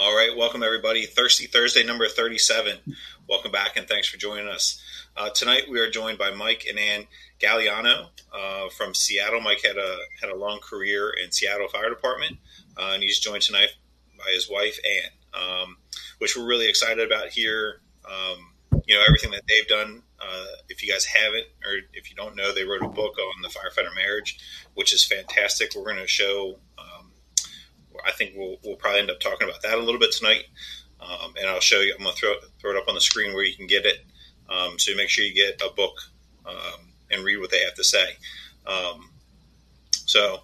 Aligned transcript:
All 0.00 0.14
right, 0.14 0.36
welcome 0.36 0.62
everybody. 0.62 1.06
Thirsty 1.06 1.48
Thursday 1.48 1.82
number 1.82 2.06
37. 2.06 2.94
Welcome 3.28 3.50
back 3.50 3.76
and 3.76 3.88
thanks 3.88 4.08
for 4.08 4.16
joining 4.16 4.46
us. 4.46 4.80
Uh, 5.16 5.30
tonight 5.30 5.64
we 5.68 5.80
are 5.80 5.90
joined 5.90 6.18
by 6.18 6.30
Mike 6.30 6.66
and 6.68 6.78
Anne 6.78 7.08
Gagliano 7.40 8.06
uh, 8.32 8.68
from 8.68 8.94
Seattle. 8.94 9.40
Mike 9.40 9.60
had 9.64 9.76
a 9.76 9.96
had 10.20 10.30
a 10.30 10.36
long 10.36 10.60
career 10.60 11.10
in 11.10 11.32
Seattle 11.32 11.66
Fire 11.66 11.88
Department, 11.88 12.36
uh, 12.76 12.92
and 12.94 13.02
he's 13.02 13.18
joined 13.18 13.42
tonight 13.42 13.70
by 14.16 14.30
his 14.32 14.48
wife 14.48 14.78
Anne, 14.86 15.42
um, 15.42 15.76
which 16.18 16.36
we're 16.36 16.46
really 16.46 16.68
excited 16.68 17.04
about 17.04 17.30
here. 17.30 17.80
Um, 18.04 18.52
you 18.86 18.94
know 18.94 19.02
everything 19.08 19.32
that 19.32 19.42
they've 19.48 19.66
done. 19.66 20.04
Uh, 20.20 20.46
if 20.68 20.80
you 20.80 20.92
guys 20.92 21.06
haven't, 21.06 21.46
or 21.66 21.72
if 21.92 22.08
you 22.08 22.14
don't 22.14 22.36
know, 22.36 22.54
they 22.54 22.62
wrote 22.62 22.82
a 22.82 22.88
book 22.88 23.16
on 23.18 23.42
the 23.42 23.48
firefighter 23.48 23.92
marriage, 23.96 24.38
which 24.74 24.92
is 24.92 25.04
fantastic. 25.04 25.72
We're 25.74 25.82
going 25.82 25.96
to 25.96 26.06
show 26.06 26.60
I 28.06 28.12
think 28.12 28.32
we'll, 28.36 28.56
we'll 28.64 28.76
probably 28.76 29.00
end 29.00 29.10
up 29.10 29.20
talking 29.20 29.48
about 29.48 29.62
that 29.62 29.74
a 29.74 29.82
little 29.82 30.00
bit 30.00 30.12
tonight. 30.12 30.44
Um, 31.00 31.34
and 31.38 31.48
I'll 31.48 31.60
show 31.60 31.80
you. 31.80 31.94
I'm 31.96 32.02
going 32.02 32.14
to 32.14 32.20
throw 32.20 32.34
throw 32.60 32.70
it 32.72 32.76
up 32.76 32.88
on 32.88 32.94
the 32.94 33.00
screen 33.00 33.32
where 33.32 33.44
you 33.44 33.54
can 33.54 33.66
get 33.66 33.86
it. 33.86 34.04
Um, 34.50 34.78
so 34.78 34.90
you 34.90 34.96
make 34.96 35.08
sure 35.08 35.24
you 35.24 35.34
get 35.34 35.62
a 35.64 35.72
book 35.72 35.94
um, 36.46 36.92
and 37.10 37.22
read 37.22 37.38
what 37.38 37.50
they 37.50 37.60
have 37.60 37.74
to 37.74 37.84
say. 37.84 38.16
Um, 38.66 39.10
so 39.92 40.40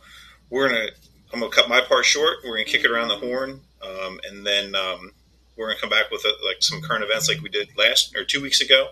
we're 0.51 0.69
gonna. 0.69 0.89
I'm 1.33 1.41
gonna 1.41 1.51
cut 1.51 1.69
my 1.69 1.81
part 1.81 2.05
short. 2.05 2.37
We're 2.45 2.53
gonna 2.53 2.65
kick 2.65 2.85
it 2.85 2.91
around 2.91 3.09
the 3.09 3.17
horn, 3.17 3.61
um, 3.83 4.21
and 4.29 4.47
then 4.47 4.77
um, 4.77 5.11
we're 5.57 5.67
gonna 5.67 5.81
come 5.81 5.91
back 5.91 6.11
with 6.13 6.25
a, 6.25 6.47
like 6.47 6.59
some 6.61 6.81
current 6.81 7.03
events 7.03 7.29
like 7.29 7.41
we 7.41 7.49
did 7.49 7.71
last 7.77 8.15
or 8.15 8.25
two 8.25 8.41
weeks 8.41 8.61
ago. 8.61 8.91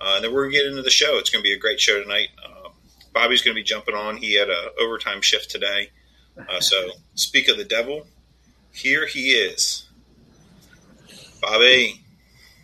Uh, 0.00 0.14
and 0.16 0.24
then 0.24 0.34
we're 0.34 0.44
gonna 0.44 0.56
get 0.56 0.66
into 0.66 0.82
the 0.82 0.90
show. 0.90 1.18
It's 1.18 1.30
gonna 1.30 1.44
be 1.44 1.52
a 1.52 1.58
great 1.58 1.78
show 1.78 2.02
tonight. 2.02 2.30
Bobby's 3.14 3.42
gonna 3.42 3.54
be 3.54 3.62
jumping 3.62 3.94
on. 3.94 4.16
He 4.16 4.34
had 4.34 4.50
a 4.50 4.70
overtime 4.80 5.22
shift 5.22 5.50
today. 5.50 5.90
Uh, 6.36 6.60
so, 6.60 6.90
speak 7.14 7.48
of 7.48 7.56
the 7.56 7.64
devil, 7.64 8.06
here 8.72 9.06
he 9.06 9.30
is. 9.30 9.86
Bobby. 11.40 12.00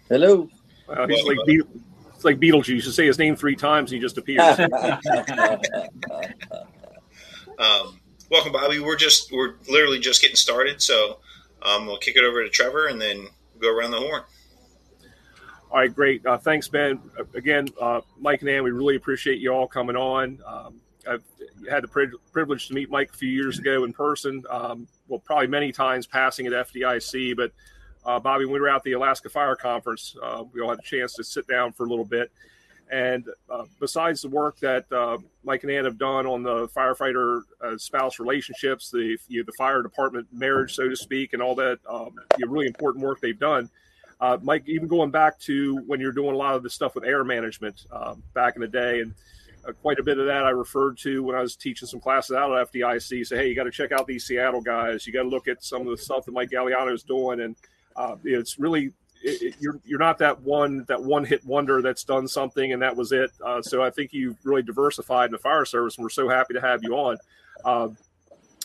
Hello. 0.09 0.49
Wow, 0.89 1.07
he's 1.07 1.25
like 1.25 1.39
Be- 1.47 1.63
it's 2.15 2.25
like 2.25 2.39
Beetlejuice. 2.39 2.69
You 2.69 2.81
say 2.81 3.07
his 3.07 3.19
name 3.19 3.37
three 3.37 3.57
times, 3.57 3.93
and 3.93 3.97
he 3.97 4.03
just 4.03 4.19
appears. 4.19 4.41
um, 7.59 8.01
welcome, 8.31 8.53
Bobby. 8.53 8.81
We're 8.81 8.97
just 8.97 9.31
we're 9.33 9.55
literally 9.69 10.01
just 10.01 10.21
getting 10.21 10.37
started, 10.37 10.83
so 10.83 11.21
um, 11.63 11.87
we'll 11.87 11.99
kick 11.99 12.17
it 12.17 12.25
over 12.25 12.43
to 12.43 12.51
Trevor, 12.51 12.89
and 12.89 13.01
then 13.01 13.29
go 13.61 13.75
around 13.75 13.93
the 13.93 14.01
horn. 14.01 14.23
All 15.71 15.79
right, 15.79 15.95
great. 15.95 16.27
Uh, 16.27 16.37
thanks, 16.37 16.67
Ben. 16.67 17.01
Again, 17.35 17.69
uh, 17.81 18.01
Mike 18.19 18.41
and 18.41 18.51
Anne, 18.51 18.65
we 18.65 18.73
really 18.73 18.97
appreciate 18.97 19.39
you 19.39 19.53
all 19.53 19.69
coming 19.69 19.97
on. 19.97 20.41
Um, 20.45 20.81
I've 21.09 21.25
had 21.69 21.83
the 21.83 22.19
privilege 22.33 22.69
to 22.69 22.75
meet 22.75 22.91
Mike 22.91 23.11
a 23.13 23.17
few 23.17 23.29
years 23.29 23.59
ago 23.59 23.85
in 23.85 23.93
person. 23.93 24.45
Um, 24.51 24.87
well, 25.09 25.21
probably 25.21 25.47
many 25.47 25.73
times 25.73 26.07
passing 26.07 26.47
at 26.47 26.53
FDIC, 26.53 27.37
but 27.37 27.53
uh, 28.05 28.19
Bobby, 28.19 28.45
when 28.45 28.55
we 28.55 28.61
were 28.61 28.69
at 28.69 28.83
the 28.83 28.93
Alaska 28.93 29.29
Fire 29.29 29.57
Conference, 29.57 30.17
uh, 30.23 30.45
we 30.53 30.61
all 30.61 30.71
had 30.71 30.79
a 30.79 30.83
chance 30.83 31.15
to 31.15 31.25
sit 31.25 31.47
down 31.47 31.73
for 31.73 31.85
a 31.85 31.89
little 31.89 32.05
bit. 32.05 32.31
And 32.91 33.25
uh, 33.49 33.67
besides 33.79 34.23
the 34.23 34.29
work 34.29 34.59
that 34.61 34.91
uh, 34.91 35.19
Mike 35.45 35.63
and 35.63 35.71
Anne 35.71 35.85
have 35.85 35.99
done 35.99 36.27
on 36.27 36.43
the 36.43 36.67
firefighter 36.69 37.43
uh, 37.63 37.77
spouse 37.77 38.19
relationships, 38.19 38.91
the 38.91 39.17
you 39.29 39.41
know, 39.41 39.45
the 39.45 39.53
fire 39.53 39.83
department 39.83 40.27
marriage, 40.33 40.75
so 40.75 40.89
to 40.89 40.97
speak, 40.97 41.33
and 41.33 41.41
all 41.41 41.55
that 41.55 41.79
um, 41.89 42.15
you 42.37 42.47
know, 42.47 42.53
really 42.53 42.67
important 42.67 43.05
work 43.05 43.21
they've 43.21 43.39
done, 43.39 43.71
uh, 44.21 44.39
Mike, 44.43 44.65
even 44.67 44.89
going 44.89 45.11
back 45.11 45.39
to 45.41 45.77
when 45.87 46.01
you're 46.01 46.11
doing 46.11 46.35
a 46.35 46.37
lot 46.37 46.57
of 46.57 46.65
the 46.65 46.71
stuff 46.71 46.97
with 46.97 47.05
air 47.05 47.23
management 47.23 47.87
back 48.35 48.57
in 48.57 48.61
the 48.61 48.69
day, 48.69 49.01
and 49.01 49.15
uh, 49.67 49.73
quite 49.73 49.99
a 49.99 50.03
bit 50.03 50.19
of 50.19 50.27
that 50.27 50.45
I 50.45 50.51
referred 50.51 50.99
to 50.99 51.23
when 51.23 51.37
I 51.37 51.43
was 51.43 51.57
teaching 51.57 51.87
some 51.89 52.01
classes 52.01 52.37
out 52.37 52.57
at 52.57 52.73
FDIC. 52.73 53.27
Say, 53.27 53.37
hey, 53.37 53.49
you 53.49 53.55
got 53.55 53.65
to 53.65 53.71
check 53.71 53.93
out 53.93 54.07
these 54.07 54.25
Seattle 54.25 54.61
guys. 54.61 55.07
You 55.07 55.13
got 55.13 55.23
to 55.23 55.29
look 55.29 55.49
at 55.49 55.63
some 55.63 55.83
of 55.83 55.89
the 55.89 55.97
stuff 55.97 56.25
that 56.25 56.33
Mike 56.33 56.51
Gagliano 56.51 56.93
is 56.93 57.03
doing, 57.03 57.41
and 57.41 57.57
uh, 57.97 58.17
it's 58.25 58.59
really 58.59 58.93
it, 59.23 59.43
it, 59.43 59.55
you're 59.61 59.79
you're 59.85 59.99
not 59.99 60.19
that 60.19 60.41
one 60.41 60.85
that 60.89 61.03
one 61.03 61.25
hit 61.25 61.45
wonder 61.45 61.83
that's 61.83 62.05
done 62.05 62.27
something 62.27 62.73
and 62.73 62.81
that 62.81 62.97
was 62.97 63.13
it. 63.13 63.31
Uh, 63.45 63.61
so 63.61 63.83
I 63.83 63.91
think 63.91 64.13
you've 64.13 64.37
really 64.45 64.63
diversified 64.63 65.27
in 65.27 65.33
the 65.33 65.39
fire 65.39 65.65
service, 65.65 65.97
and 65.97 66.03
we're 66.03 66.11
so 66.11 66.29
happy 66.29 66.55
to 66.55 66.61
have 66.61 66.83
you 66.83 66.95
on. 66.95 67.19
Uh, 67.65 67.89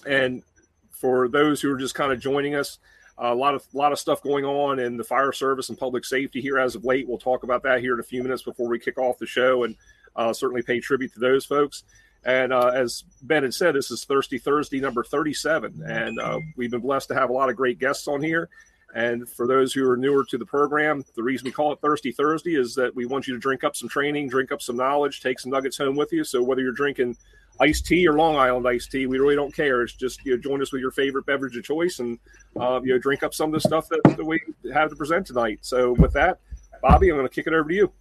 and 0.08 0.44
for 0.92 1.28
those 1.28 1.62
who 1.62 1.72
are 1.72 1.78
just 1.78 1.96
kind 1.96 2.12
of 2.12 2.20
joining 2.20 2.56
us. 2.56 2.80
a 3.18 3.34
lot 3.34 3.56
of 3.56 3.66
lot 3.74 3.92
of 3.92 4.00
stuff 4.00 4.22
going 4.22 4.46
on 4.46 4.80
in 4.80 4.98
the 4.98 5.04
fire 5.04 5.32
service 5.32 5.70
and 5.70 5.78
public 5.78 6.06
safety 6.06 6.42
here 6.42 6.58
as 6.58 6.76
of 6.76 6.84
late. 6.84 7.08
We'll 7.08 7.18
talk 7.18 7.44
about 7.44 7.64
that 7.64 7.80
here 7.82 7.94
in 7.94 8.00
a 8.00 8.04
few 8.04 8.24
minutes 8.24 8.44
before 8.44 8.68
we 8.68 8.80
kick 8.80 8.98
off 8.98 9.18
the 9.18 9.26
show. 9.26 9.64
And 9.64 9.76
uh, 10.16 10.34
certainly 10.34 10.62
pay 10.62 10.80
tribute 10.80 11.14
to 11.14 11.20
those 11.20 11.46
folks. 11.46 11.84
And 12.26 12.52
uh, 12.52 12.72
as 12.74 13.04
Ben 13.22 13.44
had 13.44 13.54
said, 13.54 13.76
this 13.76 13.92
is 13.92 14.04
Thirsty 14.04 14.40
Thursday 14.40 14.80
number 14.80 15.04
37. 15.04 15.84
And 15.86 16.20
uh, 16.20 16.40
we've 16.58 16.72
been 16.72 16.82
blessed 16.82 17.10
to 17.10 17.16
have 17.16 17.30
a 17.30 17.34
lot 17.34 17.50
of 17.50 17.56
great 17.56 17.78
guests 17.78 18.08
on 18.08 18.22
here. 18.22 18.50
And 18.96 19.28
for 19.30 19.46
those 19.46 19.74
who 19.74 19.88
are 19.90 19.98
newer 19.98 20.24
to 20.26 20.38
the 20.38 20.46
program, 20.46 21.04
the 21.16 21.22
reason 21.22 21.46
we 21.46 21.52
call 21.52 21.74
it 21.74 21.82
Thirsty 21.82 22.14
Thursday 22.14 22.56
is 22.56 22.74
that 22.76 22.96
we 22.96 23.06
want 23.06 23.28
you 23.28 23.34
to 23.34 23.40
drink 23.40 23.64
up 23.64 23.76
some 23.76 23.90
training, 23.90 24.30
drink 24.30 24.52
up 24.52 24.62
some 24.62 24.78
knowledge, 24.78 25.22
take 25.22 25.40
some 25.40 25.52
nuggets 25.52 25.78
home 25.78 25.98
with 25.98 26.14
you. 26.14 26.24
So 26.24 26.42
whether 26.42 26.62
you're 26.62 26.72
drinking 26.72 27.18
iced 27.60 27.86
tea 27.86 28.08
or 28.08 28.14
Long 28.14 28.38
Island 28.38 28.66
iced 28.68 28.92
tea, 28.92 29.06
we 29.06 29.20
really 29.20 29.36
don't 29.36 29.54
care. 29.54 29.82
It's 29.82 29.94
just 29.94 30.26
you 30.26 30.32
know, 30.32 30.42
join 30.42 30.62
us 30.62 30.72
with 30.72 30.82
your 30.82 30.92
favorite 30.92 31.26
beverage 31.26 31.58
of 31.58 31.64
choice 31.64 32.00
and 32.00 32.18
uh, 32.60 32.80
you 32.84 32.94
know 32.94 32.98
drink 32.98 33.22
up 33.22 33.34
some 33.34 33.54
of 33.54 33.62
the 33.62 33.68
stuff 33.68 33.90
that, 33.90 34.02
that 34.04 34.26
we 34.26 34.42
have 34.74 34.90
to 34.90 34.96
present 34.96 35.28
tonight. 35.28 35.60
So 35.62 35.92
with 35.94 36.14
that, 36.14 36.40
Bobby, 36.82 37.10
I'm 37.10 37.18
going 37.18 37.28
to 37.28 37.34
kick 37.34 37.48
it 37.48 37.54
over 37.54 37.68
to 37.68 37.76
you. 37.76 37.92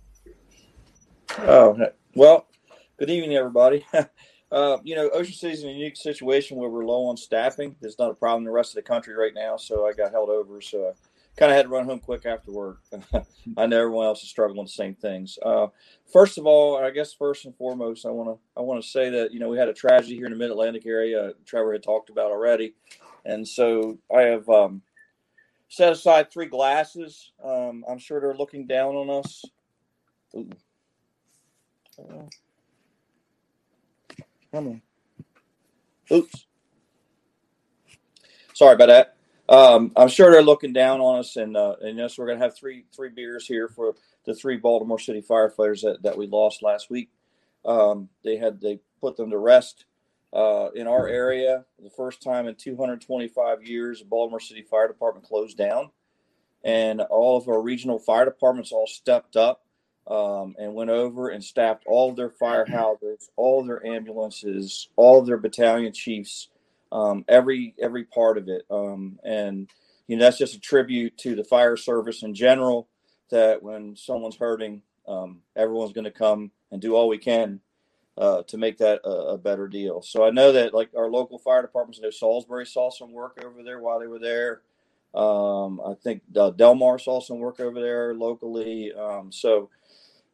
Oh, 1.39 1.89
well, 2.15 2.47
good 2.97 3.11
evening, 3.11 3.37
everybody. 3.37 3.85
uh, 4.53 4.79
you 4.85 4.95
know, 4.95 5.11
Ocean 5.11 5.35
City 5.35 5.53
is 5.53 5.63
in 5.65 5.71
a 5.71 5.73
unique 5.73 5.97
situation 5.97 6.57
where 6.57 6.71
we're 6.71 6.85
low 6.85 7.07
on 7.07 7.17
staffing. 7.17 7.75
There's 7.81 7.99
not 7.99 8.11
a 8.11 8.15
problem 8.15 8.43
in 8.43 8.45
the 8.45 8.53
rest 8.53 8.71
of 8.71 8.77
the 8.77 8.83
country 8.83 9.15
right 9.15 9.35
now, 9.35 9.57
so 9.57 9.87
I 9.87 9.93
got 9.93 10.13
held 10.13 10.31
over. 10.31 10.61
So 10.61 10.89
I 10.89 10.93
kind 11.37 11.51
of 11.51 11.57
had 11.57 11.65
to 11.65 11.69
run 11.69 11.87
home 11.87 11.99
quick 11.99 12.25
after 12.25 12.53
work. 12.53 12.79
I 13.57 13.67
know 13.67 13.81
everyone 13.81 14.07
else 14.07 14.23
is 14.23 14.29
struggling 14.29 14.59
with 14.59 14.69
the 14.69 14.75
same 14.75 14.95
things. 14.95 15.39
Uh, 15.45 15.69
first 16.13 16.39
of 16.39 16.47
all, 16.47 16.77
I 16.77 16.91
guess 16.91 17.13
first 17.13 17.47
and 17.47 17.57
foremost, 17.57 18.07
I 18.07 18.11
want 18.11 18.29
to 18.29 18.39
I 18.57 18.63
want 18.63 18.83
to 18.83 18.89
say 18.89 19.11
that 19.11 19.33
you 19.33 19.41
know 19.41 19.49
we 19.49 19.59
had 19.59 19.69
a 19.69 19.75
tragedy 19.75 20.15
here 20.15 20.27
in 20.27 20.33
the 20.33 20.39
Mid 20.39 20.51
Atlantic 20.51 20.87
area. 20.87 21.33
Trevor 21.45 21.73
had 21.73 21.83
talked 21.83 22.11
about 22.11 22.31
already, 22.31 22.75
and 23.25 23.47
so 23.47 23.99
I 24.15 24.23
have 24.23 24.49
um, 24.49 24.83
set 25.69 25.93
aside 25.93 26.31
three 26.31 26.47
glasses. 26.47 27.33
Um, 27.43 27.85
I'm 27.89 27.99
sure 27.99 28.21
they're 28.21 28.37
looking 28.37 28.67
down 28.67 28.95
on 28.95 29.11
us. 29.11 29.45
Ooh. 30.37 30.49
Come 34.53 34.69
on. 34.69 34.82
Oops. 36.12 36.47
Sorry 38.53 38.75
about 38.75 38.87
that. 38.87 39.16
Um, 39.49 39.93
I'm 39.97 40.09
sure 40.09 40.31
they're 40.31 40.43
looking 40.43 40.72
down 40.72 41.00
on 41.00 41.19
us, 41.19 41.37
and 41.37 41.56
uh, 41.56 41.77
and 41.83 41.99
yes, 41.99 42.16
we're 42.16 42.27
gonna 42.27 42.38
have 42.38 42.56
three 42.56 42.87
three 42.94 43.10
beers 43.10 43.47
here 43.47 43.69
for 43.69 43.94
the 44.25 44.34
three 44.34 44.56
Baltimore 44.56 44.99
City 44.99 45.21
firefighters 45.21 45.83
that, 45.83 46.03
that 46.03 46.16
we 46.16 46.27
lost 46.27 46.62
last 46.62 46.88
week. 46.88 47.10
Um, 47.65 48.09
they 48.22 48.37
had 48.37 48.60
they 48.60 48.81
put 49.00 49.16
them 49.16 49.31
to 49.31 49.38
rest 49.38 49.84
uh, 50.33 50.69
in 50.75 50.87
our 50.87 51.09
area. 51.09 51.65
The 51.83 51.91
first 51.91 52.22
time 52.22 52.47
in 52.47 52.54
225 52.54 53.65
years, 53.65 53.99
the 54.00 54.06
Baltimore 54.06 54.41
City 54.41 54.62
Fire 54.62 54.88
Department 54.88 55.27
closed 55.27 55.59
down, 55.59 55.91
and 56.62 57.00
all 57.03 57.37
of 57.37 57.49
our 57.49 57.60
regional 57.60 57.99
fire 57.99 58.25
departments 58.25 58.72
all 58.72 58.87
stepped 58.87 59.37
up 59.37 59.64
um, 60.06 60.54
and 60.59 60.75
went 60.75 60.91
over 60.91 61.28
and 61.28 61.42
staffed 61.42 61.84
all 61.87 62.12
their 62.12 62.31
fire 62.31 62.66
hydrants, 62.66 63.31
all 63.37 63.65
their 63.65 63.84
ambulances, 63.87 64.88
all 64.97 65.22
their 65.22 65.38
battalion 65.38 65.92
chiefs, 65.92 66.48
um, 66.92 67.25
every 67.28 67.75
every 67.81 68.04
part 68.04 68.38
of 68.38 68.48
it. 68.48 68.65
Um, 68.70 69.19
and 69.25 69.69
you 70.06 70.16
know 70.16 70.25
that's 70.25 70.38
just 70.38 70.54
a 70.54 70.60
tribute 70.60 71.16
to 71.19 71.34
the 71.34 71.44
fire 71.44 71.76
service 71.76 72.22
in 72.22 72.34
general. 72.34 72.88
That 73.31 73.62
when 73.62 73.97
someone's 73.97 74.37
hurting, 74.37 74.82
um, 75.09 75.41
everyone's 75.56 75.92
going 75.92 76.04
to 76.04 76.10
come 76.10 76.50
and 76.71 76.81
do 76.81 76.94
all 76.94 77.09
we 77.09 77.19
can 77.19 77.60
uh, 78.16 78.42
to 78.44 78.59
make 78.59 78.78
that 78.78 79.00
a, 79.04 79.09
a, 79.09 79.38
better 79.38 79.66
deal. 79.66 80.03
So 80.03 80.25
I 80.25 80.31
know 80.31 80.53
that 80.53 80.75
like 80.75 80.91
our 80.97 81.10
local 81.10 81.38
fire 81.38 81.62
departments, 81.62 81.98
I 81.98 82.04
know 82.04 82.10
Salisbury 82.10 82.66
saw 82.66 82.91
some 82.91 83.12
work 83.12 83.42
over 83.44 83.62
there 83.62 83.81
while 83.81 83.98
they 83.98 84.06
were 84.06 84.19
there. 84.19 84.60
Um, 85.15 85.80
I 85.84 85.95
think 85.95 86.22
uh, 86.36 86.50
Delmar 86.50 86.98
saw 86.98 87.21
some 87.21 87.39
work 87.39 87.60
over 87.60 87.80
there 87.80 88.15
locally. 88.15 88.92
Um, 88.92 89.33
so 89.33 89.71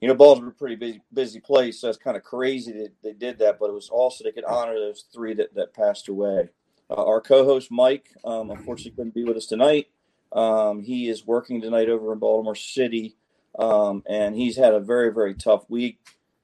you 0.01 0.09
know, 0.09 0.15
Baltimore 0.15 0.51
a 0.51 0.53
pretty 0.53 0.77
busy, 0.77 1.03
busy 1.13 1.41
place. 1.41 1.81
So 1.81 1.89
it's 1.89 1.99
kind 1.99 2.17
of 2.17 2.23
crazy 2.23 2.73
that 2.73 2.93
they 3.03 3.13
did 3.13 3.39
that, 3.39 3.59
but 3.59 3.69
it 3.69 3.75
was 3.75 3.91
also 3.91 4.25
they 4.25 4.33
could 4.33 4.45
honor 4.45 4.75
those 4.75 5.05
three 5.13 5.35
that, 5.35 5.55
that 5.55 5.75
passed 5.75 6.09
away. 6.09 6.49
Uh, 6.89 7.05
our 7.05 7.21
co-host 7.21 7.71
Mike, 7.71 8.11
um, 8.25 8.51
unfortunately, 8.51 8.93
couldn't 8.93 9.15
be 9.15 9.25
with 9.25 9.37
us 9.37 9.47
tonight. 9.47 9.89
Um, 10.33 10.83
he 10.83 11.09
is 11.09 11.27
working 11.27 11.61
tonight 11.61 11.89
over 11.89 12.13
in 12.13 12.19
Baltimore 12.19 12.55
City, 12.55 13.17
um, 13.59 14.03
and 14.09 14.35
he's 14.35 14.57
had 14.57 14.75
a 14.75 14.81
very, 14.81 15.13
very 15.13 15.35
tough 15.35 15.69
week. 15.69 15.99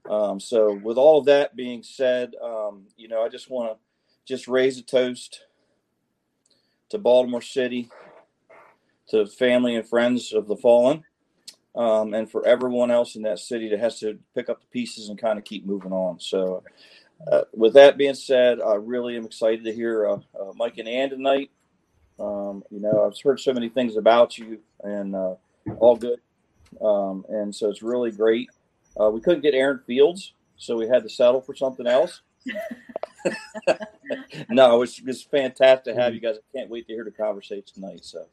Um, 0.09 0.39
so, 0.39 0.75
with 0.75 0.99
all 0.99 1.19
of 1.19 1.25
that 1.27 1.57
being 1.57 1.83
said, 1.83 2.35
um, 2.43 2.85
you 2.97 3.09
know, 3.09 3.23
I 3.23 3.29
just 3.29 3.51
want 3.51 3.73
to 3.73 3.79
just 4.25 4.47
raise 4.47 4.79
a 4.79 4.83
toast 4.83 5.41
to 6.91 6.99
Baltimore 6.99 7.43
City, 7.43 7.89
to 9.09 9.27
family 9.27 9.75
and 9.75 9.89
friends 9.89 10.33
of 10.33 10.47
the 10.47 10.57
fallen 10.57 11.05
um, 11.77 12.15
and 12.15 12.31
for 12.31 12.47
everyone 12.47 12.91
else 12.91 13.17
in 13.17 13.23
that 13.23 13.39
city 13.39 13.69
that 13.69 13.81
has 13.81 14.01
to 14.01 14.19
pick 14.35 14.49
up 14.49 14.61
the 14.61 14.67
pieces 14.69 15.09
and 15.09 15.21
kind 15.21 15.39
of 15.39 15.45
keep 15.45 15.67
moving 15.67 15.93
on. 15.93 16.19
So, 16.19 16.65
uh, 17.31 17.43
with 17.53 17.75
that 17.75 17.99
being 17.99 18.15
said, 18.15 18.61
I 18.61 18.75
really 18.75 19.17
am 19.17 19.27
excited 19.27 19.65
to 19.65 19.73
hear 19.73 20.09
uh, 20.09 20.19
uh, 20.39 20.53
Mike 20.55 20.79
and 20.79 20.89
Anne 20.89 21.11
tonight. 21.11 21.51
Um, 22.19 22.65
you 22.71 22.81
know, 22.81 23.07
I've 23.07 23.21
heard 23.23 23.41
so 23.41 23.53
many 23.53 23.69
things 23.69 23.97
about 23.97 24.39
you, 24.39 24.59
and 24.83 25.15
uh, 25.15 25.35
all 25.79 25.97
good. 25.97 26.21
Um, 26.81 27.25
and 27.29 27.55
so 27.55 27.69
it's 27.71 27.83
really 27.83 28.11
great. 28.11 28.49
Uh, 28.99 29.11
we 29.11 29.21
couldn't 29.21 29.43
get 29.43 29.55
Aaron 29.55 29.81
Fields, 29.87 30.33
so 30.57 30.77
we 30.77 30.89
had 30.89 31.03
to 31.03 31.11
settle 31.11 31.43
for 31.43 31.55
something 31.55 31.87
else. 31.87 32.23
no, 34.49 34.83
it's 34.83 35.01
it's 35.05 35.23
fantastic 35.23 35.95
to 35.95 36.01
have 36.01 36.15
you 36.15 36.21
guys. 36.21 36.37
I 36.37 36.59
can't 36.59 36.71
wait 36.71 36.87
to 36.87 36.95
hear 36.95 37.05
the 37.05 37.11
conversation 37.11 37.65
tonight. 37.75 38.05
So, 38.05 38.25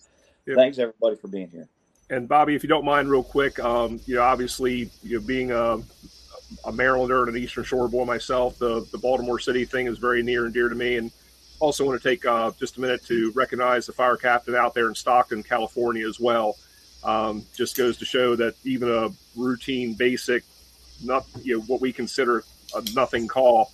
yep. 0.45 0.55
thanks 0.55 0.77
everybody 0.77 1.17
for 1.17 1.27
being 1.27 1.49
here. 1.49 1.67
And 2.09 2.27
Bobby, 2.27 2.55
if 2.55 2.63
you 2.63 2.69
don't 2.69 2.85
mind, 2.85 3.09
real 3.09 3.23
quick, 3.23 3.59
um, 3.59 3.99
you 4.05 4.15
know, 4.15 4.23
obviously, 4.23 4.89
you 5.01 5.19
know, 5.19 5.25
being 5.25 5.51
a, 5.51 5.77
a 6.65 6.71
Marylander 6.71 7.27
and 7.27 7.35
an 7.35 7.41
Eastern 7.41 7.63
Shore 7.63 7.87
boy 7.87 8.05
myself, 8.05 8.59
the 8.59 8.85
the 8.91 8.97
Baltimore 8.97 9.39
City 9.39 9.65
thing 9.65 9.87
is 9.87 9.97
very 9.97 10.21
near 10.21 10.45
and 10.45 10.53
dear 10.53 10.69
to 10.69 10.75
me. 10.75 10.97
And 10.97 11.11
also 11.59 11.85
want 11.85 12.01
to 12.01 12.07
take 12.07 12.25
uh, 12.25 12.51
just 12.59 12.77
a 12.77 12.81
minute 12.81 13.05
to 13.05 13.31
recognize 13.35 13.85
the 13.85 13.93
fire 13.93 14.17
captain 14.17 14.53
out 14.53 14.73
there 14.73 14.89
in 14.89 14.95
Stockton, 14.95 15.43
California, 15.43 16.07
as 16.07 16.19
well. 16.19 16.57
Um, 17.03 17.45
just 17.55 17.77
goes 17.77 17.97
to 17.97 18.05
show 18.05 18.35
that 18.35 18.55
even 18.63 18.89
a 18.89 19.09
routine, 19.35 19.93
basic, 19.93 20.43
not 21.03 21.25
you 21.41 21.57
know 21.57 21.63
what 21.63 21.81
we 21.81 21.91
consider 21.93 22.43
a 22.75 22.83
nothing 22.93 23.27
call, 23.27 23.71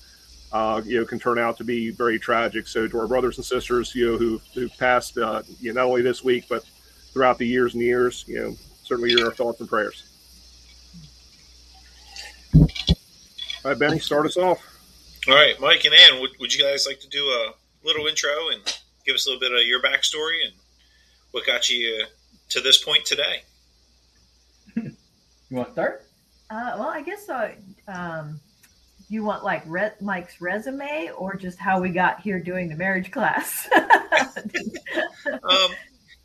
uh, 0.51 0.81
you 0.85 0.99
know, 0.99 1.05
can 1.05 1.19
turn 1.19 1.39
out 1.39 1.57
to 1.57 1.63
be 1.63 1.89
very 1.89 2.19
tragic. 2.19 2.67
So 2.67 2.87
to 2.87 2.99
our 2.99 3.07
brothers 3.07 3.37
and 3.37 3.45
sisters, 3.45 3.93
you 3.95 4.11
know, 4.11 4.17
who 4.17 4.41
who 4.53 4.69
passed, 4.69 5.17
uh, 5.17 5.43
you 5.59 5.73
know, 5.73 5.81
not 5.81 5.89
only 5.89 6.01
this 6.01 6.23
week 6.23 6.45
but 6.47 6.63
throughout 7.13 7.37
the 7.37 7.47
years 7.47 7.73
and 7.73 7.83
years, 7.83 8.25
you 8.27 8.39
know, 8.39 8.55
certainly 8.83 9.11
your 9.11 9.31
thoughts 9.31 9.59
and 9.59 9.69
prayers. 9.69 10.03
All 12.53 13.71
right, 13.71 13.79
Benny, 13.79 13.99
start 13.99 14.25
us 14.25 14.37
off. 14.37 14.59
All 15.27 15.35
right, 15.35 15.59
Mike 15.59 15.83
and 15.85 15.93
Anne, 15.93 16.21
would, 16.21 16.31
would 16.39 16.53
you 16.53 16.63
guys 16.63 16.85
like 16.87 16.99
to 17.01 17.09
do 17.09 17.23
a 17.25 17.53
little 17.83 18.07
intro 18.07 18.49
and 18.53 18.61
give 19.05 19.15
us 19.15 19.27
a 19.27 19.29
little 19.29 19.39
bit 19.39 19.51
of 19.51 19.65
your 19.67 19.81
backstory 19.81 20.45
and 20.45 20.53
what 21.31 21.45
got 21.45 21.69
you 21.69 22.03
uh, 22.03 22.07
to 22.49 22.61
this 22.61 22.83
point 22.83 23.05
today? 23.05 23.43
you 24.75 24.93
want 25.51 25.67
to 25.67 25.73
start? 25.73 26.05
Uh, 26.49 26.75
well, 26.79 26.89
I 26.89 27.01
guess 27.01 27.29
uh, 27.29 27.51
um, 27.87 28.39
you 29.09 29.23
want 29.23 29.43
like 29.43 29.63
Re- 29.65 29.91
Mike's 30.01 30.39
resume 30.39 31.11
or 31.17 31.35
just 31.35 31.59
how 31.59 31.81
we 31.81 31.89
got 31.89 32.21
here 32.21 32.39
doing 32.39 32.69
the 32.69 32.75
marriage 32.75 33.11
class? 33.11 33.67
um, 35.43 35.71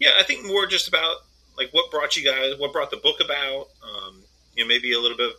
yeah, 0.04 0.10
I 0.18 0.22
think 0.22 0.46
more 0.46 0.66
just 0.66 0.86
about 0.86 1.16
like 1.56 1.70
what 1.72 1.90
brought 1.90 2.14
you 2.14 2.24
guys, 2.24 2.58
what 2.58 2.72
brought 2.72 2.90
the 2.90 2.98
book 2.98 3.20
about. 3.24 3.68
Um, 3.82 4.22
you 4.54 4.62
know, 4.62 4.68
maybe 4.68 4.92
a 4.92 5.00
little 5.00 5.16
bit 5.16 5.32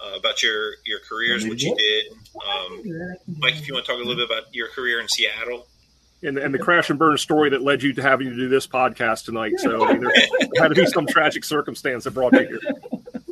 uh, 0.00 0.18
about 0.18 0.42
your 0.42 0.74
your 0.84 1.00
careers, 1.00 1.46
what 1.46 1.60
you 1.60 1.74
did. 1.74 2.12
Um, 2.12 3.18
Mike, 3.38 3.54
if 3.54 3.66
you 3.66 3.74
want 3.74 3.86
to 3.86 3.92
talk 3.92 4.00
a 4.00 4.06
little 4.06 4.26
bit 4.26 4.30
about 4.30 4.54
your 4.54 4.68
career 4.68 5.00
in 5.00 5.08
Seattle. 5.08 5.66
And, 6.24 6.38
and 6.38 6.54
the 6.54 6.58
crash 6.58 6.88
and 6.88 6.98
burn 7.00 7.18
story 7.18 7.50
that 7.50 7.62
led 7.62 7.82
you 7.82 7.92
to 7.94 8.02
having 8.02 8.28
to 8.28 8.36
do 8.36 8.48
this 8.48 8.64
podcast 8.64 9.24
tonight. 9.24 9.54
So 9.58 9.84
I 9.84 9.94
mean, 9.94 10.02
there 10.02 10.62
had 10.62 10.68
to 10.68 10.74
be 10.74 10.86
some 10.86 11.06
tragic 11.06 11.42
circumstance 11.42 12.04
that 12.04 12.12
brought 12.12 12.34
you 12.34 12.46
here. 12.46 12.60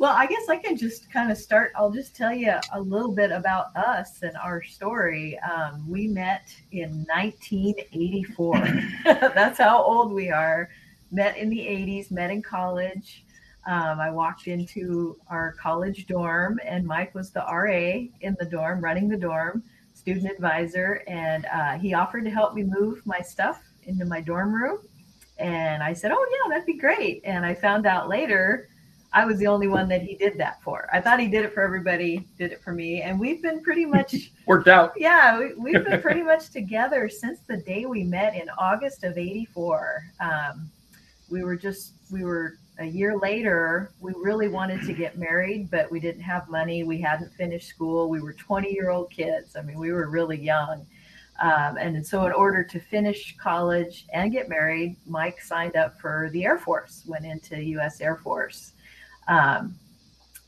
Well, 0.01 0.15
I 0.17 0.25
guess 0.25 0.49
I 0.49 0.57
can 0.57 0.75
just 0.75 1.11
kind 1.11 1.31
of 1.31 1.37
start. 1.37 1.73
I'll 1.75 1.91
just 1.91 2.15
tell 2.15 2.33
you 2.33 2.55
a 2.73 2.81
little 2.81 3.11
bit 3.11 3.31
about 3.31 3.67
us 3.75 4.23
and 4.23 4.35
our 4.35 4.63
story. 4.63 5.37
Um, 5.41 5.87
we 5.87 6.07
met 6.07 6.51
in 6.71 7.05
1984. 7.05 8.81
That's 9.05 9.59
how 9.59 9.83
old 9.83 10.11
we 10.11 10.31
are. 10.31 10.71
Met 11.11 11.37
in 11.37 11.51
the 11.51 11.59
80s, 11.59 12.09
met 12.09 12.31
in 12.31 12.41
college. 12.41 13.25
Um, 13.67 13.99
I 13.99 14.09
walked 14.09 14.47
into 14.47 15.19
our 15.27 15.53
college 15.61 16.07
dorm, 16.07 16.59
and 16.65 16.83
Mike 16.83 17.13
was 17.13 17.29
the 17.29 17.41
RA 17.41 18.07
in 18.21 18.35
the 18.39 18.45
dorm, 18.45 18.81
running 18.83 19.07
the 19.07 19.17
dorm, 19.17 19.61
student 19.93 20.31
advisor, 20.31 21.03
and 21.05 21.45
uh, 21.45 21.77
he 21.77 21.93
offered 21.93 22.23
to 22.23 22.31
help 22.31 22.55
me 22.55 22.63
move 22.63 23.05
my 23.05 23.19
stuff 23.19 23.61
into 23.83 24.05
my 24.05 24.19
dorm 24.19 24.51
room. 24.51 24.79
And 25.37 25.83
I 25.83 25.93
said, 25.93 26.11
"Oh 26.11 26.27
yeah, 26.31 26.49
that'd 26.49 26.65
be 26.65 26.79
great." 26.79 27.21
And 27.23 27.45
I 27.45 27.53
found 27.53 27.85
out 27.85 28.09
later 28.09 28.70
I 29.13 29.25
was 29.25 29.39
the 29.39 29.47
only 29.47 29.67
one 29.67 29.89
that 29.89 30.01
he 30.01 30.15
did 30.15 30.37
that 30.37 30.61
for. 30.61 30.87
I 30.93 31.01
thought 31.01 31.19
he 31.19 31.27
did 31.27 31.43
it 31.43 31.53
for 31.53 31.61
everybody, 31.61 32.27
did 32.37 32.51
it 32.51 32.63
for 32.63 32.71
me, 32.71 33.01
and 33.01 33.19
we've 33.19 33.41
been 33.41 33.61
pretty 33.61 33.85
much 33.85 34.31
worked 34.45 34.67
out. 34.67 34.93
Yeah, 34.95 35.49
we, 35.57 35.73
have 35.73 35.85
been 35.85 36.01
pretty 36.07 36.23
much 36.23 36.49
together 36.49 37.09
since 37.09 37.39
the 37.47 37.57
day 37.57 37.85
we 37.85 38.03
met 38.03 38.35
in 38.35 38.49
August 38.57 39.03
of 39.03 39.17
'84. 39.17 40.03
Um, 40.19 40.71
we 41.29 41.43
were 41.43 41.57
just 41.57 41.93
we 42.09 42.23
were 42.23 42.55
a 42.81 42.85
year 42.85 43.17
later, 43.17 43.91
we 43.99 44.13
really 44.15 44.47
wanted 44.47 44.81
to 44.83 44.93
get 44.93 45.17
married, 45.17 45.69
but 45.69 45.91
we 45.91 45.99
didn't 45.99 46.21
have 46.21 46.49
money. 46.49 46.83
We 46.83 46.99
hadn't 46.99 47.31
finished 47.33 47.67
school. 47.67 48.09
We 48.09 48.21
were 48.21 48.33
20 48.33 48.73
year 48.73 48.89
old 48.89 49.11
kids. 49.11 49.55
I 49.55 49.61
mean, 49.61 49.77
we 49.77 49.91
were 49.91 50.09
really 50.09 50.39
young. 50.39 50.85
Um, 51.41 51.77
and 51.77 52.05
so, 52.05 52.25
in 52.25 52.33
order 52.33 52.63
to 52.63 52.79
finish 52.79 53.35
college 53.37 54.05
and 54.13 54.31
get 54.31 54.49
married, 54.49 54.95
Mike 55.07 55.41
signed 55.41 55.75
up 55.75 55.99
for 55.99 56.29
the 56.33 56.45
Air 56.45 56.57
Force, 56.57 57.03
went 57.07 57.25
into 57.25 57.61
U.S. 57.63 57.99
Air 58.01 58.15
Force. 58.15 58.73
Um, 59.31 59.75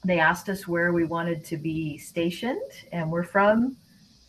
they 0.06 0.19
asked 0.19 0.50
us 0.50 0.68
where 0.68 0.91
we 0.94 1.06
wanted 1.06 1.44
to 1.45 1.57
be 1.57 1.97
stationed, 1.97 2.71
and 2.91 3.09
we're 3.09 3.24
from 3.24 3.77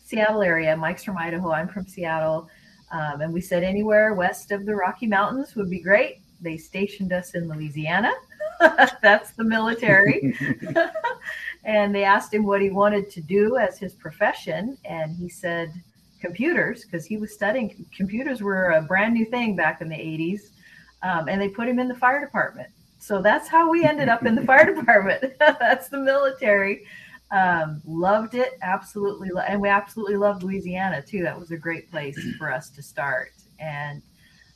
Seattle 0.03 0.41
area. 0.41 0.75
Mike's 0.75 1.03
from 1.03 1.17
Idaho. 1.17 1.51
I'm 1.51 1.67
from 1.67 1.85
Seattle. 1.85 2.49
Um, 2.91 3.21
and 3.21 3.33
we 3.33 3.41
said 3.41 3.63
anywhere 3.63 4.13
west 4.13 4.51
of 4.51 4.65
the 4.65 4.75
Rocky 4.75 5.07
Mountains 5.07 5.55
would 5.55 5.69
be 5.69 5.79
great 5.79 6.21
they 6.41 6.57
stationed 6.57 7.13
us 7.13 7.35
in 7.35 7.49
Louisiana. 7.49 8.13
That's 9.01 9.31
the 9.31 9.43
military. 9.43 10.37
and 11.63 11.93
they 11.93 12.03
asked 12.03 12.33
him 12.33 12.45
what 12.45 12.61
he 12.61 12.69
wanted 12.69 13.09
to 13.11 13.21
do 13.21 13.57
as 13.57 13.77
his 13.77 13.93
profession. 13.95 14.77
And 14.85 15.15
he 15.15 15.29
said 15.29 15.73
computers, 16.21 16.85
because 16.85 17.05
he 17.05 17.17
was 17.17 17.33
studying 17.33 17.85
computers 17.95 18.41
were 18.41 18.71
a 18.71 18.81
brand 18.81 19.13
new 19.13 19.25
thing 19.25 19.55
back 19.55 19.81
in 19.81 19.89
the 19.89 19.95
80s. 19.95 20.41
Um, 21.03 21.27
and 21.27 21.41
they 21.41 21.49
put 21.49 21.67
him 21.67 21.79
in 21.79 21.87
the 21.87 21.95
fire 21.95 22.23
department. 22.23 22.69
So 23.05 23.21
that's 23.21 23.47
how 23.47 23.69
we 23.69 23.83
ended 23.83 24.09
up 24.09 24.25
in 24.25 24.33
the 24.33 24.41
fire 24.41 24.73
department. 24.73 25.35
that's 25.39 25.89
the 25.89 25.99
military. 25.99 26.87
Um, 27.29 27.79
loved 27.85 28.33
it, 28.33 28.57
absolutely. 28.63 29.29
Lo- 29.29 29.43
and 29.47 29.61
we 29.61 29.69
absolutely 29.69 30.15
loved 30.15 30.41
Louisiana 30.41 31.03
too. 31.03 31.21
That 31.21 31.39
was 31.39 31.51
a 31.51 31.57
great 31.57 31.91
place 31.91 32.19
for 32.39 32.51
us 32.51 32.71
to 32.71 32.81
start. 32.81 33.33
And 33.59 34.01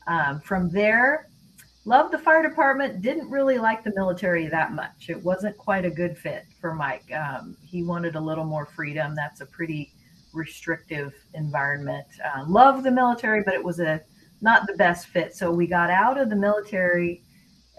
um, 0.07 0.39
from 0.41 0.67
there, 0.71 1.29
loved 1.85 2.11
the 2.11 2.17
fire 2.17 2.41
department 2.41 3.03
didn't 3.03 3.29
really 3.29 3.59
like 3.59 3.83
the 3.83 3.93
military 3.95 4.47
that 4.47 4.73
much 4.73 5.09
it 5.09 5.23
wasn't 5.23 5.57
quite 5.57 5.85
a 5.85 5.89
good 5.89 6.15
fit 6.15 6.43
for 6.59 6.75
mike 6.75 7.09
um, 7.13 7.55
he 7.65 7.83
wanted 7.83 8.15
a 8.15 8.19
little 8.19 8.43
more 8.43 8.65
freedom 8.65 9.15
that's 9.15 9.39
a 9.39 9.45
pretty 9.45 9.93
restrictive 10.33 11.13
environment 11.35 12.05
uh, 12.25 12.43
loved 12.47 12.83
the 12.83 12.91
military 12.91 13.41
but 13.41 13.53
it 13.53 13.63
was 13.63 13.79
a 13.79 13.99
not 14.41 14.67
the 14.67 14.73
best 14.73 15.07
fit 15.07 15.33
so 15.33 15.49
we 15.49 15.65
got 15.65 15.89
out 15.89 16.19
of 16.19 16.29
the 16.29 16.35
military 16.35 17.23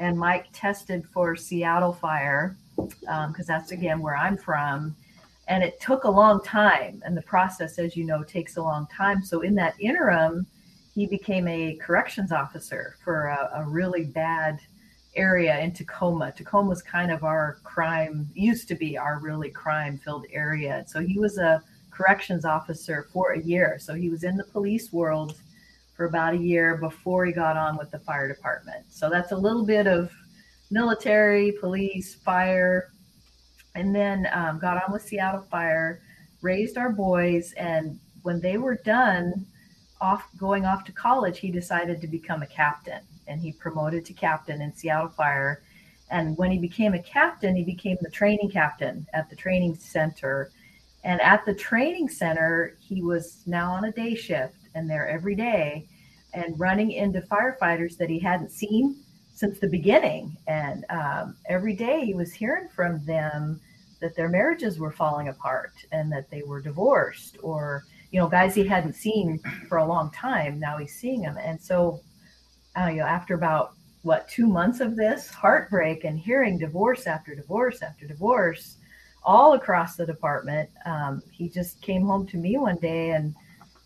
and 0.01 0.19
mike 0.19 0.47
tested 0.53 1.07
for 1.13 1.37
seattle 1.37 1.93
fire 1.93 2.57
because 2.77 3.05
um, 3.09 3.45
that's 3.47 3.71
again 3.71 4.01
where 4.01 4.17
i'm 4.17 4.37
from 4.37 4.95
and 5.47 5.63
it 5.63 5.81
took 5.81 6.05
a 6.05 6.11
long 6.11 6.43
time 6.43 7.01
and 7.05 7.17
the 7.17 7.23
process 7.23 7.79
as 7.79 7.97
you 7.97 8.05
know 8.05 8.25
takes 8.25 8.57
a 8.57 8.63
long 8.63 8.87
time 8.89 9.23
so 9.23 9.43
in 9.43 9.55
that 9.55 9.75
interim 9.79 10.45
he 10.95 11.07
became 11.07 11.47
a 11.47 11.77
corrections 11.77 12.33
officer 12.33 12.97
for 13.05 13.27
a, 13.27 13.51
a 13.55 13.65
really 13.65 14.05
bad 14.05 14.59
area 15.17 15.59
in 15.59 15.73
Tacoma. 15.73 16.33
Tacoma 16.33 16.69
was 16.69 16.83
kind 16.83 17.11
of 17.11 17.25
our 17.25 17.59
crime, 17.65 18.29
used 18.35 18.69
to 18.69 18.75
be 18.75 18.97
our 18.97 19.19
really 19.19 19.51
crime 19.51 19.99
filled 19.99 20.27
area. 20.33 20.85
So 20.87 21.01
he 21.01 21.19
was 21.19 21.39
a 21.39 21.63
corrections 21.91 22.45
officer 22.45 23.09
for 23.13 23.33
a 23.33 23.41
year. 23.41 23.79
So 23.81 23.95
he 23.95 24.09
was 24.09 24.25
in 24.25 24.37
the 24.37 24.45
police 24.45 24.93
world 24.93 25.37
for 26.01 26.07
about 26.07 26.33
a 26.33 26.39
year 26.39 26.79
before 26.79 27.27
he 27.27 27.33
got 27.33 27.59
on 27.59 27.77
with 27.77 27.91
the 27.91 27.99
fire 27.99 28.27
department. 28.27 28.87
So 28.89 29.11
that's 29.11 29.33
a 29.33 29.37
little 29.37 29.67
bit 29.67 29.87
of 29.87 30.11
military, 30.71 31.53
police, 31.61 32.15
fire, 32.15 32.89
and 33.75 33.95
then 33.95 34.27
um, 34.33 34.59
got 34.59 34.83
on 34.83 34.95
with 34.95 35.03
Seattle 35.03 35.43
Fire, 35.51 36.01
raised 36.41 36.79
our 36.79 36.89
boys, 36.89 37.53
and 37.53 38.01
when 38.23 38.41
they 38.41 38.57
were 38.57 38.77
done, 38.77 39.45
off 40.01 40.27
going 40.39 40.65
off 40.65 40.85
to 40.85 40.93
college, 40.93 41.39
he 41.39 41.51
decided 41.51 42.01
to 42.01 42.07
become 42.07 42.41
a 42.41 42.47
captain, 42.47 43.03
and 43.27 43.39
he 43.39 43.53
promoted 43.53 44.07
to 44.07 44.15
captain 44.15 44.63
in 44.63 44.75
Seattle 44.75 45.11
Fire. 45.11 45.61
And 46.11 46.35
when 46.39 46.51
he 46.51 46.57
became 46.57 46.95
a 46.95 47.03
captain, 47.03 47.55
he 47.55 47.63
became 47.63 47.99
the 48.01 48.09
training 48.09 48.51
captain 48.51 49.07
at 49.13 49.29
the 49.29 49.37
training 49.37 49.75
center. 49.75 50.51
And 51.05 51.21
at 51.21 51.45
the 51.45 51.53
training 51.53 52.09
center, 52.09 52.79
he 52.81 53.03
was 53.03 53.43
now 53.45 53.73
on 53.73 53.85
a 53.85 53.93
day 53.93 54.15
shift 54.15 54.55
and 54.75 54.89
there 54.89 55.07
every 55.07 55.35
day 55.35 55.87
and 56.35 56.59
running 56.59 56.93
into 56.93 57.21
firefighters 57.23 57.97
that 57.97 58.11
he 58.11 58.19
hadn't 58.19 58.51
seen 58.51 58.97
since 59.35 59.59
the 59.59 59.69
beginning. 59.69 60.37
And 60.47 60.85
um, 60.91 61.37
every 61.49 61.75
day 61.75 62.05
he 62.05 62.15
was 62.15 62.33
hearing 62.33 62.69
from 62.69 63.05
them 63.05 63.61
that 64.01 64.15
their 64.17 64.29
marriages 64.29 64.79
were 64.79 64.93
falling 64.93 65.29
apart 65.29 65.73
and 65.93 66.11
that 66.13 66.31
they 66.31 66.43
were 66.43 66.61
divorced 66.61 67.37
or 67.43 67.85
you 68.11 68.19
know, 68.19 68.29
guys 68.29 68.55
he 68.55 68.65
hadn't 68.65 68.95
seen 68.95 69.41
for 69.69 69.79
a 69.79 69.87
long 69.87 70.11
time. 70.11 70.59
Now 70.59 70.79
he's 70.79 70.95
seeing 70.95 71.23
them. 71.23 71.37
And 71.39 71.61
so, 71.61 72.01
uh, 72.79 72.89
you 72.89 72.97
know, 72.97 73.07
after 73.07 73.35
about 73.35 73.75
what, 74.03 74.29
two 74.29 74.47
months 74.47 74.81
of 74.81 74.97
this 74.97 75.29
heartbreak 75.29 76.05
and 76.05 76.19
hearing 76.19 76.59
divorce 76.59 77.07
after 77.07 77.35
divorce 77.35 77.83
after 77.83 78.07
divorce 78.07 78.77
all 79.23 79.53
across 79.53 79.97
the 79.97 80.07
department, 80.07 80.69
um, 80.87 81.23
he 81.31 81.49
just 81.49 81.81
came 81.83 82.03
home 82.03 82.27
to 82.29 82.37
me 82.37 82.57
one 82.57 82.79
day 82.79 83.11
and 83.11 83.35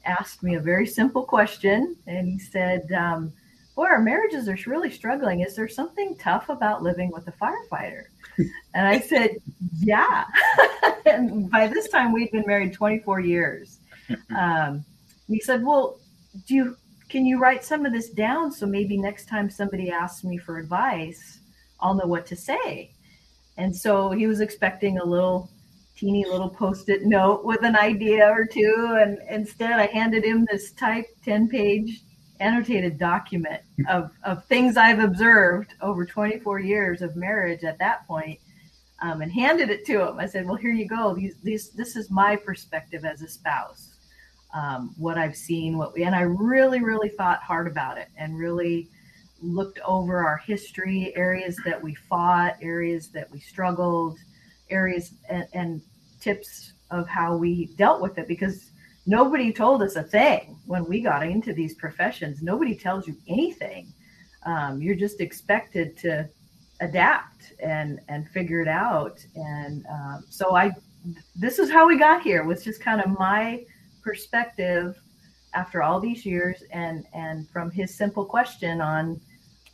asked 0.04 0.42
me 0.42 0.54
a 0.54 0.60
very 0.60 0.86
simple 0.86 1.22
question. 1.22 1.96
And 2.06 2.28
he 2.28 2.38
said, 2.38 2.90
um, 2.92 3.32
boy, 3.74 3.86
our 3.86 4.00
marriages 4.00 4.48
are 4.48 4.58
really 4.66 4.90
struggling. 4.90 5.40
Is 5.40 5.56
there 5.56 5.68
something 5.68 6.16
tough 6.16 6.48
about 6.48 6.82
living 6.82 7.10
with 7.10 7.26
a 7.28 7.32
firefighter? 7.32 8.04
And 8.74 8.88
I 8.88 8.98
said, 8.98 9.36
yeah. 9.78 10.24
and 11.06 11.48
by 11.48 11.68
this 11.68 11.88
time, 11.88 12.12
we'd 12.12 12.32
been 12.32 12.42
married 12.46 12.72
24 12.72 13.20
years. 13.20 13.78
Um, 14.36 14.84
he 15.28 15.40
said, 15.40 15.64
well, 15.64 15.98
do 16.46 16.54
you, 16.54 16.76
can 17.08 17.24
you 17.24 17.38
write 17.38 17.64
some 17.64 17.86
of 17.86 17.92
this 17.92 18.10
down 18.10 18.52
so 18.52 18.66
maybe 18.66 18.98
next 18.98 19.28
time 19.28 19.48
somebody 19.48 19.90
asks 19.90 20.24
me 20.24 20.36
for 20.36 20.58
advice, 20.58 21.38
I'll 21.80 21.94
know 21.94 22.06
what 22.06 22.26
to 22.26 22.36
say. 22.36 22.90
And 23.56 23.74
so 23.74 24.10
he 24.10 24.26
was 24.26 24.40
expecting 24.40 24.98
a 24.98 25.04
little 25.04 25.48
teeny 25.96 26.24
little 26.24 26.48
post-it 26.48 27.04
note 27.04 27.44
with 27.44 27.62
an 27.62 27.76
idea 27.76 28.28
or 28.28 28.44
two. 28.44 28.98
And 29.00 29.18
instead 29.30 29.72
I 29.72 29.86
handed 29.86 30.24
him 30.24 30.46
this 30.50 30.72
type 30.72 31.06
10 31.24 31.48
page 31.48 32.02
annotated 32.40 32.98
document 32.98 33.62
of, 33.88 34.10
of 34.24 34.44
things 34.46 34.76
I've 34.76 34.98
observed 34.98 35.74
over 35.80 36.04
24 36.04 36.58
years 36.60 37.00
of 37.00 37.16
marriage 37.16 37.64
at 37.64 37.78
that 37.78 38.06
point, 38.06 38.40
um, 39.02 39.22
and 39.22 39.32
handed 39.32 39.70
it 39.70 39.84
to 39.86 40.08
him. 40.08 40.18
I 40.18 40.26
said, 40.26 40.46
well, 40.46 40.56
here 40.56 40.72
you 40.72 40.86
go. 40.86 41.14
These, 41.14 41.36
these, 41.42 41.70
this 41.70 41.96
is 41.96 42.10
my 42.10 42.36
perspective 42.36 43.04
as 43.04 43.22
a 43.22 43.28
spouse. 43.28 43.90
Um, 44.54 44.94
what 44.98 45.18
I've 45.18 45.36
seen, 45.36 45.76
what 45.76 45.94
we, 45.94 46.04
and 46.04 46.14
I 46.14 46.22
really, 46.22 46.80
really 46.80 47.08
thought 47.08 47.42
hard 47.42 47.66
about 47.66 47.98
it 47.98 48.08
and 48.16 48.38
really 48.38 48.88
looked 49.42 49.80
over 49.80 50.18
our 50.24 50.38
history, 50.38 51.12
areas 51.16 51.56
that 51.64 51.80
we 51.82 51.94
fought, 51.94 52.56
areas 52.62 53.08
that 53.08 53.30
we 53.30 53.40
struggled, 53.40 54.18
areas 54.70 55.14
and, 55.28 55.46
and 55.52 55.82
tips 56.20 56.72
of 56.90 57.08
how 57.08 57.36
we 57.36 57.66
dealt 57.76 58.00
with 58.00 58.18
it 58.18 58.28
because 58.28 58.70
nobody 59.06 59.52
told 59.52 59.82
us 59.82 59.96
a 59.96 60.02
thing 60.02 60.56
when 60.66 60.84
we 60.86 61.00
got 61.00 61.26
into 61.26 61.52
these 61.52 61.74
professions. 61.74 62.42
Nobody 62.42 62.74
tells 62.74 63.06
you 63.06 63.16
anything. 63.28 63.92
Um, 64.46 64.80
you're 64.80 64.94
just 64.94 65.20
expected 65.20 65.96
to 65.98 66.28
adapt 66.80 67.52
and 67.62 68.00
and 68.08 68.28
figure 68.28 68.60
it 68.60 68.68
out. 68.68 69.24
And 69.34 69.84
um, 69.86 70.24
so 70.28 70.56
I, 70.56 70.72
this 71.34 71.58
is 71.58 71.70
how 71.70 71.86
we 71.86 71.98
got 71.98 72.22
here. 72.22 72.44
Was 72.44 72.64
just 72.64 72.80
kind 72.80 73.00
of 73.00 73.18
my 73.18 73.64
perspective 74.02 74.96
after 75.54 75.82
all 75.82 76.00
these 76.00 76.26
years, 76.26 76.62
and 76.70 77.06
and 77.14 77.48
from 77.50 77.70
his 77.70 77.94
simple 77.94 78.24
question 78.24 78.80
on, 78.80 79.20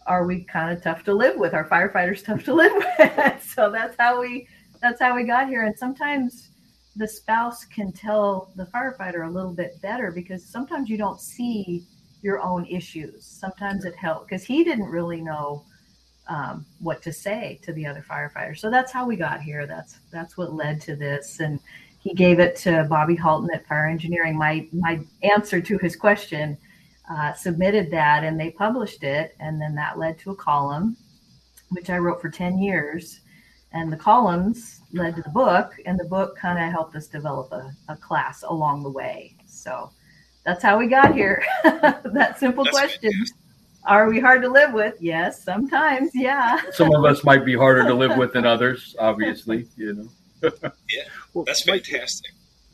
are 0.06 0.26
we 0.26 0.44
kind 0.44 0.76
of 0.76 0.82
tough 0.82 1.04
to 1.04 1.14
live 1.14 1.36
with? 1.36 1.54
Are 1.54 1.68
firefighters 1.68 2.24
tough 2.28 2.44
to 2.44 2.54
live 2.54 2.72
with? 2.74 3.52
so 3.54 3.70
that's 3.70 3.96
how 3.98 4.20
we 4.20 4.46
that's 4.80 5.00
how 5.00 5.14
we 5.14 5.24
got 5.24 5.48
here. 5.48 5.64
And 5.64 5.76
sometimes 5.76 6.50
the 6.96 7.06
spouse 7.06 7.64
can 7.64 7.92
tell 7.92 8.50
the 8.56 8.64
firefighter 8.64 9.26
a 9.26 9.30
little 9.30 9.52
bit 9.52 9.80
better 9.80 10.10
because 10.10 10.44
sometimes 10.44 10.88
you 10.88 10.96
don't 10.96 11.20
see 11.20 11.86
your 12.22 12.40
own 12.40 12.66
issues. 12.66 13.24
Sometimes 13.24 13.84
it 13.84 13.94
helps 13.96 14.26
because 14.26 14.44
he 14.44 14.64
didn't 14.64 14.88
really 14.88 15.20
know 15.20 15.64
um, 16.28 16.66
what 16.78 17.02
to 17.02 17.12
say 17.12 17.58
to 17.62 17.72
the 17.72 17.86
other 17.86 18.04
firefighter. 18.08 18.56
So 18.56 18.70
that's 18.70 18.92
how 18.92 19.06
we 19.06 19.16
got 19.16 19.40
here. 19.40 19.66
That's 19.66 19.98
that's 20.10 20.36
what 20.36 20.52
led 20.52 20.80
to 20.82 20.96
this. 20.96 21.40
And 21.40 21.58
he 21.98 22.14
gave 22.14 22.38
it 22.40 22.56
to 22.56 22.86
Bobby 22.88 23.16
Halton 23.16 23.50
at 23.52 23.66
Fire 23.66 23.86
Engineering. 23.86 24.36
My 24.36 24.68
my 24.72 25.00
answer 25.22 25.60
to 25.60 25.78
his 25.78 25.96
question 25.96 26.56
uh, 27.10 27.32
submitted 27.32 27.90
that, 27.90 28.24
and 28.24 28.38
they 28.38 28.50
published 28.50 29.02
it. 29.02 29.34
And 29.40 29.60
then 29.60 29.74
that 29.74 29.98
led 29.98 30.18
to 30.20 30.30
a 30.30 30.36
column, 30.36 30.96
which 31.70 31.90
I 31.90 31.98
wrote 31.98 32.20
for 32.20 32.30
ten 32.30 32.58
years 32.58 33.20
and 33.72 33.92
the 33.92 33.96
columns 33.96 34.80
led 34.92 35.16
to 35.16 35.22
the 35.22 35.30
book 35.30 35.76
and 35.86 35.98
the 35.98 36.04
book 36.04 36.36
kind 36.36 36.58
of 36.58 36.70
helped 36.70 36.96
us 36.96 37.06
develop 37.06 37.52
a, 37.52 37.72
a, 37.88 37.96
class 37.96 38.42
along 38.42 38.82
the 38.82 38.90
way. 38.90 39.36
So 39.46 39.90
that's 40.44 40.62
how 40.62 40.78
we 40.78 40.88
got 40.88 41.14
here. 41.14 41.42
That 42.12 42.38
simple 42.38 42.64
that's 42.64 42.76
question. 42.76 43.12
Are 43.84 44.08
we 44.08 44.18
hard 44.20 44.42
to 44.42 44.48
live 44.48 44.72
with? 44.72 44.94
Yes 45.00 45.42
sometimes 45.42 46.10
yeah. 46.14 46.60
Some 46.72 46.92
of 46.94 47.04
us 47.04 47.22
might 47.24 47.44
be 47.44 47.54
harder 47.54 47.84
to 47.84 47.94
live 47.94 48.16
with 48.16 48.32
than 48.32 48.46
others 48.54 48.96
obviously 48.98 49.68
you 49.76 49.94
know. 49.94 50.50
Yeah 50.90 51.04
well, 51.34 51.44
that's 51.44 51.62
fantastic. 51.62 52.32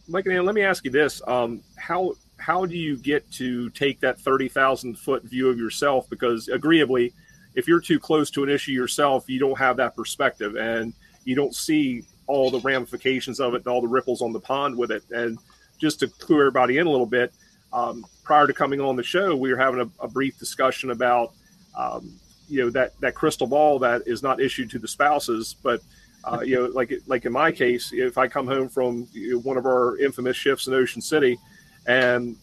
Mike, 0.09 0.25
mike 0.27 0.37
and 0.37 0.47
let 0.47 0.55
me 0.55 0.63
ask 0.63 0.85
you 0.85 0.91
this 0.91 1.21
um, 1.27 1.63
how 1.77 2.15
how 2.39 2.65
do 2.67 2.77
you 2.77 2.97
get 2.97 3.31
to 3.33 3.71
take 3.71 4.01
that 4.01 4.21
30,000 4.21 4.99
foot 4.99 5.25
view 5.25 5.49
of 5.49 5.59
yourself? 5.59 6.09
Because 6.11 6.49
agreeably 6.49 7.13
if 7.57 7.67
you're 7.67 7.81
too 7.81 7.99
close 7.99 8.31
to 8.31 8.45
an 8.45 8.51
issue 8.51 8.73
yourself, 8.73 9.29
you 9.29 9.41
don't 9.41 9.59
have 9.59 9.79
that 9.79 9.97
perspective 9.97 10.57
and 10.57 10.93
you 11.25 11.35
don't 11.35 11.55
see 11.55 12.05
all 12.27 12.51
the 12.51 12.61
ramifications 12.61 13.41
of 13.41 13.55
it 13.55 13.59
and 13.59 13.67
all 13.67 13.81
the 13.81 13.89
ripples 13.89 14.23
on 14.23 14.33
the 14.33 14.39
pond 14.39 14.77
with 14.77 14.91
it. 14.93 15.03
And 15.11 15.39
just 15.79 16.01
to 16.01 16.09
clue 16.09 16.41
everybody 16.41 16.79
in 16.79 16.87
a 16.87 16.91
little 16.91 17.07
bit, 17.07 17.33
um, 17.73 18.05
prior 18.23 18.47
to 18.47 18.53
coming 18.53 18.81
on 18.81 18.95
the 18.95 19.03
show, 19.03 19.35
we 19.35 19.51
were 19.51 19.59
having 19.59 19.81
a, 19.81 20.05
a 20.05 20.09
brief 20.09 20.39
discussion 20.39 20.91
about, 20.91 21.33
um, 21.77 22.19
you 22.49 22.61
know, 22.61 22.71
that 22.71 22.99
that 23.01 23.15
crystal 23.15 23.47
ball 23.47 23.79
that 23.81 24.03
is 24.07 24.23
not 24.23 24.41
issued 24.41 24.71
to 24.71 24.79
the 24.79 24.87
spouses, 24.87 25.57
but 25.63 25.81
uh, 26.25 26.41
you 26.41 26.57
know, 26.57 26.67
like 26.67 26.93
like 27.07 27.25
in 27.25 27.33
my 27.33 27.51
case, 27.51 27.91
if 27.93 28.19
I 28.19 28.29
come 28.29 28.47
home 28.47 28.69
from 28.69 29.09
you 29.13 29.35
know, 29.35 29.39
one 29.41 29.57
of 29.57 29.67
our 29.67 29.97
infamous 29.99 30.37
shifts 30.37 30.67
in 30.67 30.75
Ocean 30.75 31.01
City, 31.03 31.39
and 31.87 32.37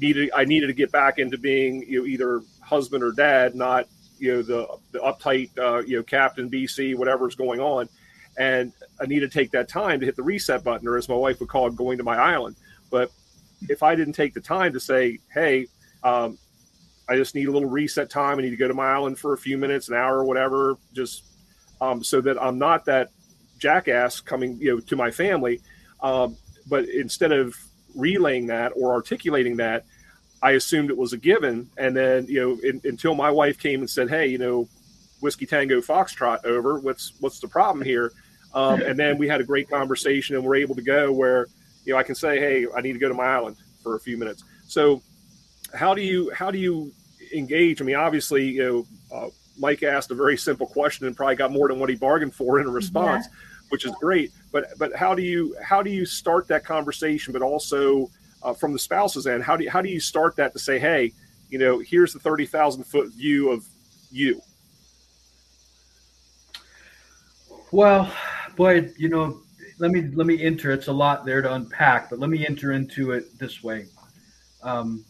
needed 0.00 0.30
I 0.34 0.44
needed 0.44 0.68
to 0.68 0.72
get 0.72 0.90
back 0.90 1.18
into 1.18 1.36
being 1.36 1.82
you 1.82 2.00
know 2.00 2.06
either 2.06 2.42
husband 2.60 3.02
or 3.02 3.12
dad, 3.12 3.54
not 3.54 3.86
you 4.22 4.34
know 4.34 4.42
the 4.42 4.68
the 4.92 5.00
uptight 5.00 5.50
uh, 5.58 5.82
you 5.82 5.96
know 5.96 6.02
captain 6.04 6.48
BC 6.48 6.96
whatever's 6.96 7.34
going 7.34 7.60
on, 7.60 7.88
and 8.38 8.72
I 9.00 9.06
need 9.06 9.20
to 9.20 9.28
take 9.28 9.50
that 9.50 9.68
time 9.68 9.98
to 9.98 10.06
hit 10.06 10.14
the 10.14 10.22
reset 10.22 10.62
button, 10.62 10.86
or 10.86 10.96
as 10.96 11.08
my 11.08 11.16
wife 11.16 11.40
would 11.40 11.48
call 11.48 11.66
it, 11.66 11.74
going 11.74 11.98
to 11.98 12.04
my 12.04 12.16
island. 12.16 12.54
But 12.88 13.10
if 13.68 13.82
I 13.82 13.96
didn't 13.96 14.12
take 14.12 14.32
the 14.32 14.40
time 14.40 14.74
to 14.74 14.80
say, 14.80 15.18
hey, 15.34 15.66
um, 16.04 16.38
I 17.08 17.16
just 17.16 17.34
need 17.34 17.48
a 17.48 17.50
little 17.50 17.68
reset 17.68 18.10
time. 18.10 18.38
I 18.38 18.42
need 18.42 18.50
to 18.50 18.56
go 18.56 18.68
to 18.68 18.74
my 18.74 18.92
island 18.92 19.18
for 19.18 19.32
a 19.32 19.38
few 19.38 19.58
minutes, 19.58 19.88
an 19.88 19.96
hour, 19.96 20.18
or 20.18 20.24
whatever, 20.24 20.76
just 20.92 21.24
um, 21.80 22.04
so 22.04 22.20
that 22.20 22.40
I'm 22.40 22.58
not 22.58 22.84
that 22.84 23.10
jackass 23.58 24.20
coming, 24.20 24.56
you 24.60 24.76
know, 24.76 24.80
to 24.80 24.94
my 24.94 25.10
family. 25.10 25.60
Um, 26.00 26.36
but 26.68 26.88
instead 26.88 27.32
of 27.32 27.56
relaying 27.96 28.46
that 28.46 28.72
or 28.76 28.92
articulating 28.92 29.56
that, 29.56 29.84
I 30.42 30.52
assumed 30.52 30.90
it 30.90 30.96
was 30.96 31.12
a 31.12 31.18
given. 31.18 31.70
And 31.76 31.96
then, 31.96 32.26
you 32.26 32.40
know, 32.40 32.58
in, 32.68 32.80
until 32.84 33.14
my 33.14 33.30
wife 33.30 33.58
came 33.58 33.80
and 33.80 33.88
said, 33.88 34.10
"Hey, 34.10 34.26
you 34.26 34.38
know, 34.38 34.68
whiskey 35.20 35.46
tango 35.46 35.80
foxtrot 35.80 36.44
over. 36.44 36.78
What's 36.80 37.12
what's 37.20 37.38
the 37.40 37.48
problem 37.48 37.84
here?" 37.84 38.12
Um, 38.54 38.82
and 38.82 38.98
then 38.98 39.16
we 39.16 39.28
had 39.28 39.40
a 39.40 39.44
great 39.44 39.70
conversation, 39.70 40.36
and 40.36 40.44
we're 40.44 40.56
able 40.56 40.74
to 40.74 40.82
go 40.82 41.10
where, 41.12 41.46
you 41.84 41.92
know, 41.92 41.98
I 41.98 42.02
can 42.02 42.14
say, 42.14 42.38
"Hey, 42.38 42.66
I 42.76 42.80
need 42.80 42.92
to 42.92 42.98
go 42.98 43.08
to 43.08 43.14
my 43.14 43.24
island 43.24 43.56
for 43.82 43.96
a 43.96 44.00
few 44.00 44.18
minutes." 44.18 44.44
So, 44.66 45.02
how 45.72 45.94
do 45.94 46.02
you 46.02 46.30
how 46.34 46.50
do 46.50 46.58
you 46.58 46.92
engage? 47.32 47.80
I 47.80 47.84
mean, 47.84 47.96
obviously, 47.96 48.50
you 48.50 48.62
know, 48.64 49.16
uh, 49.16 49.28
Mike 49.58 49.82
asked 49.82 50.10
a 50.10 50.14
very 50.14 50.36
simple 50.36 50.66
question 50.66 51.06
and 51.06 51.16
probably 51.16 51.36
got 51.36 51.52
more 51.52 51.68
than 51.68 51.78
what 51.78 51.88
he 51.88 51.94
bargained 51.94 52.34
for 52.34 52.60
in 52.60 52.66
a 52.66 52.70
response, 52.70 53.26
yeah. 53.30 53.36
which 53.68 53.86
is 53.86 53.94
great. 54.00 54.32
But 54.50 54.66
but 54.78 54.94
how 54.96 55.14
do 55.14 55.22
you 55.22 55.56
how 55.62 55.82
do 55.82 55.90
you 55.90 56.04
start 56.04 56.48
that 56.48 56.64
conversation, 56.64 57.32
but 57.32 57.42
also 57.42 58.10
uh, 58.42 58.52
from 58.54 58.72
the 58.72 58.78
spouse's 58.78 59.26
end, 59.26 59.42
how 59.42 59.56
do 59.56 59.64
you, 59.64 59.70
how 59.70 59.82
do 59.82 59.88
you 59.88 60.00
start 60.00 60.36
that 60.36 60.52
to 60.52 60.58
say, 60.58 60.78
hey, 60.78 61.12
you 61.50 61.58
know, 61.58 61.78
here's 61.78 62.12
the 62.12 62.18
thirty 62.18 62.46
thousand 62.46 62.84
foot 62.84 63.12
view 63.12 63.50
of 63.50 63.64
you? 64.10 64.40
Well, 67.70 68.12
boy, 68.56 68.90
you 68.98 69.08
know, 69.08 69.40
let 69.78 69.90
me 69.90 70.10
let 70.14 70.26
me 70.26 70.42
enter. 70.42 70.70
It's 70.72 70.88
a 70.88 70.92
lot 70.92 71.24
there 71.24 71.42
to 71.42 71.54
unpack, 71.54 72.10
but 72.10 72.18
let 72.18 72.30
me 72.30 72.46
enter 72.46 72.72
into 72.72 73.12
it 73.12 73.38
this 73.38 73.62
way. 73.62 73.86
Um, 74.62 75.04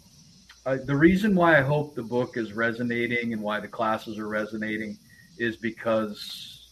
uh, 0.64 0.78
the 0.84 0.96
reason 0.96 1.34
why 1.34 1.58
I 1.58 1.60
hope 1.60 1.94
the 1.94 2.02
book 2.02 2.36
is 2.36 2.52
resonating 2.52 3.32
and 3.32 3.42
why 3.42 3.58
the 3.58 3.68
classes 3.68 4.16
are 4.18 4.28
resonating 4.28 4.96
is 5.38 5.56
because 5.56 6.70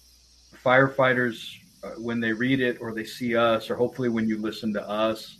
firefighters, 0.64 1.56
uh, 1.82 1.90
when 1.98 2.20
they 2.20 2.32
read 2.32 2.60
it 2.60 2.78
or 2.80 2.94
they 2.94 3.04
see 3.04 3.34
us, 3.34 3.68
or 3.68 3.74
hopefully 3.74 4.08
when 4.08 4.28
you 4.28 4.38
listen 4.38 4.72
to 4.74 4.88
us, 4.88 5.39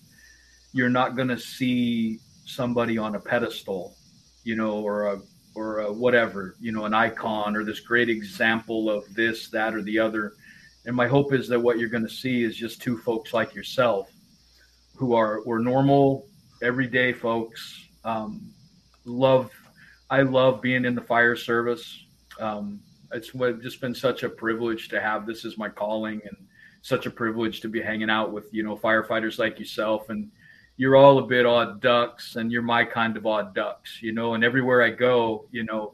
you're 0.73 0.91
not 0.91 1.17
going 1.17 1.29
to 1.29 1.39
see 1.39 2.19
somebody 2.45 2.99
on 2.99 3.15
a 3.15 3.21
pedestal, 3.21 3.97
you 4.45 4.57
know, 4.57 4.81
or 4.81 5.07
a 5.07 5.21
or 5.55 5.81
a 5.81 5.93
whatever, 5.93 6.57
you 6.61 6.73
know, 6.73 6.85
an 6.85 6.95
icon 6.95 7.57
or 7.57 7.65
this 7.65 7.81
great 7.81 8.09
example 8.09 8.89
of 8.89 9.13
this, 9.15 9.49
that, 9.49 9.75
or 9.75 9.83
the 9.83 9.99
other. 9.99 10.35
And 10.87 10.95
my 10.95 11.09
hope 11.09 11.33
is 11.33 11.49
that 11.49 11.61
what 11.61 11.79
you're 11.79 11.89
going 11.89 12.07
to 12.07 12.13
see 12.13 12.45
is 12.45 12.57
just 12.57 12.81
two 12.81 12.97
folks 12.99 13.35
like 13.35 13.55
yourself, 13.55 14.11
who 14.97 15.15
are 15.15 15.43
we're 15.45 15.59
normal, 15.59 16.27
everyday 16.63 17.13
folks. 17.13 17.89
Um, 18.05 18.53
love, 19.05 19.51
I 20.09 20.23
love 20.23 20.63
being 20.63 20.85
in 20.85 20.95
the 20.95 21.03
fire 21.03 21.37
service. 21.37 22.05
Um, 22.39 22.81
it's 23.13 23.33
just 23.63 23.81
been 23.81 23.95
such 23.95 24.23
a 24.23 24.29
privilege 24.29 24.89
to 24.91 25.01
have 25.01 25.27
this 25.27 25.45
as 25.45 25.59
my 25.59 25.69
calling 25.69 26.21
and 26.25 26.37
such 26.83 27.07
a 27.07 27.11
privilege 27.11 27.61
to 27.61 27.69
be 27.69 27.81
hanging 27.83 28.09
out 28.09 28.33
with 28.33 28.47
you 28.53 28.63
know 28.63 28.77
firefighters 28.77 29.39
like 29.39 29.59
yourself 29.59 30.09
and 30.09 30.31
you're 30.81 30.97
all 30.97 31.19
a 31.19 31.27
bit 31.27 31.45
odd 31.45 31.79
ducks 31.83 32.37
and 32.37 32.51
you're 32.51 32.63
my 32.63 32.83
kind 32.83 33.19
of 33.19 33.27
odd 33.27 33.55
ducks, 33.55 34.01
you 34.01 34.13
know, 34.13 34.33
and 34.33 34.43
everywhere 34.43 34.81
I 34.81 34.89
go, 34.89 35.47
you 35.51 35.63
know, 35.63 35.93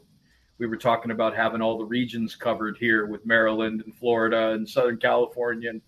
we 0.59 0.65
were 0.65 0.77
talking 0.77 1.11
about 1.11 1.35
having 1.35 1.61
all 1.61 1.77
the 1.77 1.83
regions 1.83 2.37
covered 2.37 2.77
here 2.77 3.05
with 3.05 3.25
Maryland 3.25 3.83
and 3.85 3.93
Florida 3.97 4.51
and 4.51 4.67
Southern 4.67 4.95
California. 4.95 5.71
And, 5.71 5.81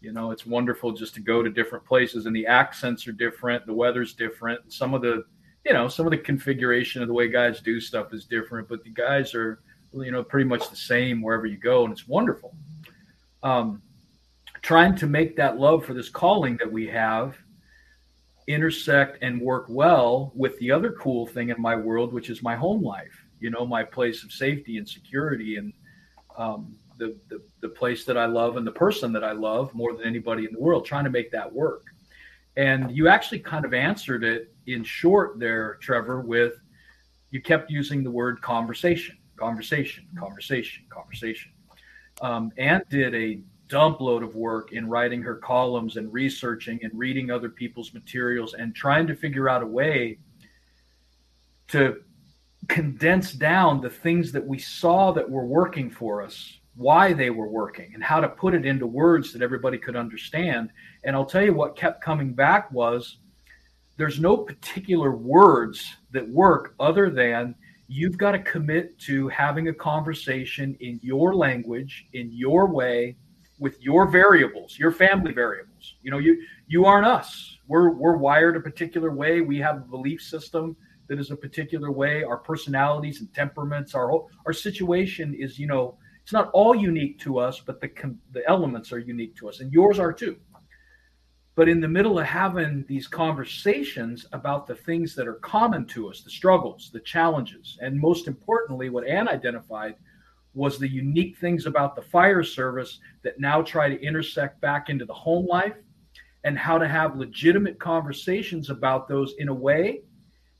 you 0.00 0.12
know, 0.12 0.30
it's 0.30 0.46
wonderful 0.46 0.92
just 0.92 1.12
to 1.14 1.20
go 1.20 1.42
to 1.42 1.50
different 1.50 1.84
places 1.84 2.26
and 2.26 2.36
the 2.36 2.46
accents 2.46 3.04
are 3.08 3.12
different, 3.12 3.66
the 3.66 3.74
weather's 3.74 4.14
different. 4.14 4.72
Some 4.72 4.94
of 4.94 5.02
the 5.02 5.24
you 5.66 5.72
know, 5.72 5.88
some 5.88 6.06
of 6.06 6.12
the 6.12 6.18
configuration 6.18 7.02
of 7.02 7.08
the 7.08 7.14
way 7.14 7.26
guys 7.26 7.60
do 7.60 7.80
stuff 7.80 8.14
is 8.14 8.26
different, 8.26 8.68
but 8.68 8.84
the 8.84 8.90
guys 8.90 9.34
are, 9.34 9.60
you 9.92 10.12
know, 10.12 10.22
pretty 10.22 10.48
much 10.48 10.70
the 10.70 10.76
same 10.76 11.20
wherever 11.20 11.46
you 11.46 11.56
go, 11.56 11.82
and 11.82 11.92
it's 11.92 12.06
wonderful. 12.06 12.54
Um, 13.42 13.82
trying 14.62 14.94
to 14.94 15.08
make 15.08 15.34
that 15.34 15.58
love 15.58 15.84
for 15.84 15.94
this 15.94 16.08
calling 16.08 16.56
that 16.58 16.70
we 16.70 16.86
have 16.86 17.36
intersect 18.46 19.18
and 19.22 19.40
work 19.40 19.66
well 19.68 20.32
with 20.34 20.58
the 20.58 20.70
other 20.70 20.92
cool 20.92 21.26
thing 21.26 21.50
in 21.50 21.60
my 21.60 21.76
world, 21.76 22.12
which 22.12 22.30
is 22.30 22.42
my 22.42 22.56
home 22.56 22.82
life. 22.82 23.24
You 23.38 23.50
know, 23.50 23.66
my 23.66 23.84
place 23.84 24.22
of 24.24 24.32
safety 24.32 24.76
and 24.76 24.88
security, 24.88 25.56
and 25.56 25.72
um, 26.36 26.76
the, 26.98 27.16
the 27.28 27.40
the 27.60 27.68
place 27.68 28.04
that 28.04 28.18
I 28.18 28.26
love 28.26 28.56
and 28.56 28.66
the 28.66 28.72
person 28.72 29.12
that 29.12 29.24
I 29.24 29.32
love 29.32 29.74
more 29.74 29.94
than 29.94 30.06
anybody 30.06 30.44
in 30.44 30.52
the 30.52 30.60
world. 30.60 30.84
Trying 30.84 31.04
to 31.04 31.10
make 31.10 31.30
that 31.32 31.50
work. 31.50 31.84
And 32.56 32.94
you 32.94 33.08
actually 33.08 33.38
kind 33.38 33.64
of 33.64 33.72
answered 33.72 34.24
it 34.24 34.52
in 34.66 34.84
short 34.84 35.38
there, 35.38 35.78
Trevor, 35.80 36.20
with 36.20 36.54
you 37.30 37.40
kept 37.40 37.70
using 37.70 38.02
the 38.02 38.10
word 38.10 38.42
conversation, 38.42 39.16
conversation, 39.36 40.06
conversation, 40.18 40.84
conversation. 40.90 41.52
Um, 42.20 42.52
Anne 42.58 42.82
did 42.90 43.14
a 43.14 43.40
dump 43.70 44.00
load 44.00 44.22
of 44.22 44.34
work 44.34 44.72
in 44.72 44.88
writing 44.88 45.22
her 45.22 45.36
columns 45.36 45.96
and 45.96 46.12
researching 46.12 46.78
and 46.82 46.92
reading 46.94 47.30
other 47.30 47.48
people's 47.48 47.94
materials 47.94 48.54
and 48.54 48.74
trying 48.74 49.06
to 49.06 49.14
figure 49.14 49.48
out 49.48 49.62
a 49.62 49.66
way 49.66 50.18
to 51.68 52.02
condense 52.68 53.32
down 53.32 53.80
the 53.80 53.88
things 53.88 54.32
that 54.32 54.46
we 54.46 54.58
saw 54.58 55.12
that 55.12 55.28
were 55.28 55.46
working 55.46 55.88
for 55.88 56.22
us 56.22 56.60
why 56.76 57.12
they 57.12 57.30
were 57.30 57.48
working 57.48 57.92
and 57.94 58.02
how 58.02 58.20
to 58.20 58.28
put 58.28 58.54
it 58.54 58.64
into 58.64 58.86
words 58.86 59.32
that 59.32 59.42
everybody 59.42 59.76
could 59.76 59.96
understand. 59.96 60.70
And 61.04 61.14
I'll 61.14 61.26
tell 61.26 61.44
you 61.44 61.52
what 61.52 61.76
kept 61.76 62.02
coming 62.02 62.32
back 62.32 62.70
was 62.72 63.18
there's 63.96 64.18
no 64.18 64.36
particular 64.36 65.10
words 65.10 65.94
that 66.12 66.26
work 66.28 66.74
other 66.80 67.10
than 67.10 67.54
you've 67.86 68.16
got 68.16 68.32
to 68.32 68.38
commit 68.38 68.98
to 69.00 69.28
having 69.28 69.68
a 69.68 69.74
conversation 69.74 70.76
in 70.80 70.98
your 71.02 71.34
language, 71.34 72.06
in 72.12 72.30
your 72.32 72.66
way, 72.66 73.16
with 73.60 73.80
your 73.80 74.08
variables, 74.08 74.78
your 74.78 74.90
family 74.90 75.32
variables. 75.32 75.94
You 76.02 76.10
know, 76.10 76.18
you 76.18 76.42
you 76.66 76.86
aren't 76.86 77.06
us. 77.06 77.58
We're 77.68 77.90
we're 77.90 78.16
wired 78.16 78.56
a 78.56 78.60
particular 78.60 79.12
way. 79.12 79.42
We 79.42 79.58
have 79.58 79.76
a 79.76 79.80
belief 79.96 80.20
system 80.22 80.76
that 81.06 81.20
is 81.20 81.30
a 81.30 81.36
particular 81.36 81.92
way. 81.92 82.24
Our 82.24 82.38
personalities 82.38 83.20
and 83.20 83.32
temperaments, 83.32 83.94
our 83.94 84.26
our 84.46 84.52
situation 84.52 85.34
is, 85.34 85.58
you 85.58 85.66
know, 85.66 85.98
it's 86.22 86.32
not 86.32 86.50
all 86.52 86.74
unique 86.74 87.20
to 87.20 87.38
us, 87.38 87.60
but 87.60 87.80
the 87.80 87.90
the 88.32 88.48
elements 88.48 88.92
are 88.92 88.98
unique 88.98 89.36
to 89.36 89.48
us, 89.48 89.60
and 89.60 89.72
yours 89.72 89.98
are 89.98 90.12
too. 90.12 90.36
But 91.54 91.68
in 91.68 91.80
the 91.80 91.88
middle 91.88 92.18
of 92.18 92.26
having 92.26 92.86
these 92.88 93.06
conversations 93.06 94.24
about 94.32 94.66
the 94.66 94.74
things 94.74 95.14
that 95.16 95.28
are 95.28 95.34
common 95.34 95.84
to 95.88 96.08
us, 96.08 96.22
the 96.22 96.30
struggles, 96.30 96.90
the 96.90 97.00
challenges, 97.00 97.76
and 97.82 98.00
most 98.00 98.26
importantly, 98.26 98.88
what 98.88 99.06
Anne 99.06 99.28
identified 99.28 99.96
was 100.54 100.78
the 100.78 100.88
unique 100.88 101.38
things 101.38 101.66
about 101.66 101.94
the 101.94 102.02
fire 102.02 102.42
service 102.42 102.98
that 103.22 103.38
now 103.38 103.62
try 103.62 103.88
to 103.88 104.00
intersect 104.02 104.60
back 104.60 104.88
into 104.88 105.04
the 105.04 105.14
home 105.14 105.46
life 105.46 105.76
and 106.44 106.58
how 106.58 106.78
to 106.78 106.88
have 106.88 107.16
legitimate 107.16 107.78
conversations 107.78 108.70
about 108.70 109.08
those 109.08 109.34
in 109.38 109.48
a 109.48 109.54
way 109.54 110.02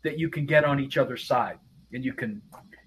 that 0.05 0.19
you 0.19 0.29
can 0.29 0.47
get 0.47 0.65
on 0.65 0.79
each 0.79 0.97
other's 0.97 1.25
side. 1.25 1.59
And 1.93 2.05
you 2.05 2.13
can 2.13 2.41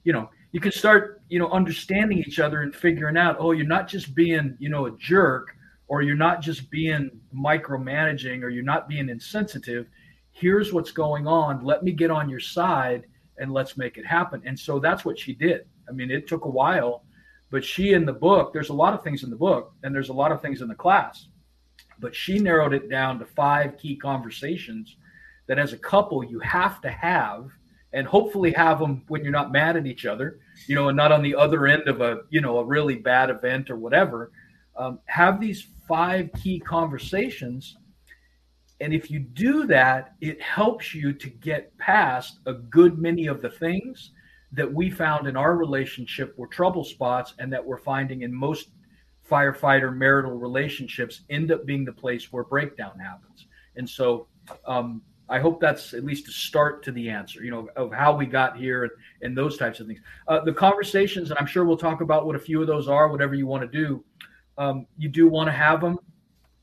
you 0.06 0.14
know 0.14 0.30
you 0.54 0.60
can 0.60 0.72
start 0.72 1.22
you 1.28 1.40
know 1.40 1.50
understanding 1.50 2.20
each 2.20 2.40
other 2.40 2.62
and 2.62 2.74
figuring 2.74 3.18
out 3.18 3.38
oh 3.40 3.52
you're 3.52 3.66
not 3.66 3.88
just 3.88 4.16
being 4.16 4.56
you 4.60 4.70
know 4.70 4.86
a 4.86 4.92
jerk 4.98 5.56
or 5.88 6.02
you're 6.02 6.16
not 6.16 6.42
just 6.42 6.70
being 6.70 7.10
micromanaging 7.36 8.44
or 8.44 8.50
you're 8.50 8.64
not 8.64 8.88
being 8.88 9.10
insensitive. 9.10 9.88
Here's 10.32 10.72
what's 10.72 10.92
going 10.92 11.28
on. 11.28 11.64
Let 11.64 11.84
me 11.84 11.92
get 11.92 12.12
on 12.12 12.30
your 12.30 12.40
side 12.40 13.04
and 13.38 13.52
let's 13.52 13.78
make 13.78 13.98
it 13.98 14.06
happen. 14.06 14.42
And 14.46 14.58
so 14.58 14.80
that's 14.80 15.04
what 15.04 15.20
she 15.20 15.34
did 15.34 15.66
i 15.90 15.92
mean 15.92 16.12
it 16.12 16.28
took 16.28 16.46
a 16.46 16.50
while 16.50 17.04
but 17.50 17.64
she 17.64 17.94
in 17.94 18.06
the 18.06 18.14
book 18.14 18.54
there's 18.54 18.70
a 18.70 18.74
lot 18.74 18.94
of 18.94 19.04
things 19.04 19.24
in 19.24 19.30
the 19.30 19.36
book 19.36 19.74
and 19.84 19.94
there's 19.94 20.10
a 20.10 20.14
lot 20.14 20.32
of 20.32 20.42
things 20.42 20.62
in 20.62 20.68
the 20.68 20.76
class 20.76 21.28
but 22.00 22.16
she 22.16 22.40
narrowed 22.40 22.74
it 22.74 22.90
down 22.90 23.20
to 23.20 23.26
five 23.26 23.78
key 23.78 23.96
conversations 23.96 24.98
that 25.48 25.60
as 25.60 25.74
a 25.74 25.78
couple 25.78 26.24
you 26.24 26.40
have 26.40 26.82
to 26.82 26.90
have 26.90 27.50
and 27.94 28.08
hopefully 28.08 28.52
have 28.52 28.80
them 28.80 29.04
when 29.08 29.24
you're 29.24 29.32
not 29.32 29.52
mad 29.52 29.78
at 29.78 29.86
each 29.86 30.06
other, 30.06 30.40
you 30.68 30.76
know, 30.76 30.90
and 30.90 30.98
not 30.98 31.12
on 31.12 31.22
the 31.22 31.36
other 31.36 31.68
end 31.68 31.88
of 31.88 32.02
a, 32.02 32.22
you 32.30 32.42
know, 32.42 32.58
a 32.58 32.66
really 32.66 32.96
bad 32.96 33.30
event 33.30 33.70
or 33.70 33.78
whatever. 33.78 34.32
Um, 34.76 35.00
have 35.06 35.40
these 35.40 35.68
five 35.88 36.32
key 36.42 36.60
conversations. 36.60 37.78
And 38.82 38.94
if 38.94 39.12
you 39.12 39.20
do 39.20 39.68
that, 39.68 40.16
it 40.22 40.42
helps 40.42 40.96
you 40.96 41.14
to 41.14 41.30
get 41.30 41.78
past 41.78 42.40
a 42.48 42.54
good 42.54 42.98
many 42.98 43.28
of 43.28 43.42
the 43.42 43.52
things 43.52 44.12
that 44.54 44.72
we 44.72 44.90
found 44.90 45.28
in 45.28 45.36
our 45.36 45.56
relationship 45.56 46.38
were 46.38 46.48
trouble 46.48 46.84
spots 46.84 47.34
and 47.40 47.52
that 47.52 47.64
we're 47.66 47.78
finding 47.78 48.22
in 48.22 48.34
most 48.34 48.70
firefighter 49.30 49.96
marital 49.96 50.32
relationships 50.32 51.22
end 51.30 51.52
up 51.52 51.66
being 51.66 51.86
the 51.86 51.94
place 51.94 52.32
where 52.32 52.44
breakdown 52.44 52.98
happens. 53.00 53.48
And 53.76 53.90
so, 53.90 54.28
um, 54.66 55.02
I 55.30 55.40
hope 55.40 55.60
that's 55.60 55.94
at 55.94 56.04
least 56.04 56.28
a 56.28 56.32
start 56.32 56.84
to 56.84 56.92
the 56.92 57.10
answer, 57.10 57.44
you 57.44 57.50
know, 57.50 57.70
of 57.76 57.94
how 57.94 58.16
we 58.16 58.26
got 58.26 58.58
here 58.58 58.84
and, 58.84 58.92
and 59.22 59.38
those 59.38 59.58
types 59.58 59.80
of 59.80 59.88
things. 59.88 60.02
Uh, 60.28 60.42
the 60.42 60.54
conversations, 60.54 61.30
and 61.32 61.40
I'm 61.40 61.46
sure 61.48 61.64
we'll 61.64 61.78
talk 61.78 62.02
about 62.02 62.26
what 62.26 62.36
a 62.36 62.40
few 62.40 62.62
of 62.62 62.68
those 62.68 62.88
are, 62.88 63.08
whatever 63.08 63.34
you 63.34 63.48
want 63.48 63.64
to 63.64 63.68
do. 63.68 64.04
Um, 64.58 64.86
you 64.98 65.10
do 65.10 65.28
want 65.28 65.48
to 65.48 65.52
have 65.52 65.82
them 65.82 65.98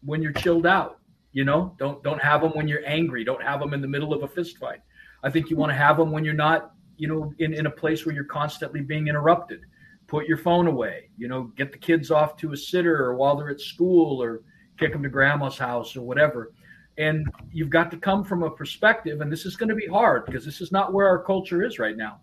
when 0.05 0.23
you're 0.23 0.33
chilled 0.33 0.67
out. 0.67 0.99
You 1.33 1.45
know, 1.45 1.75
don't 1.79 2.03
don't 2.03 2.21
have 2.21 2.43
them 2.43 2.53
when 2.53 2.69
you're 2.69 2.87
angry. 2.87 3.25
Don't 3.25 3.43
have 3.43 3.61
them 3.61 3.73
in 3.73 3.81
the 3.81 3.89
middle 3.89 4.13
of 4.13 4.23
a 4.23 4.29
fist 4.29 4.59
fight. 4.59 4.81
I 5.23 5.31
think 5.31 5.51
you 5.51 5.57
want 5.57 5.71
to 5.71 5.77
have 5.77 5.97
them 5.97 6.11
when 6.11 6.25
you're 6.25 6.35
not, 6.35 6.73
you 7.01 7.09
know, 7.09 7.33
in, 7.39 7.55
in 7.55 7.67
a 7.67 7.71
place 7.71 8.05
where 8.05 8.15
you're 8.15 8.25
constantly 8.25 8.81
being 8.81 9.09
interrupted. 9.09 9.61
Put 10.07 10.27
your 10.27 10.37
phone 10.37 10.67
away. 10.67 11.09
You 11.17 11.29
know, 11.29 11.45
get 11.57 11.73
the 11.73 11.79
kids 11.79 12.11
off 12.11 12.37
to 12.39 12.53
a 12.53 12.57
sitter 12.57 13.05
or 13.05 13.15
while 13.15 13.37
they're 13.37 13.51
at 13.51 13.61
school 13.61 14.23
or 14.23 14.43
kick 14.79 14.93
them 14.93 15.03
to 15.03 15.09
grandma's 15.09 15.59
house 15.59 15.97
or 15.97 16.03
whatever 16.03 16.53
and 16.99 17.27
you've 17.53 17.71
got 17.71 17.91
to 17.91 17.97
come 17.97 18.23
from 18.25 18.43
a 18.43 18.51
perspective 18.51 19.21
and 19.21 19.33
this 19.33 19.47
is 19.47 19.57
going 19.57 19.69
to 19.69 19.75
be 19.75 19.87
hard 19.87 20.27
because 20.27 20.45
this 20.45 20.61
is 20.61 20.71
not 20.71 20.93
where 20.93 21.09
our 21.09 21.23
culture 21.23 21.63
is 21.63 21.79
right 21.79 21.97
now 21.97 22.21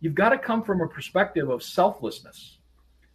you've 0.00 0.14
got 0.14 0.30
to 0.30 0.38
come 0.38 0.62
from 0.62 0.80
a 0.80 0.88
perspective 0.88 1.48
of 1.50 1.62
selflessness 1.62 2.58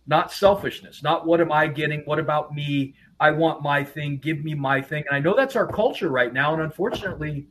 not 0.08 0.32
selfishness 0.32 1.04
not 1.04 1.26
what 1.26 1.40
am 1.40 1.52
i 1.52 1.68
getting 1.68 2.02
what 2.02 2.20
about 2.20 2.54
me 2.54 2.94
i 3.20 3.32
want 3.32 3.62
my 3.62 3.84
thing 3.84 4.18
give 4.18 4.44
me 4.44 4.54
my 4.54 4.82
thing 4.82 5.04
and 5.08 5.16
i 5.16 5.20
know 5.20 5.36
that's 5.36 5.56
our 5.56 5.68
culture 5.68 6.10
right 6.10 6.34
now 6.34 6.54
and 6.54 6.62
unfortunately 6.62 7.48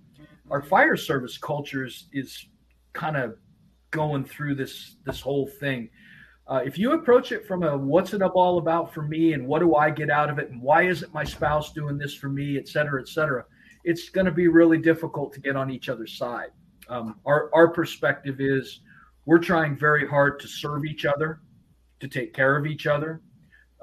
our 0.51 0.63
fire 0.63 0.97
service 0.97 1.39
culture 1.39 1.85
is, 1.85 2.07
is 2.13 2.47
kind 2.99 3.17
of 3.17 3.37
going 3.91 4.25
through 4.25 4.55
this 4.55 4.97
this 5.07 5.21
whole 5.21 5.47
thing 5.61 5.89
uh, 6.49 6.63
if 6.65 6.79
you 6.79 6.93
approach 6.93 7.31
it 7.31 7.47
from 7.47 7.63
a 7.63 7.77
what's 7.77 8.15
it 8.15 8.23
up 8.23 8.33
all 8.35 8.57
about 8.57 8.93
for 8.95 9.03
me 9.03 9.35
and 9.35 9.47
what 9.47 9.59
do 9.59 9.75
I 9.75 9.91
get 9.91 10.09
out 10.09 10.31
of 10.31 10.39
it 10.39 10.51
and 10.51 10.63
why 10.63 10.85
isn't 10.85 11.13
my 11.13 11.23
spouse 11.23 11.75
doing 11.75 11.99
this 11.99 12.15
for 12.15 12.31
me, 12.31 12.57
et 12.57 12.67
cetera, 12.67 13.03
et 13.03 13.09
cetera, 13.09 13.45
it's 13.85 14.09
going 14.09 14.25
to 14.25 14.33
be 14.33 14.49
really 14.49 14.79
difficult 14.79 15.35
to 15.35 15.41
get 15.41 15.57
on 15.57 15.71
each 15.71 15.91
other's 15.91 16.17
side. 16.17 16.49
Um, 16.89 17.17
our, 17.27 17.51
our 17.53 17.69
perspective 17.69 18.41
is 18.41 18.81
we're 19.27 19.39
trying 19.39 19.77
very 19.77 20.09
hard 20.09 20.41
to 20.41 20.49
serve 20.49 20.87
each 20.87 21.05
other, 21.05 21.41
to 22.01 22.09
take 22.09 22.33
care 22.33 22.57
of 22.57 22.67
each 22.67 22.87
other, 22.87 23.21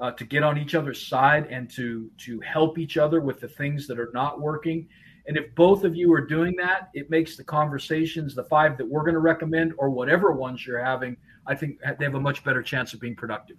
uh, 0.00 0.10
to 0.10 0.24
get 0.24 0.42
on 0.42 0.58
each 0.58 0.74
other's 0.74 1.06
side 1.06 1.46
and 1.46 1.70
to 1.70 2.10
to 2.18 2.40
help 2.40 2.78
each 2.78 2.96
other 2.96 3.20
with 3.20 3.38
the 3.38 3.48
things 3.48 3.86
that 3.86 4.00
are 4.00 4.10
not 4.12 4.40
working. 4.40 4.88
And 5.28 5.36
if 5.36 5.54
both 5.54 5.84
of 5.84 5.96
you 5.96 6.12
are 6.12 6.20
doing 6.20 6.54
that, 6.56 6.90
it 6.94 7.10
makes 7.10 7.36
the 7.36 7.44
conversations, 7.44 8.34
the 8.34 8.44
five 8.44 8.78
that 8.78 8.86
we're 8.86 9.02
going 9.02 9.14
to 9.14 9.20
recommend 9.20 9.74
or 9.78 9.90
whatever 9.90 10.32
ones 10.32 10.66
you're 10.66 10.82
having, 10.82 11.16
I 11.46 11.54
think 11.54 11.80
they 11.98 12.04
have 12.04 12.14
a 12.14 12.20
much 12.20 12.44
better 12.44 12.62
chance 12.62 12.94
of 12.94 13.00
being 13.00 13.16
productive. 13.16 13.56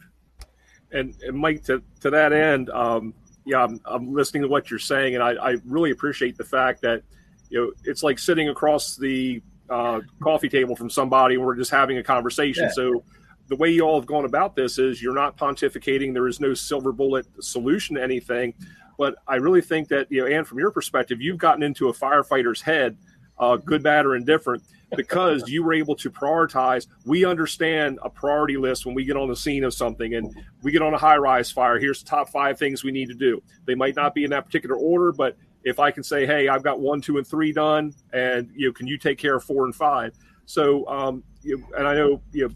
And, 0.92 1.14
and 1.22 1.38
Mike, 1.38 1.64
to, 1.66 1.84
to 2.02 2.10
that 2.10 2.32
end, 2.32 2.70
um, 2.70 3.14
yeah, 3.46 3.64
I'm, 3.64 3.82
I'm, 3.86 4.14
listening 4.14 4.44
to 4.44 4.50
what 4.50 4.70
you're 4.70 4.80
saying, 4.80 5.16
and 5.16 5.24
I, 5.24 5.32
I, 5.34 5.56
really 5.66 5.92
appreciate 5.92 6.38
the 6.38 6.44
fact 6.44 6.82
that 6.82 7.02
you 7.50 7.60
know 7.60 7.72
it's 7.86 8.04
like 8.04 8.20
sitting 8.20 8.50
across 8.50 8.98
the 8.98 9.42
uh, 9.70 10.02
coffee 10.22 10.50
table 10.50 10.76
from 10.76 10.90
somebody, 10.90 11.36
and 11.36 11.46
we're 11.46 11.56
just 11.56 11.72
having 11.72 11.98
a 11.98 12.04
conversation. 12.04 12.66
Yeah. 12.66 12.72
So 12.72 13.04
the 13.48 13.56
way 13.56 13.70
you 13.70 13.84
all 13.84 13.98
have 14.00 14.06
gone 14.06 14.26
about 14.26 14.56
this 14.56 14.78
is 14.78 15.02
you're 15.02 15.16
not 15.16 15.38
pontificating. 15.38 16.14
There 16.14 16.28
is 16.28 16.42
no 16.42 16.54
silver 16.54 16.92
bullet 16.92 17.26
solution 17.40 17.96
to 17.96 18.04
anything, 18.04 18.54
but 18.98 19.16
I 19.28 19.36
really 19.36 19.62
think 19.62 19.88
that 19.90 20.12
you 20.12 20.22
know, 20.22 20.28
and 20.28 20.46
from 20.46 20.60
your 20.60 20.72
perspective, 20.72 21.22
you've 21.22 21.38
gotten 21.38 21.64
into 21.64 21.90
a 21.90 21.94
firefighter's 21.94 22.62
head, 22.62 22.98
uh, 23.38 23.58
good, 23.58 23.84
bad, 23.84 24.06
or 24.06 24.16
indifferent 24.16 24.64
because 24.96 25.48
you 25.50 25.64
were 25.64 25.74
able 25.74 25.96
to 25.96 26.10
prioritize. 26.10 26.88
We 27.06 27.26
understand 27.26 28.00
a 28.04 28.10
priority 28.10 28.58
list 28.58 28.86
when 28.86 28.96
we 28.96 29.04
get 29.04 29.18
on 29.18 29.28
the 29.28 29.36
scene 29.36 29.64
of 29.64 29.74
something 29.74 30.16
and 30.16 30.34
we 30.62 30.72
get 30.72 30.82
on 30.82 30.94
a 30.94 30.98
high 30.98 31.18
rise 31.18 31.52
fire. 31.52 31.78
Here's 31.78 32.02
the 32.02 32.10
top 32.10 32.30
five 32.30 32.58
things 32.58 32.84
we 32.84 32.92
need 32.92 33.10
to 33.10 33.14
do. 33.14 33.42
They 33.66 33.76
might 33.76 33.96
not 33.96 34.16
be 34.16 34.24
in 34.24 34.30
that 34.32 34.46
particular 34.46 34.76
order, 34.76 35.12
but 35.12 35.38
if 35.64 35.80
I 35.80 35.92
can 35.92 36.04
say, 36.04 36.26
hey, 36.26 36.48
I've 36.48 36.64
got 36.64 36.80
one, 36.80 37.02
two, 37.02 37.18
and 37.18 37.28
three 37.28 37.52
done, 37.52 37.94
and 38.14 38.50
you 38.56 38.68
know, 38.68 38.74
can 38.74 38.88
you 38.88 38.98
take 38.98 39.18
care 39.18 39.36
of 39.36 39.44
four 39.44 39.66
and 39.66 39.76
five? 39.76 40.14
So, 40.46 40.88
um, 40.88 41.24
you, 41.44 41.62
and 41.78 41.86
I 41.86 41.94
know 41.94 42.22
you 42.32 42.48
know, 42.48 42.56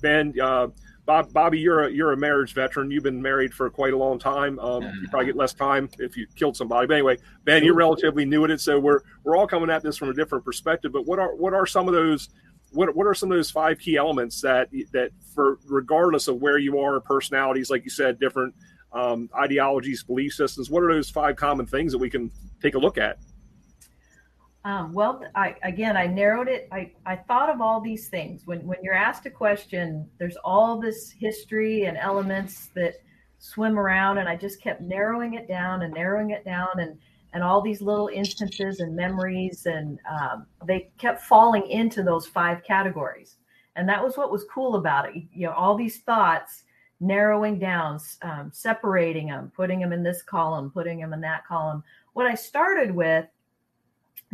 Ben, 0.00 0.34
uh, 0.40 0.68
Bob, 1.06 1.32
Bobby, 1.32 1.58
you're 1.58 1.84
a 1.84 1.90
you're 1.90 2.12
a 2.12 2.16
marriage 2.16 2.54
veteran. 2.54 2.90
You've 2.90 3.02
been 3.02 3.20
married 3.20 3.52
for 3.52 3.68
quite 3.68 3.92
a 3.92 3.96
long 3.96 4.18
time. 4.18 4.58
Um, 4.58 4.82
you 4.82 5.08
probably 5.10 5.26
get 5.26 5.36
less 5.36 5.52
time 5.52 5.90
if 5.98 6.16
you 6.16 6.26
killed 6.34 6.56
somebody. 6.56 6.86
But 6.86 6.94
anyway, 6.94 7.18
Ben, 7.44 7.62
you're 7.62 7.74
relatively 7.74 8.24
new 8.24 8.44
at 8.44 8.50
it, 8.50 8.60
so 8.60 8.78
we're 8.78 9.00
we're 9.22 9.36
all 9.36 9.46
coming 9.46 9.68
at 9.68 9.82
this 9.82 9.96
from 9.96 10.08
a 10.08 10.14
different 10.14 10.44
perspective. 10.44 10.92
But 10.92 11.06
what 11.06 11.18
are 11.18 11.34
what 11.34 11.52
are 11.52 11.66
some 11.66 11.88
of 11.88 11.94
those 11.94 12.30
what 12.70 12.94
what 12.96 13.06
are 13.06 13.14
some 13.14 13.30
of 13.30 13.36
those 13.36 13.50
five 13.50 13.78
key 13.78 13.96
elements 13.96 14.40
that 14.40 14.68
that 14.92 15.10
for 15.34 15.58
regardless 15.66 16.26
of 16.28 16.36
where 16.36 16.58
you 16.58 16.78
are, 16.78 16.98
personalities, 17.00 17.70
like 17.70 17.84
you 17.84 17.90
said, 17.90 18.18
different 18.18 18.54
um, 18.92 19.28
ideologies, 19.38 20.02
belief 20.04 20.32
systems. 20.32 20.70
What 20.70 20.82
are 20.82 20.94
those 20.94 21.10
five 21.10 21.36
common 21.36 21.66
things 21.66 21.92
that 21.92 21.98
we 21.98 22.08
can 22.08 22.30
take 22.62 22.76
a 22.76 22.78
look 22.78 22.96
at? 22.96 23.18
Um, 24.64 24.94
well, 24.94 25.22
I, 25.34 25.56
again, 25.62 25.96
I 25.96 26.06
narrowed 26.06 26.48
it. 26.48 26.68
I, 26.72 26.90
I 27.04 27.16
thought 27.16 27.50
of 27.50 27.60
all 27.60 27.80
these 27.80 28.08
things. 28.08 28.42
When, 28.46 28.66
when 28.66 28.78
you're 28.82 28.94
asked 28.94 29.26
a 29.26 29.30
question, 29.30 30.08
there's 30.18 30.36
all 30.42 30.80
this 30.80 31.10
history 31.10 31.84
and 31.84 31.98
elements 31.98 32.70
that 32.74 32.94
swim 33.38 33.78
around, 33.78 34.18
and 34.18 34.28
I 34.28 34.36
just 34.36 34.62
kept 34.62 34.80
narrowing 34.80 35.34
it 35.34 35.46
down 35.46 35.82
and 35.82 35.92
narrowing 35.92 36.30
it 36.30 36.44
down, 36.44 36.68
and 36.78 36.98
and 37.34 37.42
all 37.42 37.60
these 37.60 37.82
little 37.82 38.08
instances 38.08 38.78
and 38.78 38.94
memories, 38.94 39.66
and 39.66 39.98
um, 40.08 40.46
they 40.66 40.88
kept 40.98 41.20
falling 41.20 41.68
into 41.68 42.04
those 42.04 42.26
five 42.26 42.62
categories. 42.62 43.38
And 43.74 43.88
that 43.88 44.02
was 44.02 44.16
what 44.16 44.30
was 44.30 44.44
cool 44.44 44.76
about 44.76 45.08
it. 45.08 45.24
You 45.34 45.48
know, 45.48 45.52
all 45.52 45.76
these 45.76 45.98
thoughts 46.02 46.62
narrowing 47.00 47.58
down, 47.58 47.98
um, 48.22 48.50
separating 48.54 49.26
them, 49.26 49.50
putting 49.54 49.80
them 49.80 49.92
in 49.92 50.04
this 50.04 50.22
column, 50.22 50.70
putting 50.70 51.00
them 51.00 51.12
in 51.12 51.20
that 51.22 51.44
column. 51.44 51.82
What 52.12 52.26
I 52.26 52.36
started 52.36 52.94
with 52.94 53.26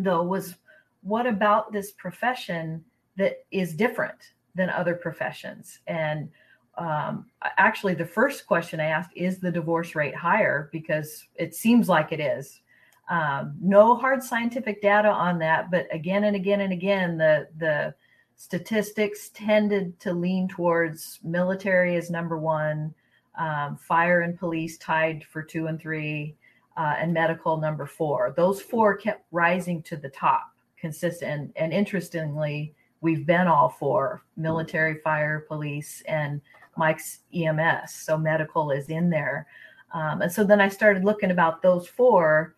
though 0.02 0.22
was 0.22 0.56
what 1.02 1.26
about 1.26 1.72
this 1.72 1.92
profession 1.92 2.84
that 3.16 3.44
is 3.50 3.74
different 3.74 4.32
than 4.54 4.70
other 4.70 4.94
professions? 4.94 5.78
And 5.86 6.30
um, 6.76 7.26
actually 7.58 7.94
the 7.94 8.06
first 8.06 8.46
question 8.46 8.80
i 8.80 8.86
asked 8.86 9.10
is 9.14 9.38
the 9.38 9.50
divorce 9.50 9.94
rate 9.94 10.14
higher? 10.14 10.68
Because 10.72 11.26
it 11.34 11.54
seems 11.54 11.88
like 11.88 12.12
it 12.12 12.20
is. 12.20 12.60
Um, 13.08 13.56
no 13.60 13.96
hard 13.96 14.22
scientific 14.22 14.80
data 14.80 15.08
on 15.08 15.40
that 15.40 15.68
but 15.68 15.92
again 15.92 16.24
and 16.24 16.36
again 16.36 16.60
and 16.60 16.72
again 16.72 17.18
the 17.18 17.48
the 17.58 17.92
statistics 18.36 19.30
tended 19.30 19.98
to 19.98 20.12
lean 20.12 20.46
towards 20.46 21.18
military 21.24 21.96
as 21.96 22.08
number 22.08 22.38
one 22.38 22.94
um, 23.36 23.76
fire 23.76 24.20
and 24.20 24.38
police 24.38 24.78
tied 24.78 25.24
for 25.24 25.42
two 25.42 25.66
and 25.66 25.80
three 25.80 26.36
uh, 26.76 26.94
and 26.98 27.12
medical 27.12 27.56
number 27.56 27.86
four. 27.86 28.32
Those 28.36 28.60
four 28.60 28.96
kept 28.96 29.24
rising 29.32 29.82
to 29.84 29.96
the 29.96 30.08
top 30.08 30.52
consistent. 30.78 31.30
And, 31.30 31.52
and 31.56 31.72
interestingly, 31.72 32.74
we've 33.00 33.26
been 33.26 33.46
all 33.46 33.68
four 33.68 34.22
military, 34.36 34.98
fire, 34.98 35.44
police, 35.46 36.02
and 36.06 36.40
Mike's 36.76 37.20
EMS. 37.34 37.94
So 37.94 38.16
medical 38.16 38.70
is 38.70 38.88
in 38.88 39.10
there. 39.10 39.46
Um, 39.92 40.22
and 40.22 40.32
so 40.32 40.44
then 40.44 40.60
I 40.60 40.68
started 40.68 41.04
looking 41.04 41.30
about 41.30 41.62
those 41.62 41.86
four. 41.86 42.54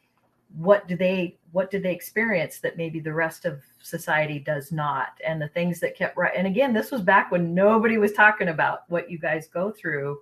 What 0.57 0.87
do 0.87 0.97
they 0.97 1.39
what 1.53 1.71
did 1.71 1.83
they 1.83 1.93
experience 1.93 2.61
that 2.61 2.79
maybe 2.79 2.99
the 2.99 3.13
rest 3.13 3.45
of 3.45 3.63
society 3.83 4.39
does 4.39 4.73
not? 4.73 5.19
And 5.27 5.41
the 5.41 5.49
things 5.49 5.81
that 5.81 5.97
kept 5.97 6.17
right. 6.17 6.33
And 6.35 6.47
again, 6.47 6.73
this 6.73 6.91
was 6.91 7.03
back 7.03 7.31
when 7.31 7.55
nobody 7.55 7.99
was 7.99 8.13
talking 8.13 8.49
about 8.49 8.85
what 8.89 9.11
you 9.11 9.19
guys 9.19 9.49
go 9.49 9.71
through. 9.71 10.19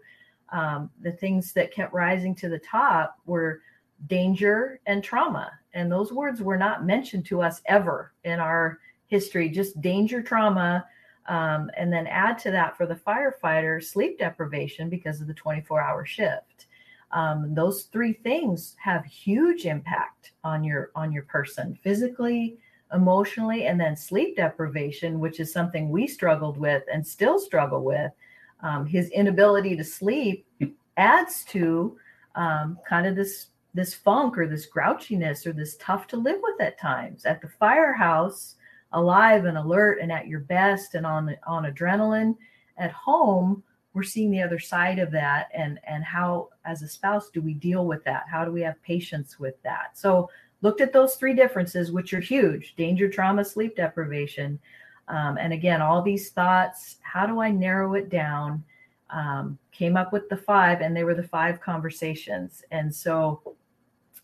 Um, 0.50 0.90
the 1.00 1.12
things 1.12 1.52
that 1.52 1.72
kept 1.72 1.92
rising 1.92 2.34
to 2.36 2.48
the 2.48 2.58
top 2.58 3.16
were 3.26 3.60
danger 4.06 4.80
and 4.86 5.02
trauma. 5.02 5.50
And 5.74 5.90
those 5.90 6.12
words 6.12 6.42
were 6.42 6.58
not 6.58 6.84
mentioned 6.84 7.26
to 7.26 7.42
us 7.42 7.60
ever 7.66 8.12
in 8.24 8.40
our 8.40 8.78
history, 9.06 9.48
just 9.48 9.80
danger, 9.80 10.22
trauma. 10.22 10.86
Um, 11.26 11.70
and 11.76 11.92
then 11.92 12.06
add 12.06 12.38
to 12.40 12.50
that 12.50 12.76
for 12.76 12.86
the 12.86 12.94
firefighter 12.94 13.82
sleep 13.84 14.18
deprivation 14.18 14.88
because 14.88 15.20
of 15.20 15.26
the 15.26 15.34
24 15.34 15.80
hour 15.80 16.04
shift. 16.04 16.66
Um, 17.12 17.54
those 17.54 17.84
three 17.84 18.12
things 18.12 18.76
have 18.82 19.04
huge 19.04 19.66
impact 19.66 20.32
on 20.44 20.64
your 20.64 20.90
on 20.94 21.12
your 21.12 21.24
person 21.24 21.78
physically 21.82 22.58
emotionally 22.92 23.66
and 23.66 23.80
then 23.80 23.96
sleep 23.96 24.36
deprivation 24.36 25.20
which 25.20 25.38
is 25.38 25.52
something 25.52 25.90
we 25.90 26.06
struggled 26.06 26.56
with 26.56 26.82
and 26.92 27.06
still 27.06 27.38
struggle 27.38 27.82
with 27.82 28.10
um, 28.62 28.86
his 28.86 29.10
inability 29.10 29.76
to 29.76 29.84
sleep 29.84 30.46
adds 30.96 31.44
to 31.44 31.96
um, 32.34 32.78
kind 32.88 33.06
of 33.06 33.16
this 33.16 33.48
this 33.74 33.94
funk 33.94 34.36
or 34.36 34.46
this 34.46 34.68
grouchiness 34.68 35.46
or 35.46 35.52
this 35.52 35.76
tough 35.76 36.06
to 36.08 36.16
live 36.16 36.40
with 36.42 36.60
at 36.60 36.78
times. 36.78 37.24
At 37.24 37.40
the 37.40 37.48
firehouse, 37.48 38.56
alive 38.92 39.44
and 39.44 39.56
alert 39.56 40.00
and 40.00 40.10
at 40.10 40.26
your 40.26 40.40
best 40.40 40.94
and 40.94 41.06
on 41.06 41.36
on 41.46 41.64
adrenaline. 41.64 42.36
At 42.78 42.92
home, 42.92 43.62
we're 43.92 44.02
seeing 44.02 44.30
the 44.30 44.42
other 44.42 44.58
side 44.58 44.98
of 44.98 45.10
that 45.12 45.48
and 45.54 45.78
and 45.86 46.04
how 46.04 46.48
as 46.64 46.82
a 46.82 46.88
spouse 46.88 47.30
do 47.30 47.40
we 47.40 47.54
deal 47.54 47.86
with 47.86 48.04
that? 48.04 48.24
How 48.30 48.44
do 48.44 48.52
we 48.52 48.62
have 48.62 48.82
patience 48.82 49.38
with 49.38 49.60
that? 49.62 49.98
So 49.98 50.30
looked 50.62 50.80
at 50.80 50.92
those 50.92 51.14
three 51.14 51.34
differences, 51.34 51.92
which 51.92 52.12
are 52.12 52.20
huge: 52.20 52.74
danger, 52.76 53.08
trauma, 53.08 53.44
sleep 53.44 53.76
deprivation. 53.76 54.58
Um, 55.08 55.38
and 55.38 55.52
again, 55.52 55.82
all 55.82 56.02
these 56.02 56.30
thoughts. 56.30 56.98
How 57.02 57.26
do 57.26 57.40
I 57.40 57.50
narrow 57.50 57.94
it 57.94 58.08
down? 58.10 58.62
Um, 59.10 59.58
came 59.72 59.96
up 59.96 60.12
with 60.12 60.28
the 60.28 60.36
five, 60.36 60.82
and 60.82 60.96
they 60.96 61.02
were 61.02 61.16
the 61.16 61.22
five 61.24 61.60
conversations. 61.60 62.62
And 62.70 62.94
so 62.94 63.56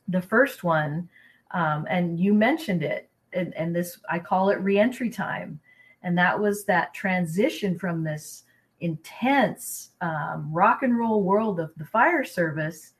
the 0.09 0.23
first 0.23 0.65
one, 0.65 1.09
um, 1.53 1.87
and 1.89 2.19
you 2.19 2.35
mentioned 2.35 2.83
it, 2.83 3.11
and, 3.33 3.55
and 3.55 3.75
this 3.75 3.99
I 4.11 4.19
call 4.19 4.51
it 4.51 4.61
reentry 4.61 5.11
time, 5.11 5.61
and 6.03 6.17
that 6.19 6.39
was 6.39 6.65
that 6.65 6.95
transition 6.95 7.79
from 7.79 8.05
this 8.05 8.45
intense 8.81 9.91
um, 10.01 10.49
rock 10.53 10.83
and 10.83 10.97
roll 10.99 11.23
world 11.23 11.61
of 11.61 11.73
the 11.77 11.85
fire 11.85 12.25
service, 12.25 12.93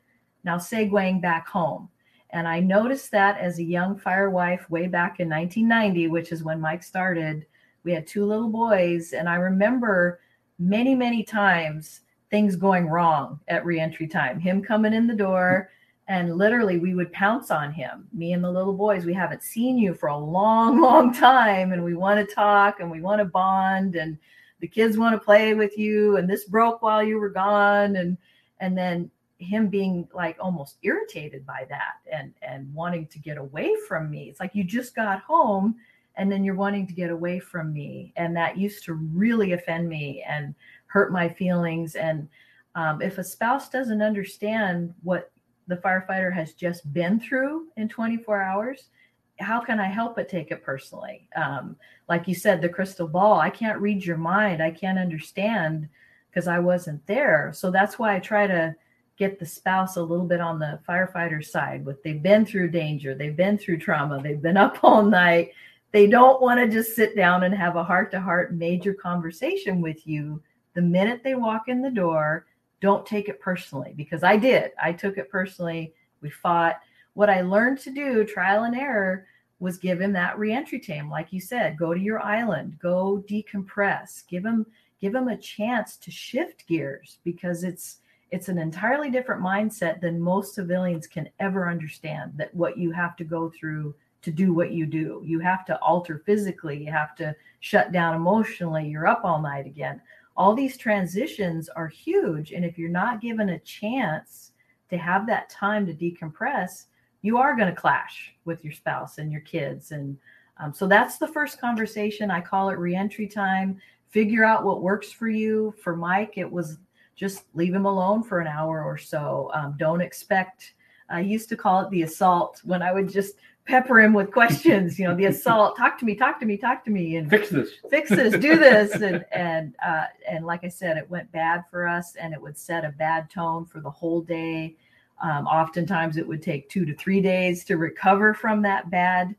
now 0.45 0.57
segueing 0.57 1.21
back 1.21 1.47
home. 1.47 1.89
And 2.31 2.49
I 2.49 2.61
noticed 2.61 3.11
that 3.13 3.39
as 3.39 3.59
a 3.59 3.65
young 3.65 3.97
fire 3.97 4.31
wife 4.31 4.69
way 4.69 4.89
back 4.89 5.21
in 5.21 5.29
1990, 5.29 6.09
which 6.09 6.33
is 6.33 6.43
when 6.43 6.61
Mike 6.61 6.83
started. 6.83 7.47
We 7.85 7.93
had 7.93 8.07
two 8.07 8.27
little 8.27 8.49
boys, 8.49 9.13
and 9.13 9.29
I 9.29 9.37
remember 9.37 10.21
many, 10.59 10.95
many 10.95 11.23
times 11.23 12.01
things 12.31 12.57
going 12.57 12.89
wrong 12.89 13.39
at 13.49 13.65
reentry 13.65 14.09
time. 14.09 14.41
Him 14.41 14.63
coming 14.63 14.93
in 14.93 15.07
the 15.07 15.15
door, 15.15 15.71
and 16.09 16.37
literally 16.37 16.79
we 16.79 16.95
would 16.95 17.13
pounce 17.13 17.51
on 17.51 17.73
him. 17.73 18.07
Me 18.13 18.33
and 18.33 18.43
the 18.43 18.51
little 18.51 18.73
boys 18.73 19.05
we 19.05 19.15
haven't 19.15 19.43
seen 19.43 19.77
you 19.77 19.95
for 19.95 20.09
a 20.09 20.17
long 20.17 20.81
long 20.83 21.13
time 21.13 21.73
and 21.73 21.83
we 21.83 21.95
want 21.95 22.27
to 22.27 22.35
talk 22.35 22.81
and 22.81 22.91
we 22.91 23.01
want 23.01 23.21
to 23.21 23.25
bond 23.25 23.97
and 23.97 24.19
the 24.61 24.69
kids 24.69 24.97
want 24.97 25.15
to 25.15 25.25
play 25.25 25.55
with 25.55 25.77
you 25.77 26.17
and 26.17 26.29
this 26.29 26.45
broke 26.45 26.81
while 26.83 27.03
you 27.03 27.19
were 27.19 27.31
gone 27.31 27.97
and 27.97 28.17
and 28.61 28.77
then 28.77 29.11
him 29.39 29.69
being 29.69 30.09
like 30.15 30.37
almost 30.41 30.79
irritated 30.83 31.45
by 31.45 31.67
that 31.69 31.97
and 32.11 32.33
and 32.43 32.73
wanting 32.73 33.07
to 33.09 33.19
get 33.19 33.37
away 33.37 33.75
from 33.89 34.11
me. 34.11 34.29
It's 34.29 34.41
like 34.41 34.55
you 34.55 34.65
just 34.65 34.95
got 34.95 35.21
home 35.21 35.77
and 36.17 36.33
then 36.33 36.45
you're 36.45 36.55
wanting 36.55 36.87
to 36.87 36.95
get 36.95 37.11
away 37.11 37.39
from 37.39 37.73
me. 37.73 38.13
And 38.17 38.35
that 38.37 38.57
used 38.57 38.85
to 38.85 38.95
really 38.95 39.53
offend 39.53 39.89
me 39.89 40.25
and 40.27 40.55
hurt 40.87 41.13
my 41.13 41.29
feelings. 41.29 41.95
And 41.95 42.29
um, 42.75 43.03
if 43.03 43.19
a 43.19 43.25
spouse 43.25 43.69
doesn't 43.69 44.03
understand 44.03 44.95
what 45.03 45.31
the 45.67 45.77
firefighter 45.77 46.33
has 46.33 46.53
just 46.53 46.93
been 46.93 47.19
through 47.21 47.67
in 47.77 47.89
24 47.89 48.43
hours 48.43 48.91
how 49.39 49.61
can 49.61 49.79
i 49.81 49.87
help 49.87 50.17
but 50.17 50.29
take 50.29 50.51
it 50.51 50.63
personally? 50.63 51.29
Um, 51.37 51.77
like 52.09 52.29
you 52.29 52.35
said 52.35 52.61
the 52.61 52.69
crystal 52.69 53.09
ball 53.09 53.41
i 53.41 53.51
can't 53.51 53.81
read 53.81 54.05
your 54.05 54.17
mind 54.17 54.63
i 54.63 54.71
can't 54.71 54.99
understand 54.99 55.89
because 56.31 56.49
i 56.49 56.59
wasn't 56.59 57.07
there. 57.07 57.53
So 57.55 57.71
that's 57.71 57.99
why 57.99 58.15
i 58.15 58.19
try 58.19 58.47
to 58.47 58.75
get 59.19 59.39
the 59.39 59.47
spouse 59.47 59.97
a 59.97 60.03
little 60.03 60.27
bit 60.27 60.41
on 60.41 60.59
the 60.59 60.79
firefighter 60.89 61.45
side 61.45 61.85
with 61.85 62.03
they've 62.03 62.23
been 62.23 62.45
through 62.45 62.71
danger 62.71 63.15
they've 63.15 63.37
been 63.37 63.57
through 63.57 63.79
trauma 63.79 64.23
they've 64.23 64.43
been 64.43 64.57
up 64.57 64.79
all 64.83 65.03
night. 65.03 65.51
They 65.93 66.07
don't 66.07 66.43
want 66.43 66.61
to 66.61 66.69
just 66.69 66.95
sit 66.95 67.17
down 67.17 67.45
and 67.45 67.55
have 67.55 67.77
a 67.77 67.85
heart 67.85 68.11
to 68.11 68.21
heart 68.21 68.53
major 68.53 68.93
conversation 68.93 69.81
with 69.81 70.07
you 70.07 70.43
the 70.75 70.83
minute 70.83 71.23
they 71.25 71.35
walk 71.35 71.69
in 71.69 71.81
the 71.81 71.91
door 71.91 72.45
don't 72.81 73.07
take 73.07 73.29
it 73.29 73.41
personally 73.41 73.95
because 73.97 74.23
I 74.23 74.37
did. 74.37 74.73
I 74.83 74.93
took 74.93 75.19
it 75.19 75.31
personally. 75.31 75.95
We 76.21 76.31
fought. 76.31 76.81
What 77.15 77.31
I 77.31 77.41
learned 77.41 77.79
to 77.81 77.91
do, 77.91 78.25
trial 78.25 78.65
and 78.65 78.77
error, 78.77 79.27
was 79.59 79.79
give 79.79 80.01
him 80.01 80.13
that 80.13 80.39
reentry 80.39 80.79
time. 80.79 81.09
Like 81.09 81.33
you 81.33 81.41
said, 81.41 81.79
go 81.79 81.95
to 81.95 82.01
your 82.01 82.21
island, 82.21 82.79
go 82.81 83.25
decompress, 83.29 84.27
give 84.27 84.45
him 84.45 84.67
give 85.01 85.15
him 85.15 85.29
a 85.29 85.37
chance 85.37 85.97
to 85.99 86.11
shift 86.11 86.67
gears 86.67 87.19
because 87.25 87.65
it's 87.65 87.99
it's 88.31 88.49
an 88.49 88.59
entirely 88.59 89.11
different 89.11 89.43
mindset 89.43 90.01
than 90.01 90.21
most 90.21 90.55
civilians 90.55 91.07
can 91.07 91.29
ever 91.39 91.71
understand 91.71 92.33
that 92.37 92.53
what 92.55 92.77
you 92.77 92.91
have 92.91 93.15
to 93.17 93.25
go 93.25 93.51
through 93.51 93.95
to 94.23 94.33
do 94.33 94.53
what 94.53 94.73
you 94.73 94.85
do. 94.85 95.23
You 95.25 95.39
have 95.39 95.65
to 95.67 95.79
alter 95.81 96.23
physically, 96.27 96.85
you 96.85 96.91
have 96.91 97.15
to 97.17 97.35
shut 97.61 97.93
down 97.93 98.17
emotionally, 98.17 98.89
you're 98.89 99.07
up 99.07 99.25
all 99.25 99.41
night 99.41 99.67
again 99.67 100.01
all 100.37 100.55
these 100.55 100.77
transitions 100.77 101.69
are 101.71 101.89
huge. 101.89 102.53
And 102.53 102.65
if 102.65 102.79
you're 102.79 102.89
not 102.89 103.21
given 103.21 103.51
a 103.51 103.59
chance 103.61 104.53
to 104.91 104.99
have 104.99 105.27
that 105.27 105.49
time 105.49 105.87
to 105.87 105.95
decompress, 105.95 106.85
you 107.23 107.39
are 107.39 107.57
going 107.57 107.75
to 107.75 107.81
clash 107.81 108.35
with 108.45 108.63
your 108.63 108.73
spouse 108.73 109.19
and 109.19 109.33
your 109.33 109.41
kids. 109.41 109.93
And 109.93 110.17
um, 110.59 110.73
so 110.73 110.87
that's 110.87 111.19
the 111.19 111.29
first 111.29 111.61
conversation. 111.61 112.31
I 112.31 112.41
call 112.41 112.71
it 112.71 112.79
reentry 112.79 113.27
time. 113.27 113.81
figure 114.09 114.45
out 114.45 114.65
what 114.65 114.83
works 114.83 115.11
for 115.13 115.29
you. 115.29 115.75
For 115.83 115.97
Mike, 115.97 116.35
it 116.37 116.51
was 116.51 116.79
just 117.17 117.45
leave 117.55 117.75
him 117.75 117.87
alone 117.87 118.23
for 118.23 118.41
an 118.41 118.47
hour 118.47 118.85
or 118.85 118.97
so. 118.97 119.51
Um, 119.55 119.75
don't 119.79 120.01
expect. 120.01 120.75
I 121.09 121.21
used 121.21 121.49
to 121.49 121.57
call 121.57 121.81
it 121.81 121.91
the 121.91 122.03
assault 122.03 122.61
when 122.65 122.83
I 122.83 122.93
would 122.93 123.09
just 123.09 123.35
pepper 123.67 124.01
him 124.01 124.13
with 124.13 124.31
questions. 124.31 124.99
You 124.99 125.09
know, 125.09 125.15
the 125.15 125.27
assault. 125.27 125.77
Talk 125.77 125.99
to 125.99 126.05
me. 126.05 126.15
Talk 126.15 126.41
to 126.41 126.47
me. 126.47 126.57
Talk 126.57 126.85
to 126.85 126.91
me. 126.91 127.17
And 127.17 127.29
Fix 127.29 127.51
this. 127.51 127.71
fix 127.91 128.11
this, 128.11 128.33
do 128.41 128.57
this, 128.57 128.93
and 128.95 129.25
and 129.33 129.75
uh, 129.85 130.05
and 130.29 130.47
like 130.47 130.65
I 130.65 130.69
said, 130.69 130.97
it 130.97 131.09
went 131.11 131.31
bad 131.33 131.65
for 131.71 131.87
us, 131.87 132.17
and 132.17 132.33
it 132.33 132.41
would 132.41 132.57
set 132.57 132.85
a 132.85 132.91
bad 132.91 133.29
tone 133.29 133.67
for 133.67 133.81
the 133.81 133.91
whole 133.91 134.23
day. 134.23 134.77
Um, 135.23 135.47
oftentimes, 135.47 136.17
it 136.17 136.27
would 136.27 136.43
take 136.43 136.69
two 136.69 136.85
to 136.85 136.95
three 136.95 137.21
days 137.21 137.65
to 137.65 137.77
recover 137.77 138.35
from 138.35 138.63
that 138.63 138.91
bad 138.91 139.35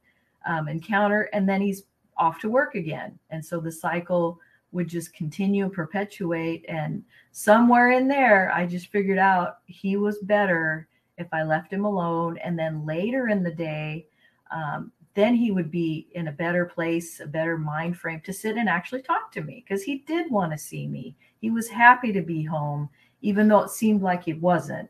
um, 0.46 0.68
encounter, 0.68 1.30
and 1.34 1.48
then 1.48 1.62
he's 1.62 1.84
off 2.18 2.40
to 2.40 2.50
work 2.50 2.76
again, 2.76 3.18
and 3.30 3.46
so 3.46 3.60
the 3.60 3.72
cycle 3.72 4.40
would 4.74 4.88
just 4.90 5.14
continue, 5.14 5.70
perpetuate, 5.70 6.66
and 6.68 7.04
somewhere 7.32 7.92
in 7.92 8.08
there, 8.08 8.52
I 8.54 8.66
just 8.66 8.88
figured 8.88 9.18
out 9.18 9.60
he 9.68 9.96
was 9.96 10.18
better 10.20 10.88
if 11.18 11.28
I 11.32 11.44
left 11.44 11.72
him 11.72 11.86
alone, 11.86 12.38
and 12.40 12.58
then 12.60 12.86
later 12.86 13.30
in 13.30 13.44
the 13.44 13.52
day. 13.52 14.08
Um, 14.52 14.92
then 15.14 15.34
he 15.34 15.50
would 15.50 15.72
be 15.72 16.08
in 16.12 16.28
a 16.28 16.32
better 16.32 16.66
place, 16.66 17.20
a 17.20 17.26
better 17.26 17.58
mind 17.58 17.98
frame 17.98 18.22
to 18.22 18.32
sit 18.32 18.56
and 18.56 18.70
actually 18.70 19.02
talk 19.02 19.32
to 19.32 19.42
me 19.42 19.64
because 19.66 19.82
he 19.82 20.04
did 20.06 20.30
want 20.30 20.52
to 20.52 20.58
see 20.60 20.88
me. 20.88 21.16
He 21.42 21.50
was 21.50 21.68
happy 21.68 22.14
to 22.14 22.22
be 22.22 22.44
home, 22.44 22.88
even 23.22 23.48
though 23.48 23.62
it 23.62 23.72
seemed 23.72 24.04
like 24.04 24.24
he 24.24 24.34
wasn't. 24.34 24.90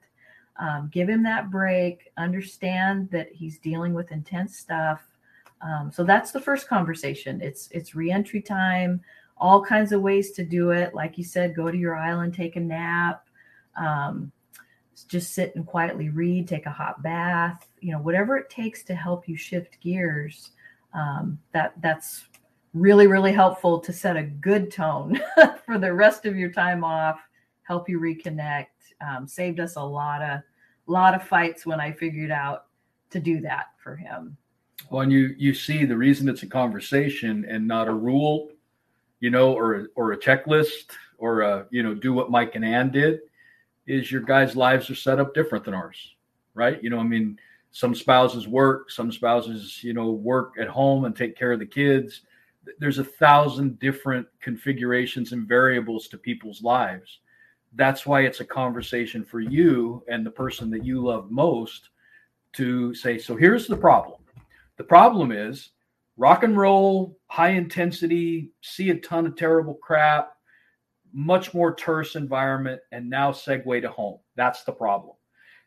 Um, 0.59 0.89
give 0.91 1.07
him 1.07 1.23
that 1.23 1.49
break, 1.49 2.11
understand 2.17 3.09
that 3.11 3.31
he's 3.31 3.59
dealing 3.59 3.93
with 3.93 4.11
intense 4.11 4.57
stuff. 4.57 5.01
Um, 5.61 5.91
so 5.93 6.03
that's 6.03 6.31
the 6.31 6.41
first 6.41 6.67
conversation. 6.67 7.41
It's 7.41 7.69
it's 7.71 7.95
reentry 7.95 8.41
time, 8.41 9.01
all 9.37 9.63
kinds 9.63 9.91
of 9.91 10.01
ways 10.01 10.31
to 10.31 10.43
do 10.43 10.71
it. 10.71 10.93
Like 10.93 11.17
you 11.17 11.23
said, 11.23 11.55
go 11.55 11.71
to 11.71 11.77
your 11.77 11.95
island, 11.95 12.33
take 12.33 12.57
a 12.57 12.59
nap. 12.59 13.27
Um, 13.77 14.31
just 15.03 15.33
sit 15.33 15.55
and 15.55 15.65
quietly 15.65 16.09
read, 16.09 16.47
take 16.47 16.65
a 16.65 16.71
hot 16.71 17.01
bath, 17.03 17.67
you 17.79 17.91
know, 17.91 17.99
whatever 17.99 18.37
it 18.37 18.49
takes 18.49 18.83
to 18.83 18.95
help 18.95 19.27
you 19.27 19.37
shift 19.37 19.79
gears. 19.79 20.51
Um, 20.93 21.39
that 21.51 21.73
that's 21.81 22.25
really 22.73 23.07
really 23.07 23.31
helpful 23.31 23.79
to 23.79 23.91
set 23.91 24.17
a 24.17 24.23
good 24.23 24.71
tone 24.71 25.19
for 25.65 25.77
the 25.77 25.93
rest 25.93 26.25
of 26.25 26.35
your 26.35 26.51
time 26.51 26.83
off. 26.83 27.19
Help 27.63 27.89
you 27.89 27.99
reconnect. 27.99 28.67
Um, 29.01 29.27
saved 29.27 29.59
us 29.59 29.75
a 29.75 29.83
lot 29.83 30.21
of 30.21 30.41
lot 30.87 31.13
of 31.13 31.23
fights 31.23 31.65
when 31.65 31.79
I 31.79 31.91
figured 31.91 32.31
out 32.31 32.65
to 33.09 33.19
do 33.19 33.41
that 33.41 33.67
for 33.77 33.95
him. 33.95 34.37
Well, 34.89 35.01
and 35.01 35.11
you 35.11 35.35
you 35.37 35.53
see 35.53 35.85
the 35.85 35.97
reason 35.97 36.29
it's 36.29 36.43
a 36.43 36.47
conversation 36.47 37.45
and 37.47 37.67
not 37.67 37.87
a 37.87 37.93
rule, 37.93 38.49
you 39.19 39.29
know, 39.29 39.53
or 39.53 39.89
or 39.95 40.13
a 40.13 40.17
checklist 40.17 40.91
or 41.17 41.41
a 41.41 41.67
you 41.69 41.83
know 41.83 41.93
do 41.93 42.13
what 42.13 42.31
Mike 42.31 42.55
and 42.55 42.65
Anne 42.65 42.89
did 42.89 43.19
is 43.87 44.11
your 44.11 44.21
guys' 44.21 44.55
lives 44.55 44.89
are 44.89 44.95
set 44.95 45.19
up 45.19 45.33
different 45.33 45.65
than 45.65 45.73
ours, 45.73 46.15
right? 46.53 46.83
You 46.83 46.89
know, 46.89 46.99
I 46.99 47.03
mean, 47.03 47.39
some 47.71 47.95
spouses 47.95 48.47
work, 48.47 48.91
some 48.91 49.11
spouses, 49.11 49.83
you 49.83 49.93
know, 49.93 50.11
work 50.11 50.53
at 50.59 50.67
home 50.67 51.05
and 51.05 51.15
take 51.15 51.37
care 51.37 51.51
of 51.51 51.59
the 51.59 51.65
kids. 51.65 52.21
There's 52.79 52.99
a 52.99 53.03
thousand 53.03 53.79
different 53.79 54.27
configurations 54.41 55.31
and 55.31 55.47
variables 55.47 56.07
to 56.09 56.17
people's 56.17 56.61
lives. 56.61 57.19
That's 57.75 58.05
why 58.05 58.21
it's 58.21 58.39
a 58.39 58.45
conversation 58.45 59.23
for 59.23 59.39
you 59.39 60.03
and 60.07 60.25
the 60.25 60.31
person 60.31 60.69
that 60.71 60.85
you 60.85 61.01
love 61.03 61.31
most 61.31 61.89
to 62.53 62.93
say, 62.93 63.17
so 63.17 63.35
here's 63.35 63.67
the 63.67 63.77
problem. 63.77 64.19
The 64.77 64.83
problem 64.83 65.31
is 65.31 65.69
rock 66.17 66.43
and 66.43 66.57
roll, 66.57 67.17
high 67.27 67.49
intensity, 67.49 68.49
see 68.61 68.89
a 68.89 68.99
ton 68.99 69.27
of 69.27 69.35
terrible 69.35 69.75
crap, 69.75 70.36
much 71.13 71.53
more 71.53 71.75
terse 71.75 72.15
environment, 72.15 72.81
and 72.91 73.09
now 73.09 73.31
segue 73.31 73.81
to 73.81 73.89
home. 73.89 74.19
That's 74.35 74.63
the 74.63 74.71
problem. 74.71 75.15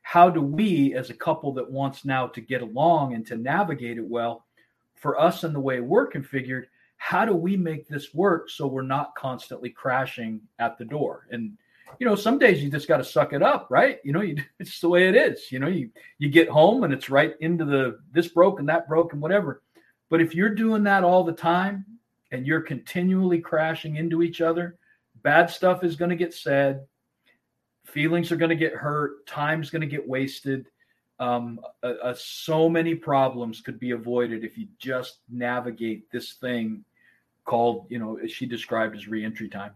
How 0.03 0.31
do 0.31 0.40
we, 0.40 0.94
as 0.94 1.11
a 1.11 1.14
couple 1.14 1.53
that 1.55 1.70
wants 1.70 2.05
now 2.05 2.26
to 2.29 2.40
get 2.40 2.62
along 2.62 3.14
and 3.14 3.26
to 3.26 3.37
navigate 3.37 3.98
it 3.98 4.05
well, 4.05 4.46
for 4.94 5.18
us 5.18 5.44
and 5.44 5.55
the 5.55 5.61
way 5.61 5.81
we're 5.81 6.11
configured, 6.11 6.64
how 6.96 7.24
do 7.24 7.35
we 7.35 7.57
make 7.57 7.88
this 7.88 8.12
work 8.12 8.50
so 8.50 8.66
we're 8.66 8.83
not 8.83 9.14
constantly 9.14 9.70
crashing 9.70 10.40
at 10.59 10.76
the 10.76 10.85
door? 10.85 11.26
And 11.31 11.57
you 11.98 12.07
know, 12.07 12.14
some 12.14 12.38
days 12.38 12.62
you 12.62 12.70
just 12.70 12.87
got 12.87 12.98
to 12.98 13.05
suck 13.05 13.33
it 13.33 13.42
up, 13.42 13.66
right? 13.70 13.98
You 14.05 14.12
know, 14.12 14.20
you, 14.20 14.37
it's 14.61 14.81
the 14.81 14.88
way 14.88 15.09
it 15.09 15.16
is. 15.16 15.50
You 15.50 15.59
know, 15.59 15.68
you 15.68 15.90
you 16.18 16.29
get 16.29 16.48
home 16.48 16.85
and 16.85 16.92
it's 16.92 17.11
right 17.11 17.35
into 17.40 17.64
the 17.64 17.98
this 18.12 18.29
broke 18.29 18.61
and 18.61 18.68
that 18.68 18.88
broke 18.88 19.12
and 19.12 19.22
whatever. 19.22 19.62
But 20.09 20.20
if 20.20 20.35
you're 20.35 20.55
doing 20.55 20.83
that 20.85 21.05
all 21.05 21.24
the 21.24 21.33
time 21.33 21.85
and 22.33 22.46
you're 22.46 22.61
continually 22.61 23.40
crashing 23.40 23.96
into 23.96 24.22
each 24.22 24.40
other, 24.40 24.76
bad 25.22 25.50
stuff 25.50 25.85
is 25.85 25.96
going 25.96 26.11
to 26.11 26.16
get 26.16 26.35
said. 26.35 26.87
Feelings 27.85 28.30
are 28.30 28.37
going 28.37 28.50
to 28.50 28.56
get 28.56 28.72
hurt. 28.72 29.26
Time's 29.26 29.70
going 29.70 29.80
to 29.80 29.87
get 29.87 30.06
wasted. 30.06 30.66
Um, 31.18 31.61
so 32.14 32.68
many 32.68 32.94
problems 32.94 33.61
could 33.61 33.78
be 33.78 33.90
avoided 33.90 34.42
if 34.42 34.56
you 34.56 34.68
just 34.78 35.18
navigate 35.28 36.11
this 36.11 36.33
thing 36.35 36.85
called 37.44 37.87
you 37.90 37.98
know 37.98 38.16
as 38.22 38.30
she 38.30 38.46
described 38.46 38.96
as 38.96 39.09
reentry 39.09 39.48
time. 39.48 39.72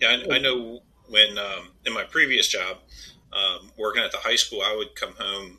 Yeah 0.00 0.08
i, 0.08 0.34
I 0.34 0.38
know 0.38 0.80
when 1.08 1.38
um, 1.38 1.70
in 1.86 1.92
my 1.92 2.04
previous 2.04 2.48
job 2.48 2.78
um, 3.32 3.70
working 3.78 4.02
at 4.02 4.10
the 4.10 4.18
high 4.18 4.36
school 4.36 4.62
i 4.62 4.74
would 4.76 4.94
come 4.94 5.14
home 5.18 5.58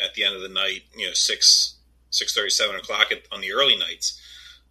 at 0.00 0.14
the 0.14 0.24
end 0.24 0.34
of 0.34 0.42
the 0.42 0.48
night 0.48 0.82
you 0.96 1.06
know 1.06 1.12
6 1.12 1.76
six 2.10 2.34
thirty, 2.34 2.50
seven 2.50 2.76
o'clock 2.76 3.12
on 3.30 3.40
the 3.40 3.52
early 3.52 3.76
nights 3.76 4.20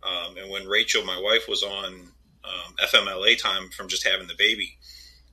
um, 0.06 0.38
and 0.38 0.50
when 0.50 0.68
Rachel, 0.68 1.04
my 1.04 1.20
wife, 1.20 1.48
was 1.48 1.64
on 1.64 2.12
um, 2.44 2.76
FMLA 2.84 3.42
time 3.42 3.70
from 3.70 3.88
just 3.88 4.08
having 4.08 4.28
the 4.28 4.36
baby, 4.38 4.78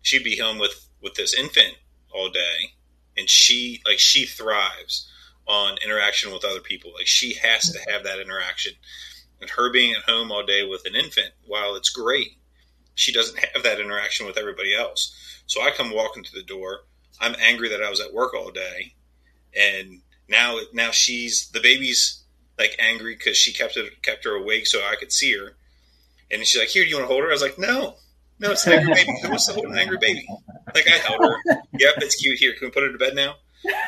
she'd 0.03 0.25
be 0.25 0.39
home 0.39 0.59
with 0.59 0.89
with 1.03 1.15
this 1.15 1.35
infant 1.35 1.75
all 2.15 2.31
day, 2.31 2.75
and 3.17 3.29
she 3.29 3.83
like 3.87 3.99
she 3.99 4.25
thrives 4.25 5.09
on 5.47 5.77
interaction 5.85 6.33
with 6.33 6.45
other 6.45 6.61
people. 6.61 6.93
Like 6.95 7.07
she 7.07 7.35
has 7.35 7.71
to 7.73 7.91
have 7.91 8.05
that 8.05 8.21
interaction, 8.21 8.73
and 9.41 9.51
her 9.51 9.71
being 9.71 9.95
at 9.95 10.03
home 10.03 10.33
all 10.33 10.45
day 10.45 10.67
with 10.67 10.87
an 10.87 10.95
infant, 10.95 11.33
while 11.47 11.75
it's 11.75 11.91
great, 11.91 12.39
she 12.95 13.13
doesn't 13.13 13.39
have 13.55 13.63
that 13.65 13.81
interaction 13.81 14.27
with 14.27 14.39
everybody 14.39 14.75
else. 14.75 15.15
So 15.47 15.61
I 15.61 15.71
come 15.71 15.95
walking 15.95 16.25
through 16.25 16.41
the 16.41 16.47
door. 16.47 16.85
I'm 17.21 17.37
angry 17.39 17.69
that 17.69 17.83
I 17.83 17.91
was 17.91 18.01
at 18.01 18.15
work 18.15 18.33
all 18.35 18.51
day, 18.51 18.95
and 19.55 20.01
now 20.29 20.59
now 20.73 20.93
she's 20.93 21.51
the 21.51 21.61
baby's 21.61 22.22
like 22.59 22.77
angry 22.79 23.15
because 23.15 23.37
she 23.37 23.53
kept 23.53 23.77
it 23.77 24.03
kept 24.03 24.25
her 24.25 24.35
awake 24.35 24.67
so 24.67 24.79
I 24.81 24.97
could 24.97 25.13
see 25.13 25.37
her. 25.37 25.57
And 26.31 26.47
she's 26.47 26.61
like, 26.61 26.69
"Here, 26.69 26.85
do 26.85 26.91
you 26.91 26.97
want 26.97 27.09
to 27.09 27.13
hold 27.13 27.25
her?" 27.25 27.29
I 27.31 27.33
was 27.33 27.43
like, 27.43 27.59
"No, 27.59 27.97
no, 28.39 28.53
it's 28.53 28.67
an 28.67 28.73
angry 28.75 28.95
baby. 28.95 29.13
Who 29.23 29.29
wants 29.29 29.47
to 29.47 29.53
hold 29.55 29.67
an 29.67 29.79
angry 29.79 29.99
baby?" 30.01 30.27
Like 30.75 30.89
I 30.89 30.97
held 30.97 31.21
her. 31.21 31.37
Yep, 31.79 31.95
it's 31.99 32.17
cute. 32.17 32.39
Here, 32.39 32.55
can 32.55 32.69
we 32.69 32.71
put 32.71 32.83
her 32.83 32.93
to 32.93 32.99
bed 32.99 33.15
now? 33.15 33.37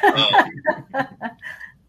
Um, 0.04 1.06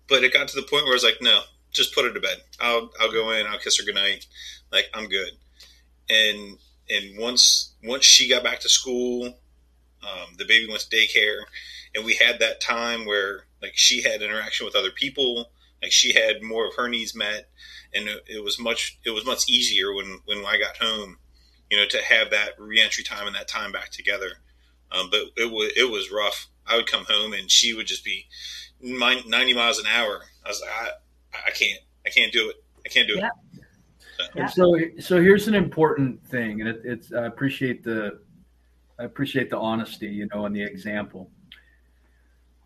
but 0.07 0.23
it 0.23 0.33
got 0.33 0.47
to 0.49 0.55
the 0.55 0.67
point 0.67 0.83
where 0.83 0.93
I 0.93 0.95
was 0.95 1.03
like, 1.03 1.21
"No, 1.21 1.41
just 1.71 1.93
put 1.93 2.05
her 2.05 2.13
to 2.13 2.19
bed. 2.19 2.37
I'll 2.59 2.91
I'll 2.99 3.11
go 3.11 3.31
in. 3.31 3.47
I'll 3.47 3.59
kiss 3.59 3.77
her 3.79 3.85
goodnight. 3.85 4.25
Like 4.71 4.89
I'm 4.93 5.07
good." 5.07 5.31
And 6.09 6.57
and 6.89 7.17
once 7.17 7.73
once 7.83 8.05
she 8.05 8.29
got 8.29 8.43
back 8.43 8.59
to 8.61 8.69
school, 8.69 9.25
um, 10.03 10.35
the 10.37 10.45
baby 10.45 10.67
went 10.67 10.81
to 10.81 10.95
daycare, 10.95 11.41
and 11.93 12.05
we 12.05 12.13
had 12.15 12.39
that 12.39 12.61
time 12.61 13.05
where 13.05 13.45
like 13.61 13.73
she 13.75 14.01
had 14.03 14.21
interaction 14.21 14.65
with 14.65 14.75
other 14.75 14.91
people 14.91 15.49
like 15.85 15.91
she 15.91 16.13
had 16.13 16.41
more 16.41 16.65
of 16.65 16.73
her 16.75 16.89
needs 16.89 17.13
met, 17.13 17.47
and 17.93 18.09
it, 18.25 18.43
was 18.43 18.57
much 18.59 18.97
it 19.05 19.11
was 19.11 19.23
much 19.23 19.47
easier 19.47 19.93
when 19.93 20.19
when 20.25 20.39
I 20.39 20.57
got 20.57 20.77
home, 20.77 21.17
you 21.69 21.77
know, 21.77 21.85
to 21.87 22.01
have 22.01 22.31
that 22.31 22.53
reentry 22.57 23.03
time 23.03 23.27
and 23.27 23.35
that 23.35 23.47
time 23.47 23.71
back 23.71 23.91
together. 23.91 24.31
Um, 24.91 25.09
but 25.11 25.21
it 25.37 25.51
was 25.51 25.71
it 25.75 25.91
was 25.91 26.11
rough. 26.11 26.47
I 26.65 26.75
would 26.75 26.87
come 26.87 27.05
home 27.07 27.33
and 27.33 27.51
she 27.51 27.75
would 27.75 27.85
just 27.85 28.03
be 28.03 28.25
90 28.81 29.53
miles 29.53 29.77
an 29.77 29.85
hour. 29.85 30.23
I 30.43 30.49
was 30.49 30.59
like, 30.59 30.71
I, 30.71 31.49
I 31.49 31.51
can't, 31.51 31.79
I 32.03 32.09
can't 32.09 32.33
do 32.33 32.49
it. 32.49 32.55
I 32.83 32.89
can't 32.89 33.07
do 33.07 33.17
yeah. 33.17 33.29
it. 33.53 33.61
So. 34.17 34.39
And 34.41 34.49
so, 34.49 34.77
so 34.99 35.21
here's 35.21 35.47
an 35.47 35.53
important 35.53 36.25
thing, 36.25 36.61
and 36.61 36.69
it, 36.69 36.81
it's 36.83 37.13
I 37.13 37.25
appreciate 37.25 37.83
the, 37.83 38.19
I 38.97 39.03
appreciate 39.03 39.51
the 39.51 39.59
honesty, 39.59 40.07
you 40.07 40.27
know, 40.33 40.47
and 40.47 40.55
the 40.55 40.63
example 40.63 41.29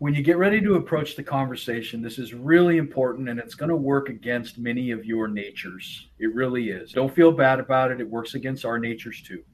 when 0.00 0.14
you 0.14 0.22
get 0.22 0.38
ready 0.38 0.62
to 0.62 0.76
approach 0.76 1.14
the 1.14 1.22
conversation, 1.22 2.00
this 2.00 2.18
is 2.18 2.32
really 2.32 2.78
important 2.78 3.28
and 3.28 3.38
it's 3.38 3.54
going 3.54 3.68
to 3.68 3.76
work 3.76 4.08
against 4.08 4.56
many 4.56 4.92
of 4.92 5.04
your 5.04 5.28
natures. 5.28 6.08
It 6.18 6.34
really 6.34 6.70
is. 6.70 6.92
Don't 6.92 7.14
feel 7.14 7.30
bad 7.30 7.60
about 7.60 7.90
it. 7.90 8.00
It 8.00 8.08
works 8.08 8.32
against 8.32 8.64
our 8.64 8.78
natures 8.78 9.20
too. 9.20 9.44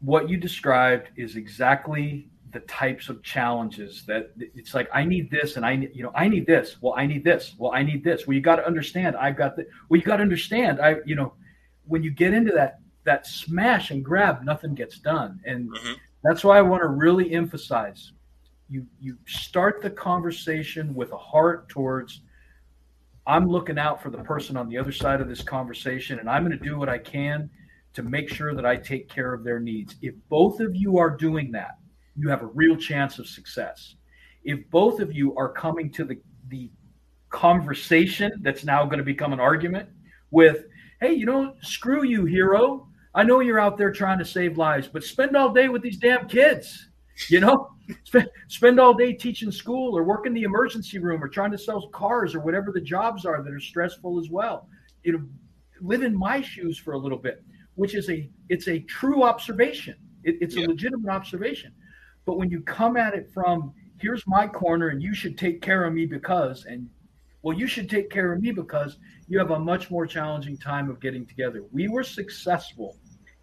What 0.00 0.30
you 0.30 0.38
described 0.38 1.10
is 1.14 1.36
exactly 1.36 2.30
the 2.52 2.60
types 2.60 3.10
of 3.10 3.22
challenges 3.22 4.06
that 4.06 4.30
it's 4.38 4.72
like 4.72 4.88
I 4.94 5.04
need 5.04 5.30
this 5.30 5.56
and 5.56 5.66
I 5.66 5.72
you 5.92 6.02
know 6.02 6.12
I 6.14 6.26
need 6.26 6.46
this. 6.46 6.76
Well, 6.80 6.94
I 6.96 7.06
need 7.06 7.22
this. 7.22 7.54
Well, 7.58 7.72
I 7.74 7.82
need 7.82 8.02
this. 8.02 8.26
Well, 8.26 8.34
you 8.34 8.40
got 8.40 8.56
to 8.56 8.66
understand 8.66 9.14
I've 9.14 9.36
got 9.36 9.56
the 9.56 9.66
well 9.90 10.00
you 10.00 10.06
got 10.06 10.16
to 10.16 10.22
understand 10.22 10.80
I 10.80 10.96
you 11.04 11.16
know 11.16 11.34
when 11.84 12.02
you 12.02 12.10
get 12.10 12.32
into 12.32 12.52
that 12.52 12.78
that 13.04 13.26
smash 13.26 13.90
and 13.90 14.02
grab 14.02 14.42
nothing 14.42 14.74
gets 14.74 14.98
done 14.98 15.38
and 15.44 15.68
mm-hmm. 15.68 15.92
that's 16.24 16.44
why 16.44 16.56
I 16.56 16.62
want 16.62 16.82
to 16.82 16.88
really 16.88 17.32
emphasize 17.32 18.12
you 18.68 18.86
you 19.00 19.16
start 19.26 19.80
the 19.80 19.90
conversation 19.90 20.94
with 20.94 21.12
a 21.12 21.16
heart 21.16 21.68
towards 21.68 22.22
I'm 23.26 23.46
looking 23.48 23.78
out 23.78 24.00
for 24.02 24.10
the 24.10 24.18
person 24.18 24.56
on 24.56 24.68
the 24.68 24.78
other 24.78 24.92
side 24.92 25.20
of 25.20 25.28
this 25.28 25.42
conversation, 25.42 26.20
and 26.20 26.30
I'm 26.30 26.44
going 26.44 26.56
to 26.56 26.64
do 26.64 26.78
what 26.78 26.88
I 26.88 26.98
can 26.98 27.50
to 27.94 28.02
make 28.02 28.28
sure 28.28 28.54
that 28.54 28.64
I 28.64 28.76
take 28.76 29.08
care 29.08 29.34
of 29.34 29.42
their 29.42 29.58
needs. 29.58 29.96
If 30.00 30.14
both 30.28 30.60
of 30.60 30.76
you 30.76 30.98
are 30.98 31.10
doing 31.10 31.50
that, 31.52 31.78
you 32.14 32.28
have 32.28 32.42
a 32.42 32.46
real 32.46 32.76
chance 32.76 33.18
of 33.18 33.26
success. 33.26 33.96
If 34.44 34.60
both 34.70 35.00
of 35.00 35.12
you 35.12 35.36
are 35.36 35.48
coming 35.48 35.90
to 35.92 36.04
the, 36.04 36.18
the 36.48 36.70
conversation 37.30 38.30
that's 38.42 38.64
now 38.64 38.84
going 38.84 38.98
to 38.98 39.04
become 39.04 39.32
an 39.32 39.40
argument 39.40 39.88
with, 40.30 40.66
hey, 41.00 41.12
you 41.12 41.26
know, 41.26 41.54
screw 41.62 42.04
you, 42.04 42.26
hero. 42.26 42.86
I 43.12 43.24
know 43.24 43.40
you're 43.40 43.58
out 43.58 43.76
there 43.76 43.90
trying 43.90 44.18
to 44.18 44.24
save 44.24 44.56
lives, 44.56 44.86
but 44.86 45.02
spend 45.02 45.36
all 45.36 45.52
day 45.52 45.68
with 45.68 45.82
these 45.82 45.98
damn 45.98 46.28
kids. 46.28 46.90
You 47.30 47.40
know, 47.40 47.70
spend, 48.04 48.28
spend 48.48 48.80
all 48.80 48.94
day 48.94 49.12
teaching 49.12 49.50
school 49.50 49.96
or 49.96 50.02
work 50.04 50.26
in 50.26 50.34
the 50.34 50.42
emergency 50.42 50.98
room 50.98 51.22
or 51.22 51.28
trying 51.28 51.50
to 51.50 51.58
sell 51.58 51.88
cars 51.88 52.34
or 52.34 52.40
whatever 52.40 52.72
the 52.72 52.80
jobs 52.80 53.24
are 53.24 53.42
that 53.42 53.52
are 53.52 53.60
stressful 53.60 54.18
as 54.18 54.30
well. 54.30 54.68
You 55.02 55.12
know, 55.12 55.22
live 55.80 56.02
in 56.02 56.16
my 56.16 56.40
shoes 56.40 56.78
for 56.78 56.94
a 56.94 56.98
little 56.98 57.18
bit, 57.18 57.44
which 57.74 57.94
is 57.94 58.08
a 58.10 58.28
it's 58.48 58.68
a 58.68 58.80
true 58.80 59.22
observation. 59.22 59.96
It, 60.24 60.36
it's 60.40 60.56
yeah. 60.56 60.66
a 60.66 60.68
legitimate 60.68 61.10
observation. 61.10 61.72
But 62.24 62.38
when 62.38 62.50
you 62.50 62.60
come 62.62 62.96
at 62.96 63.14
it 63.14 63.30
from 63.32 63.72
here's 63.98 64.24
my 64.26 64.46
corner 64.46 64.88
and 64.88 65.02
you 65.02 65.14
should 65.14 65.38
take 65.38 65.62
care 65.62 65.84
of 65.84 65.92
me 65.92 66.06
because 66.06 66.64
and 66.66 66.88
well 67.42 67.56
you 67.56 67.66
should 67.66 67.88
take 67.88 68.10
care 68.10 68.32
of 68.32 68.40
me 68.40 68.50
because 68.50 68.98
you 69.28 69.38
have 69.38 69.50
a 69.50 69.58
much 69.58 69.90
more 69.90 70.06
challenging 70.06 70.56
time 70.56 70.90
of 70.90 71.00
getting 71.00 71.26
together. 71.26 71.64
We 71.72 71.88
were 71.88 72.02
successful 72.02 72.96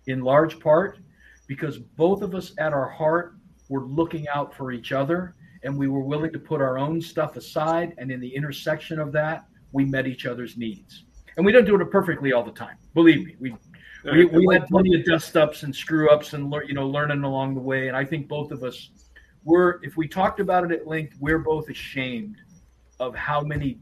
in 0.08 0.22
large 0.22 0.60
part 0.60 1.00
because 1.48 1.78
both 1.78 2.22
of 2.22 2.36
us 2.36 2.54
at 2.58 2.74
our 2.74 2.90
heart 2.90 3.36
were 3.74 3.86
looking 3.86 4.28
out 4.28 4.54
for 4.54 4.72
each 4.72 4.92
other 4.92 5.34
and 5.64 5.76
we 5.76 5.88
were 5.88 6.04
willing 6.04 6.32
to 6.32 6.40
put 6.40 6.62
our 6.62 6.78
own 6.78 7.02
stuff 7.02 7.38
aside. 7.38 7.96
And 7.98 8.12
in 8.12 8.20
the 8.20 8.34
intersection 8.34 9.00
of 9.00 9.12
that, 9.14 9.46
we 9.72 9.84
met 9.84 10.06
each 10.06 10.28
other's 10.28 10.58
needs. 10.58 11.06
And 11.38 11.46
we 11.46 11.52
don't 11.52 11.66
do 11.66 11.76
it 11.82 11.90
perfectly 11.90 12.34
all 12.34 12.44
the 12.44 12.52
time. 12.52 12.78
Believe 12.94 13.26
me, 13.26 13.36
we 13.40 13.56
we, 14.06 14.26
we 14.26 14.54
had 14.54 14.68
plenty 14.68 14.94
of 15.00 15.06
dust 15.06 15.36
ups 15.38 15.64
and 15.64 15.74
screw 15.74 16.10
ups 16.10 16.34
and 16.34 16.54
you 16.68 16.74
know 16.76 16.88
learning 16.88 17.24
along 17.24 17.56
the 17.56 17.62
way. 17.62 17.88
And 17.88 17.98
I 17.98 18.06
think 18.06 18.28
both 18.28 18.52
of 18.52 18.62
us 18.64 18.92
were, 19.44 19.80
if 19.82 19.98
we 19.98 20.08
talked 20.08 20.40
about 20.40 20.66
it 20.66 20.72
at 20.72 20.86
length, 20.86 21.16
we're 21.20 21.40
both 21.40 21.70
ashamed 21.70 22.36
of 23.00 23.16
how 23.16 23.42
many, 23.42 23.80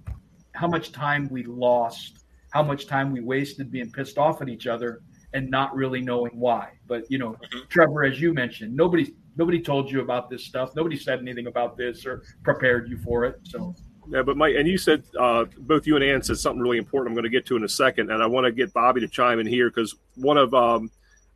how 0.53 0.67
much 0.67 0.91
time 0.91 1.27
we 1.29 1.43
lost, 1.43 2.23
how 2.51 2.63
much 2.63 2.85
time 2.85 3.11
we 3.11 3.19
wasted 3.19 3.71
being 3.71 3.91
pissed 3.91 4.17
off 4.17 4.41
at 4.41 4.47
each 4.47 4.67
other 4.67 5.01
and 5.33 5.49
not 5.49 5.75
really 5.75 6.01
knowing 6.01 6.39
why. 6.39 6.69
But 6.87 7.09
you 7.09 7.17
know, 7.17 7.31
mm-hmm. 7.31 7.59
Trevor, 7.69 8.03
as 8.03 8.21
you 8.21 8.33
mentioned, 8.33 8.75
nobody 8.75 9.13
nobody 9.35 9.61
told 9.61 9.91
you 9.91 10.01
about 10.01 10.29
this 10.29 10.45
stuff. 10.45 10.75
Nobody 10.75 10.97
said 10.97 11.19
anything 11.19 11.47
about 11.47 11.77
this 11.77 12.05
or 12.05 12.23
prepared 12.43 12.89
you 12.89 12.97
for 12.97 13.25
it. 13.25 13.39
So 13.43 13.75
yeah, 14.07 14.23
but 14.23 14.37
Mike, 14.37 14.55
and 14.57 14.67
you 14.67 14.77
said 14.77 15.03
uh, 15.19 15.45
both 15.59 15.85
you 15.85 15.95
and 15.95 16.03
Anne 16.03 16.21
said 16.21 16.37
something 16.37 16.61
really 16.61 16.77
important. 16.77 17.11
I'm 17.11 17.15
going 17.15 17.23
to 17.23 17.29
get 17.29 17.45
to 17.47 17.55
in 17.55 17.63
a 17.63 17.69
second, 17.69 18.11
and 18.11 18.21
I 18.21 18.25
want 18.25 18.45
to 18.45 18.51
get 18.51 18.73
Bobby 18.73 19.01
to 19.01 19.07
chime 19.07 19.39
in 19.39 19.47
here 19.47 19.69
because 19.69 19.95
one 20.15 20.37
of 20.37 20.53
um, 20.53 20.89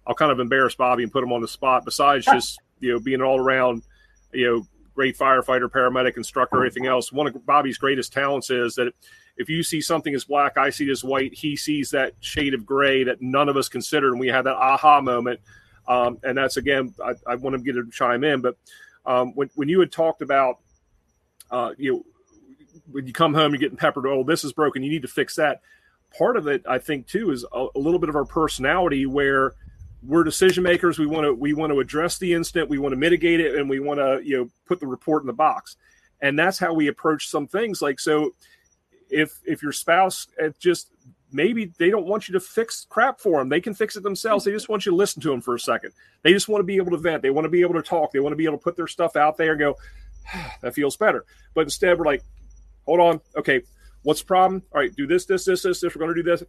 I'll 0.07 0.15
kind 0.15 0.31
of 0.31 0.39
embarrass 0.39 0.75
Bobby 0.75 1.03
and 1.03 1.11
put 1.11 1.23
him 1.23 1.31
on 1.31 1.41
the 1.41 1.47
spot. 1.47 1.85
Besides 1.85 2.25
just 2.25 2.59
you 2.79 2.93
know 2.93 2.99
being 2.99 3.21
an 3.21 3.25
all 3.25 3.39
around 3.39 3.83
you 4.33 4.47
know 4.47 4.67
great 4.93 5.17
firefighter, 5.17 5.69
paramedic, 5.69 6.17
instructor, 6.17 6.61
anything 6.61 6.85
else, 6.85 7.11
one 7.11 7.27
of 7.27 7.45
Bobby's 7.45 7.77
greatest 7.77 8.13
talents 8.13 8.49
is 8.49 8.75
that 8.75 8.93
if 9.37 9.49
you 9.49 9.61
see 9.61 9.81
something 9.81 10.15
as 10.15 10.23
black, 10.23 10.57
I 10.57 10.69
see 10.69 10.87
it 10.87 10.91
as 10.91 11.03
white. 11.03 11.33
He 11.33 11.57
sees 11.57 11.89
that 11.91 12.13
shade 12.21 12.53
of 12.53 12.65
gray 12.65 13.03
that 13.03 13.21
none 13.21 13.49
of 13.49 13.57
us 13.57 13.67
considered, 13.67 14.11
and 14.11 14.19
we 14.19 14.27
had 14.27 14.43
that 14.43 14.55
aha 14.55 15.01
moment. 15.01 15.39
Um, 15.87 16.17
and 16.23 16.37
that's 16.37 16.57
again, 16.57 16.93
I, 17.03 17.13
I 17.27 17.35
want 17.35 17.55
to 17.55 17.61
get 17.61 17.73
to 17.73 17.89
chime 17.91 18.23
in, 18.23 18.41
but 18.41 18.57
um, 19.05 19.33
when 19.35 19.49
when 19.55 19.69
you 19.69 19.79
had 19.79 19.91
talked 19.91 20.21
about, 20.21 20.59
uh, 21.51 21.71
you 21.77 21.93
know, 21.93 22.05
when 22.91 23.07
you 23.07 23.13
come 23.13 23.33
home, 23.33 23.51
you're 23.51 23.59
getting 23.59 23.77
peppered. 23.77 24.05
Oh, 24.07 24.23
this 24.23 24.43
is 24.43 24.53
broken. 24.53 24.83
You 24.83 24.89
need 24.89 25.03
to 25.03 25.07
fix 25.07 25.35
that. 25.35 25.61
Part 26.17 26.37
of 26.37 26.47
it, 26.47 26.63
I 26.67 26.79
think, 26.79 27.07
too, 27.07 27.31
is 27.31 27.45
a, 27.51 27.67
a 27.75 27.79
little 27.79 27.99
bit 27.99 28.09
of 28.09 28.15
our 28.15 28.25
personality 28.25 29.05
where 29.05 29.53
we're 30.01 30.23
decision 30.23 30.63
makers. 30.63 30.97
We 30.97 31.07
want 31.07 31.25
to 31.25 31.33
we 31.33 31.53
want 31.53 31.71
to 31.71 31.79
address 31.79 32.17
the 32.17 32.33
incident. 32.33 32.69
We 32.69 32.77
want 32.77 32.93
to 32.93 32.97
mitigate 32.97 33.39
it, 33.39 33.55
and 33.55 33.69
we 33.69 33.79
want 33.79 33.99
to 33.99 34.21
you 34.23 34.37
know 34.37 34.49
put 34.65 34.79
the 34.79 34.87
report 34.87 35.23
in 35.23 35.27
the 35.27 35.33
box. 35.33 35.77
And 36.21 36.39
that's 36.39 36.57
how 36.57 36.73
we 36.73 36.87
approach 36.87 37.27
some 37.27 37.47
things. 37.47 37.81
Like 37.81 37.99
so, 37.99 38.33
if 39.09 39.39
if 39.45 39.61
your 39.61 39.71
spouse 39.71 40.27
just 40.59 40.89
maybe 41.31 41.71
they 41.77 41.89
don't 41.89 42.05
want 42.05 42.27
you 42.27 42.33
to 42.33 42.39
fix 42.39 42.85
crap 42.89 43.19
for 43.19 43.39
them. 43.39 43.49
They 43.49 43.61
can 43.61 43.73
fix 43.73 43.95
it 43.95 44.03
themselves. 44.03 44.45
They 44.45 44.51
just 44.51 44.69
want 44.69 44.85
you 44.85 44.91
to 44.91 44.95
listen 44.95 45.21
to 45.23 45.29
them 45.29 45.41
for 45.41 45.55
a 45.55 45.59
second. 45.59 45.91
They 46.23 46.31
just 46.31 46.47
want 46.47 46.59
to 46.59 46.65
be 46.65 46.77
able 46.77 46.91
to 46.91 46.97
vent. 46.97 47.21
They 47.21 47.29
want 47.29 47.45
to 47.45 47.49
be 47.49 47.61
able 47.61 47.73
to 47.75 47.81
talk. 47.81 48.11
They 48.11 48.19
want 48.19 48.33
to 48.33 48.37
be 48.37 48.45
able 48.45 48.57
to 48.57 48.63
put 48.63 48.75
their 48.75 48.87
stuff 48.87 49.15
out 49.15 49.37
there 49.37 49.51
and 49.51 49.59
go, 49.59 49.75
that 50.61 50.73
feels 50.73 50.97
better. 50.97 51.25
But 51.53 51.61
instead, 51.61 51.97
we're 51.97 52.05
like, 52.05 52.23
hold 52.85 52.99
on, 52.99 53.21
okay, 53.37 53.61
what's 54.03 54.21
the 54.21 54.27
problem? 54.27 54.63
All 54.73 54.81
right, 54.81 54.95
do 54.95 55.07
this, 55.07 55.25
this, 55.25 55.45
this, 55.45 55.63
this, 55.63 55.81
this. 55.81 55.95
We're 55.95 55.99
going 55.99 56.15
to 56.15 56.23
do 56.23 56.29
this. 56.29 56.43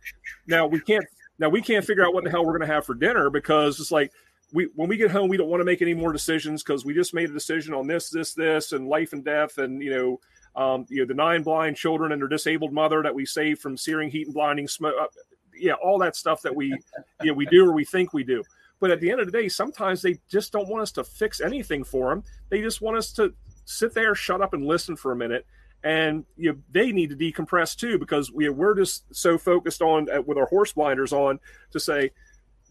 Now 0.47 0.67
we 0.67 0.81
can't. 0.81 1.05
Now 1.39 1.51
we 1.51 1.61
can't 1.61 1.85
figure 1.85 2.05
out 2.05 2.15
what 2.15 2.25
the 2.25 2.31
hell 2.31 2.47
we're 2.47 2.57
going 2.57 2.67
to 2.67 2.75
have 2.75 2.87
for 2.87 2.95
dinner 2.95 3.29
because 3.29 3.79
it's 3.79 3.93
like 3.93 4.11
we 4.55 4.69
when 4.75 4.89
we 4.89 4.97
get 4.97 5.11
home, 5.11 5.29
we 5.29 5.37
don't 5.37 5.49
want 5.49 5.61
to 5.61 5.65
make 5.65 5.83
any 5.83 5.93
more 5.93 6.13
decisions 6.13 6.63
because 6.63 6.85
we 6.85 6.95
just 6.95 7.13
made 7.13 7.29
a 7.29 7.33
decision 7.33 7.75
on 7.75 7.87
this, 7.87 8.09
this, 8.09 8.33
this, 8.33 8.73
and 8.73 8.89
life 8.89 9.13
and 9.13 9.25
death, 9.25 9.59
and 9.59 9.83
you 9.83 9.91
know 9.91 10.21
um, 10.57 10.87
you 10.89 11.01
know, 11.01 11.07
the 11.07 11.15
nine 11.15 11.43
blind 11.43 11.77
children 11.77 12.13
and 12.13 12.21
their 12.21 12.29
disabled 12.29 12.73
mother 12.73 13.03
that 13.03 13.15
we 13.15 13.27
save 13.27 13.59
from 13.59 13.77
searing 13.77 14.11
heat 14.11 14.27
and 14.27 14.35
blinding 14.35 14.67
smoke. 14.67 14.95
Uh, 15.01 15.07
yeah, 15.55 15.75
all 15.75 15.99
that 15.99 16.17
stuff 16.17 16.43
that 16.43 16.55
we, 16.55 16.69
you 17.23 17.29
know, 17.29 17.35
we 17.35 17.47
do 17.47 17.67
or 17.67 17.73
we 17.73 17.85
think 17.85 18.13
we 18.13 18.25
do. 18.25 18.43
But 18.81 18.91
at 18.91 19.01
the 19.01 19.11
end 19.11 19.21
of 19.21 19.27
the 19.27 19.33
day, 19.33 19.49
sometimes 19.49 20.03
they 20.03 20.19
just 20.31 20.53
don't 20.53 20.69
want 20.69 20.83
us 20.83 20.93
to 20.93 21.05
fix 21.05 21.41
anything 21.41 21.85
for 21.85 22.11
them. 22.11 22.25
They 22.51 22.61
just 22.61 22.81
want 22.81 22.97
us 22.97 23.13
to 23.13 23.33
sit 23.65 23.95
there, 23.95 24.15
shut 24.15 24.43
up, 24.43 24.55
and 24.55 24.67
listen 24.67 24.97
for 24.97 25.13
a 25.13 25.17
minute. 25.17 25.47
And 25.83 26.25
you 26.37 26.53
know, 26.53 26.59
they 26.71 26.91
need 26.91 27.11
to 27.11 27.17
decompress 27.17 27.77
too 27.77 27.99
because 27.99 28.33
we, 28.33 28.49
we're 28.49 28.75
just 28.75 29.05
so 29.15 29.39
focused 29.39 29.83
on 29.83 30.09
uh, 30.11 30.23
with 30.23 30.37
our 30.37 30.47
horse 30.47 30.73
blinders 30.73 31.13
on 31.13 31.39
to 31.71 31.81
say, 31.81 32.11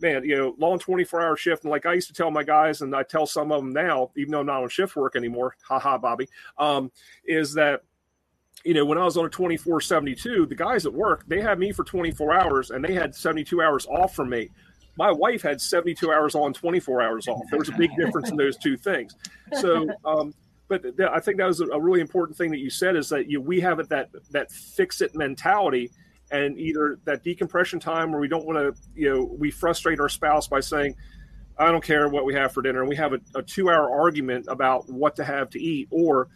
man, 0.02 0.24
you 0.24 0.36
know, 0.36 0.56
long 0.58 0.80
24 0.80 1.22
hour 1.22 1.38
shift. 1.38 1.64
And 1.64 1.72
like 1.72 1.86
I 1.86 1.94
used 1.94 2.08
to 2.08 2.14
tell 2.14 2.32
my 2.32 2.44
guys, 2.44 2.82
and 2.82 2.96
I 2.96 3.04
tell 3.04 3.26
some 3.26 3.52
of 3.52 3.62
them 3.62 3.72
now, 3.72 4.12
even 4.16 4.32
though 4.32 4.40
I'm 4.42 4.46
not 4.46 4.64
on 4.64 4.70
shift 4.70 4.96
work 4.96 5.16
anymore, 5.16 5.56
haha, 5.68 5.98
Bobby, 5.98 6.28
um, 6.58 6.92
is 7.26 7.54
that, 7.54 7.82
you 8.64 8.74
know, 8.74 8.86
when 8.86 8.98
I 8.98 9.04
was 9.04 9.18
on 9.18 9.26
a 9.26 9.30
24 9.30 9.82
72, 9.82 10.46
the 10.48 10.56
guys 10.56 10.86
at 10.86 10.94
work, 10.94 11.24
they 11.28 11.42
had 11.42 11.60
me 11.60 11.72
for 11.72 11.84
24 11.84 12.34
hours 12.34 12.72
and 12.72 12.84
they 12.84 12.94
had 12.94 13.14
72 13.14 13.62
hours 13.62 13.86
off 13.88 14.16
from 14.16 14.30
me. 14.30 14.50
My 14.98 15.12
wife 15.12 15.42
had 15.42 15.60
72 15.60 16.12
hours 16.12 16.36
on, 16.36 16.54
24 16.54 17.02
hours 17.02 17.28
off. 17.28 17.44
There 17.50 17.60
was 17.60 17.70
a 17.70 17.74
big 17.74 17.96
difference 17.98 18.30
in 18.30 18.38
those 18.38 18.58
two 18.58 18.78
things. 18.78 19.16
So, 19.60 19.88
um, 20.06 20.34
but 20.68 20.82
th- 20.84 21.10
I 21.12 21.20
think 21.20 21.38
that 21.38 21.46
was 21.46 21.60
a 21.60 21.80
really 21.80 22.00
important 22.00 22.38
thing 22.38 22.50
that 22.52 22.60
you 22.60 22.70
said 22.70 22.96
is 22.96 23.10
that 23.10 23.30
you 23.30 23.40
we 23.42 23.60
have 23.60 23.80
it 23.80 23.90
that 23.90 24.10
that 24.32 24.52
fix 24.52 25.02
it 25.02 25.14
mentality 25.14 25.92
and 26.36 26.60
either 26.60 27.00
that 27.06 27.24
decompression 27.24 27.80
time 27.80 28.12
where 28.12 28.20
we 28.20 28.28
don't 28.28 28.46
want 28.46 28.58
to, 28.58 28.82
you 28.96 29.10
know, 29.10 29.24
we 29.24 29.52
frustrate 29.52 30.00
our 30.00 30.10
spouse 30.10 30.48
by 30.48 30.60
saying, 30.60 30.96
I 31.58 31.72
don't 31.72 31.84
care 31.84 32.10
what 32.10 32.26
we 32.26 32.34
have 32.34 32.52
for 32.52 32.62
dinner. 32.62 32.82
And 32.82 32.90
we 32.90 32.96
have 32.98 33.14
a, 33.14 33.20
a 33.36 33.42
two 33.42 33.70
hour 33.70 33.90
argument 33.90 34.46
about 34.50 34.90
what 34.90 35.16
to 35.18 35.24
have 35.24 35.50
to 35.52 35.62
eat, 35.62 35.88
or 35.92 36.28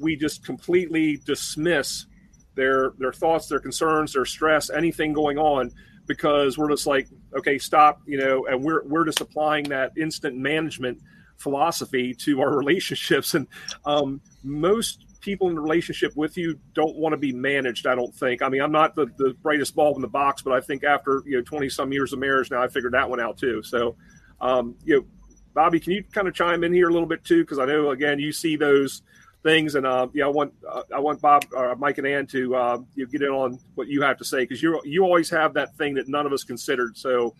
we 0.00 0.16
just 0.16 0.44
completely 0.44 1.16
dismiss 1.24 2.06
their 2.54 2.92
their 2.98 3.12
thoughts, 3.12 3.48
their 3.48 3.60
concerns, 3.60 4.12
their 4.12 4.24
stress, 4.24 4.70
anything 4.70 5.12
going 5.12 5.38
on 5.38 5.72
because 6.06 6.56
we're 6.56 6.70
just 6.70 6.86
like, 6.86 7.08
okay, 7.36 7.58
stop, 7.58 8.00
you 8.06 8.18
know, 8.18 8.46
and 8.46 8.62
we're 8.62 8.84
we're 8.84 9.04
just 9.04 9.20
applying 9.20 9.64
that 9.64 9.92
incident 9.96 10.36
management 10.36 11.00
philosophy 11.36 12.14
to 12.14 12.40
our 12.40 12.56
relationships. 12.56 13.34
And 13.34 13.46
um, 13.84 14.20
most 14.42 15.04
people 15.28 15.50
in 15.50 15.54
the 15.54 15.60
relationship 15.60 16.16
with 16.16 16.38
you 16.38 16.58
don't 16.72 16.96
want 16.96 17.12
to 17.12 17.18
be 17.18 17.32
managed. 17.32 17.86
I 17.86 17.94
don't 17.94 18.14
think. 18.14 18.40
I 18.40 18.48
mean, 18.48 18.62
I'm 18.62 18.72
not 18.72 18.94
the, 18.94 19.08
the 19.18 19.34
brightest 19.42 19.74
bulb 19.74 19.96
in 19.96 20.00
the 20.00 20.08
box, 20.08 20.40
but 20.40 20.54
I 20.54 20.60
think 20.62 20.84
after 20.84 21.22
you 21.26 21.36
know 21.36 21.42
20 21.42 21.68
some 21.68 21.92
years 21.92 22.14
of 22.14 22.18
marriage 22.18 22.50
now, 22.50 22.62
I 22.62 22.68
figured 22.68 22.94
that 22.94 23.10
one 23.10 23.20
out 23.20 23.36
too. 23.36 23.62
So, 23.62 23.94
um, 24.40 24.74
you 24.84 24.96
know, 24.96 25.04
Bobby, 25.52 25.80
can 25.80 25.92
you 25.92 26.02
kind 26.12 26.28
of 26.28 26.32
chime 26.32 26.64
in 26.64 26.72
here 26.72 26.88
a 26.88 26.92
little 26.92 27.06
bit 27.06 27.24
too? 27.24 27.42
Because 27.42 27.58
I 27.58 27.66
know 27.66 27.90
again 27.90 28.18
you 28.18 28.32
see 28.32 28.56
those 28.56 29.02
things, 29.42 29.74
and 29.74 29.86
uh, 29.86 30.08
yeah, 30.14 30.24
I 30.24 30.28
want 30.28 30.54
uh, 30.66 30.84
I 30.94 30.98
want 30.98 31.20
Bob, 31.20 31.44
uh, 31.54 31.74
Mike, 31.76 31.98
and 31.98 32.06
Anne 32.06 32.26
to 32.28 32.56
uh, 32.56 32.78
you 32.94 33.04
know, 33.04 33.10
get 33.10 33.20
in 33.20 33.28
on 33.28 33.58
what 33.74 33.88
you 33.88 34.00
have 34.00 34.16
to 34.16 34.24
say 34.24 34.38
because 34.38 34.62
you 34.62 34.80
you 34.86 35.04
always 35.04 35.28
have 35.28 35.52
that 35.54 35.76
thing 35.76 35.92
that 35.94 36.08
none 36.08 36.24
of 36.24 36.32
us 36.32 36.42
considered. 36.42 36.96
So, 36.96 37.34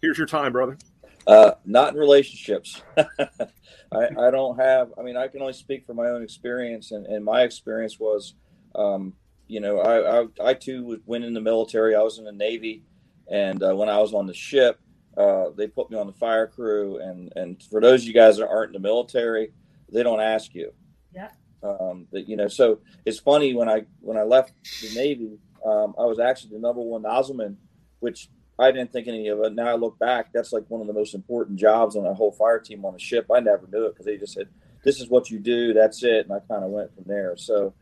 here's 0.00 0.18
your 0.18 0.28
time, 0.28 0.52
brother. 0.52 0.78
Uh, 1.26 1.52
not 1.64 1.92
in 1.92 1.98
relationships. 1.98 2.82
I, 2.96 4.08
I 4.18 4.30
don't 4.30 4.58
have. 4.58 4.92
I 4.98 5.02
mean, 5.02 5.16
I 5.16 5.26
can 5.28 5.40
only 5.40 5.52
speak 5.52 5.84
from 5.84 5.96
my 5.96 6.08
own 6.08 6.22
experience, 6.22 6.92
and, 6.92 7.06
and 7.06 7.24
my 7.24 7.42
experience 7.42 7.98
was, 7.98 8.34
um, 8.74 9.14
you 9.48 9.60
know, 9.60 9.80
I, 9.80 10.20
I, 10.20 10.50
I 10.50 10.54
too 10.54 11.00
went 11.04 11.24
in 11.24 11.34
the 11.34 11.40
military. 11.40 11.94
I 11.94 12.02
was 12.02 12.18
in 12.18 12.24
the 12.24 12.32
Navy, 12.32 12.84
and 13.30 13.62
uh, 13.62 13.74
when 13.74 13.88
I 13.88 13.98
was 13.98 14.14
on 14.14 14.26
the 14.26 14.34
ship, 14.34 14.80
uh, 15.16 15.50
they 15.56 15.66
put 15.66 15.90
me 15.90 15.98
on 15.98 16.06
the 16.06 16.12
fire 16.12 16.46
crew. 16.46 16.98
And 16.98 17.32
and 17.34 17.62
for 17.70 17.80
those 17.80 18.02
of 18.02 18.08
you 18.08 18.14
guys 18.14 18.36
that 18.36 18.48
aren't 18.48 18.74
in 18.74 18.80
the 18.80 18.88
military, 18.88 19.52
they 19.92 20.02
don't 20.02 20.20
ask 20.20 20.54
you. 20.54 20.72
Yeah. 21.12 21.30
Um, 21.62 22.06
that 22.12 22.28
you 22.28 22.36
know, 22.36 22.48
so 22.48 22.80
it's 23.04 23.18
funny 23.18 23.54
when 23.54 23.68
I 23.68 23.86
when 24.00 24.16
I 24.16 24.22
left 24.22 24.52
the 24.82 24.94
Navy, 24.94 25.38
um, 25.64 25.94
I 25.98 26.04
was 26.04 26.20
actually 26.20 26.50
the 26.52 26.60
number 26.60 26.80
one 26.80 27.02
nozzleman, 27.02 27.56
which 27.98 28.28
I 28.58 28.70
didn't 28.70 28.92
think 28.92 29.06
any 29.06 29.28
of 29.28 29.40
it. 29.40 29.54
Now 29.54 29.68
I 29.68 29.74
look 29.74 29.98
back, 29.98 30.32
that's 30.32 30.52
like 30.52 30.64
one 30.68 30.80
of 30.80 30.86
the 30.86 30.92
most 30.92 31.14
important 31.14 31.58
jobs 31.58 31.96
on 31.96 32.06
a 32.06 32.14
whole 32.14 32.32
fire 32.32 32.58
team 32.58 32.84
on 32.84 32.94
the 32.94 32.98
ship. 32.98 33.26
I 33.32 33.40
never 33.40 33.66
knew 33.66 33.86
it 33.86 33.90
because 33.90 34.06
they 34.06 34.16
just 34.16 34.32
said, 34.32 34.48
"This 34.82 35.00
is 35.00 35.08
what 35.08 35.30
you 35.30 35.38
do. 35.38 35.74
That's 35.74 36.02
it," 36.02 36.26
and 36.26 36.32
I 36.32 36.40
kind 36.40 36.64
of 36.64 36.70
went 36.70 36.94
from 36.94 37.04
there. 37.06 37.36
So, 37.36 37.74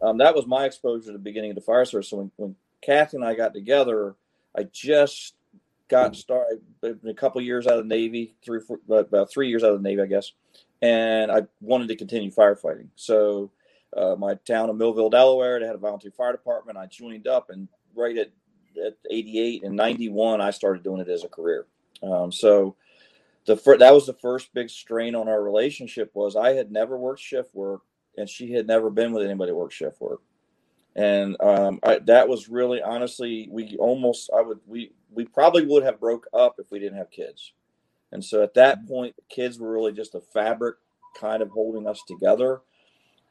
um, 0.00 0.18
that 0.18 0.34
was 0.34 0.46
my 0.46 0.64
exposure 0.66 1.06
to 1.06 1.12
the 1.12 1.18
beginning 1.18 1.50
of 1.50 1.56
the 1.56 1.62
fire 1.62 1.84
service. 1.84 2.10
So 2.10 2.18
when, 2.18 2.30
when 2.36 2.56
Kathy 2.80 3.16
and 3.16 3.26
I 3.26 3.34
got 3.34 3.54
together, 3.54 4.14
I 4.56 4.64
just 4.64 5.34
got 5.88 6.14
started 6.14 6.60
a 6.82 7.14
couple 7.14 7.40
years 7.40 7.66
out 7.66 7.78
of 7.78 7.88
the 7.88 7.94
Navy, 7.94 8.36
three 8.44 8.60
four, 8.60 8.78
about 8.88 9.32
three 9.32 9.48
years 9.48 9.64
out 9.64 9.72
of 9.72 9.82
the 9.82 9.88
Navy, 9.88 10.02
I 10.02 10.06
guess, 10.06 10.32
and 10.80 11.30
I 11.32 11.46
wanted 11.60 11.88
to 11.88 11.96
continue 11.96 12.30
firefighting. 12.30 12.88
So 12.94 13.50
uh, 13.96 14.14
my 14.16 14.34
town 14.46 14.70
of 14.70 14.76
Millville, 14.76 15.10
Delaware, 15.10 15.58
they 15.58 15.66
had 15.66 15.74
a 15.74 15.78
volunteer 15.78 16.12
fire 16.12 16.32
department. 16.32 16.78
I 16.78 16.86
joined 16.86 17.26
up, 17.26 17.50
and 17.50 17.66
right 17.96 18.16
at 18.16 18.30
at 18.84 18.96
88 19.10 19.64
and 19.64 19.76
91, 19.76 20.40
I 20.40 20.50
started 20.50 20.82
doing 20.82 21.00
it 21.00 21.08
as 21.08 21.24
a 21.24 21.28
career. 21.28 21.66
Um, 22.02 22.32
so 22.32 22.76
the 23.46 23.56
fir- 23.56 23.78
that 23.78 23.94
was 23.94 24.06
the 24.06 24.14
first 24.14 24.52
big 24.54 24.70
strain 24.70 25.14
on 25.14 25.28
our 25.28 25.42
relationship 25.42 26.10
was 26.14 26.36
I 26.36 26.52
had 26.52 26.70
never 26.70 26.96
worked 26.96 27.20
shift 27.20 27.54
work, 27.54 27.82
and 28.16 28.28
she 28.28 28.52
had 28.52 28.66
never 28.66 28.90
been 28.90 29.12
with 29.12 29.24
anybody 29.24 29.50
that 29.50 29.56
worked 29.56 29.74
shift 29.74 30.00
work. 30.00 30.20
And 30.96 31.36
um, 31.40 31.80
I, 31.82 32.00
that 32.06 32.28
was 32.28 32.48
really 32.48 32.82
honestly 32.82 33.48
we 33.50 33.76
almost 33.78 34.28
i 34.36 34.42
would 34.42 34.58
we 34.66 34.92
we 35.12 35.24
probably 35.24 35.64
would 35.64 35.84
have 35.84 36.00
broke 36.00 36.26
up 36.34 36.56
if 36.58 36.70
we 36.70 36.78
didn't 36.78 36.98
have 36.98 37.10
kids. 37.10 37.52
And 38.12 38.24
so 38.24 38.42
at 38.42 38.54
that 38.54 38.86
point 38.88 39.14
kids 39.28 39.58
were 39.58 39.72
really 39.72 39.92
just 39.92 40.14
a 40.14 40.20
fabric 40.20 40.76
kind 41.18 41.42
of 41.42 41.50
holding 41.50 41.86
us 41.86 42.02
together. 42.06 42.62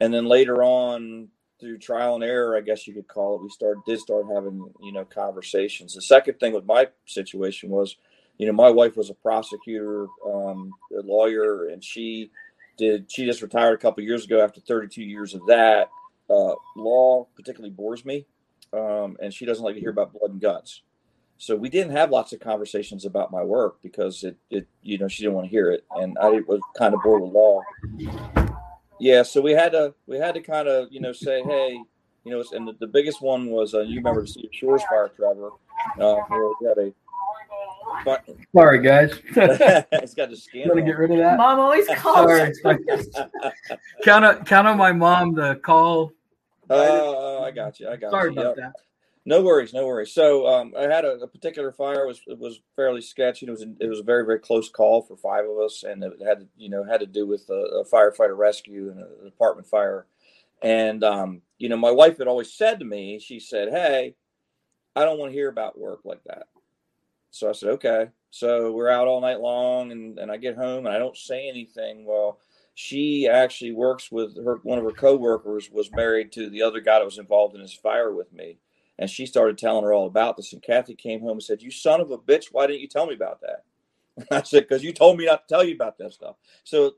And 0.00 0.12
then 0.12 0.24
later 0.26 0.62
on 0.62 1.28
through 1.60 1.78
trial 1.78 2.14
and 2.14 2.24
error 2.24 2.56
i 2.56 2.60
guess 2.60 2.86
you 2.86 2.94
could 2.94 3.08
call 3.08 3.36
it 3.36 3.42
we 3.42 3.48
started 3.48 3.82
did 3.86 3.98
start 3.98 4.24
having 4.34 4.68
you 4.82 4.92
know 4.92 5.04
conversations 5.04 5.94
the 5.94 6.02
second 6.02 6.38
thing 6.40 6.52
with 6.52 6.64
my 6.64 6.88
situation 7.06 7.70
was 7.70 7.96
you 8.38 8.46
know 8.46 8.52
my 8.52 8.70
wife 8.70 8.96
was 8.96 9.10
a 9.10 9.14
prosecutor 9.14 10.06
um, 10.26 10.72
a 10.98 11.02
lawyer 11.02 11.68
and 11.68 11.84
she 11.84 12.30
did 12.76 13.10
she 13.10 13.24
just 13.24 13.42
retired 13.42 13.74
a 13.74 13.78
couple 13.78 14.02
years 14.02 14.24
ago 14.24 14.42
after 14.42 14.60
32 14.60 15.02
years 15.02 15.34
of 15.34 15.46
that 15.46 15.88
uh, 16.30 16.54
law 16.76 17.26
particularly 17.34 17.70
bores 17.74 18.04
me, 18.04 18.24
um, 18.72 19.16
and 19.20 19.34
she 19.34 19.44
doesn't 19.44 19.64
like 19.64 19.74
to 19.74 19.80
hear 19.80 19.90
about 19.90 20.12
blood 20.12 20.30
and 20.30 20.40
guts. 20.40 20.82
So 21.38 21.56
we 21.56 21.68
didn't 21.68 21.92
have 21.92 22.10
lots 22.10 22.32
of 22.32 22.40
conversations 22.40 23.06
about 23.06 23.32
my 23.32 23.42
work 23.42 23.78
because 23.82 24.24
it, 24.24 24.36
it 24.50 24.66
you 24.82 24.98
know, 24.98 25.08
she 25.08 25.22
didn't 25.22 25.34
want 25.34 25.46
to 25.46 25.50
hear 25.50 25.70
it, 25.70 25.84
and 25.96 26.16
I 26.18 26.28
was 26.46 26.60
kind 26.76 26.94
of 26.94 27.02
bored 27.02 27.22
with 27.22 27.32
law. 27.32 27.60
Yeah, 29.00 29.22
so 29.22 29.40
we 29.40 29.52
had 29.52 29.72
to 29.72 29.94
we 30.06 30.18
had 30.18 30.34
to 30.34 30.40
kind 30.40 30.68
of 30.68 30.92
you 30.92 31.00
know 31.00 31.12
say, 31.12 31.42
hey, 31.42 31.80
you 32.24 32.30
know, 32.32 32.44
and 32.52 32.68
the, 32.68 32.74
the 32.80 32.86
biggest 32.86 33.22
one 33.22 33.46
was 33.46 33.74
uh, 33.74 33.80
you 33.80 33.96
remember 33.96 34.22
the 34.22 34.48
Shores 34.52 34.82
fire, 34.84 35.10
Trevor, 35.16 35.50
uh, 35.98 36.16
where 36.28 36.50
we 36.60 36.66
had 36.68 36.78
a 36.78 36.92
Sorry, 38.54 38.80
guys. 38.82 39.12
it's 39.36 40.14
got 40.14 40.30
the 40.30 40.36
skin. 40.36 40.68
Gotta 40.68 40.82
get 40.82 40.96
rid 40.96 41.10
of 41.10 41.18
that. 41.18 41.36
Mom 41.38 41.58
always 41.58 41.86
calls. 41.96 42.30
Sorry. 42.62 42.78
count 44.04 44.24
on 44.24 44.44
count 44.44 44.68
on 44.68 44.76
my 44.78 44.92
mom 44.92 45.34
to 45.36 45.56
call 45.56 46.12
Oh, 46.68 47.42
I 47.42 47.50
got 47.50 47.80
you. 47.80 47.88
I 47.88 47.96
got 47.96 48.10
Sorry 48.12 48.30
you. 48.30 48.34
Sorry 48.36 48.46
about 48.52 48.56
Yep. 48.58 48.72
that. 48.74 48.80
No 49.26 49.42
worries, 49.42 49.74
no 49.74 49.86
worries. 49.86 50.12
So 50.12 50.46
um, 50.46 50.72
I 50.78 50.82
had 50.82 51.04
a, 51.04 51.12
a 51.20 51.26
particular 51.26 51.72
fire 51.72 52.06
was 52.06 52.20
it 52.26 52.38
was 52.38 52.60
fairly 52.74 53.02
sketchy. 53.02 53.46
It 53.46 53.50
was 53.50 53.62
it 53.62 53.88
was 53.88 54.00
a 54.00 54.04
very 54.04 54.24
very 54.24 54.38
close 54.38 54.70
call 54.70 55.02
for 55.02 55.16
five 55.16 55.44
of 55.44 55.58
us, 55.58 55.82
and 55.82 56.02
it 56.02 56.14
had 56.24 56.48
you 56.56 56.70
know 56.70 56.84
had 56.84 57.00
to 57.00 57.06
do 57.06 57.26
with 57.26 57.48
a, 57.50 57.82
a 57.82 57.84
firefighter 57.84 58.36
rescue 58.36 58.90
and 58.90 59.00
a, 59.00 59.28
apartment 59.28 59.66
fire. 59.68 60.06
And 60.62 61.04
um, 61.04 61.42
you 61.58 61.68
know, 61.68 61.76
my 61.76 61.90
wife 61.90 62.18
had 62.18 62.28
always 62.28 62.52
said 62.52 62.78
to 62.78 62.86
me, 62.86 63.18
she 63.18 63.40
said, 63.40 63.68
"Hey, 63.68 64.14
I 64.96 65.04
don't 65.04 65.18
want 65.18 65.32
to 65.32 65.36
hear 65.36 65.50
about 65.50 65.78
work 65.78 66.00
like 66.04 66.24
that." 66.24 66.44
So 67.30 67.50
I 67.50 67.52
said, 67.52 67.70
"Okay." 67.70 68.08
So 68.30 68.72
we're 68.72 68.88
out 68.88 69.06
all 69.06 69.20
night 69.20 69.40
long, 69.40 69.92
and 69.92 70.18
and 70.18 70.30
I 70.32 70.38
get 70.38 70.56
home 70.56 70.86
and 70.86 70.94
I 70.94 70.98
don't 70.98 71.16
say 71.16 71.46
anything. 71.46 72.06
Well, 72.06 72.38
she 72.74 73.28
actually 73.28 73.72
works 73.72 74.10
with 74.10 74.42
her 74.42 74.60
one 74.62 74.78
of 74.78 74.84
her 74.84 74.92
coworkers 74.92 75.70
was 75.70 75.92
married 75.92 76.32
to 76.32 76.48
the 76.48 76.62
other 76.62 76.80
guy 76.80 76.98
that 76.98 77.04
was 77.04 77.18
involved 77.18 77.54
in 77.54 77.60
this 77.60 77.74
fire 77.74 78.14
with 78.14 78.32
me 78.32 78.56
and 79.00 79.10
she 79.10 79.26
started 79.26 79.58
telling 79.58 79.84
her 79.84 79.94
all 79.94 80.06
about 80.06 80.38
this. 80.38 80.54
And 80.54 80.62
kathy 80.62 80.94
came 80.94 81.22
home 81.22 81.32
and 81.32 81.44
said 81.44 81.62
you 81.62 81.72
son 81.72 82.02
of 82.02 82.12
a 82.12 82.18
bitch 82.18 82.48
why 82.52 82.68
didn't 82.68 82.82
you 82.82 82.88
tell 82.88 83.06
me 83.06 83.14
about 83.16 83.42
that? 83.42 83.64
I 84.32 84.42
said 84.44 84.68
because 84.68 84.84
you 84.84 84.92
told 84.92 85.18
me 85.18 85.26
not 85.26 85.48
to 85.48 85.54
tell 85.54 85.64
you 85.64 85.74
about 85.74 85.98
that 85.98 86.12
stuff 86.12 86.36
so 86.64 86.88
uh, 86.88 86.90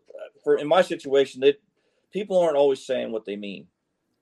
for 0.45 0.57
in 0.59 0.69
my 0.69 0.83
situation 0.83 1.41
that 1.43 1.61
people 2.13 2.39
aren't 2.41 2.57
always 2.57 2.85
saying 2.85 3.13
what 3.13 3.27
they 3.27 3.37
mean 3.37 3.67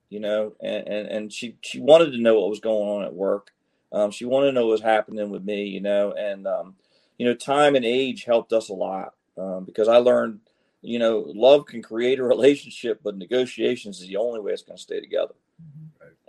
you 0.09 0.21
know? 0.21 0.53
And, 0.61 0.87
and 0.87 1.07
and 1.09 1.33
she 1.33 1.57
she 1.61 1.81
wanted 1.81 2.13
to 2.13 2.19
know 2.21 2.41
what 2.41 2.51
was 2.51 2.61
going 2.61 2.89
on 2.89 3.05
at 3.05 3.15
work. 3.15 3.51
Um, 3.93 4.11
she 4.11 4.25
wanted 4.25 4.47
to 4.47 4.53
know 4.53 4.67
what 4.67 4.73
was 4.73 4.81
happening 4.83 5.31
with 5.31 5.43
me 5.45 5.65
you 5.65 5.81
know? 5.81 6.13
And 6.13 6.47
um, 6.47 6.75
you 7.19 7.27
know 7.27 7.35
time 7.35 7.75
and 7.75 7.85
age 7.85 8.25
helped 8.25 8.53
us 8.53 8.69
a 8.69 8.75
lot 8.75 9.15
um, 9.37 9.65
because 9.65 9.89
i 9.89 9.97
learned 9.97 10.41
you 10.83 10.99
know, 10.99 11.25
love 11.35 11.65
can 11.67 11.83
create 11.83 12.19
a 12.19 12.23
relationship, 12.35 13.01
but 13.03 13.17
negotiations 13.17 14.01
is 14.01 14.07
the 14.07 14.17
only 14.17 14.39
way 14.39 14.53
it's 14.53 14.63
going 14.63 14.77
to 14.77 14.83
stay 14.83 15.01
together. 15.01 15.35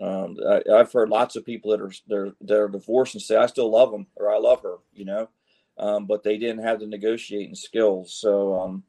Um, 0.01 0.37
I, 0.49 0.63
have 0.79 0.93
heard 0.93 1.11
lots 1.11 1.37
of 1.37 1.47
people 1.47 1.71
that 1.71 1.81
are 1.81 1.93
they're 2.09 2.33
they're 2.41 2.69
divorced 2.69 3.15
and 3.15 3.23
say 3.23 3.37
I 3.37 3.47
still 3.47 3.71
love 3.71 3.91
them 3.93 4.07
or 4.17 4.33
I 4.33 4.39
love 4.39 4.63
her, 4.63 4.77
you 4.93 5.05
know, 5.05 5.29
um, 5.79 6.07
but 6.07 6.23
they 6.23 6.39
didn't 6.39 6.65
have 6.65 6.81
the 6.81 6.87
negotiating 6.87 7.55
skills. 7.55 8.15
So 8.15 8.59
um, 8.61 8.83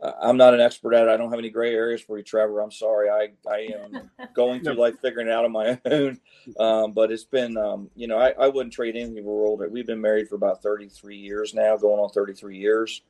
I'm 0.00 0.36
not 0.36 0.54
an 0.54 0.60
expert 0.60 0.94
at 0.94 1.08
it. 1.08 1.10
I 1.10 1.16
don't 1.16 1.30
have 1.30 1.38
any 1.38 1.50
gray 1.50 1.74
areas 1.74 2.00
for 2.00 2.18
you, 2.18 2.24
Trevor. 2.24 2.60
I'm 2.60 2.70
sorry. 2.70 3.08
I 3.08 3.30
I 3.48 3.70
am 3.74 4.10
going 4.34 4.62
through 4.62 4.74
life 4.74 4.98
figuring 5.00 5.28
it 5.28 5.32
out 5.32 5.44
on 5.44 5.52
my 5.52 5.80
own. 5.84 6.20
Um, 6.58 6.92
but 6.92 7.10
it's 7.10 7.24
been 7.24 7.56
um, 7.56 7.90
you 7.94 8.06
know 8.06 8.18
I, 8.18 8.30
I 8.30 8.48
wouldn't 8.48 8.74
trade 8.74 8.96
anything 8.96 9.14
for 9.14 9.20
the 9.22 9.28
world. 9.28 9.62
We've 9.70 9.86
been 9.86 10.00
married 10.00 10.28
for 10.28 10.34
about 10.34 10.62
33 10.62 11.16
years 11.16 11.54
now, 11.54 11.76
going 11.76 12.00
on 12.00 12.10
33 12.10 12.58
years. 12.58 13.02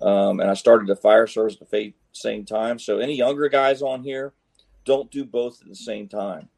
Um, 0.00 0.40
and 0.40 0.50
I 0.50 0.54
started 0.54 0.88
the 0.88 0.96
fire 0.96 1.26
service 1.26 1.56
at 1.60 1.70
the 1.70 1.92
same 2.12 2.44
time. 2.44 2.78
So 2.78 2.98
any 2.98 3.14
younger 3.16 3.48
guys 3.48 3.82
on 3.82 4.02
here, 4.02 4.32
don't 4.84 5.10
do 5.10 5.24
both 5.24 5.60
at 5.60 5.68
the 5.68 5.76
same 5.76 6.08
time. 6.08 6.48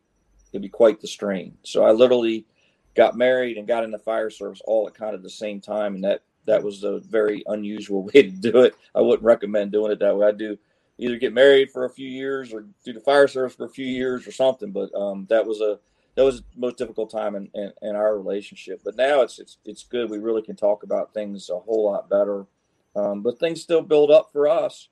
It'd 0.53 0.63
be 0.63 0.69
quite 0.69 1.01
the 1.01 1.09
strain. 1.09 1.57
So 1.63 1.85
I 1.85 1.93
literally 1.93 2.47
got 2.95 3.17
married 3.17 3.57
and 3.57 3.67
got 3.67 3.85
in 3.85 3.91
the 3.91 3.99
fire 3.99 4.31
service 4.31 4.61
all 4.67 4.87
at 4.87 4.95
kind 4.95 5.15
of 5.15 5.23
the 5.23 5.31
same 5.31 5.61
time, 5.61 5.95
and 5.95 6.05
that 6.05 6.23
that 6.47 6.63
was 6.63 6.85
a 6.85 7.01
very 7.01 7.43
unusual 7.47 8.03
way 8.15 8.23
to 8.23 8.31
do 8.31 8.61
it. 8.61 8.75
I 8.95 9.01
wouldn't 9.01 9.25
recommend 9.25 9.73
doing 9.73 9.93
it 9.93 9.99
that 10.01 10.17
way. 10.17 10.27
I 10.27 10.33
do 10.33 10.59
either 10.99 11.17
get 11.17 11.33
married 11.33 11.71
for 11.71 11.85
a 11.85 11.91
few 11.91 12.09
years 12.09 12.53
or 12.53 12.67
do 12.85 12.93
the 12.93 13.01
fire 13.01 13.29
service 13.29 13.55
for 13.57 13.65
a 13.65 13.71
few 13.71 13.87
years 13.87 14.27
or 14.27 14.33
something. 14.33 14.71
But 14.71 14.95
um, 14.95 15.27
that 15.31 15.47
was 15.47 15.61
a 15.61 15.79
that 16.15 16.25
was 16.25 16.41
the 16.41 16.47
most 16.57 16.77
difficult 16.77 17.11
time 17.11 17.35
in, 17.35 17.49
in, 17.55 17.73
in, 17.81 17.97
our 17.97 18.15
relationship. 18.19 18.83
But 18.85 18.97
now 18.97 19.23
it's 19.23 19.39
it's 19.39 19.59
it's 19.65 19.85
good. 19.85 20.11
We 20.11 20.19
really 20.19 20.43
can 20.43 20.57
talk 20.57 20.83
about 20.83 21.15
things 21.15 21.49
a 21.49 21.59
whole 21.59 21.91
lot 21.91 22.11
better. 22.11 22.47
Um, 22.95 23.23
but 23.23 23.39
things 23.39 23.63
still 23.63 23.81
build 23.81 24.11
up 24.11 24.31
for 24.33 24.49
us. 24.49 24.89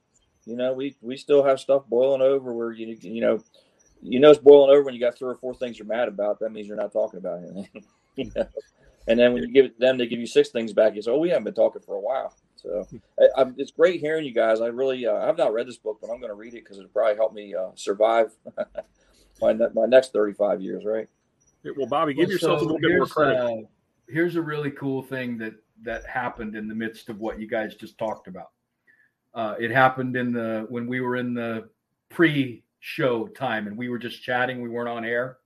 You 0.46 0.56
know, 0.56 0.72
we 0.72 0.96
we 1.02 1.16
still 1.16 1.44
have 1.44 1.60
stuff 1.60 1.86
boiling 1.86 2.22
over 2.22 2.52
where 2.54 2.72
you 2.72 2.96
you 3.00 3.20
know 3.20 3.42
you 4.02 4.20
know 4.20 4.30
it's 4.30 4.38
boiling 4.38 4.70
over 4.70 4.82
when 4.82 4.94
you 4.94 5.00
got 5.00 5.16
three 5.16 5.30
or 5.30 5.36
four 5.36 5.54
things 5.54 5.78
you're 5.78 5.86
mad 5.86 6.08
about. 6.08 6.38
That 6.40 6.52
means 6.52 6.66
you're 6.66 6.76
not 6.76 6.92
talking 6.92 7.18
about 7.18 7.40
anything. 7.42 7.84
you 8.16 8.30
know? 8.34 8.46
And 9.08 9.18
then 9.18 9.32
when 9.32 9.42
you 9.42 9.52
give 9.52 9.64
it 9.64 9.80
them, 9.80 9.98
they 9.98 10.06
give 10.06 10.20
you 10.20 10.26
six 10.26 10.50
things 10.50 10.72
back. 10.72 10.94
You 10.94 11.02
say, 11.02 11.10
"Oh, 11.10 11.18
we 11.18 11.30
haven't 11.30 11.44
been 11.44 11.54
talking 11.54 11.82
for 11.82 11.96
a 11.96 12.00
while." 12.00 12.34
So 12.56 12.86
I, 13.18 13.42
I, 13.42 13.46
it's 13.56 13.70
great 13.70 14.00
hearing 14.00 14.24
you 14.24 14.34
guys. 14.34 14.60
I 14.60 14.66
really 14.66 15.06
uh, 15.06 15.16
I've 15.16 15.38
not 15.38 15.52
read 15.52 15.66
this 15.66 15.78
book, 15.78 15.98
but 16.00 16.10
I'm 16.10 16.20
going 16.20 16.30
to 16.30 16.36
read 16.36 16.54
it 16.54 16.64
because 16.64 16.78
it'll 16.78 16.90
probably 16.90 17.16
help 17.16 17.32
me 17.32 17.54
uh, 17.54 17.70
survive 17.74 18.30
my 19.40 19.52
my 19.52 19.86
next 19.86 20.12
35 20.12 20.60
years. 20.60 20.84
Right? 20.84 21.08
Well, 21.76 21.86
Bobby, 21.86 22.14
give 22.14 22.26
well, 22.26 22.32
yourself 22.32 22.60
so 22.60 22.64
a 22.64 22.66
little 22.66 22.78
bit 22.78 22.96
more 22.96 23.06
credit. 23.06 23.36
Uh, 23.36 23.66
here's 24.08 24.36
a 24.36 24.42
really 24.42 24.70
cool 24.70 25.02
thing 25.02 25.38
that 25.38 25.54
that 25.82 26.06
happened 26.06 26.54
in 26.54 26.68
the 26.68 26.74
midst 26.74 27.08
of 27.08 27.20
what 27.20 27.40
you 27.40 27.48
guys 27.48 27.74
just 27.74 27.98
talked 27.98 28.28
about. 28.28 28.50
Uh, 29.32 29.54
it 29.58 29.70
happened 29.70 30.16
in 30.16 30.32
the 30.32 30.66
when 30.68 30.86
we 30.86 31.00
were 31.00 31.16
in 31.16 31.32
the 31.32 31.68
pre-show 32.80 33.28
time 33.28 33.66
and 33.66 33.76
we 33.76 33.88
were 33.88 33.98
just 33.98 34.22
chatting. 34.22 34.62
We 34.62 34.68
weren't 34.68 34.88
on 34.88 35.04
air. 35.04 35.38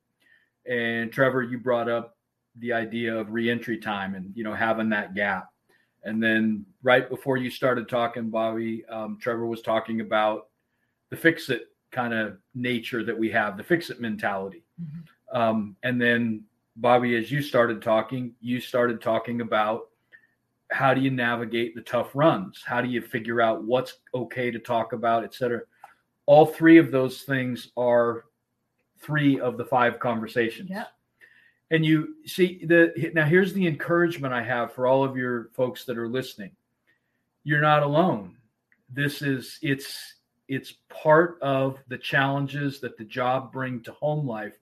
And 0.68 1.12
Trevor, 1.12 1.42
you 1.42 1.58
brought 1.58 1.88
up 1.88 2.16
the 2.58 2.72
idea 2.72 3.14
of 3.14 3.32
reentry 3.32 3.78
time 3.78 4.14
and 4.14 4.32
you 4.34 4.44
know 4.44 4.54
having 4.54 4.88
that 4.90 5.14
gap. 5.14 5.48
And 6.04 6.22
then 6.22 6.64
right 6.82 7.08
before 7.08 7.36
you 7.36 7.50
started 7.50 7.88
talking, 7.88 8.30
Bobby, 8.30 8.84
um, 8.86 9.18
Trevor 9.20 9.46
was 9.46 9.62
talking 9.62 10.00
about 10.00 10.48
the 11.10 11.16
fix 11.16 11.48
it 11.48 11.68
kind 11.90 12.12
of 12.12 12.38
nature 12.54 13.04
that 13.04 13.18
we 13.18 13.30
have, 13.30 13.56
the 13.56 13.64
fix 13.64 13.90
it 13.90 14.00
mentality. 14.00 14.64
Mm-hmm. 14.80 15.36
Um, 15.36 15.76
and 15.82 16.00
then 16.00 16.44
Bobby, 16.76 17.16
as 17.16 17.30
you 17.30 17.40
started 17.40 17.80
talking, 17.80 18.34
you 18.40 18.60
started 18.60 19.00
talking 19.00 19.40
about 19.40 19.88
how 20.70 20.92
do 20.92 21.00
you 21.00 21.10
navigate 21.10 21.74
the 21.74 21.82
tough 21.82 22.10
runs? 22.14 22.62
How 22.64 22.80
do 22.80 22.88
you 22.88 23.00
figure 23.00 23.40
out 23.40 23.64
what's 23.64 23.94
okay 24.14 24.50
to 24.50 24.58
talk 24.58 24.92
about, 24.92 25.24
et 25.24 25.34
cetera? 25.34 25.62
All 26.26 26.46
three 26.46 26.78
of 26.78 26.90
those 26.90 27.22
things 27.22 27.70
are 27.76 28.24
three 28.98 29.40
of 29.40 29.56
the 29.56 29.64
five 29.64 29.98
conversations. 29.98 30.70
Yeah. 30.70 30.86
And 31.70 31.84
you 31.84 32.16
see 32.26 32.64
the 32.64 33.10
now 33.14 33.24
here's 33.24 33.52
the 33.52 33.66
encouragement 33.66 34.32
I 34.32 34.42
have 34.42 34.72
for 34.72 34.86
all 34.86 35.04
of 35.04 35.16
your 35.16 35.50
folks 35.54 35.84
that 35.84 35.98
are 35.98 36.08
listening. 36.08 36.52
You're 37.42 37.60
not 37.60 37.82
alone. 37.82 38.36
This 38.90 39.22
is 39.22 39.58
it's 39.62 40.14
it's 40.46 40.74
part 40.88 41.38
of 41.40 41.78
the 41.88 41.98
challenges 41.98 42.80
that 42.80 42.96
the 42.96 43.04
job 43.04 43.50
bring 43.52 43.82
to 43.82 43.92
home 43.92 44.26
life. 44.26 44.58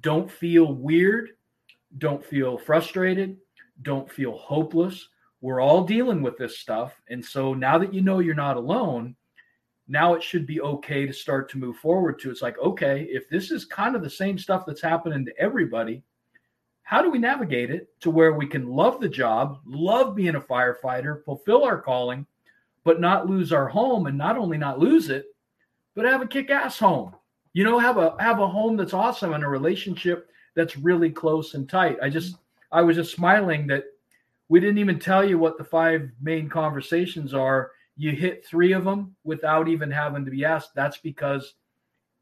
Don't 0.00 0.30
feel 0.30 0.72
weird, 0.72 1.30
don't 1.98 2.24
feel 2.24 2.56
frustrated, 2.56 3.36
don't 3.82 4.10
feel 4.10 4.36
hopeless 4.36 5.08
we're 5.44 5.60
all 5.60 5.84
dealing 5.84 6.22
with 6.22 6.38
this 6.38 6.56
stuff. 6.56 6.98
And 7.10 7.22
so 7.22 7.52
now 7.52 7.76
that 7.76 7.92
you 7.92 8.00
know 8.00 8.20
you're 8.20 8.34
not 8.34 8.56
alone, 8.56 9.14
now 9.86 10.14
it 10.14 10.22
should 10.22 10.46
be 10.46 10.60
okay 10.60 11.06
to 11.06 11.12
start 11.12 11.50
to 11.50 11.58
move 11.58 11.76
forward 11.76 12.18
to. 12.20 12.30
It's 12.30 12.42
like 12.42 12.58
okay 12.58 13.02
if 13.10 13.28
this 13.28 13.50
is 13.50 13.64
kind 13.64 13.94
of 13.96 14.02
the 14.02 14.10
same 14.10 14.38
stuff 14.38 14.64
that's 14.66 14.82
happening 14.82 15.24
to 15.24 15.38
everybody 15.38 16.02
how 16.84 17.00
do 17.00 17.10
we 17.10 17.18
navigate 17.18 17.70
it 17.70 17.88
to 17.98 18.10
where 18.10 18.34
we 18.34 18.46
can 18.46 18.68
love 18.68 19.00
the 19.00 19.08
job 19.08 19.58
love 19.66 20.14
being 20.14 20.36
a 20.36 20.40
firefighter 20.40 21.24
fulfill 21.24 21.64
our 21.64 21.80
calling 21.80 22.26
but 22.84 23.00
not 23.00 23.26
lose 23.26 23.52
our 23.52 23.66
home 23.66 24.06
and 24.06 24.16
not 24.16 24.36
only 24.36 24.58
not 24.58 24.78
lose 24.78 25.08
it 25.08 25.26
but 25.94 26.04
have 26.04 26.22
a 26.22 26.26
kick-ass 26.26 26.78
home? 26.78 27.14
You 27.52 27.64
know 27.64 27.78
have 27.78 27.98
a 27.98 28.16
have 28.18 28.40
a 28.40 28.46
home 28.46 28.76
that's 28.76 28.94
awesome 28.94 29.32
and 29.32 29.44
a 29.44 29.48
relationship 29.48 30.28
that's 30.56 30.76
really 30.76 31.10
close 31.10 31.54
and 31.54 31.68
tight. 31.68 31.98
I 32.02 32.08
just 32.08 32.36
i 32.72 32.82
was 32.82 32.96
just 32.96 33.14
smiling 33.14 33.66
that 33.68 33.84
we 34.48 34.60
didn't 34.60 34.78
even 34.78 34.98
tell 34.98 35.24
you 35.24 35.38
what 35.38 35.56
the 35.56 35.64
five 35.64 36.10
main 36.20 36.48
conversations 36.48 37.32
are 37.32 37.70
you 37.96 38.12
hit 38.12 38.44
three 38.44 38.72
of 38.72 38.84
them 38.84 39.14
without 39.24 39.68
even 39.68 39.90
having 39.90 40.24
to 40.24 40.30
be 40.30 40.44
asked 40.44 40.74
that's 40.74 40.98
because 40.98 41.54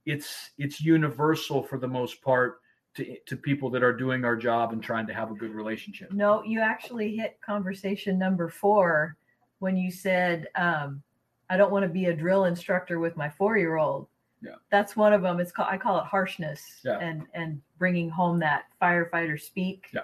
it's 0.06 0.50
it's 0.58 0.80
universal 0.80 1.62
for 1.62 1.78
the 1.78 1.88
most 1.88 2.20
part 2.22 2.60
to, 2.94 3.16
to 3.26 3.36
people 3.36 3.70
that 3.70 3.82
are 3.82 3.96
doing 3.96 4.24
our 4.24 4.36
job 4.36 4.72
and 4.72 4.82
trying 4.82 5.06
to 5.06 5.14
have 5.14 5.30
a 5.30 5.34
good 5.34 5.52
relationship 5.54 6.12
No, 6.12 6.42
you 6.42 6.60
actually 6.60 7.16
hit 7.16 7.38
conversation 7.44 8.18
number 8.18 8.48
four 8.48 9.16
when 9.60 9.76
you 9.76 9.90
said, 9.92 10.48
um, 10.56 11.02
I 11.48 11.56
don't 11.56 11.70
want 11.70 11.84
to 11.84 11.88
be 11.88 12.06
a 12.06 12.14
drill 12.16 12.46
instructor 12.46 12.98
with 12.98 13.16
my 13.16 13.30
four 13.30 13.56
year 13.56 13.76
old. 13.76 14.08
Yeah. 14.42 14.56
That's 14.70 14.96
one 14.96 15.12
of 15.12 15.22
them. 15.22 15.38
It's 15.38 15.52
called, 15.52 15.68
I 15.70 15.78
call 15.78 15.98
it 16.00 16.04
harshness 16.04 16.60
Yeah. 16.84 16.98
and, 16.98 17.22
and 17.32 17.62
bringing 17.78 18.10
home 18.10 18.40
that 18.40 18.64
firefighter 18.82 19.40
speak 19.40 19.86
Yeah. 19.94 20.00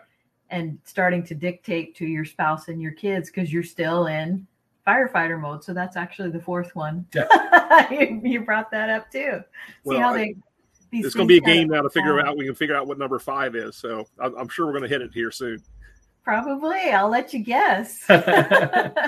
and 0.50 0.78
starting 0.84 1.24
to 1.24 1.34
dictate 1.34 1.94
to 1.96 2.06
your 2.06 2.24
spouse 2.24 2.68
and 2.68 2.80
your 2.80 2.92
kids 2.92 3.30
because 3.30 3.52
you're 3.52 3.64
still 3.64 4.06
in 4.06 4.46
firefighter 4.88 5.40
mode. 5.40 5.62
So 5.62 5.74
that's 5.74 5.96
actually 5.96 6.30
the 6.30 6.40
fourth 6.40 6.74
one. 6.74 7.06
you, 7.90 8.20
you 8.24 8.40
brought 8.40 8.70
that 8.70 8.88
up 8.90 9.10
too. 9.10 9.42
See 9.86 9.96
how 9.96 10.14
I- 10.14 10.16
they, 10.16 10.34
these 10.90 11.04
It's 11.04 11.14
going 11.14 11.28
to 11.28 11.32
be 11.32 11.38
a 11.38 11.40
game 11.40 11.68
now 11.68 11.82
to 11.82 11.90
figure 11.90 12.18
out. 12.24 12.36
We 12.38 12.46
can 12.46 12.54
figure 12.54 12.74
out 12.74 12.86
what 12.86 12.98
number 12.98 13.18
five 13.18 13.54
is. 13.54 13.76
So 13.76 14.06
I'm, 14.18 14.34
I'm 14.36 14.48
sure 14.48 14.64
we're 14.64 14.72
going 14.72 14.84
to 14.84 14.88
hit 14.88 15.02
it 15.02 15.12
here 15.12 15.30
soon. 15.30 15.62
Probably. 16.24 16.90
I'll 16.90 17.10
let 17.10 17.32
you 17.34 17.40
guess. 17.40 18.04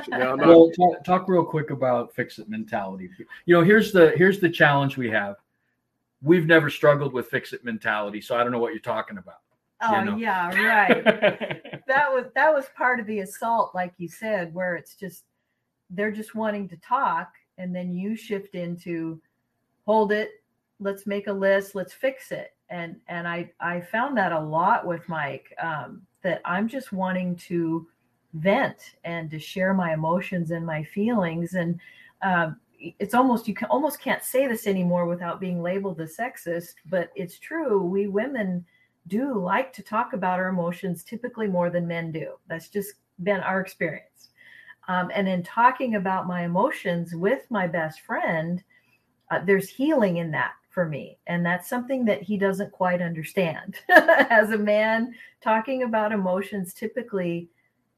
Yeah, 0.08 0.34
not- 0.34 0.38
well 0.38 0.70
talk, 0.70 1.04
talk 1.04 1.28
real 1.28 1.44
quick 1.44 1.70
about 1.70 2.14
fix 2.14 2.38
it 2.38 2.48
mentality 2.48 3.10
you 3.44 3.54
know 3.54 3.62
here's 3.62 3.92
the 3.92 4.12
here's 4.16 4.40
the 4.40 4.48
challenge 4.48 4.96
we 4.96 5.10
have 5.10 5.36
we've 6.22 6.46
never 6.46 6.70
struggled 6.70 7.12
with 7.12 7.26
fix 7.26 7.52
it 7.52 7.64
mentality 7.64 8.20
so 8.20 8.34
i 8.36 8.42
don't 8.42 8.50
know 8.50 8.58
what 8.58 8.72
you're 8.72 8.80
talking 8.80 9.18
about 9.18 9.40
Oh 9.82 10.04
know. 10.04 10.16
yeah, 10.16 10.48
right. 10.54 11.04
that 11.86 12.12
was 12.12 12.26
that 12.34 12.52
was 12.52 12.66
part 12.76 13.00
of 13.00 13.06
the 13.06 13.20
assault, 13.20 13.74
like 13.74 13.94
you 13.96 14.08
said, 14.08 14.52
where 14.52 14.76
it's 14.76 14.94
just 14.94 15.24
they're 15.90 16.12
just 16.12 16.34
wanting 16.34 16.68
to 16.68 16.76
talk, 16.76 17.32
and 17.58 17.74
then 17.74 17.94
you 17.94 18.16
shift 18.16 18.54
into 18.54 19.20
hold 19.86 20.12
it, 20.12 20.30
let's 20.78 21.06
make 21.06 21.26
a 21.26 21.32
list, 21.32 21.74
let's 21.74 21.92
fix 21.92 22.32
it. 22.32 22.54
And 22.68 22.96
and 23.08 23.26
I 23.26 23.50
I 23.60 23.80
found 23.80 24.16
that 24.16 24.32
a 24.32 24.40
lot 24.40 24.86
with 24.86 25.08
Mike, 25.08 25.54
um, 25.62 26.02
that 26.22 26.40
I'm 26.44 26.68
just 26.68 26.92
wanting 26.92 27.36
to 27.36 27.86
vent 28.34 28.94
and 29.04 29.30
to 29.30 29.38
share 29.38 29.74
my 29.74 29.92
emotions 29.92 30.52
and 30.52 30.64
my 30.64 30.84
feelings 30.84 31.54
and 31.54 31.80
um, 32.22 32.60
it's 32.78 33.12
almost 33.12 33.48
you 33.48 33.54
can 33.54 33.66
almost 33.66 34.00
can't 34.00 34.22
say 34.22 34.46
this 34.46 34.68
anymore 34.68 35.04
without 35.06 35.40
being 35.40 35.60
labeled 35.60 36.00
as 36.00 36.16
sexist 36.16 36.74
but 36.88 37.10
it's 37.16 37.40
true 37.40 37.82
we 37.82 38.06
women 38.06 38.64
do 39.10 39.38
like 39.38 39.72
to 39.72 39.82
talk 39.82 40.12
about 40.12 40.38
our 40.38 40.48
emotions 40.48 41.02
typically 41.02 41.46
more 41.46 41.68
than 41.68 41.86
men 41.86 42.12
do. 42.12 42.34
That's 42.48 42.68
just 42.68 42.94
been 43.22 43.40
our 43.40 43.60
experience. 43.60 44.29
Um, 44.90 45.08
and 45.14 45.28
in 45.28 45.44
talking 45.44 45.94
about 45.94 46.26
my 46.26 46.42
emotions 46.42 47.14
with 47.14 47.48
my 47.48 47.68
best 47.68 48.00
friend, 48.00 48.60
uh, 49.30 49.38
there's 49.44 49.68
healing 49.68 50.16
in 50.16 50.32
that 50.32 50.54
for 50.68 50.84
me. 50.84 51.16
And 51.28 51.46
that's 51.46 51.68
something 51.68 52.04
that 52.06 52.22
he 52.22 52.36
doesn't 52.36 52.72
quite 52.72 53.00
understand. 53.00 53.76
As 53.88 54.50
a 54.50 54.58
man, 54.58 55.14
talking 55.40 55.84
about 55.84 56.10
emotions 56.10 56.74
typically 56.74 57.48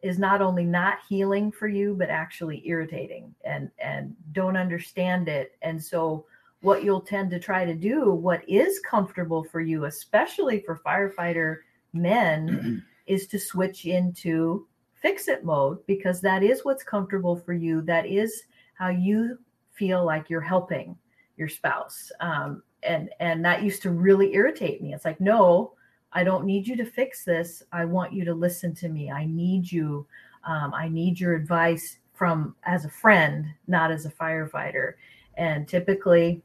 is 0.02 0.18
not 0.18 0.42
only 0.42 0.64
not 0.64 0.98
healing 1.08 1.50
for 1.50 1.66
you, 1.66 1.96
but 1.98 2.10
actually 2.10 2.62
irritating 2.68 3.34
and, 3.42 3.70
and 3.78 4.14
don't 4.32 4.58
understand 4.58 5.28
it. 5.28 5.56
And 5.62 5.82
so 5.82 6.26
what 6.60 6.84
you'll 6.84 7.00
tend 7.00 7.30
to 7.30 7.38
try 7.38 7.64
to 7.64 7.74
do, 7.74 8.12
what 8.12 8.46
is 8.46 8.80
comfortable 8.80 9.44
for 9.44 9.62
you, 9.62 9.86
especially 9.86 10.60
for 10.60 10.78
firefighter 10.84 11.60
men, 11.94 12.84
is 13.06 13.26
to 13.28 13.38
switch 13.38 13.86
into 13.86 14.66
fix 15.02 15.28
it 15.28 15.44
mode 15.44 15.84
because 15.86 16.20
that 16.20 16.42
is 16.42 16.64
what's 16.64 16.84
comfortable 16.84 17.36
for 17.36 17.52
you. 17.52 17.82
That 17.82 18.06
is 18.06 18.44
how 18.74 18.88
you 18.88 19.38
feel 19.72 20.04
like 20.04 20.30
you're 20.30 20.40
helping 20.40 20.96
your 21.36 21.48
spouse. 21.48 22.10
Um, 22.20 22.62
and 22.84 23.10
and 23.20 23.44
that 23.44 23.62
used 23.62 23.82
to 23.82 23.90
really 23.90 24.34
irritate 24.34 24.80
me. 24.80 24.94
It's 24.94 25.04
like, 25.04 25.20
no, 25.20 25.72
I 26.12 26.24
don't 26.24 26.44
need 26.44 26.66
you 26.66 26.76
to 26.76 26.84
fix 26.84 27.24
this. 27.24 27.62
I 27.72 27.84
want 27.84 28.12
you 28.12 28.24
to 28.24 28.34
listen 28.34 28.74
to 28.76 28.88
me. 28.88 29.10
I 29.10 29.26
need 29.26 29.70
you. 29.70 30.06
Um, 30.44 30.72
I 30.74 30.88
need 30.88 31.18
your 31.18 31.34
advice 31.34 31.98
from 32.12 32.54
as 32.64 32.84
a 32.84 32.90
friend, 32.90 33.46
not 33.66 33.90
as 33.90 34.06
a 34.06 34.10
firefighter. 34.10 34.94
And 35.36 35.66
typically, 35.66 36.42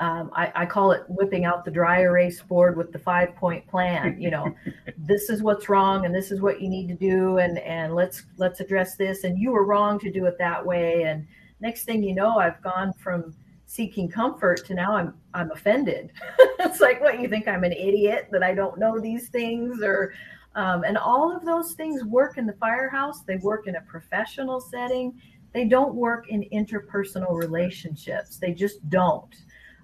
um, 0.00 0.30
I, 0.32 0.52
I 0.54 0.66
call 0.66 0.92
it 0.92 1.02
whipping 1.08 1.44
out 1.44 1.64
the 1.64 1.70
dry 1.70 2.02
erase 2.02 2.40
board 2.40 2.76
with 2.76 2.92
the 2.92 2.98
five 2.98 3.34
point 3.34 3.66
plan. 3.66 4.20
You 4.20 4.30
know, 4.30 4.54
this 4.98 5.28
is 5.28 5.42
what's 5.42 5.68
wrong, 5.68 6.06
and 6.06 6.14
this 6.14 6.30
is 6.30 6.40
what 6.40 6.60
you 6.60 6.68
need 6.68 6.88
to 6.88 6.94
do, 6.94 7.38
and 7.38 7.58
and 7.58 7.94
let's 7.94 8.24
let's 8.36 8.60
address 8.60 8.96
this. 8.96 9.24
And 9.24 9.38
you 9.38 9.50
were 9.50 9.64
wrong 9.64 9.98
to 10.00 10.10
do 10.10 10.26
it 10.26 10.38
that 10.38 10.64
way. 10.64 11.02
And 11.02 11.26
next 11.60 11.84
thing 11.84 12.02
you 12.02 12.14
know, 12.14 12.38
I've 12.38 12.62
gone 12.62 12.92
from 12.92 13.34
seeking 13.66 14.08
comfort 14.08 14.64
to 14.66 14.74
now 14.74 14.94
I'm 14.94 15.14
I'm 15.34 15.50
offended. 15.50 16.12
it's 16.60 16.80
like, 16.80 17.00
what 17.00 17.20
you 17.20 17.28
think 17.28 17.48
I'm 17.48 17.64
an 17.64 17.72
idiot 17.72 18.28
that 18.30 18.44
I 18.44 18.54
don't 18.54 18.78
know 18.78 19.00
these 19.00 19.30
things, 19.30 19.82
or 19.82 20.12
um, 20.54 20.84
and 20.84 20.96
all 20.96 21.36
of 21.36 21.44
those 21.44 21.72
things 21.72 22.04
work 22.04 22.38
in 22.38 22.46
the 22.46 22.54
firehouse. 22.54 23.22
They 23.22 23.36
work 23.36 23.66
in 23.66 23.76
a 23.76 23.80
professional 23.82 24.60
setting. 24.60 25.20
They 25.52 25.64
don't 25.64 25.94
work 25.94 26.28
in 26.28 26.44
interpersonal 26.52 27.36
relationships. 27.36 28.36
They 28.36 28.52
just 28.52 28.88
don't. 28.90 29.34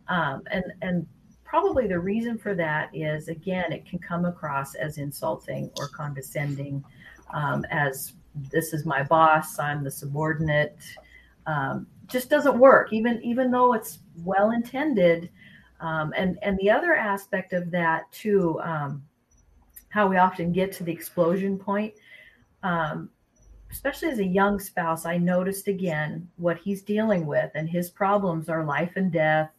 Um, 0.09 0.43
and 0.51 0.65
and 0.83 1.07
probably 1.45 1.87
the 1.87 1.99
reason 1.99 2.37
for 2.37 2.55
that 2.55 2.91
is 2.93 3.29
again 3.29 3.73
it 3.73 3.87
can 3.87 4.01
come 4.01 4.25
across 4.25 4.75
as 4.75 4.99
insulting 4.99 5.71
or 5.79 5.87
condescending 5.89 6.85
um, 7.33 7.65
as 7.71 8.15
this 8.51 8.73
is 8.73 8.85
my 8.85 9.05
boss 9.05 9.61
i'm 9.61 9.85
the 9.85 9.91
subordinate 9.91 10.77
um, 11.47 11.87
just 12.09 12.29
doesn't 12.29 12.59
work 12.59 12.93
even 12.93 13.23
even 13.23 13.51
though 13.51 13.73
it's 13.73 14.01
well 14.25 14.51
intended. 14.51 15.31
Um, 15.81 16.15
and 16.17 16.39
and 16.43 16.59
the 16.59 16.71
other 16.71 16.95
aspect 16.95 17.53
of 17.53 17.71
that 17.73 18.11
too 18.11 18.61
um, 18.63 19.03
how 19.91 20.09
we 20.09 20.17
often 20.17 20.53
get 20.53 20.73
to 20.73 20.85
the 20.85 20.93
explosion 20.93 21.59
point 21.59 21.95
um, 22.63 23.11
especially 23.71 24.09
as 24.09 24.19
a 24.19 24.25
young 24.25 24.59
spouse 24.59 25.05
i 25.05 25.19
noticed 25.19 25.69
again 25.69 26.29
what 26.37 26.59
he's 26.59 26.83
dealing 26.83 27.27
with 27.27 27.51
and 27.55 27.69
his 27.69 27.91
problems 27.91 28.49
are 28.49 28.65
life 28.65 28.93
and 28.97 29.13
death 29.13 29.51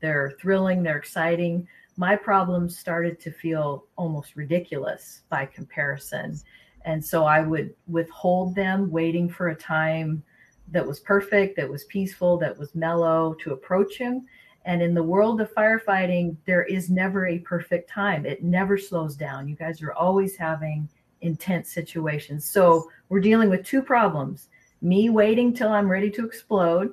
they're 0.00 0.34
thrilling, 0.40 0.82
they're 0.82 0.98
exciting. 0.98 1.66
My 1.96 2.16
problems 2.16 2.78
started 2.78 3.18
to 3.20 3.30
feel 3.30 3.86
almost 3.96 4.36
ridiculous 4.36 5.22
by 5.28 5.46
comparison. 5.46 6.38
And 6.84 7.04
so 7.04 7.24
I 7.24 7.40
would 7.40 7.74
withhold 7.88 8.54
them, 8.54 8.90
waiting 8.90 9.28
for 9.28 9.48
a 9.48 9.54
time 9.54 10.22
that 10.68 10.86
was 10.86 11.00
perfect, 11.00 11.56
that 11.56 11.68
was 11.68 11.84
peaceful, 11.84 12.36
that 12.38 12.56
was 12.56 12.74
mellow 12.74 13.34
to 13.42 13.52
approach 13.52 13.96
him. 13.96 14.26
And 14.64 14.82
in 14.82 14.94
the 14.94 15.02
world 15.02 15.40
of 15.40 15.54
firefighting, 15.54 16.36
there 16.44 16.64
is 16.64 16.90
never 16.90 17.26
a 17.26 17.38
perfect 17.38 17.88
time. 17.88 18.26
It 18.26 18.42
never 18.42 18.76
slows 18.76 19.16
down. 19.16 19.48
You 19.48 19.54
guys 19.54 19.80
are 19.80 19.92
always 19.92 20.36
having 20.36 20.88
intense 21.20 21.72
situations. 21.72 22.48
So 22.48 22.90
we're 23.08 23.20
dealing 23.20 23.48
with 23.48 23.64
two 23.64 23.82
problems 23.82 24.48
me 24.82 25.08
waiting 25.08 25.54
till 25.54 25.70
I'm 25.70 25.88
ready 25.88 26.10
to 26.10 26.26
explode 26.26 26.92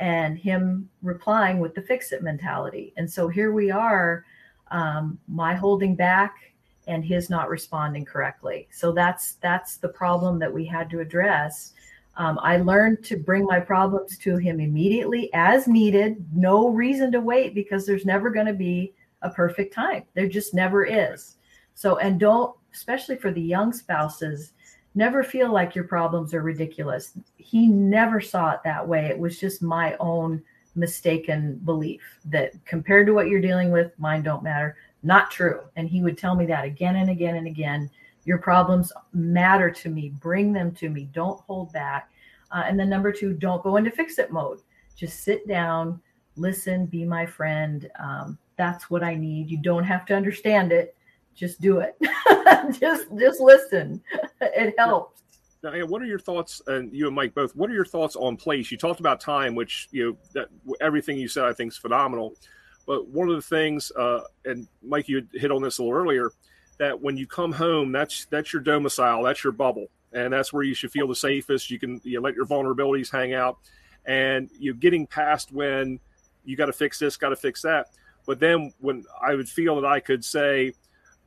and 0.00 0.38
him 0.38 0.88
replying 1.02 1.60
with 1.60 1.74
the 1.74 1.82
fix 1.82 2.10
it 2.10 2.22
mentality. 2.22 2.92
And 2.96 3.08
so 3.08 3.28
here 3.28 3.52
we 3.52 3.70
are, 3.70 4.24
um, 4.70 5.18
my 5.28 5.54
holding 5.54 5.94
back 5.94 6.34
and 6.88 7.04
his 7.04 7.28
not 7.30 7.50
responding 7.50 8.04
correctly. 8.04 8.66
So 8.72 8.92
that's 8.92 9.34
that's 9.34 9.76
the 9.76 9.88
problem 9.88 10.38
that 10.40 10.52
we 10.52 10.64
had 10.64 10.88
to 10.90 11.00
address. 11.00 11.74
Um, 12.16 12.38
I 12.42 12.56
learned 12.56 13.04
to 13.04 13.16
bring 13.16 13.44
my 13.44 13.60
problems 13.60 14.18
to 14.18 14.36
him 14.36 14.58
immediately 14.58 15.30
as 15.34 15.68
needed. 15.68 16.24
No 16.34 16.70
reason 16.70 17.12
to 17.12 17.20
wait 17.20 17.54
because 17.54 17.86
there's 17.86 18.06
never 18.06 18.30
going 18.30 18.46
to 18.46 18.54
be 18.54 18.94
a 19.22 19.30
perfect 19.30 19.74
time. 19.74 20.04
There 20.14 20.28
just 20.28 20.54
never 20.54 20.84
is. 20.84 21.36
So 21.74 21.98
and 21.98 22.18
don't, 22.18 22.56
especially 22.72 23.16
for 23.16 23.30
the 23.30 23.40
young 23.40 23.72
spouses, 23.72 24.52
never 24.94 25.22
feel 25.22 25.52
like 25.52 25.74
your 25.74 25.84
problems 25.84 26.34
are 26.34 26.42
ridiculous. 26.42 27.12
He 27.36 27.66
never 27.66 28.20
saw 28.20 28.50
it 28.52 28.60
that 28.64 28.86
way. 28.86 29.06
It 29.06 29.18
was 29.18 29.38
just 29.38 29.62
my 29.62 29.96
own 30.00 30.42
mistaken 30.74 31.60
belief 31.64 32.02
that 32.26 32.52
compared 32.64 33.06
to 33.06 33.12
what 33.12 33.28
you're 33.28 33.40
dealing 33.40 33.70
with, 33.70 33.92
mine 33.98 34.22
don't 34.22 34.42
matter. 34.42 34.76
Not 35.02 35.30
true. 35.30 35.60
And 35.76 35.88
he 35.88 36.02
would 36.02 36.18
tell 36.18 36.34
me 36.34 36.46
that 36.46 36.64
again 36.64 36.96
and 36.96 37.10
again 37.10 37.36
and 37.36 37.46
again. 37.46 37.90
Your 38.24 38.38
problems 38.38 38.92
matter 39.12 39.70
to 39.70 39.88
me. 39.88 40.10
Bring 40.20 40.52
them 40.52 40.72
to 40.72 40.90
me. 40.90 41.08
Don't 41.12 41.40
hold 41.40 41.72
back. 41.72 42.10
Uh, 42.52 42.64
and 42.66 42.78
then 42.78 42.88
number 42.88 43.12
two, 43.12 43.32
don't 43.32 43.62
go 43.62 43.76
into 43.76 43.90
fix 43.90 44.18
it 44.18 44.30
mode. 44.30 44.60
just 44.96 45.20
sit 45.20 45.46
down, 45.48 46.00
listen, 46.36 46.84
be 46.86 47.04
my 47.04 47.24
friend. 47.24 47.90
Um, 47.98 48.38
that's 48.56 48.90
what 48.90 49.02
I 49.02 49.14
need. 49.14 49.50
You 49.50 49.58
don't 49.58 49.84
have 49.84 50.04
to 50.06 50.14
understand 50.14 50.72
it. 50.72 50.94
Just 51.34 51.60
do 51.60 51.80
it. 51.80 51.96
just 52.80 53.06
just 53.18 53.40
listen. 53.40 54.02
It 54.42 54.74
helps. 54.78 55.22
Now, 55.62 55.72
what 55.84 56.00
are 56.00 56.06
your 56.06 56.18
thoughts? 56.18 56.62
And 56.66 56.92
you 56.94 57.06
and 57.06 57.14
Mike 57.14 57.34
both. 57.34 57.54
What 57.54 57.70
are 57.70 57.74
your 57.74 57.84
thoughts 57.84 58.16
on 58.16 58.36
place? 58.36 58.70
You 58.70 58.78
talked 58.78 59.00
about 59.00 59.20
time, 59.20 59.54
which 59.54 59.88
you 59.90 60.10
know 60.10 60.16
that 60.34 60.48
everything 60.80 61.18
you 61.18 61.28
said 61.28 61.44
I 61.44 61.52
think 61.52 61.72
is 61.72 61.78
phenomenal. 61.78 62.34
But 62.86 63.06
one 63.08 63.28
of 63.28 63.36
the 63.36 63.42
things, 63.42 63.92
uh, 63.92 64.20
and 64.46 64.66
Mike, 64.82 65.08
you 65.08 65.26
hit 65.34 65.52
on 65.52 65.62
this 65.62 65.78
a 65.78 65.82
little 65.82 65.96
earlier, 65.96 66.30
that 66.78 66.98
when 66.98 67.16
you 67.16 67.26
come 67.26 67.52
home, 67.52 67.92
that's 67.92 68.24
that's 68.26 68.52
your 68.52 68.62
domicile, 68.62 69.22
that's 69.22 69.44
your 69.44 69.52
bubble, 69.52 69.86
and 70.12 70.32
that's 70.32 70.52
where 70.52 70.62
you 70.62 70.74
should 70.74 70.90
feel 70.90 71.06
the 71.06 71.14
safest. 71.14 71.70
You 71.70 71.78
can 71.78 72.00
you 72.04 72.20
let 72.20 72.34
your 72.34 72.46
vulnerabilities 72.46 73.12
hang 73.12 73.34
out, 73.34 73.58
and 74.06 74.48
you're 74.58 74.74
getting 74.74 75.06
past 75.06 75.52
when 75.52 76.00
you 76.44 76.56
got 76.56 76.66
to 76.66 76.72
fix 76.72 76.98
this, 76.98 77.18
got 77.18 77.28
to 77.28 77.36
fix 77.36 77.60
that. 77.62 77.88
But 78.26 78.40
then 78.40 78.72
when 78.80 79.04
I 79.20 79.34
would 79.34 79.48
feel 79.48 79.80
that 79.80 79.86
I 79.86 80.00
could 80.00 80.24
say, 80.24 80.72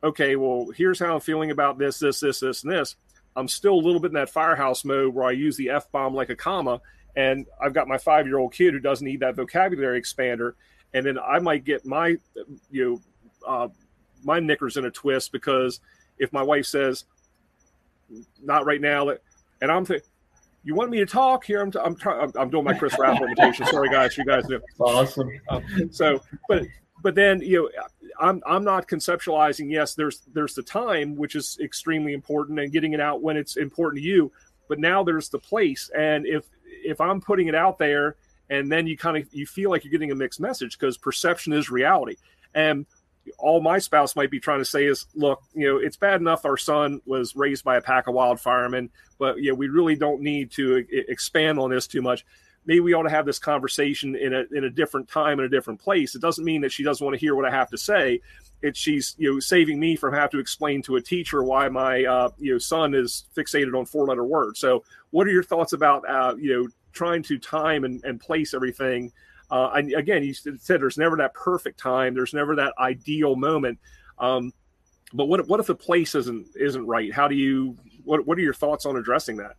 okay, 0.03 0.35
well, 0.35 0.67
here's 0.75 0.99
how 0.99 1.15
I'm 1.15 1.21
feeling 1.21 1.51
about 1.51 1.77
this, 1.77 1.99
this, 1.99 2.19
this, 2.19 2.41
this, 2.41 2.63
and 2.63 2.73
this. 2.73 2.95
I'm 3.35 3.47
still 3.47 3.73
a 3.73 3.81
little 3.81 3.99
bit 3.99 4.09
in 4.09 4.15
that 4.15 4.29
firehouse 4.29 4.85
mode 4.85 5.13
where 5.13 5.25
I 5.25 5.31
use 5.31 5.57
the 5.57 5.69
F 5.69 5.91
bomb 5.91 6.13
like 6.13 6.29
a 6.29 6.35
comma. 6.35 6.81
And 7.15 7.45
I've 7.61 7.73
got 7.73 7.87
my 7.87 7.97
five 7.97 8.27
year 8.27 8.37
old 8.37 8.53
kid 8.53 8.73
who 8.73 8.79
doesn't 8.79 9.05
need 9.05 9.21
that 9.21 9.35
vocabulary 9.35 10.01
expander. 10.01 10.53
And 10.93 11.05
then 11.05 11.17
I 11.17 11.39
might 11.39 11.63
get 11.63 11.85
my, 11.85 12.17
you 12.69 13.01
know, 13.01 13.01
uh, 13.47 13.67
my 14.23 14.39
knickers 14.39 14.77
in 14.77 14.85
a 14.85 14.91
twist 14.91 15.31
because 15.31 15.79
if 16.17 16.31
my 16.31 16.43
wife 16.43 16.65
says, 16.65 17.05
not 18.41 18.65
right 18.65 18.81
now, 18.81 19.09
and 19.61 19.71
I'm 19.71 19.85
thinking, 19.85 20.07
you 20.63 20.75
want 20.75 20.91
me 20.91 20.99
to 20.99 21.05
talk 21.05 21.43
here? 21.43 21.61
I'm, 21.61 21.71
t- 21.71 21.79
I'm. 21.79 22.31
I'm, 22.35 22.49
doing 22.49 22.63
my 22.63 22.73
Chris 22.73 22.97
Raffle 22.97 23.25
imitation. 23.25 23.65
Sorry, 23.65 23.89
guys. 23.89 24.17
You 24.17 24.23
guys 24.23 24.47
know. 24.47 24.61
Awesome. 24.79 25.29
Um, 25.49 25.63
so, 25.91 26.21
but 26.47 26.63
but 27.03 27.13
then 27.13 27.41
you 27.41 27.69
know, 27.75 27.83
I'm 28.19 28.41
I'm 28.47 28.63
not 28.63 28.87
conceptualizing. 28.87 29.69
Yes, 29.69 29.93
there's 29.93 30.21
there's 30.33 30.55
the 30.55 30.63
time 30.63 31.15
which 31.15 31.35
is 31.35 31.59
extremely 31.61 32.13
important 32.13 32.59
and 32.59 32.71
getting 32.71 32.93
it 32.93 32.99
out 32.99 33.21
when 33.21 33.37
it's 33.37 33.57
important 33.57 34.01
to 34.01 34.07
you. 34.07 34.31
But 34.69 34.79
now 34.79 35.03
there's 35.03 35.29
the 35.29 35.37
place, 35.37 35.91
and 35.95 36.25
if 36.25 36.45
if 36.65 36.99
I'm 37.01 37.21
putting 37.21 37.47
it 37.47 37.55
out 37.55 37.77
there, 37.77 38.15
and 38.49 38.71
then 38.71 38.87
you 38.87 38.97
kind 38.97 39.17
of 39.17 39.27
you 39.31 39.45
feel 39.45 39.69
like 39.69 39.83
you're 39.83 39.91
getting 39.91 40.11
a 40.11 40.15
mixed 40.15 40.39
message 40.39 40.79
because 40.79 40.97
perception 40.97 41.51
is 41.53 41.69
reality, 41.69 42.15
and 42.55 42.85
all 43.37 43.61
my 43.61 43.79
spouse 43.79 44.15
might 44.15 44.31
be 44.31 44.39
trying 44.39 44.59
to 44.59 44.65
say 44.65 44.85
is, 44.85 45.05
look, 45.15 45.41
you 45.53 45.67
know, 45.67 45.77
it's 45.77 45.97
bad 45.97 46.19
enough 46.19 46.45
our 46.45 46.57
son 46.57 47.01
was 47.05 47.35
raised 47.35 47.63
by 47.63 47.77
a 47.77 47.81
pack 47.81 48.07
of 48.07 48.13
wild 48.13 48.39
firemen, 48.39 48.89
but 49.17 49.37
you 49.37 49.49
know, 49.49 49.55
we 49.55 49.67
really 49.67 49.95
don't 49.95 50.21
need 50.21 50.51
to 50.51 50.85
expand 50.91 51.59
on 51.59 51.69
this 51.69 51.87
too 51.87 52.01
much. 52.01 52.25
Maybe 52.65 52.79
we 52.79 52.93
ought 52.93 53.03
to 53.03 53.09
have 53.09 53.25
this 53.25 53.39
conversation 53.39 54.15
in 54.15 54.33
a 54.33 54.43
in 54.51 54.63
a 54.63 54.69
different 54.69 55.09
time 55.09 55.39
in 55.39 55.45
a 55.45 55.49
different 55.49 55.79
place. 55.79 56.15
It 56.15 56.21
doesn't 56.21 56.45
mean 56.45 56.61
that 56.61 56.71
she 56.71 56.83
doesn't 56.83 57.03
want 57.03 57.15
to 57.15 57.19
hear 57.19 57.35
what 57.35 57.45
I 57.45 57.51
have 57.51 57.69
to 57.71 57.77
say. 57.77 58.21
It's 58.61 58.79
she's 58.79 59.15
you 59.17 59.33
know 59.33 59.39
saving 59.39 59.79
me 59.79 59.95
from 59.95 60.13
having 60.13 60.31
to 60.31 60.39
explain 60.39 60.81
to 60.83 60.95
a 60.95 61.01
teacher 61.01 61.43
why 61.43 61.69
my 61.69 62.05
uh, 62.05 62.29
you 62.37 62.53
know 62.53 62.57
son 62.57 62.93
is 62.93 63.25
fixated 63.35 63.77
on 63.77 63.85
four 63.85 64.05
letter 64.05 64.23
words. 64.23 64.59
So, 64.59 64.83
what 65.11 65.27
are 65.27 65.31
your 65.31 65.43
thoughts 65.43 65.73
about 65.73 66.07
uh, 66.07 66.35
you 66.37 66.53
know 66.53 66.67
trying 66.93 67.23
to 67.23 67.37
time 67.37 67.83
and, 67.83 68.03
and 68.05 68.19
place 68.19 68.53
everything 68.53 69.11
uh, 69.53 69.69
and 69.75 69.93
again, 69.93 70.23
you 70.23 70.33
said 70.33 70.57
there's 70.81 70.97
never 70.97 71.17
that 71.17 71.33
perfect 71.35 71.79
time. 71.79 72.15
There's 72.15 72.33
never 72.33 72.55
that 72.55 72.73
ideal 72.79 73.35
moment. 73.35 73.77
Um, 74.17 74.51
but 75.13 75.25
what 75.25 75.47
what 75.47 75.59
if 75.59 75.67
the 75.67 75.75
place 75.75 76.15
isn't 76.15 76.47
isn't 76.55 76.87
right? 76.87 77.13
How 77.13 77.27
do 77.27 77.35
you 77.35 77.77
what 78.03 78.25
what 78.25 78.39
are 78.39 78.41
your 78.41 78.55
thoughts 78.55 78.87
on 78.87 78.95
addressing 78.95 79.37
that? 79.37 79.55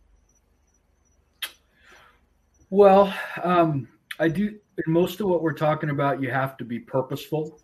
Well, 2.75 3.13
um, 3.41 3.87
I 4.19 4.27
do. 4.27 4.59
In 4.85 4.91
most 4.91 5.21
of 5.21 5.27
what 5.27 5.41
we're 5.41 5.53
talking 5.53 5.91
about, 5.91 6.21
you 6.21 6.29
have 6.29 6.57
to 6.57 6.65
be 6.65 6.77
purposeful. 6.77 7.59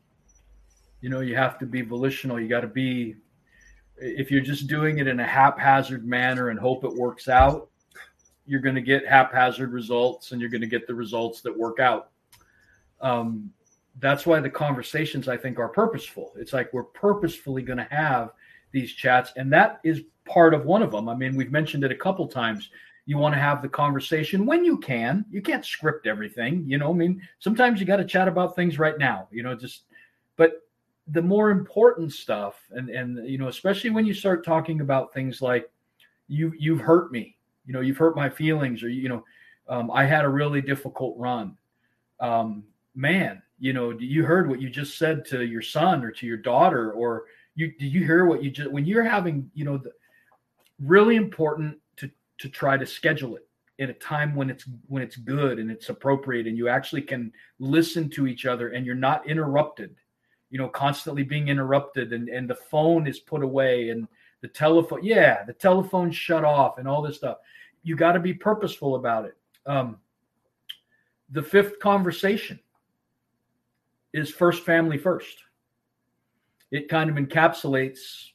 You 1.01 1.09
know, 1.09 1.19
you 1.19 1.35
have 1.35 1.59
to 1.59 1.65
be 1.65 1.81
volitional. 1.81 2.39
You 2.39 2.47
got 2.47 2.61
to 2.61 2.67
be. 2.67 3.15
If 3.97 4.31
you're 4.31 4.39
just 4.39 4.67
doing 4.67 4.99
it 4.99 5.07
in 5.07 5.19
a 5.19 5.27
haphazard 5.27 6.05
manner 6.05 6.49
and 6.49 6.57
hope 6.57 6.85
it 6.85 6.93
works 6.93 7.27
out, 7.27 7.69
you're 8.45 8.61
going 8.61 8.75
to 8.75 8.81
get 8.81 9.05
haphazard 9.05 9.73
results, 9.73 10.31
and 10.31 10.39
you're 10.39 10.49
going 10.49 10.61
to 10.61 10.67
get 10.67 10.87
the 10.87 10.95
results 10.95 11.41
that 11.41 11.57
work 11.57 11.79
out 11.79 12.11
um, 13.01 13.51
that's 13.99 14.25
why 14.25 14.39
the 14.39 14.49
conversations 14.49 15.27
I 15.27 15.35
think 15.35 15.59
are 15.59 15.67
purposeful. 15.67 16.31
It's 16.37 16.53
like 16.53 16.71
we're 16.71 16.83
purposefully 16.83 17.63
going 17.63 17.77
to 17.77 17.87
have 17.91 18.31
these 18.71 18.93
chats, 18.93 19.33
and 19.35 19.51
that 19.51 19.81
is 19.83 20.03
part 20.25 20.53
of 20.53 20.65
one 20.65 20.81
of 20.81 20.91
them. 20.91 21.09
I 21.09 21.15
mean, 21.15 21.35
we've 21.35 21.51
mentioned 21.51 21.83
it 21.83 21.91
a 21.91 21.95
couple 21.95 22.27
times. 22.27 22.69
You 23.05 23.17
want 23.17 23.33
to 23.33 23.41
have 23.41 23.61
the 23.61 23.69
conversation 23.69 24.45
when 24.45 24.63
you 24.63 24.77
can. 24.77 25.25
You 25.31 25.41
can't 25.41 25.65
script 25.65 26.07
everything, 26.07 26.63
you 26.67 26.77
know. 26.77 26.91
I 26.91 26.93
mean, 26.93 27.21
sometimes 27.39 27.79
you 27.79 27.85
got 27.85 27.97
to 27.97 28.05
chat 28.05 28.27
about 28.27 28.55
things 28.55 28.77
right 28.77 28.97
now, 28.97 29.27
you 29.31 29.43
know. 29.43 29.55
Just, 29.55 29.83
but 30.37 30.61
the 31.07 31.21
more 31.21 31.49
important 31.49 32.13
stuff, 32.13 32.61
and 32.71 32.89
and 32.89 33.27
you 33.27 33.37
know, 33.37 33.47
especially 33.47 33.89
when 33.89 34.05
you 34.05 34.13
start 34.13 34.45
talking 34.45 34.81
about 34.81 35.13
things 35.13 35.41
like 35.41 35.69
you 36.27 36.53
you've 36.57 36.81
hurt 36.81 37.11
me, 37.11 37.35
you 37.65 37.73
know, 37.73 37.81
you've 37.81 37.97
hurt 37.97 38.15
my 38.15 38.29
feelings, 38.29 38.83
or 38.83 38.89
you 38.89 39.09
know, 39.09 39.25
um, 39.67 39.89
I 39.91 40.05
had 40.05 40.25
a 40.25 40.29
really 40.29 40.61
difficult 40.61 41.17
run. 41.17 41.57
Um, 42.19 42.63
man, 42.95 43.41
you 43.59 43.73
know, 43.73 43.91
you 43.91 44.23
heard 44.23 44.47
what 44.47 44.61
you 44.61 44.69
just 44.69 44.97
said 44.97 45.25
to 45.25 45.43
your 45.43 45.61
son 45.63 46.03
or 46.03 46.11
to 46.11 46.27
your 46.27 46.37
daughter, 46.37 46.91
or 46.91 47.25
you 47.55 47.71
did 47.79 47.91
you 47.91 48.05
hear 48.05 48.25
what 48.25 48.43
you 48.43 48.51
just 48.51 48.71
when 48.71 48.85
you're 48.85 49.03
having, 49.03 49.49
you 49.55 49.65
know, 49.65 49.77
the, 49.77 49.91
really 50.79 51.15
important 51.15 51.77
to 52.41 52.49
try 52.49 52.77
to 52.77 52.85
schedule 52.85 53.35
it 53.35 53.47
in 53.79 53.89
a 53.89 53.93
time 53.93 54.35
when 54.35 54.49
it's 54.49 54.65
when 54.87 55.01
it's 55.01 55.15
good 55.15 55.59
and 55.59 55.71
it's 55.71 55.89
appropriate 55.89 56.47
and 56.47 56.57
you 56.57 56.67
actually 56.67 57.01
can 57.01 57.31
listen 57.59 58.09
to 58.09 58.27
each 58.27 58.45
other 58.45 58.69
and 58.69 58.85
you're 58.85 58.95
not 58.95 59.27
interrupted 59.27 59.95
you 60.49 60.57
know 60.57 60.67
constantly 60.67 61.23
being 61.23 61.47
interrupted 61.47 62.13
and 62.13 62.29
and 62.29 62.49
the 62.49 62.55
phone 62.55 63.07
is 63.07 63.19
put 63.19 63.41
away 63.41 63.89
and 63.89 64.07
the 64.41 64.47
telephone 64.47 64.99
yeah 65.03 65.43
the 65.45 65.53
telephone 65.53 66.11
shut 66.11 66.43
off 66.43 66.77
and 66.77 66.87
all 66.87 67.01
this 67.01 67.17
stuff 67.17 67.37
you 67.83 67.95
got 67.95 68.11
to 68.11 68.19
be 68.19 68.33
purposeful 68.33 68.95
about 68.95 69.25
it 69.25 69.35
um 69.65 69.97
the 71.31 71.41
fifth 71.41 71.79
conversation 71.79 72.59
is 74.13 74.29
first 74.29 74.63
family 74.63 74.97
first. 74.97 75.37
It 76.71 76.89
kind 76.89 77.09
of 77.09 77.15
encapsulates 77.15 78.29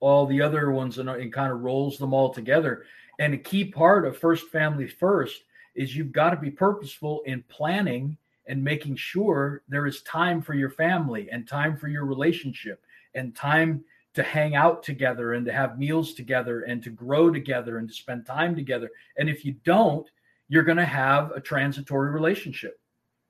all 0.00 0.26
the 0.26 0.40
other 0.40 0.70
ones 0.70 0.98
and, 0.98 1.08
and 1.08 1.32
kind 1.32 1.52
of 1.52 1.60
rolls 1.60 1.98
them 1.98 2.14
all 2.14 2.32
together. 2.32 2.84
And 3.18 3.34
a 3.34 3.38
key 3.38 3.64
part 3.64 4.06
of 4.06 4.18
first 4.18 4.48
family 4.48 4.86
first 4.86 5.42
is 5.74 5.96
you've 5.96 6.12
got 6.12 6.30
to 6.30 6.36
be 6.36 6.50
purposeful 6.50 7.22
in 7.26 7.44
planning 7.48 8.16
and 8.46 8.62
making 8.62 8.96
sure 8.96 9.62
there 9.68 9.86
is 9.86 10.02
time 10.02 10.40
for 10.40 10.54
your 10.54 10.70
family 10.70 11.28
and 11.30 11.48
time 11.48 11.76
for 11.76 11.88
your 11.88 12.04
relationship 12.04 12.82
and 13.14 13.34
time 13.34 13.84
to 14.14 14.22
hang 14.22 14.54
out 14.54 14.82
together 14.82 15.34
and 15.34 15.44
to 15.44 15.52
have 15.52 15.78
meals 15.78 16.14
together 16.14 16.62
and 16.62 16.82
to 16.82 16.90
grow 16.90 17.30
together 17.30 17.78
and 17.78 17.88
to 17.88 17.94
spend 17.94 18.24
time 18.24 18.54
together. 18.54 18.90
And 19.18 19.28
if 19.28 19.44
you 19.44 19.56
don't, 19.64 20.08
you're 20.48 20.62
going 20.62 20.78
to 20.78 20.86
have 20.86 21.32
a 21.32 21.40
transitory 21.40 22.10
relationship. 22.10 22.80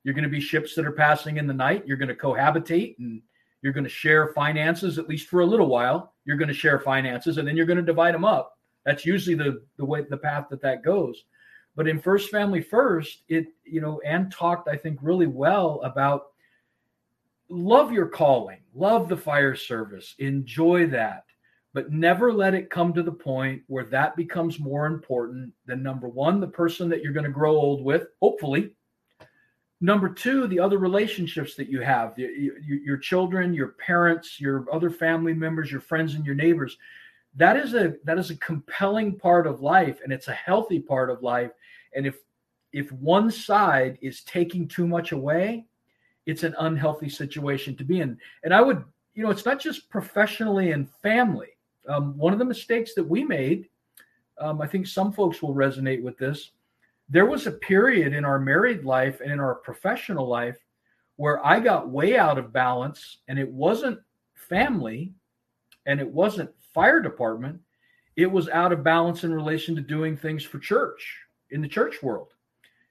You're 0.04 0.14
going 0.14 0.24
to 0.24 0.30
be 0.30 0.40
ships 0.40 0.74
that 0.74 0.86
are 0.86 0.92
passing 0.92 1.38
in 1.38 1.48
the 1.48 1.54
night. 1.54 1.84
You're 1.86 1.96
going 1.96 2.08
to 2.08 2.14
cohabitate 2.14 2.98
and 2.98 3.20
you're 3.62 3.72
going 3.72 3.84
to 3.84 3.90
share 3.90 4.28
finances, 4.28 4.98
at 4.98 5.08
least 5.08 5.28
for 5.28 5.40
a 5.40 5.46
little 5.46 5.66
while. 5.66 6.12
You're 6.24 6.36
going 6.36 6.48
to 6.48 6.54
share 6.54 6.78
finances 6.78 7.38
and 7.38 7.48
then 7.48 7.56
you're 7.56 7.66
going 7.66 7.78
to 7.78 7.82
divide 7.82 8.14
them 8.14 8.24
up. 8.24 8.55
That's 8.86 9.04
usually 9.04 9.36
the, 9.36 9.62
the 9.76 9.84
way, 9.84 10.06
the 10.08 10.16
path 10.16 10.46
that 10.50 10.62
that 10.62 10.82
goes. 10.82 11.24
But 11.74 11.88
in 11.88 12.00
First 12.00 12.30
Family 12.30 12.62
First, 12.62 13.24
it, 13.28 13.48
you 13.64 13.82
know, 13.82 14.00
Anne 14.00 14.30
talked, 14.30 14.68
I 14.68 14.76
think, 14.76 14.98
really 15.02 15.26
well 15.26 15.82
about 15.84 16.28
love 17.50 17.92
your 17.92 18.06
calling, 18.06 18.60
love 18.74 19.10
the 19.10 19.16
fire 19.16 19.54
service, 19.54 20.14
enjoy 20.18 20.86
that, 20.86 21.24
but 21.74 21.92
never 21.92 22.32
let 22.32 22.54
it 22.54 22.70
come 22.70 22.94
to 22.94 23.02
the 23.02 23.12
point 23.12 23.62
where 23.66 23.84
that 23.84 24.16
becomes 24.16 24.58
more 24.58 24.86
important 24.86 25.52
than 25.66 25.82
number 25.82 26.08
one, 26.08 26.40
the 26.40 26.46
person 26.46 26.88
that 26.88 27.02
you're 27.02 27.12
going 27.12 27.26
to 27.26 27.30
grow 27.30 27.54
old 27.54 27.84
with, 27.84 28.06
hopefully, 28.22 28.72
Number 29.80 30.08
two, 30.08 30.46
the 30.46 30.58
other 30.58 30.78
relationships 30.78 31.54
that 31.56 31.68
you 31.68 31.80
have, 31.82 32.14
your 32.16 32.96
children, 32.96 33.52
your 33.52 33.68
parents, 33.72 34.40
your 34.40 34.64
other 34.72 34.88
family 34.88 35.34
members, 35.34 35.70
your 35.70 35.82
friends, 35.82 36.14
and 36.14 36.24
your 36.24 36.34
neighbors. 36.34 36.78
That 37.36 37.56
is 37.56 37.74
a 37.74 37.94
that 38.04 38.18
is 38.18 38.30
a 38.30 38.36
compelling 38.36 39.18
part 39.18 39.46
of 39.46 39.60
life, 39.60 40.00
and 40.02 40.12
it's 40.12 40.28
a 40.28 40.32
healthy 40.32 40.80
part 40.80 41.10
of 41.10 41.22
life. 41.22 41.50
And 41.94 42.06
if 42.06 42.16
if 42.72 42.90
one 42.92 43.30
side 43.30 43.98
is 44.02 44.22
taking 44.22 44.66
too 44.66 44.86
much 44.86 45.12
away, 45.12 45.66
it's 46.26 46.42
an 46.42 46.54
unhealthy 46.58 47.08
situation 47.08 47.76
to 47.76 47.84
be 47.84 48.00
in. 48.00 48.18
And 48.42 48.52
I 48.52 48.60
would, 48.60 48.84
you 49.14 49.22
know, 49.22 49.30
it's 49.30 49.46
not 49.46 49.60
just 49.60 49.88
professionally 49.88 50.72
and 50.72 50.90
family. 51.02 51.48
Um, 51.88 52.16
one 52.18 52.32
of 52.32 52.38
the 52.38 52.44
mistakes 52.44 52.94
that 52.94 53.04
we 53.04 53.24
made, 53.24 53.68
um, 54.38 54.60
I 54.60 54.66
think 54.66 54.86
some 54.86 55.12
folks 55.12 55.40
will 55.40 55.54
resonate 55.54 56.02
with 56.02 56.18
this, 56.18 56.50
there 57.08 57.26
was 57.26 57.46
a 57.46 57.52
period 57.52 58.12
in 58.12 58.24
our 58.24 58.40
married 58.40 58.84
life 58.84 59.20
and 59.20 59.30
in 59.30 59.38
our 59.38 59.54
professional 59.54 60.26
life 60.26 60.58
where 61.14 61.44
I 61.46 61.60
got 61.60 61.88
way 61.88 62.18
out 62.18 62.36
of 62.36 62.52
balance 62.52 63.18
and 63.28 63.38
it 63.38 63.48
wasn't 63.48 64.00
family 64.34 65.12
and 65.86 66.00
it 66.00 66.08
wasn't 66.08 66.50
fire 66.76 67.00
department. 67.00 67.58
It 68.16 68.30
was 68.30 68.50
out 68.50 68.70
of 68.70 68.84
balance 68.84 69.24
in 69.24 69.32
relation 69.32 69.74
to 69.74 69.80
doing 69.80 70.14
things 70.14 70.44
for 70.44 70.58
church 70.58 71.18
in 71.50 71.62
the 71.62 71.68
church 71.68 72.02
world. 72.02 72.34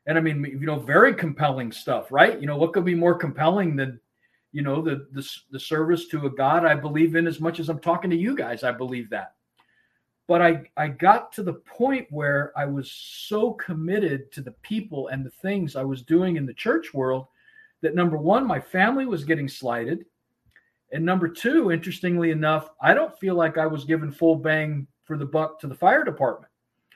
And 0.08 0.18
I 0.18 0.22
mean, 0.22 0.44
you 0.44 0.66
know, 0.66 0.80
very 0.80 1.14
compelling 1.14 1.72
stuff, 1.72 2.12
right? 2.12 2.42
You 2.42 2.48
know, 2.48 2.58
what 2.58 2.74
could 2.74 2.84
be 2.84 2.96
more 2.96 3.14
compelling 3.14 3.76
than, 3.76 4.00
you 4.52 4.64
know, 4.64 4.82
the 4.82 5.08
the, 5.12 5.28
the 5.52 5.60
service 5.60 6.08
to 6.08 6.26
a 6.26 6.30
God 6.32 6.66
I 6.66 6.74
believe 6.74 7.16
in 7.16 7.28
as 7.28 7.40
much 7.40 7.60
as 7.60 7.70
I'm 7.70 7.80
talking 7.80 8.10
to 8.10 8.18
you 8.18 8.36
guys. 8.36 8.64
I 8.64 8.72
believe 8.72 9.08
that. 9.12 9.36
But 10.28 10.42
I 10.42 10.64
I 10.78 10.88
got 10.88 11.32
to 11.34 11.44
the 11.44 11.54
point 11.54 12.08
where 12.10 12.52
I 12.58 12.66
was 12.66 12.92
so 12.92 13.54
committed 13.54 14.32
to 14.32 14.42
the 14.42 14.56
people 14.64 15.10
and 15.10 15.24
the 15.24 15.38
things 15.44 15.76
I 15.76 15.84
was 15.84 16.02
doing 16.02 16.38
in 16.38 16.48
the 16.48 16.54
church 16.56 16.92
world 16.92 17.28
that 17.82 17.94
number 17.94 18.18
one, 18.18 18.48
my 18.48 18.60
family 18.60 19.06
was 19.06 19.24
getting 19.24 19.48
slighted. 19.48 20.06
And 20.96 21.04
number 21.04 21.28
two, 21.28 21.74
interestingly 21.74 22.32
enough, 22.32 22.70
I 22.82 22.93
don't 22.93 23.20
feel 23.20 23.36
like 23.36 23.58
I 23.58 23.68
was 23.68 23.84
given 23.84 24.14
full 24.14 24.38
bang 24.38 24.88
for 25.04 25.18
the 25.18 25.26
buck 25.26 25.60
to 25.60 25.68
the 25.68 25.76
fire 25.76 26.06
department. 26.06 26.50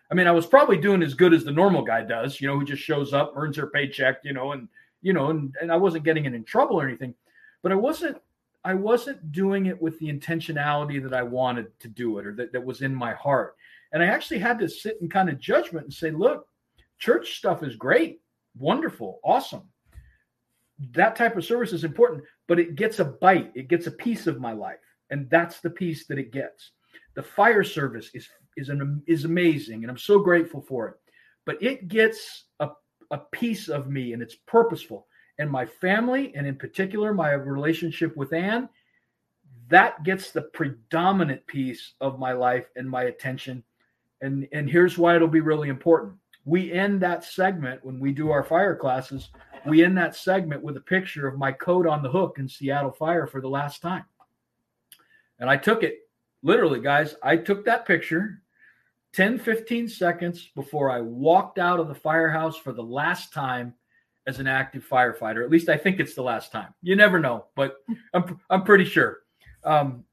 I 0.09 0.13
mean, 0.15 0.25
I 0.25 0.31
was 0.31 0.45
probably 0.45 0.77
doing 0.77 1.03
as 1.03 1.13
good 1.13 1.33
as 1.33 1.43
the 1.43 1.51
normal 1.51 1.81
guy 1.81 2.03
does, 2.03 2.39
you 2.39 2.47
know, 2.47 2.57
who 2.57 2.63
just 2.63 2.81
shows 2.81 3.11
up, 3.13 3.33
earns 3.35 3.57
their 3.57 3.67
paycheck, 3.67 4.21
you 4.23 4.31
know, 4.31 4.53
and 4.53 4.69
you 5.01 5.11
know, 5.11 5.31
and, 5.31 5.53
and 5.61 5.69
I 5.69 5.75
wasn't 5.75 6.05
getting 6.05 6.23
it 6.23 6.33
in 6.33 6.45
trouble 6.45 6.79
or 6.79 6.87
anything, 6.87 7.13
but 7.61 7.73
I 7.73 7.75
wasn't 7.75 8.17
I 8.63 8.73
wasn't 8.73 9.33
doing 9.33 9.65
it 9.65 9.81
with 9.81 9.99
the 9.99 10.07
intentionality 10.07 11.03
that 11.03 11.13
I 11.13 11.23
wanted 11.23 11.77
to 11.81 11.89
do 11.89 12.19
it 12.19 12.25
or 12.25 12.33
that, 12.35 12.53
that 12.53 12.63
was 12.63 12.81
in 12.81 12.95
my 12.95 13.13
heart. 13.13 13.57
And 13.91 14.01
I 14.01 14.05
actually 14.05 14.39
had 14.39 14.59
to 14.59 14.69
sit 14.69 14.97
in 15.01 15.09
kind 15.09 15.27
of 15.27 15.41
judgment 15.41 15.87
and 15.87 15.93
say, 15.93 16.11
look, 16.11 16.47
church 16.99 17.37
stuff 17.37 17.63
is 17.63 17.75
great, 17.75 18.21
wonderful, 18.57 19.19
awesome. 19.25 19.63
That 20.91 21.17
type 21.17 21.35
of 21.35 21.43
service 21.43 21.73
is 21.73 21.83
important, 21.83 22.23
but 22.49 22.59
it 22.59 22.75
gets 22.75 22.97
a 22.99 23.05
bite, 23.05 23.51
it 23.53 23.69
gets 23.69 23.85
a 23.85 23.91
piece 23.91 24.25
of 24.25 24.41
my 24.41 24.51
life. 24.51 24.79
And 25.11 25.29
that's 25.29 25.61
the 25.61 25.69
piece 25.69 26.07
that 26.07 26.17
it 26.17 26.33
gets. 26.33 26.71
The 27.13 27.23
fire 27.23 27.63
service 27.63 28.09
is 28.13 28.27
is 28.57 28.69
an 28.69 29.01
is 29.07 29.23
amazing, 29.23 29.83
and 29.83 29.91
I'm 29.91 29.97
so 29.97 30.19
grateful 30.19 30.61
for 30.61 30.87
it. 30.89 30.95
But 31.45 31.61
it 31.63 31.87
gets 31.87 32.45
a, 32.59 32.69
a 33.11 33.19
piece 33.31 33.69
of 33.69 33.87
me, 33.87 34.13
and 34.13 34.21
it's 34.21 34.35
purposeful. 34.47 35.07
And 35.37 35.49
my 35.49 35.65
family, 35.65 36.33
and 36.35 36.45
in 36.45 36.55
particular 36.55 37.13
my 37.13 37.31
relationship 37.31 38.17
with 38.17 38.33
Anne, 38.33 38.67
that 39.69 40.03
gets 40.03 40.31
the 40.31 40.41
predominant 40.41 41.45
piece 41.47 41.93
of 42.01 42.19
my 42.19 42.33
life 42.33 42.65
and 42.75 42.89
my 42.89 43.03
attention. 43.03 43.63
And 44.21 44.47
and 44.51 44.69
here's 44.69 44.97
why 44.97 45.15
it'll 45.15 45.27
be 45.27 45.39
really 45.39 45.69
important. 45.69 46.15
We 46.45 46.71
end 46.71 47.01
that 47.01 47.23
segment 47.23 47.85
when 47.85 47.99
we 47.99 48.11
do 48.11 48.31
our 48.31 48.43
fire 48.43 48.75
classes. 48.75 49.29
We 49.65 49.83
end 49.83 49.97
that 49.97 50.15
segment 50.15 50.63
with 50.63 50.77
a 50.77 50.81
picture 50.81 51.27
of 51.27 51.37
my 51.37 51.51
coat 51.51 51.87
on 51.87 52.03
the 52.03 52.09
hook 52.09 52.37
in 52.39 52.47
Seattle 52.47 52.91
Fire 52.91 53.27
for 53.27 53.41
the 53.41 53.49
last 53.49 53.81
time. 53.81 54.05
And 55.39 55.49
I 55.49 55.57
took 55.57 55.83
it 55.83 55.99
literally, 56.43 56.79
guys. 56.79 57.15
I 57.23 57.37
took 57.37 57.65
that 57.65 57.85
picture 57.85 58.41
10, 59.13 59.39
15 59.39 59.89
seconds 59.89 60.49
before 60.55 60.91
I 60.91 61.01
walked 61.01 61.59
out 61.59 61.79
of 61.79 61.87
the 61.87 61.95
firehouse 61.95 62.57
for 62.57 62.73
the 62.73 62.83
last 62.83 63.33
time 63.33 63.73
as 64.27 64.39
an 64.39 64.47
active 64.47 64.87
firefighter. 64.87 65.43
At 65.43 65.49
least 65.49 65.69
I 65.69 65.77
think 65.77 65.99
it's 65.99 66.13
the 66.13 66.21
last 66.21 66.51
time. 66.51 66.73
You 66.81 66.95
never 66.95 67.19
know, 67.19 67.45
but 67.55 67.77
I'm, 68.13 68.39
I'm 68.49 68.63
pretty 68.63 68.85
sure. 68.85 69.19
Um, 69.63 70.03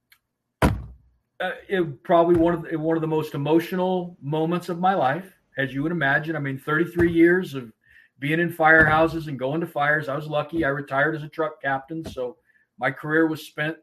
uh, 1.38 1.53
it 1.68 2.03
probably 2.03 2.36
one 2.36 2.55
of 2.55 2.62
the, 2.62 2.78
one 2.78 2.97
of 2.97 3.03
the 3.03 3.07
most 3.07 3.34
emotional 3.34 4.16
moments 4.22 4.70
of 4.70 4.78
my 4.78 4.94
life, 4.94 5.30
as 5.59 5.74
you 5.74 5.82
would 5.82 5.92
imagine. 5.92 6.34
I 6.34 6.38
mean, 6.38 6.59
33 6.59 7.12
years 7.12 7.55
of 7.55 7.70
being 8.18 8.40
in 8.40 8.52
firehouses 8.52 9.28
and 9.28 9.38
going 9.38 9.60
to 9.60 9.66
fires. 9.66 10.08
I 10.08 10.16
was 10.16 10.26
lucky. 10.26 10.64
I 10.64 10.68
retired 10.68 11.14
as 11.16 11.22
a 11.22 11.28
truck 11.28 11.60
captain, 11.60 12.04
so 12.04 12.36
my 12.78 12.90
career 12.90 13.26
was 13.26 13.46
spent 13.46 13.76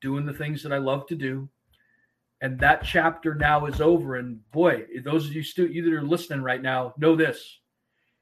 doing 0.00 0.24
the 0.24 0.32
things 0.32 0.62
that 0.62 0.72
I 0.72 0.78
love 0.78 1.06
to 1.08 1.14
do 1.14 1.48
and 2.40 2.58
that 2.58 2.82
chapter 2.82 3.34
now 3.34 3.66
is 3.66 3.80
over. 3.80 4.16
And 4.16 4.40
boy, 4.50 4.86
those 5.04 5.26
of 5.26 5.34
you 5.34 5.42
stu- 5.42 5.68
you 5.68 5.82
that 5.84 5.92
are 5.92 6.02
listening 6.02 6.42
right 6.42 6.62
now 6.62 6.94
know 6.96 7.14
this: 7.14 7.58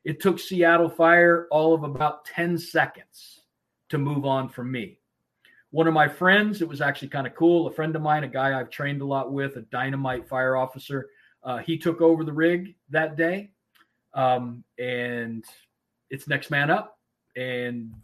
it 0.05 0.21
took 0.21 0.39
Seattle 0.39 0.89
Fire 0.89 1.47
all 1.51 1.75
of 1.75 1.85
about 1.85 2.25
ten 2.25 2.59
seconds 2.59 3.41
to 3.89 3.99
move 3.99 4.25
on 4.25 4.49
from 4.49 4.71
me. 4.71 4.99
One 5.71 5.87
of 5.87 5.95
my 5.95 6.09
friends, 6.09 6.63
it 6.63 6.69
was 6.69 6.81
actually 6.81 7.09
kind 7.09 7.27
of 7.27 7.35
cool. 7.35 7.67
A 7.67 7.73
friend 7.73 7.95
of 7.95 8.03
mine, 8.03 8.25
a 8.25 8.29
guy 8.29 8.59
I've 8.59 8.71
trained 8.71 9.03
a 9.03 9.07
lot 9.07 9.33
with, 9.33 9.57
a 9.57 9.63
dynamite 9.63 10.27
fire 10.27 10.57
officer, 10.57 11.11
uh, 11.43 11.59
he 11.59 11.77
took 11.79 12.01
over 12.01 12.25
the 12.25 12.33
rig 12.33 12.75
that 12.89 13.17
day, 13.17 13.51
um, 14.19 14.65
and 14.79 15.45
it's 16.11 16.29
next 16.29 16.51
man 16.51 16.71
up. 16.71 16.99
And 17.37 17.95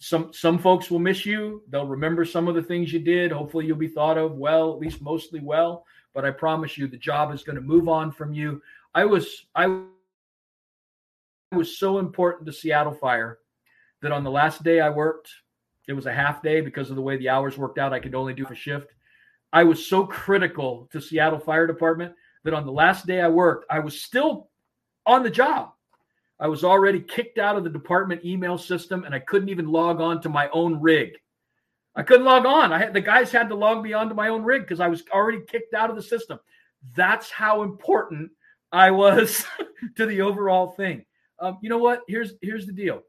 some 0.00 0.32
some 0.32 0.58
folks 0.58 0.90
will 0.90 0.98
miss 0.98 1.24
you. 1.24 1.62
They'll 1.70 1.86
remember 1.86 2.24
some 2.24 2.48
of 2.48 2.54
the 2.54 2.62
things 2.62 2.92
you 2.92 2.98
did. 2.98 3.32
Hopefully, 3.32 3.66
you'll 3.66 3.76
be 3.76 3.88
thought 3.88 4.18
of 4.18 4.32
well, 4.32 4.72
at 4.72 4.80
least 4.80 5.00
mostly 5.00 5.40
well. 5.40 5.84
But 6.12 6.24
I 6.24 6.32
promise 6.32 6.76
you, 6.76 6.88
the 6.88 6.96
job 6.96 7.32
is 7.32 7.44
going 7.44 7.56
to 7.56 7.62
move 7.62 7.88
on 7.88 8.10
from 8.10 8.32
you. 8.32 8.60
I 8.94 9.04
was 9.04 9.46
I 9.54 9.82
was 11.52 11.78
so 11.78 11.98
important 11.98 12.46
to 12.46 12.52
Seattle 12.52 12.94
Fire 12.94 13.38
that 14.02 14.12
on 14.12 14.24
the 14.24 14.30
last 14.30 14.64
day 14.64 14.80
I 14.80 14.90
worked, 14.90 15.30
it 15.86 15.92
was 15.92 16.06
a 16.06 16.12
half 16.12 16.42
day 16.42 16.60
because 16.60 16.90
of 16.90 16.96
the 16.96 17.02
way 17.02 17.16
the 17.16 17.28
hours 17.28 17.56
worked 17.56 17.78
out. 17.78 17.92
I 17.92 18.00
could 18.00 18.14
only 18.14 18.34
do 18.34 18.46
a 18.50 18.54
shift. 18.54 18.92
I 19.52 19.64
was 19.64 19.86
so 19.86 20.04
critical 20.04 20.88
to 20.92 21.00
Seattle 21.00 21.38
Fire 21.38 21.66
Department 21.66 22.12
that 22.44 22.54
on 22.54 22.66
the 22.66 22.72
last 22.72 23.06
day 23.06 23.20
I 23.20 23.28
worked, 23.28 23.66
I 23.70 23.78
was 23.78 24.00
still 24.00 24.47
on 25.08 25.24
the 25.24 25.30
job. 25.30 25.72
I 26.38 26.46
was 26.46 26.62
already 26.62 27.00
kicked 27.00 27.38
out 27.38 27.56
of 27.56 27.64
the 27.64 27.70
department 27.70 28.24
email 28.24 28.58
system 28.58 29.04
and 29.04 29.14
I 29.14 29.18
couldn't 29.18 29.48
even 29.48 29.72
log 29.72 30.00
on 30.00 30.20
to 30.22 30.28
my 30.28 30.48
own 30.50 30.80
rig. 30.80 31.14
I 31.96 32.04
couldn't 32.04 32.26
log 32.26 32.46
on. 32.46 32.72
I 32.72 32.78
had 32.78 32.94
the 32.94 33.00
guys 33.00 33.32
had 33.32 33.48
to 33.48 33.56
log 33.56 33.82
me 33.82 33.92
onto 33.92 34.14
my 34.14 34.28
own 34.28 34.44
rig 34.44 34.62
because 34.62 34.78
I 34.78 34.86
was 34.86 35.02
already 35.12 35.40
kicked 35.48 35.74
out 35.74 35.90
of 35.90 35.96
the 35.96 36.02
system. 36.02 36.38
That's 36.94 37.28
how 37.28 37.62
important 37.62 38.30
I 38.70 38.92
was 38.92 39.44
to 39.96 40.06
the 40.06 40.20
overall 40.20 40.68
thing. 40.68 41.04
Um, 41.40 41.58
you 41.60 41.68
know 41.68 41.78
what? 41.78 42.02
Here's 42.06 42.34
here's 42.40 42.66
the 42.66 42.72
deal. 42.72 43.02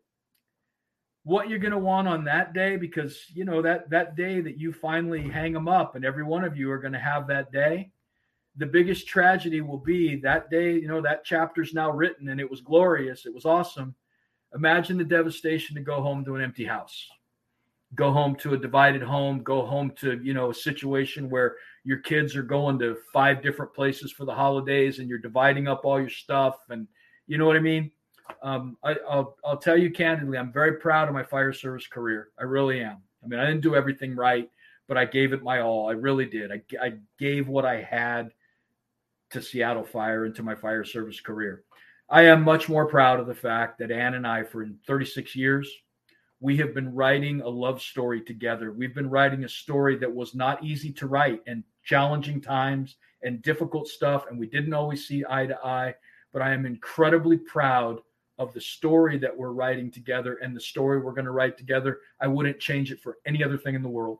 What 1.23 1.49
you're 1.49 1.59
going 1.59 1.73
to 1.73 1.77
want 1.77 2.07
on 2.07 2.23
that 2.23 2.53
day, 2.53 2.77
because 2.77 3.19
you 3.31 3.45
know 3.45 3.61
that 3.61 3.91
that 3.91 4.15
day 4.15 4.41
that 4.41 4.57
you 4.57 4.73
finally 4.73 5.21
hang 5.21 5.53
them 5.53 5.67
up, 5.67 5.95
and 5.95 6.03
every 6.03 6.23
one 6.23 6.43
of 6.43 6.57
you 6.57 6.71
are 6.71 6.79
going 6.79 6.93
to 6.93 6.99
have 6.99 7.27
that 7.27 7.51
day 7.51 7.91
the 8.57 8.65
biggest 8.65 9.07
tragedy 9.07 9.61
will 9.61 9.77
be 9.77 10.15
that 10.17 10.49
day, 10.49 10.73
you 10.73 10.87
know, 10.87 11.01
that 11.01 11.23
chapter's 11.23 11.73
now 11.73 11.91
written 11.91 12.29
and 12.29 12.39
it 12.39 12.49
was 12.49 12.61
glorious. 12.61 13.25
It 13.25 13.33
was 13.33 13.45
awesome. 13.45 13.95
Imagine 14.53 14.97
the 14.97 15.03
devastation 15.03 15.75
to 15.75 15.81
go 15.81 16.01
home 16.01 16.25
to 16.25 16.35
an 16.35 16.41
empty 16.41 16.65
house, 16.65 17.07
go 17.95 18.11
home 18.11 18.35
to 18.37 18.55
a 18.55 18.57
divided 18.57 19.01
home, 19.01 19.43
go 19.43 19.65
home 19.65 19.91
to, 19.99 20.19
you 20.23 20.33
know, 20.33 20.49
a 20.49 20.53
situation 20.53 21.29
where 21.29 21.55
your 21.83 21.99
kids 21.99 22.35
are 22.35 22.43
going 22.43 22.79
to 22.79 22.97
five 23.13 23.41
different 23.41 23.73
places 23.73 24.11
for 24.11 24.25
the 24.25 24.33
holidays 24.33 24.99
and 24.99 25.07
you're 25.07 25.19
dividing 25.19 25.67
up 25.67 25.85
all 25.85 25.99
your 25.99 26.09
stuff. 26.09 26.57
And 26.69 26.87
you 27.27 27.37
know 27.37 27.45
what 27.45 27.55
I 27.55 27.61
mean? 27.61 27.91
Um, 28.41 28.77
I, 28.83 28.93
will 28.93 29.37
I'll 29.45 29.57
tell 29.57 29.77
you 29.77 29.91
candidly, 29.91 30.37
I'm 30.37 30.51
very 30.51 30.73
proud 30.73 31.07
of 31.07 31.13
my 31.13 31.23
fire 31.23 31.53
service 31.53 31.87
career. 31.87 32.29
I 32.39 32.43
really 32.43 32.81
am. 32.81 32.97
I 33.23 33.27
mean, 33.27 33.39
I 33.39 33.45
didn't 33.45 33.61
do 33.61 33.75
everything 33.75 34.15
right, 34.15 34.49
but 34.87 34.97
I 34.97 35.05
gave 35.05 35.33
it 35.33 35.43
my 35.43 35.61
all. 35.61 35.89
I 35.89 35.93
really 35.93 36.25
did. 36.25 36.51
I, 36.51 36.61
I 36.81 36.93
gave 37.17 37.47
what 37.47 37.65
I 37.65 37.81
had 37.81 38.31
to 39.31 39.41
Seattle 39.41 39.83
Fire 39.83 40.25
and 40.25 40.35
to 40.35 40.43
my 40.43 40.55
fire 40.55 40.83
service 40.83 41.19
career. 41.19 41.63
I 42.09 42.23
am 42.23 42.41
much 42.43 42.69
more 42.69 42.87
proud 42.87 43.19
of 43.19 43.27
the 43.27 43.35
fact 43.35 43.77
that 43.79 43.91
Anne 43.91 44.15
and 44.15 44.25
I, 44.25 44.43
for 44.43 44.67
36 44.87 45.35
years, 45.35 45.71
we 46.39 46.57
have 46.57 46.73
been 46.73 46.93
writing 46.95 47.41
a 47.41 47.47
love 47.47 47.81
story 47.81 48.21
together. 48.21 48.71
We've 48.71 48.95
been 48.95 49.09
writing 49.09 49.43
a 49.43 49.49
story 49.49 49.97
that 49.97 50.13
was 50.13 50.33
not 50.33 50.63
easy 50.63 50.91
to 50.93 51.07
write 51.07 51.41
and 51.47 51.63
challenging 51.83 52.41
times 52.41 52.95
and 53.23 53.41
difficult 53.41 53.87
stuff. 53.87 54.25
And 54.29 54.39
we 54.39 54.47
didn't 54.47 54.73
always 54.73 55.05
see 55.05 55.23
eye 55.29 55.45
to 55.45 55.57
eye. 55.63 55.93
But 56.31 56.41
I 56.41 56.51
am 56.53 56.65
incredibly 56.65 57.37
proud 57.37 57.99
of 58.37 58.53
the 58.53 58.61
story 58.61 59.17
that 59.17 59.35
we're 59.35 59.51
writing 59.51 59.91
together 59.91 60.35
and 60.41 60.55
the 60.55 60.61
story 60.61 60.99
we're 60.99 61.11
going 61.11 61.25
to 61.25 61.31
write 61.31 61.57
together. 61.57 61.99
I 62.21 62.27
wouldn't 62.27 62.59
change 62.59 62.91
it 62.91 63.01
for 63.01 63.17
any 63.25 63.43
other 63.43 63.57
thing 63.57 63.75
in 63.75 63.83
the 63.83 63.89
world. 63.89 64.19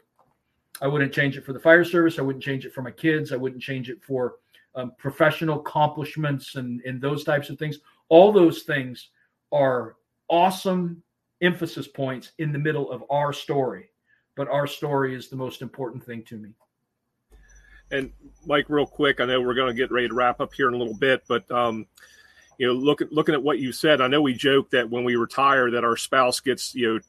I 0.82 0.88
wouldn't 0.88 1.14
change 1.14 1.38
it 1.38 1.46
for 1.46 1.54
the 1.54 1.60
fire 1.60 1.86
service. 1.86 2.20
I 2.20 2.24
wouldn't 2.24 2.44
change 2.44 2.66
it 2.66 2.74
for 2.74 2.82
my 2.82 2.92
kids. 2.92 3.32
I 3.32 3.38
wouldn't 3.38 3.62
change 3.62 3.90
it 3.90 4.04
for 4.04 4.36
um, 4.76 4.94
professional 4.98 5.60
accomplishments 5.60 6.56
and, 6.56 6.82
and 6.82 7.02
those 7.02 7.24
types 7.24 7.50
of 7.50 7.58
things. 7.58 7.80
All 8.10 8.32
those 8.32 8.64
things 8.64 9.10
are 9.52 9.96
awesome 10.30 11.02
emphasis 11.42 11.88
points 11.88 12.32
in 12.38 12.52
the 12.52 12.60
middle 12.60 12.92
of 12.92 13.04
our 13.10 13.34
story. 13.34 13.90
But 14.36 14.48
our 14.48 14.68
story 14.68 15.16
is 15.16 15.30
the 15.30 15.36
most 15.36 15.62
important 15.62 16.04
thing 16.04 16.24
to 16.24 16.38
me. 16.38 16.50
And 17.92 18.12
Mike, 18.46 18.66
real 18.70 18.86
quick, 18.86 19.20
I 19.20 19.26
know 19.26 19.42
we're 19.42 19.56
going 19.56 19.68
to 19.68 19.74
get 19.74 19.92
ready 19.92 20.08
to 20.08 20.14
wrap 20.14 20.40
up 20.40 20.54
here 20.54 20.68
in 20.68 20.76
a 20.76 20.78
little 20.78 20.96
bit, 20.96 21.24
but 21.28 21.50
um, 21.52 21.88
you 22.60 22.68
know, 22.68 22.74
looking 22.74 23.08
looking 23.12 23.34
at 23.34 23.42
what 23.42 23.60
you 23.60 23.72
said, 23.72 24.00
I 24.00 24.08
know 24.08 24.22
we 24.22 24.34
joke 24.34 24.70
that 24.72 24.90
when 24.90 25.04
we 25.04 25.16
retire, 25.16 25.72
that 25.72 25.84
our 25.84 25.98
spouse 25.98 26.40
gets 26.40 26.76
you 26.76 26.94
know 26.94 27.00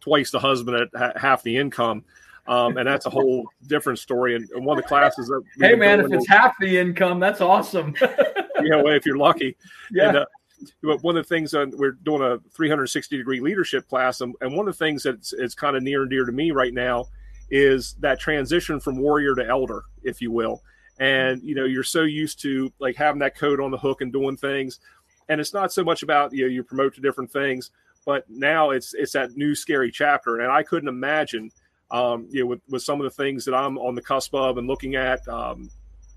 twice 0.00 0.30
the 0.30 0.40
husband 0.40 0.88
at 0.94 1.16
half 1.16 1.42
the 1.42 1.56
income. 1.56 2.04
Um, 2.46 2.76
and 2.76 2.86
that's 2.86 3.06
a 3.06 3.10
whole 3.10 3.48
different 3.66 3.98
story. 3.98 4.36
And, 4.36 4.48
and 4.50 4.64
one 4.64 4.78
of 4.78 4.84
the 4.84 4.88
classes 4.88 5.28
that 5.28 5.42
hey 5.58 5.74
man, 5.74 6.00
if 6.00 6.12
it's 6.12 6.28
half 6.28 6.54
the 6.60 6.78
income, 6.78 7.18
that's 7.18 7.40
awesome. 7.40 7.94
you 8.60 8.68
know, 8.68 8.86
if 8.88 9.06
you're 9.06 9.16
lucky. 9.16 9.56
Yeah. 9.90 10.08
And, 10.08 10.16
uh, 10.18 10.26
one 11.02 11.16
of 11.16 11.26
the 11.26 11.28
things 11.28 11.52
uh, 11.52 11.66
we're 11.74 11.92
doing 11.92 12.22
a 12.22 12.38
360 12.54 13.16
degree 13.18 13.40
leadership 13.40 13.86
class, 13.86 14.22
and, 14.22 14.34
and 14.40 14.56
one 14.56 14.66
of 14.66 14.74
the 14.74 14.84
things 14.84 15.02
that's 15.02 15.32
it's 15.34 15.54
kind 15.54 15.76
of 15.76 15.82
near 15.82 16.02
and 16.02 16.10
dear 16.10 16.24
to 16.24 16.32
me 16.32 16.52
right 16.52 16.72
now 16.72 17.06
is 17.50 17.94
that 18.00 18.18
transition 18.18 18.80
from 18.80 18.96
warrior 18.96 19.34
to 19.34 19.46
elder, 19.46 19.82
if 20.04 20.22
you 20.22 20.30
will. 20.30 20.62
And 20.98 21.42
you 21.42 21.54
know, 21.54 21.64
you're 21.64 21.82
so 21.82 22.02
used 22.02 22.40
to 22.42 22.72
like 22.78 22.96
having 22.96 23.18
that 23.20 23.36
code 23.36 23.60
on 23.60 23.70
the 23.70 23.78
hook 23.78 24.00
and 24.00 24.12
doing 24.12 24.36
things. 24.36 24.80
and 25.28 25.40
it's 25.40 25.52
not 25.52 25.72
so 25.72 25.84
much 25.84 26.02
about 26.02 26.32
you 26.32 26.44
know 26.44 26.50
you 26.50 26.62
promote 26.62 26.94
to 26.94 27.00
different 27.00 27.30
things, 27.30 27.70
but 28.06 28.24
now 28.28 28.70
it's 28.70 28.94
it's 28.94 29.12
that 29.12 29.36
new 29.36 29.54
scary 29.54 29.90
chapter, 29.90 30.40
and 30.40 30.50
I 30.50 30.62
couldn't 30.62 30.88
imagine 30.88 31.50
um, 31.94 32.26
you 32.30 32.40
know 32.40 32.46
with, 32.46 32.60
with 32.68 32.82
some 32.82 33.00
of 33.00 33.04
the 33.04 33.10
things 33.10 33.44
that 33.44 33.54
I'm 33.54 33.78
on 33.78 33.94
the 33.94 34.02
cusp 34.02 34.34
of 34.34 34.58
and 34.58 34.66
looking 34.66 34.96
at 34.96 35.26
um, 35.28 35.70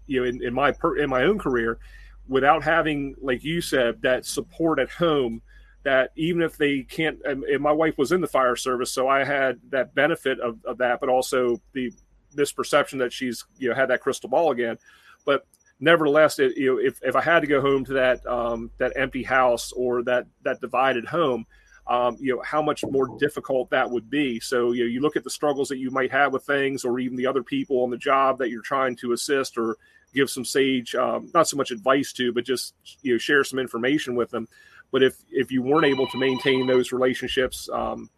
you 0.07 0.21
know 0.21 0.27
in, 0.27 0.43
in 0.43 0.53
my 0.53 0.71
per, 0.71 0.97
in 0.97 1.09
my 1.09 1.23
own 1.23 1.37
career 1.37 1.79
without 2.27 2.63
having 2.63 3.15
like 3.21 3.43
you 3.43 3.61
said 3.61 4.01
that 4.01 4.25
support 4.25 4.79
at 4.79 4.89
home 4.89 5.41
that 5.83 6.11
even 6.15 6.41
if 6.41 6.57
they 6.57 6.81
can't 6.83 7.19
and, 7.23 7.43
and 7.45 7.61
my 7.61 7.71
wife 7.71 7.97
was 7.97 8.11
in 8.11 8.19
the 8.19 8.27
fire 8.27 8.55
service 8.57 8.91
so 8.91 9.07
i 9.07 9.23
had 9.23 9.57
that 9.69 9.95
benefit 9.95 10.37
of, 10.41 10.57
of 10.65 10.77
that 10.77 10.99
but 10.99 11.07
also 11.07 11.61
the 11.71 11.89
misperception 12.37 12.99
that 12.99 13.11
she's 13.11 13.45
you 13.57 13.69
know 13.69 13.75
had 13.75 13.89
that 13.89 14.01
crystal 14.01 14.29
ball 14.29 14.51
again. 14.51 14.77
But 15.25 15.45
nevertheless 15.79 16.39
it, 16.39 16.55
you 16.57 16.73
know 16.73 16.81
if, 16.81 16.99
if 17.03 17.15
i 17.15 17.21
had 17.21 17.41
to 17.41 17.47
go 17.47 17.61
home 17.61 17.85
to 17.85 17.93
that 17.93 18.25
um, 18.25 18.71
that 18.77 18.93
empty 18.95 19.23
house 19.23 19.71
or 19.73 20.03
that 20.03 20.25
that 20.43 20.59
divided 20.61 21.05
home 21.05 21.45
um, 21.89 22.17
you 22.19 22.35
know 22.35 22.41
how 22.43 22.61
much 22.61 22.83
more 22.89 23.17
difficult 23.17 23.69
that 23.69 23.89
would 23.89 24.09
be. 24.09 24.39
So 24.39 24.71
you 24.71 24.83
know 24.83 24.89
you 24.89 25.01
look 25.01 25.15
at 25.15 25.23
the 25.23 25.29
struggles 25.29 25.69
that 25.69 25.77
you 25.77 25.91
might 25.91 26.11
have 26.11 26.33
with 26.33 26.43
things 26.43 26.83
or 26.83 26.99
even 26.99 27.17
the 27.17 27.27
other 27.27 27.43
people 27.43 27.83
on 27.83 27.89
the 27.89 27.97
job 27.97 28.39
that 28.39 28.49
you're 28.49 28.61
trying 28.61 28.95
to 28.97 29.13
assist 29.13 29.57
or 29.57 29.77
give 30.13 30.29
some 30.29 30.45
sage 30.45 30.95
um, 30.95 31.29
not 31.33 31.47
so 31.47 31.57
much 31.57 31.69
advice 31.69 32.13
to 32.13 32.31
but 32.31 32.45
just 32.45 32.73
you 33.01 33.13
know 33.13 33.17
share 33.17 33.43
some 33.43 33.59
information 33.59 34.15
with 34.15 34.29
them. 34.31 34.47
But 34.91 35.03
if 35.03 35.17
if 35.31 35.51
you 35.51 35.61
weren't 35.61 35.85
able 35.85 36.07
to 36.07 36.17
maintain 36.17 36.67
those 36.67 36.91
relationships, 36.91 37.69
um, 37.71 38.09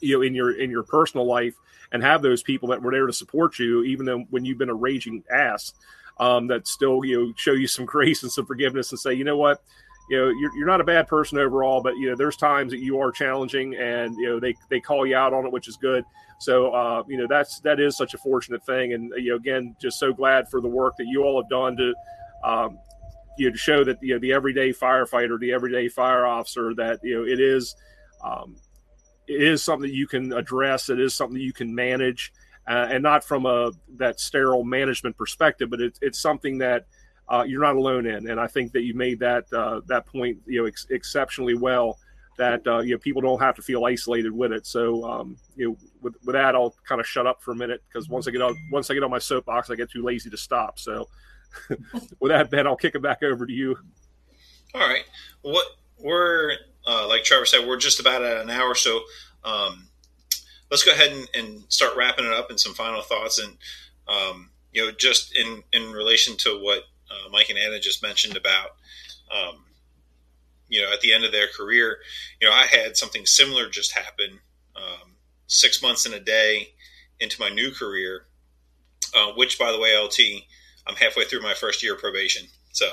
you 0.00 0.16
know, 0.16 0.22
in 0.22 0.34
your 0.34 0.58
in 0.58 0.70
your 0.70 0.82
personal 0.82 1.26
life 1.26 1.54
and 1.92 2.02
have 2.02 2.22
those 2.22 2.42
people 2.42 2.68
that 2.68 2.82
were 2.82 2.92
there 2.92 3.06
to 3.06 3.12
support 3.12 3.58
you, 3.58 3.82
even 3.84 4.06
though 4.06 4.24
when 4.30 4.44
you've 4.44 4.58
been 4.58 4.70
a 4.70 4.74
raging 4.74 5.24
ass, 5.30 5.72
um, 6.18 6.46
that 6.48 6.66
still 6.66 7.04
you 7.04 7.18
know 7.18 7.32
show 7.36 7.52
you 7.52 7.66
some 7.66 7.84
grace 7.94 8.22
and 8.22 8.32
some 8.32 8.46
forgiveness 8.46 8.90
and 8.90 9.00
say, 9.00 9.14
you 9.14 9.24
know 9.24 9.36
what, 9.36 9.62
you 10.08 10.16
know, 10.16 10.28
you're, 10.28 10.56
you're 10.56 10.66
not 10.66 10.80
a 10.80 10.84
bad 10.84 11.08
person 11.08 11.38
overall, 11.38 11.82
but 11.82 11.96
you 11.96 12.10
know, 12.10 12.16
there's 12.16 12.36
times 12.36 12.72
that 12.72 12.78
you 12.78 12.98
are 13.00 13.10
challenging, 13.10 13.74
and 13.74 14.16
you 14.16 14.26
know 14.26 14.40
they 14.40 14.54
they 14.70 14.80
call 14.80 15.06
you 15.06 15.16
out 15.16 15.32
on 15.32 15.46
it, 15.46 15.52
which 15.52 15.68
is 15.68 15.76
good. 15.76 16.04
So 16.38 16.72
uh, 16.72 17.02
you 17.08 17.16
know 17.16 17.26
that's 17.28 17.60
that 17.60 17.80
is 17.80 17.96
such 17.96 18.14
a 18.14 18.18
fortunate 18.18 18.64
thing, 18.64 18.92
and 18.92 19.12
you 19.16 19.30
know 19.30 19.36
again, 19.36 19.74
just 19.80 19.98
so 19.98 20.12
glad 20.12 20.48
for 20.48 20.60
the 20.60 20.68
work 20.68 20.96
that 20.98 21.06
you 21.06 21.22
all 21.24 21.40
have 21.40 21.48
done 21.48 21.76
to 21.76 21.94
um, 22.44 22.78
you 23.36 23.46
know, 23.46 23.52
to 23.52 23.58
show 23.58 23.84
that 23.84 23.98
you 24.02 24.14
know 24.14 24.20
the 24.20 24.32
everyday 24.32 24.72
firefighter, 24.72 25.38
the 25.38 25.52
everyday 25.52 25.88
fire 25.88 26.26
officer, 26.26 26.74
that 26.74 27.00
you 27.02 27.16
know 27.16 27.26
it 27.26 27.40
is 27.40 27.74
um, 28.24 28.56
it 29.26 29.42
is 29.42 29.62
something 29.62 29.88
that 29.88 29.96
you 29.96 30.06
can 30.06 30.32
address. 30.32 30.88
It 30.88 31.00
is 31.00 31.14
something 31.14 31.34
that 31.34 31.44
you 31.44 31.52
can 31.52 31.74
manage, 31.74 32.32
uh, 32.68 32.88
and 32.90 33.02
not 33.02 33.24
from 33.24 33.46
a 33.46 33.72
that 33.96 34.20
sterile 34.20 34.64
management 34.64 35.16
perspective, 35.16 35.70
but 35.70 35.80
it, 35.80 35.98
it's 36.00 36.20
something 36.20 36.58
that 36.58 36.86
uh, 37.28 37.44
you're 37.46 37.62
not 37.62 37.76
alone 37.76 38.06
in. 38.06 38.30
And 38.30 38.40
I 38.40 38.46
think 38.46 38.72
that 38.72 38.82
you 38.82 38.94
made 38.94 39.18
that 39.20 39.52
uh, 39.52 39.80
that 39.86 40.06
point 40.06 40.38
you 40.46 40.60
know 40.60 40.66
ex- 40.66 40.86
exceptionally 40.90 41.54
well. 41.54 41.98
That 42.38 42.66
uh, 42.66 42.80
you 42.80 42.92
know 42.92 42.98
people 42.98 43.22
don't 43.22 43.40
have 43.40 43.56
to 43.56 43.62
feel 43.62 43.84
isolated 43.84 44.30
with 44.32 44.52
it. 44.52 44.66
So 44.66 45.04
um, 45.04 45.36
you 45.56 45.70
know 45.70 45.76
with, 46.02 46.14
with 46.24 46.34
that, 46.34 46.54
I'll 46.54 46.74
kind 46.86 47.00
of 47.00 47.06
shut 47.06 47.26
up 47.26 47.42
for 47.42 47.52
a 47.52 47.56
minute 47.56 47.82
because 47.88 48.08
once 48.08 48.28
I 48.28 48.30
get 48.30 48.42
on 48.42 48.56
once 48.70 48.90
I 48.90 48.94
get 48.94 49.02
on 49.02 49.10
my 49.10 49.18
soapbox, 49.18 49.70
I 49.70 49.74
get 49.74 49.90
too 49.90 50.02
lazy 50.02 50.30
to 50.30 50.36
stop. 50.36 50.78
So. 50.78 51.08
with 52.20 52.30
that, 52.30 52.50
Ben, 52.50 52.66
I'll 52.66 52.76
kick 52.76 52.96
it 52.96 53.00
back 53.00 53.22
over 53.22 53.46
to 53.46 53.52
you. 53.52 53.78
All 54.74 54.80
right. 54.86 55.04
What 55.40 55.64
we're 55.98 56.52
uh, 56.86 57.06
like 57.08 57.24
Trevor 57.24 57.46
said, 57.46 57.66
we're 57.66 57.78
just 57.78 58.00
about 58.00 58.22
at 58.22 58.38
an 58.38 58.50
hour, 58.50 58.74
so 58.74 59.00
um, 59.44 59.88
let's 60.70 60.82
go 60.82 60.92
ahead 60.92 61.12
and, 61.12 61.28
and, 61.34 61.64
start 61.68 61.96
wrapping 61.96 62.24
it 62.24 62.32
up 62.32 62.50
and 62.50 62.60
some 62.60 62.74
final 62.74 63.02
thoughts. 63.02 63.38
And 63.38 63.56
um, 64.08 64.50
you 64.72 64.84
know, 64.84 64.92
just 64.92 65.36
in 65.36 65.62
in 65.72 65.92
relation 65.92 66.36
to 66.38 66.60
what 66.62 66.84
uh, 67.10 67.28
Mike 67.30 67.50
and 67.50 67.58
Anna 67.58 67.78
just 67.78 68.02
mentioned 68.02 68.36
about. 68.36 68.70
Um, 69.30 69.64
you 70.68 70.82
know, 70.82 70.92
at 70.92 71.00
the 71.00 71.12
end 71.12 71.24
of 71.24 71.32
their 71.32 71.46
career, 71.48 71.98
you 72.40 72.48
know, 72.48 72.54
I 72.54 72.66
had 72.66 72.96
something 72.96 73.24
similar 73.24 73.68
just 73.68 73.92
happen 73.92 74.40
um, 74.74 75.14
six 75.46 75.80
months 75.80 76.06
and 76.06 76.14
a 76.14 76.20
day 76.20 76.74
into 77.20 77.40
my 77.40 77.48
new 77.48 77.70
career, 77.70 78.26
uh, 79.16 79.32
which, 79.36 79.58
by 79.58 79.72
the 79.72 79.78
way, 79.78 79.96
LT, 79.96 80.44
I'm 80.86 80.96
halfway 80.96 81.24
through 81.24 81.42
my 81.42 81.54
first 81.54 81.82
year 81.82 81.94
of 81.94 82.00
probation. 82.00 82.46
So 82.72 82.88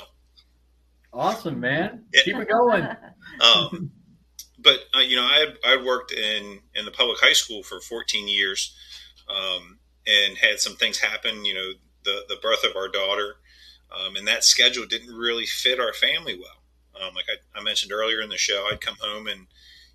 awesome, 1.11 1.59
man. 1.59 2.05
Yeah. 2.13 2.21
Keep 2.23 2.37
it 2.37 2.49
going. 2.49 2.83
um, 3.41 3.91
but 4.59 4.79
uh, 4.95 4.99
you 4.99 5.15
know, 5.15 5.25
I 5.25 5.39
had, 5.39 5.57
I 5.65 5.83
worked 5.83 6.11
in 6.11 6.59
in 6.75 6.85
the 6.85 6.91
public 6.91 7.19
high 7.19 7.33
school 7.33 7.63
for 7.63 7.79
14 7.81 8.27
years, 8.27 8.75
um, 9.29 9.79
and 10.07 10.37
had 10.37 10.59
some 10.59 10.75
things 10.75 10.99
happen. 10.99 11.45
You 11.45 11.53
know, 11.53 11.71
the 12.05 12.21
the 12.29 12.37
birth 12.41 12.63
of 12.63 12.75
our 12.75 12.87
daughter, 12.87 13.35
um, 13.93 14.15
and 14.15 14.27
that 14.27 14.43
schedule 14.43 14.85
didn't 14.85 15.15
really 15.15 15.45
fit 15.45 15.79
our 15.79 15.93
family 15.93 16.37
well. 16.37 17.07
Um, 17.07 17.15
like 17.15 17.25
I, 17.29 17.59
I, 17.59 17.63
mentioned 17.63 17.91
earlier 17.91 18.21
in 18.21 18.29
the 18.29 18.37
show, 18.37 18.67
I'd 18.71 18.81
come 18.81 18.97
home 18.99 19.27
and 19.27 19.47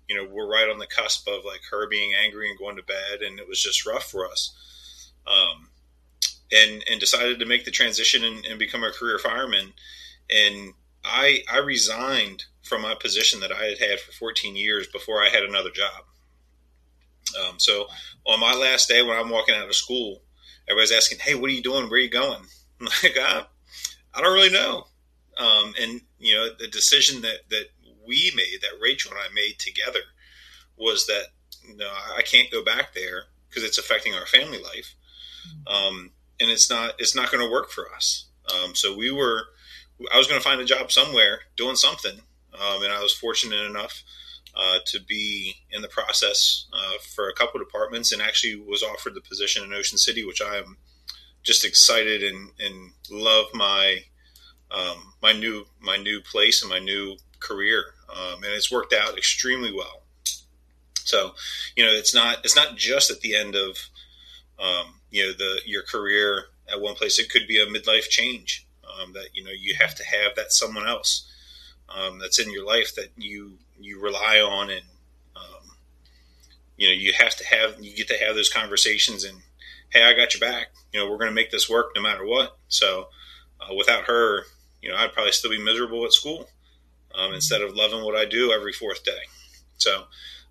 you 0.07 0.15
know 0.15 0.27
we're 0.29 0.51
right 0.51 0.69
on 0.69 0.79
the 0.79 0.87
cusp 0.87 1.27
of 1.27 1.45
like 1.45 1.61
her 1.71 1.87
being 1.87 2.13
angry 2.13 2.49
and 2.49 2.59
going 2.59 2.75
to 2.75 2.83
bed, 2.83 3.21
and 3.25 3.39
it 3.39 3.47
was 3.47 3.61
just 3.61 3.85
rough 3.85 4.09
for 4.09 4.27
us. 4.27 4.53
Um, 5.27 5.69
and 6.51 6.83
and 6.89 6.99
decided 6.99 7.39
to 7.39 7.45
make 7.45 7.65
the 7.65 7.71
transition 7.71 8.23
and, 8.23 8.45
and 8.45 8.59
become 8.59 8.83
a 8.83 8.91
career 8.91 9.19
fireman. 9.19 9.73
And 10.29 10.73
I 11.03 11.43
I 11.51 11.59
resigned 11.59 12.45
from 12.63 12.81
my 12.81 12.95
position 12.95 13.39
that 13.39 13.51
I 13.51 13.65
had 13.65 13.79
had 13.79 13.99
for 13.99 14.11
14 14.11 14.55
years 14.55 14.87
before 14.87 15.21
I 15.21 15.29
had 15.29 15.43
another 15.43 15.71
job. 15.71 16.03
Um, 17.39 17.59
so 17.59 17.87
on 18.25 18.39
my 18.39 18.53
last 18.53 18.89
day 18.89 19.01
when 19.01 19.17
I'm 19.17 19.29
walking 19.29 19.55
out 19.55 19.67
of 19.67 19.75
school, 19.75 20.21
everybody's 20.67 20.91
asking, 20.91 21.19
"Hey, 21.19 21.35
what 21.35 21.49
are 21.49 21.53
you 21.53 21.63
doing? 21.63 21.89
Where 21.89 21.99
are 21.99 22.03
you 22.03 22.09
going?" 22.09 22.41
I'm 22.81 22.87
like, 23.03 23.17
I, 23.19 23.45
I 24.13 24.21
don't 24.21 24.33
really 24.33 24.51
know. 24.51 24.85
Um, 25.37 25.73
and 25.79 26.01
you 26.19 26.35
know, 26.35 26.49
the 26.57 26.67
decision 26.67 27.21
that 27.21 27.49
that 27.49 27.65
we 28.07 28.31
made, 28.35 28.59
that 28.61 28.81
Rachel 28.81 29.11
and 29.11 29.19
I 29.19 29.33
made 29.33 29.59
together, 29.59 29.99
was 30.77 31.05
that 31.07 31.27
you 31.67 31.77
know 31.77 31.89
I 32.17 32.21
can't 32.21 32.51
go 32.51 32.63
back 32.63 32.93
there 32.93 33.23
because 33.47 33.63
it's 33.63 33.77
affecting 33.77 34.13
our 34.13 34.25
family 34.25 34.61
life. 34.61 34.95
Um, 35.67 36.11
and 36.39 36.49
it's 36.49 36.69
not 36.69 36.93
it's 36.99 37.15
not 37.15 37.31
going 37.31 37.45
to 37.45 37.51
work 37.51 37.69
for 37.69 37.93
us. 37.93 38.25
Um, 38.53 38.75
so 38.75 38.95
we 38.95 39.11
were 39.11 39.43
I 40.13 40.17
was 40.17 40.27
going 40.27 40.39
to 40.39 40.43
find 40.43 40.61
a 40.61 40.65
job 40.65 40.91
somewhere 40.91 41.41
doing 41.57 41.75
something, 41.75 42.19
um, 42.53 42.83
and 42.83 42.93
I 42.93 43.01
was 43.01 43.13
fortunate 43.13 43.65
enough 43.65 44.03
uh, 44.55 44.79
to 44.87 44.99
be 45.01 45.55
in 45.71 45.81
the 45.81 45.87
process 45.87 46.67
uh, 46.73 46.97
for 47.15 47.29
a 47.29 47.33
couple 47.33 47.59
of 47.59 47.67
departments, 47.67 48.11
and 48.11 48.21
actually 48.21 48.55
was 48.55 48.83
offered 48.83 49.13
the 49.13 49.21
position 49.21 49.63
in 49.63 49.73
Ocean 49.73 49.97
City, 49.97 50.23
which 50.25 50.41
I 50.41 50.57
am 50.57 50.77
just 51.43 51.65
excited 51.65 52.23
and, 52.23 52.49
and 52.59 52.91
love 53.09 53.47
my 53.53 54.03
um, 54.71 55.13
my 55.21 55.33
new 55.33 55.65
my 55.79 55.97
new 55.97 56.21
place 56.21 56.61
and 56.61 56.69
my 56.69 56.79
new 56.79 57.17
career, 57.39 57.85
um, 58.09 58.43
and 58.43 58.53
it's 58.53 58.71
worked 58.71 58.93
out 58.93 59.17
extremely 59.17 59.73
well. 59.73 60.03
So, 61.03 61.33
you 61.75 61.83
know, 61.83 61.91
it's 61.91 62.13
not 62.13 62.39
it's 62.43 62.55
not 62.55 62.77
just 62.77 63.09
at 63.09 63.21
the 63.21 63.35
end 63.35 63.55
of 63.55 63.77
um, 64.59 64.95
you 65.09 65.25
know 65.25 65.33
the 65.33 65.61
your 65.65 65.83
career 65.83 66.45
at 66.71 66.81
one 66.81 66.95
place. 66.95 67.17
It 67.19 67.29
could 67.29 67.47
be 67.47 67.59
a 67.59 67.65
midlife 67.65 68.09
change 68.09 68.67
um, 68.83 69.13
that 69.13 69.29
you 69.33 69.43
know 69.43 69.51
you 69.51 69.75
have 69.75 69.95
to 69.95 70.05
have 70.05 70.35
that 70.35 70.51
someone 70.51 70.87
else 70.87 71.27
um, 71.89 72.19
that's 72.19 72.39
in 72.39 72.51
your 72.51 72.65
life 72.65 72.95
that 72.95 73.09
you 73.17 73.53
you 73.79 73.99
rely 73.99 74.39
on, 74.39 74.69
and 74.69 74.85
um, 75.35 75.71
you 76.77 76.87
know 76.87 76.93
you 76.93 77.13
have 77.13 77.35
to 77.37 77.45
have 77.47 77.83
you 77.83 77.95
get 77.95 78.07
to 78.09 78.17
have 78.23 78.35
those 78.35 78.49
conversations 78.49 79.23
and 79.23 79.37
hey, 79.91 80.03
I 80.03 80.13
got 80.13 80.33
your 80.33 80.41
back. 80.41 80.67
You 80.93 80.99
know 80.99 81.09
we're 81.09 81.17
going 81.17 81.29
to 81.29 81.35
make 81.35 81.51
this 81.51 81.69
work 81.69 81.91
no 81.95 82.01
matter 82.01 82.25
what. 82.25 82.57
So 82.67 83.07
uh, 83.61 83.73
without 83.75 84.05
her, 84.05 84.43
you 84.81 84.89
know 84.89 84.95
I'd 84.95 85.13
probably 85.13 85.31
still 85.31 85.51
be 85.51 85.63
miserable 85.63 86.05
at 86.05 86.13
school 86.13 86.49
um, 87.15 87.33
instead 87.33 87.61
of 87.61 87.75
loving 87.75 88.03
what 88.03 88.15
I 88.15 88.25
do 88.25 88.51
every 88.51 88.73
fourth 88.73 89.03
day. 89.03 89.21
So 89.77 90.03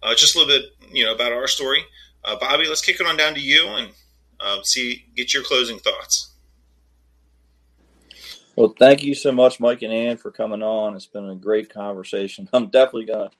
uh, 0.03 0.15
just 0.15 0.35
a 0.37 0.39
little 0.39 0.55
bit 0.55 0.71
you 0.93 1.05
know 1.05 1.15
about 1.15 1.33
our 1.33 1.49
story. 1.49 1.85
Uh, 2.25 2.37
Bobby, 2.39 2.67
let's 2.67 2.83
kick 2.83 3.01
it 3.01 3.07
on 3.07 3.17
down 3.17 3.35
to 3.35 3.41
you 3.41 3.67
and 3.69 3.91
um, 4.41 4.65
see 4.65 5.07
get 5.17 5.35
your 5.35 5.43
closing 5.43 5.79
thoughts. 5.79 6.33
Well, 8.57 8.75
thank 8.77 9.05
you 9.05 9.15
so 9.15 9.31
much, 9.31 9.61
Mike 9.61 9.83
and 9.83 9.93
Anne, 9.93 10.17
for 10.17 10.33
coming 10.33 10.65
on. 10.65 10.97
It's 10.97 11.07
been 11.07 11.31
a 11.31 11.37
great 11.37 11.73
conversation. 11.73 12.49
I'm 12.53 12.69
definitely 12.69 13.07
gonna 13.07 13.31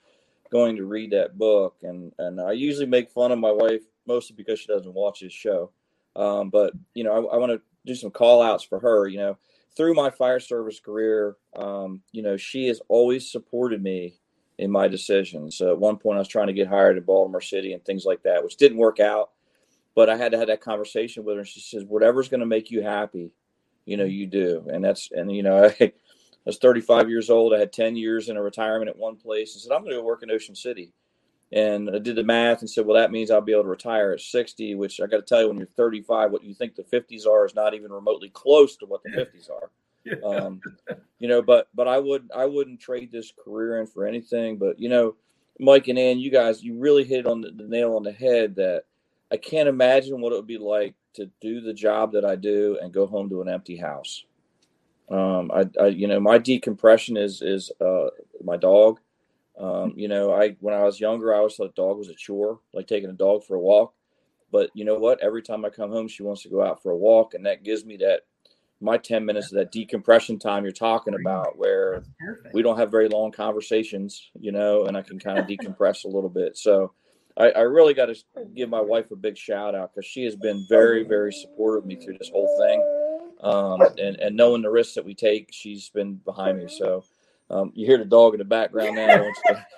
going 0.51 0.77
to 0.77 0.85
read 0.85 1.11
that 1.11 1.37
book, 1.37 1.75
and 1.83 2.13
and 2.19 2.39
I 2.41 2.53
usually 2.53 2.85
make 2.85 3.11
fun 3.11 3.31
of 3.31 3.39
my 3.39 3.51
wife 3.51 3.83
mostly 4.07 4.35
because 4.35 4.59
she 4.59 4.67
doesn't 4.67 4.93
watch 4.93 5.19
this 5.21 5.33
show. 5.33 5.71
Um, 6.19 6.49
but 6.49 6.73
you 6.93 7.03
know, 7.03 7.11
I, 7.11 7.35
I 7.35 7.37
want 7.37 7.51
to 7.51 7.61
do 7.85 7.95
some 7.95 8.11
call 8.11 8.41
outs 8.41 8.63
for 8.63 8.79
her. 8.79 9.07
You 9.07 9.17
know, 9.17 9.37
through 9.75 9.93
my 9.93 10.09
fire 10.09 10.39
service 10.39 10.79
career, 10.79 11.37
um, 11.55 12.01
you 12.11 12.21
know, 12.21 12.37
she 12.37 12.67
has 12.67 12.81
always 12.87 13.31
supported 13.31 13.81
me 13.81 14.15
in 14.57 14.69
my 14.69 14.87
decisions. 14.87 15.61
Uh, 15.61 15.71
at 15.71 15.79
one 15.79 15.97
point, 15.97 16.17
I 16.17 16.19
was 16.19 16.27
trying 16.27 16.47
to 16.47 16.53
get 16.53 16.67
hired 16.67 16.97
in 16.97 17.03
Baltimore 17.03 17.41
City 17.41 17.73
and 17.73 17.83
things 17.85 18.05
like 18.05 18.23
that, 18.23 18.43
which 18.43 18.57
didn't 18.57 18.77
work 18.77 18.99
out 18.99 19.29
but 19.99 20.09
I 20.09 20.15
had 20.15 20.31
to 20.31 20.37
have 20.37 20.47
that 20.47 20.61
conversation 20.61 21.25
with 21.25 21.35
her. 21.35 21.41
And 21.41 21.47
she 21.47 21.59
says, 21.59 21.83
whatever's 21.83 22.29
going 22.29 22.39
to 22.39 22.45
make 22.45 22.71
you 22.71 22.81
happy, 22.81 23.31
you 23.85 23.97
know, 23.97 24.05
you 24.05 24.27
do. 24.27 24.65
And 24.71 24.81
that's, 24.81 25.09
and, 25.11 25.29
you 25.29 25.43
know, 25.43 25.65
I, 25.65 25.75
I 25.83 25.91
was 26.45 26.57
35 26.57 27.09
years 27.09 27.29
old. 27.29 27.53
I 27.53 27.59
had 27.59 27.73
10 27.73 27.97
years 27.97 28.29
in 28.29 28.37
a 28.37 28.41
retirement 28.41 28.89
at 28.89 28.97
one 28.97 29.17
place 29.17 29.53
and 29.53 29.61
said, 29.61 29.73
I'm 29.73 29.81
going 29.81 29.91
to 29.91 29.99
go 29.99 30.05
work 30.05 30.23
in 30.23 30.31
Ocean 30.31 30.55
City. 30.55 30.93
And 31.51 31.89
I 31.89 31.97
did 31.97 32.15
the 32.15 32.23
math 32.23 32.59
and 32.61 32.69
said, 32.69 32.85
well, 32.85 32.99
that 32.99 33.11
means 33.11 33.31
I'll 33.31 33.41
be 33.41 33.53
able 33.53 33.63
to 33.63 33.69
retire 33.69 34.11
at 34.11 34.21
60, 34.21 34.75
which 34.75 35.01
I 35.01 35.07
got 35.07 35.17
to 35.17 35.23
tell 35.23 35.41
you, 35.41 35.47
when 35.47 35.57
you're 35.57 35.67
35, 35.75 36.31
what 36.31 36.43
you 36.43 36.53
think 36.53 36.75
the 36.75 36.83
50s 36.83 37.25
are 37.25 37.45
is 37.45 37.55
not 37.55 37.73
even 37.73 37.91
remotely 37.91 38.29
close 38.29 38.77
to 38.77 38.85
what 38.85 39.01
the 39.03 39.09
50s 39.09 39.49
are. 39.49 39.69
Um, 40.23 40.61
you 41.19 41.27
know, 41.27 41.41
but 41.41 41.67
but 41.75 41.87
I 41.87 41.99
would 41.99 42.31
I 42.35 42.45
wouldn't 42.45 42.79
trade 42.79 43.11
this 43.11 43.31
career 43.43 43.79
in 43.79 43.85
for 43.85 44.07
anything. 44.07 44.57
But 44.57 44.79
you 44.79 44.89
know, 44.89 45.15
Mike 45.59 45.87
and 45.87 45.99
Anne, 45.99 46.19
you 46.19 46.31
guys, 46.31 46.63
you 46.63 46.79
really 46.79 47.03
hit 47.03 47.27
on 47.27 47.41
the, 47.41 47.51
the 47.51 47.67
nail 47.67 47.95
on 47.95 48.03
the 48.03 48.13
head. 48.13 48.55
That 48.55 48.85
I 49.29 49.37
can't 49.37 49.69
imagine 49.69 50.19
what 50.19 50.31
it 50.31 50.37
would 50.37 50.47
be 50.47 50.57
like 50.57 50.95
to 51.15 51.29
do 51.41 51.61
the 51.61 51.73
job 51.73 52.13
that 52.13 52.25
I 52.25 52.37
do 52.37 52.79
and 52.81 52.93
go 52.93 53.05
home 53.05 53.29
to 53.29 53.41
an 53.41 53.49
empty 53.49 53.75
house. 53.75 54.23
Um, 55.09 55.51
I, 55.53 55.65
I, 55.79 55.87
you 55.87 56.07
know, 56.07 56.19
my 56.19 56.37
decompression 56.37 57.17
is 57.17 57.41
is 57.41 57.71
uh, 57.81 58.07
my 58.43 58.57
dog. 58.57 58.99
Um, 59.59 59.93
you 59.95 60.07
know, 60.07 60.33
I 60.33 60.55
when 60.61 60.73
I 60.73 60.83
was 60.83 60.99
younger, 60.99 61.33
I 61.33 61.37
always 61.39 61.55
thought 61.55 61.75
dog 61.75 61.97
was 61.97 62.09
a 62.09 62.15
chore, 62.15 62.59
like 62.73 62.87
taking 62.87 63.09
a 63.09 63.13
dog 63.13 63.43
for 63.43 63.55
a 63.55 63.59
walk. 63.59 63.93
But 64.51 64.71
you 64.73 64.85
know 64.85 64.97
what? 64.97 65.21
Every 65.21 65.43
time 65.43 65.65
I 65.65 65.69
come 65.69 65.91
home, 65.91 66.07
she 66.07 66.23
wants 66.23 66.43
to 66.43 66.49
go 66.49 66.63
out 66.63 66.81
for 66.81 66.91
a 66.91 66.97
walk, 66.97 67.33
and 67.33 67.45
that 67.45 67.63
gives 67.63 67.85
me 67.85 67.97
that 67.97 68.21
my 68.81 68.97
10 68.97 69.25
minutes 69.25 69.51
of 69.51 69.57
that 69.57 69.71
decompression 69.71 70.39
time 70.39 70.63
you're 70.63 70.71
talking 70.71 71.13
about 71.13 71.57
where 71.57 72.03
we 72.53 72.61
don't 72.61 72.77
have 72.77 72.89
very 72.89 73.09
long 73.09 73.31
conversations 73.31 74.29
you 74.39 74.51
know 74.51 74.85
and 74.85 74.95
i 74.95 75.01
can 75.01 75.19
kind 75.19 75.37
of 75.37 75.45
decompress 75.45 76.05
a 76.05 76.07
little 76.07 76.29
bit. 76.29 76.57
So 76.57 76.93
i, 77.37 77.49
I 77.49 77.61
really 77.61 77.93
got 77.93 78.05
to 78.05 78.15
give 78.55 78.69
my 78.69 78.81
wife 78.81 79.11
a 79.11 79.15
big 79.15 79.37
shout 79.37 79.75
out 79.75 79.93
because 79.93 80.09
she 80.09 80.23
has 80.23 80.35
been 80.35 80.65
very 80.69 81.03
very 81.03 81.33
supportive 81.33 81.83
of 81.83 81.87
me 81.87 81.95
through 81.95 82.17
this 82.17 82.29
whole 82.29 82.47
thing. 82.57 83.05
Um, 83.41 83.81
and, 83.97 84.17
and 84.17 84.35
knowing 84.35 84.61
the 84.61 84.69
risks 84.69 84.95
that 84.95 85.05
we 85.05 85.13
take 85.13 85.49
she's 85.51 85.89
been 85.89 86.15
behind 86.15 86.57
me. 86.57 86.67
So 86.67 87.03
um, 87.49 87.71
you 87.73 87.85
hear 87.85 87.97
the 87.97 88.05
dog 88.05 88.33
in 88.33 88.39
the 88.39 88.45
background 88.45 88.95
now. 88.95 89.25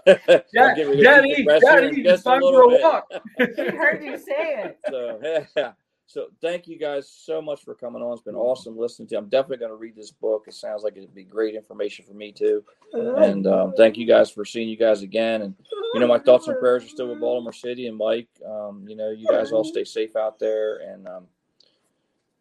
Daddy, 0.06 1.02
Daddy, 1.02 1.46
Daddy, 1.46 2.02
it's 2.02 2.24
time 2.24 2.42
for 2.42 2.64
a 2.64 2.82
walk. 2.82 3.10
he 3.38 3.66
heard 3.68 4.04
you 4.04 4.18
say 4.18 4.64
it. 4.64 4.80
So, 4.90 5.46
yeah. 5.56 5.72
So 6.12 6.28
thank 6.42 6.68
you 6.68 6.78
guys 6.78 7.10
so 7.10 7.42
much 7.42 7.64
for 7.64 7.74
coming 7.74 8.02
on. 8.02 8.12
It's 8.12 8.22
been 8.22 8.36
awesome 8.36 8.78
listening 8.78 9.08
to. 9.10 9.16
You. 9.16 9.20
I'm 9.20 9.30
definitely 9.30 9.58
going 9.58 9.72
to 9.72 9.78
read 9.78 9.96
this 9.96 10.12
book. 10.12 10.44
It 10.46 10.54
sounds 10.54 10.84
like 10.84 10.98
it'd 10.98 11.16
be 11.16 11.24
great 11.24 11.56
information 11.56 12.04
for 12.06 12.14
me 12.14 12.34
too. 12.34 12.66
And 12.92 13.48
um, 13.48 13.74
thank 13.78 13.96
you 13.96 14.06
guys 14.06 14.30
for 14.30 14.44
seeing 14.44 14.68
you 14.68 14.76
guys 14.76 15.04
again. 15.04 15.42
And 15.42 15.56
you 15.94 16.02
know, 16.02 16.08
my 16.08 16.20
thoughts 16.20 16.50
and 16.50 16.60
prayers 16.60 16.84
are 16.84 16.90
still 16.90 17.08
with 17.08 17.22
Baltimore 17.22 17.54
City 17.54 17.88
and 17.88 17.96
Mike. 17.96 18.28
Um, 18.46 18.86
you 18.90 18.98
know, 18.98 19.12
you 19.12 19.26
guys 19.26 19.54
all 19.54 19.64
stay 19.64 19.86
safe 19.86 20.18
out 20.18 20.38
there. 20.38 20.80
And 20.80 21.08
um, 21.08 21.28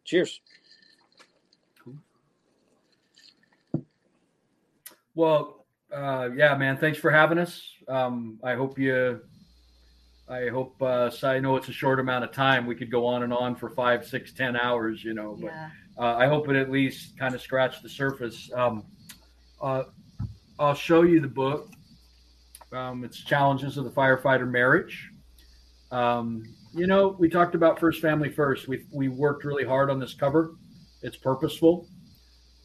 cheers. 0.03 0.41
Well, 5.15 5.65
uh, 5.93 6.29
yeah, 6.35 6.55
man. 6.55 6.77
Thanks 6.77 6.99
for 6.99 7.11
having 7.11 7.37
us. 7.37 7.61
Um, 7.87 8.39
I 8.43 8.55
hope 8.55 8.79
you 8.79 9.21
I 10.31 10.47
hope. 10.47 10.81
Uh, 10.81 11.11
I 11.23 11.39
know 11.39 11.57
it's 11.57 11.67
a 11.67 11.73
short 11.73 11.99
amount 11.99 12.23
of 12.23 12.31
time. 12.31 12.65
We 12.65 12.73
could 12.73 12.89
go 12.89 13.05
on 13.05 13.23
and 13.23 13.33
on 13.33 13.53
for 13.53 13.69
five, 13.69 14.07
six, 14.07 14.31
ten 14.31 14.55
hours. 14.55 15.03
You 15.03 15.13
know, 15.13 15.37
but 15.39 15.51
yeah. 15.51 15.69
uh, 15.97 16.15
I 16.15 16.27
hope 16.27 16.47
it 16.49 16.55
at 16.55 16.71
least 16.71 17.17
kind 17.19 17.35
of 17.35 17.41
scratched 17.41 17.83
the 17.83 17.89
surface. 17.89 18.49
Um, 18.55 18.85
uh, 19.61 19.83
I'll 20.57 20.73
show 20.73 21.01
you 21.01 21.19
the 21.19 21.27
book. 21.27 21.69
Um, 22.71 23.03
it's 23.03 23.21
challenges 23.21 23.77
of 23.77 23.83
the 23.83 23.89
firefighter 23.89 24.49
marriage. 24.49 25.09
Um, 25.91 26.43
you 26.73 26.87
know, 26.87 27.17
we 27.19 27.27
talked 27.27 27.53
about 27.53 27.77
first 27.77 28.01
family 28.01 28.29
first. 28.29 28.69
We 28.69 28.85
we 28.93 29.09
worked 29.09 29.43
really 29.43 29.65
hard 29.65 29.89
on 29.89 29.99
this 29.99 30.13
cover. 30.13 30.55
It's 31.01 31.17
purposeful. 31.17 31.89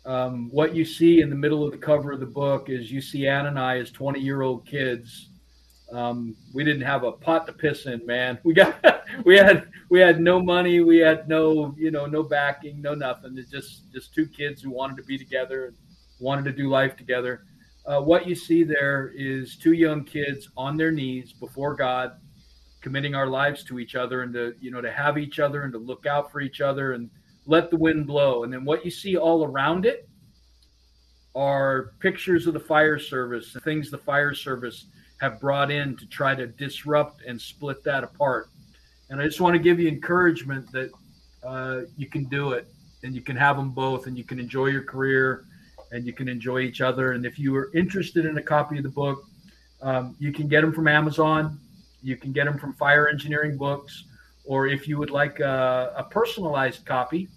Um, 0.07 0.49
what 0.53 0.75
you 0.75 0.85
see 0.85 1.21
in 1.21 1.31
the 1.31 1.37
middle 1.37 1.65
of 1.65 1.73
the 1.73 1.79
cover 1.79 2.13
of 2.13 2.21
the 2.21 2.27
book 2.27 2.71
is 2.71 2.93
you 2.93 3.01
see 3.01 3.27
Anne 3.27 3.47
and 3.47 3.59
I 3.59 3.79
as 3.79 3.91
20 3.91 4.21
year 4.21 4.43
old 4.43 4.65
kids 4.65 5.31
um, 5.93 6.37
we 6.53 6.65
didn't 6.65 6.83
have 6.83 7.05
a 7.05 7.13
pot 7.13 7.47
to 7.47 7.53
piss 7.53 7.87
in, 7.87 8.05
man. 8.07 8.39
We 8.45 8.55
got 8.55 8.77
we 9.25 9.37
had 9.37 9.69
we 9.89 10.01
had 10.01 10.21
no 10.21 10.41
money, 10.41 10.81
we 10.81 10.99
had 10.99 11.29
no 11.29 11.75
you 11.79 11.91
know 11.91 12.07
no 12.07 12.23
backing, 12.23 12.81
no 12.81 12.95
nothing. 12.95 13.37
It's 13.37 13.51
just 13.51 13.93
just 13.93 14.15
two 14.15 14.27
kids 14.27 14.63
who 14.63 14.71
wanted 14.71 14.97
to 14.97 15.03
be 15.05 15.19
together 15.19 15.67
and 15.67 15.77
wanted 16.19 16.45
to 16.47 16.53
do 16.53 16.69
life 16.69 16.97
together. 16.97 17.45
Uh, 17.87 18.01
what 18.01 18.27
you 18.27 18.35
see 18.35 18.65
there 18.65 19.13
is 19.15 19.57
two 19.57 19.73
young 19.73 20.05
kids 20.05 20.49
on 20.57 20.77
their 20.77 20.91
knees 20.91 21.33
before 21.33 21.75
God, 21.75 22.13
committing 22.81 23.15
our 23.15 23.29
lives 23.29 23.63
to 23.65 23.79
each 23.79 23.95
other 23.95 24.23
and 24.23 24.35
to 24.35 24.55
you 24.61 24.71
know 24.71 24.81
to 24.81 24.91
have 24.91 25.19
each 25.19 25.39
other 25.39 25.63
and 25.63 25.73
to 25.73 25.79
look 25.79 26.07
out 26.07 26.33
for 26.33 26.41
each 26.41 26.61
other 26.61 26.93
and 26.93 27.11
let 27.47 27.70
the 27.70 27.76
wind 27.76 28.07
blow. 28.07 28.44
And 28.44 28.53
then 28.53 28.64
what 28.64 28.84
you 28.84 28.90
see 28.90 29.16
all 29.16 29.44
around 29.44 29.86
it 29.86 30.09
are 31.34 31.92
pictures 32.01 32.47
of 32.47 32.55
the 32.55 32.61
fire 32.61 32.99
service, 32.99 33.55
and 33.55 33.62
things 33.62 33.90
the 33.90 33.99
fire 33.99 34.34
service 34.34 34.86
have 35.20 35.40
brought 35.40 35.70
in 35.70 35.97
to 35.97 36.07
try 36.07 36.34
to 36.34 36.47
disrupt 36.47 37.22
and 37.22 37.40
split 37.40 37.82
that 37.84 38.05
apart. 38.05 38.49
And 39.11 39.20
I 39.20 39.24
just 39.24 39.40
want 39.40 39.55
to 39.55 39.59
give 39.59 39.78
you 39.78 39.88
encouragement 39.88 40.70
that 40.72 40.90
uh, 41.44 41.82
you 41.97 42.07
can 42.07 42.24
do 42.24 42.53
it 42.53 42.66
and 43.03 43.14
you 43.14 43.20
can 43.20 43.36
have 43.36 43.57
them 43.57 43.70
both 43.70 44.07
and 44.07 44.18
you 44.18 44.24
can 44.24 44.40
enjoy 44.40 44.66
your 44.66 44.82
career 44.82 45.44
and 45.92 46.07
you 46.07 46.12
can 46.12 46.28
enjoy 46.28 46.61
each 46.61 46.80
other. 46.80 47.12
And 47.12 47.24
if 47.24 47.38
you 47.38 47.55
are 47.57 47.70
interested 47.74 48.26
in 48.26 48.36
a 48.38 48.42
copy 48.42 48.78
of 48.78 48.82
the 48.82 48.90
book, 48.90 49.24
um, 49.82 50.16
you 50.18 50.32
can 50.32 50.49
get 50.49 50.62
them 50.62 50.72
from 50.72 50.88
Amazon. 50.88 51.59
You 52.03 52.16
can 52.16 52.32
get 52.32 52.44
them 52.47 52.59
from 52.59 52.72
Fire 52.74 53.09
Engineering 53.09 53.57
Books. 53.57 54.05
Or 54.44 54.66
if 54.66 54.88
you 54.88 54.99
would 54.99 55.11
like 55.11 55.40
a, 55.40 55.92
a 55.97 56.05
personalized 56.05 56.84
copy, 56.84 57.28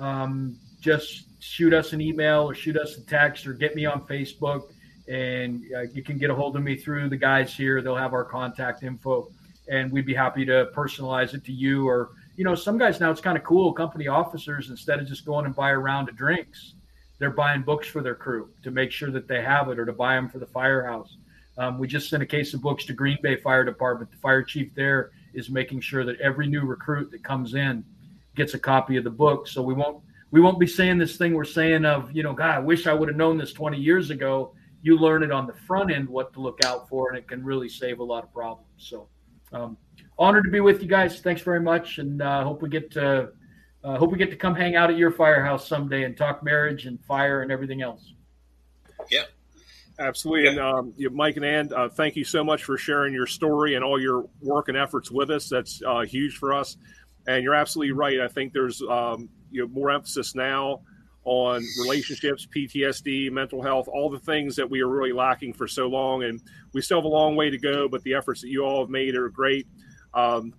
um, 0.00 0.56
just 0.80 1.26
shoot 1.42 1.72
us 1.72 1.92
an 1.92 2.00
email 2.00 2.42
or 2.42 2.54
shoot 2.54 2.76
us 2.76 2.96
a 2.96 3.02
text 3.02 3.46
or 3.46 3.52
get 3.52 3.76
me 3.76 3.86
on 3.86 4.06
Facebook 4.06 4.70
and 5.10 5.64
uh, 5.76 5.80
you 5.92 6.02
can 6.02 6.18
get 6.18 6.30
a 6.30 6.34
hold 6.34 6.56
of 6.56 6.62
me 6.62 6.76
through 6.76 7.08
the 7.08 7.16
guys 7.16 7.54
here. 7.54 7.82
They'll 7.82 7.96
have 7.96 8.12
our 8.12 8.24
contact 8.24 8.84
info, 8.84 9.28
and 9.68 9.90
we'd 9.90 10.06
be 10.06 10.14
happy 10.14 10.44
to 10.44 10.70
personalize 10.74 11.34
it 11.34 11.44
to 11.46 11.52
you. 11.52 11.86
Or 11.86 12.10
you 12.36 12.44
know, 12.44 12.54
some 12.54 12.78
guys 12.78 13.00
now 13.00 13.10
it's 13.10 13.20
kind 13.20 13.36
of 13.36 13.42
cool. 13.42 13.72
Company 13.72 14.06
officers 14.06 14.70
instead 14.70 15.00
of 15.00 15.08
just 15.08 15.26
going 15.26 15.46
and 15.46 15.54
buy 15.54 15.70
a 15.70 15.78
round 15.78 16.08
of 16.08 16.16
drinks, 16.16 16.74
they're 17.18 17.30
buying 17.30 17.62
books 17.62 17.88
for 17.88 18.02
their 18.02 18.14
crew 18.14 18.50
to 18.62 18.70
make 18.70 18.92
sure 18.92 19.10
that 19.10 19.26
they 19.26 19.42
have 19.42 19.68
it, 19.68 19.80
or 19.80 19.84
to 19.84 19.92
buy 19.92 20.14
them 20.14 20.28
for 20.28 20.38
the 20.38 20.46
firehouse. 20.46 21.16
Um, 21.58 21.76
we 21.78 21.88
just 21.88 22.08
sent 22.08 22.22
a 22.22 22.26
case 22.26 22.54
of 22.54 22.62
books 22.62 22.84
to 22.84 22.92
Green 22.92 23.18
Bay 23.20 23.34
Fire 23.34 23.64
Department. 23.64 24.12
The 24.12 24.16
fire 24.18 24.44
chief 24.44 24.72
there 24.76 25.10
is 25.34 25.50
making 25.50 25.80
sure 25.80 26.04
that 26.04 26.20
every 26.20 26.46
new 26.46 26.62
recruit 26.62 27.10
that 27.10 27.24
comes 27.24 27.54
in 27.54 27.84
gets 28.36 28.54
a 28.54 28.58
copy 28.58 28.96
of 28.96 29.04
the 29.04 29.10
book. 29.10 29.46
So 29.48 29.62
we 29.62 29.74
won't 29.74 30.02
we 30.30 30.40
won't 30.40 30.60
be 30.60 30.66
saying 30.66 30.98
this 30.98 31.16
thing 31.16 31.34
we're 31.34 31.44
saying 31.44 31.84
of 31.84 32.10
you 32.12 32.22
know, 32.22 32.32
God, 32.32 32.50
I 32.50 32.58
wish 32.58 32.86
I 32.86 32.94
would 32.94 33.08
have 33.08 33.16
known 33.16 33.38
this 33.38 33.52
20 33.52 33.78
years 33.78 34.10
ago 34.10 34.54
you 34.82 34.96
learn 34.96 35.22
it 35.22 35.30
on 35.30 35.46
the 35.46 35.52
front 35.52 35.92
end 35.92 36.08
what 36.08 36.32
to 36.32 36.40
look 36.40 36.64
out 36.64 36.88
for, 36.88 37.08
and 37.08 37.18
it 37.18 37.28
can 37.28 37.44
really 37.44 37.68
save 37.68 37.98
a 38.00 38.04
lot 38.04 38.24
of 38.24 38.32
problems. 38.32 38.66
So, 38.78 39.08
um, 39.52 39.76
honored 40.18 40.44
to 40.44 40.50
be 40.50 40.60
with 40.60 40.82
you 40.82 40.88
guys. 40.88 41.20
Thanks 41.20 41.42
very 41.42 41.60
much, 41.60 41.98
and 41.98 42.22
uh, 42.22 42.44
hope 42.44 42.62
we 42.62 42.68
get 42.68 42.90
to 42.92 43.30
uh, 43.84 43.98
hope 43.98 44.12
we 44.12 44.18
get 44.18 44.30
to 44.30 44.36
come 44.36 44.54
hang 44.54 44.76
out 44.76 44.90
at 44.90 44.96
your 44.96 45.10
firehouse 45.10 45.66
someday 45.66 46.04
and 46.04 46.16
talk 46.16 46.42
marriage 46.42 46.86
and 46.86 47.02
fire 47.04 47.42
and 47.42 47.50
everything 47.50 47.82
else. 47.82 48.14
Yeah. 49.10 49.24
Absolutely. 49.98 50.48
And 50.48 50.58
um, 50.58 50.94
Mike 51.12 51.36
and 51.36 51.44
Anne, 51.44 51.70
uh, 51.76 51.90
thank 51.90 52.16
you 52.16 52.24
so 52.24 52.42
much 52.42 52.64
for 52.64 52.78
sharing 52.78 53.12
your 53.12 53.26
story 53.26 53.74
and 53.74 53.84
all 53.84 54.00
your 54.00 54.26
work 54.40 54.68
and 54.68 54.76
efforts 54.76 55.10
with 55.10 55.30
us. 55.30 55.50
That's 55.50 55.82
uh, 55.86 56.00
huge 56.00 56.38
for 56.38 56.54
us. 56.54 56.78
And 57.26 57.44
you're 57.44 57.54
absolutely 57.54 57.92
right. 57.92 58.20
I 58.20 58.28
think 58.28 58.52
there's 58.52 58.82
um, 58.82 59.28
you 59.50 59.62
know 59.62 59.68
more 59.68 59.90
emphasis 59.90 60.34
now 60.34 60.80
on 61.24 61.62
relationships, 61.78 62.46
PTSD, 62.54 63.30
mental 63.30 63.62
health, 63.62 63.88
all 63.88 64.08
the 64.08 64.18
things 64.18 64.56
that 64.56 64.68
we 64.68 64.80
are 64.80 64.88
really 64.88 65.12
lacking 65.12 65.52
for 65.52 65.68
so 65.68 65.86
long. 65.86 66.22
And 66.24 66.40
we 66.72 66.80
still 66.80 66.98
have 66.98 67.04
a 67.04 67.08
long 67.08 67.36
way 67.36 67.50
to 67.50 67.58
go, 67.58 67.88
but 67.88 68.02
the 68.02 68.14
efforts 68.14 68.40
that 68.40 68.48
you 68.48 68.64
all 68.64 68.80
have 68.80 68.88
made 68.88 69.14
are 69.14 69.28
great. 69.28 69.66
Um, 70.14 70.54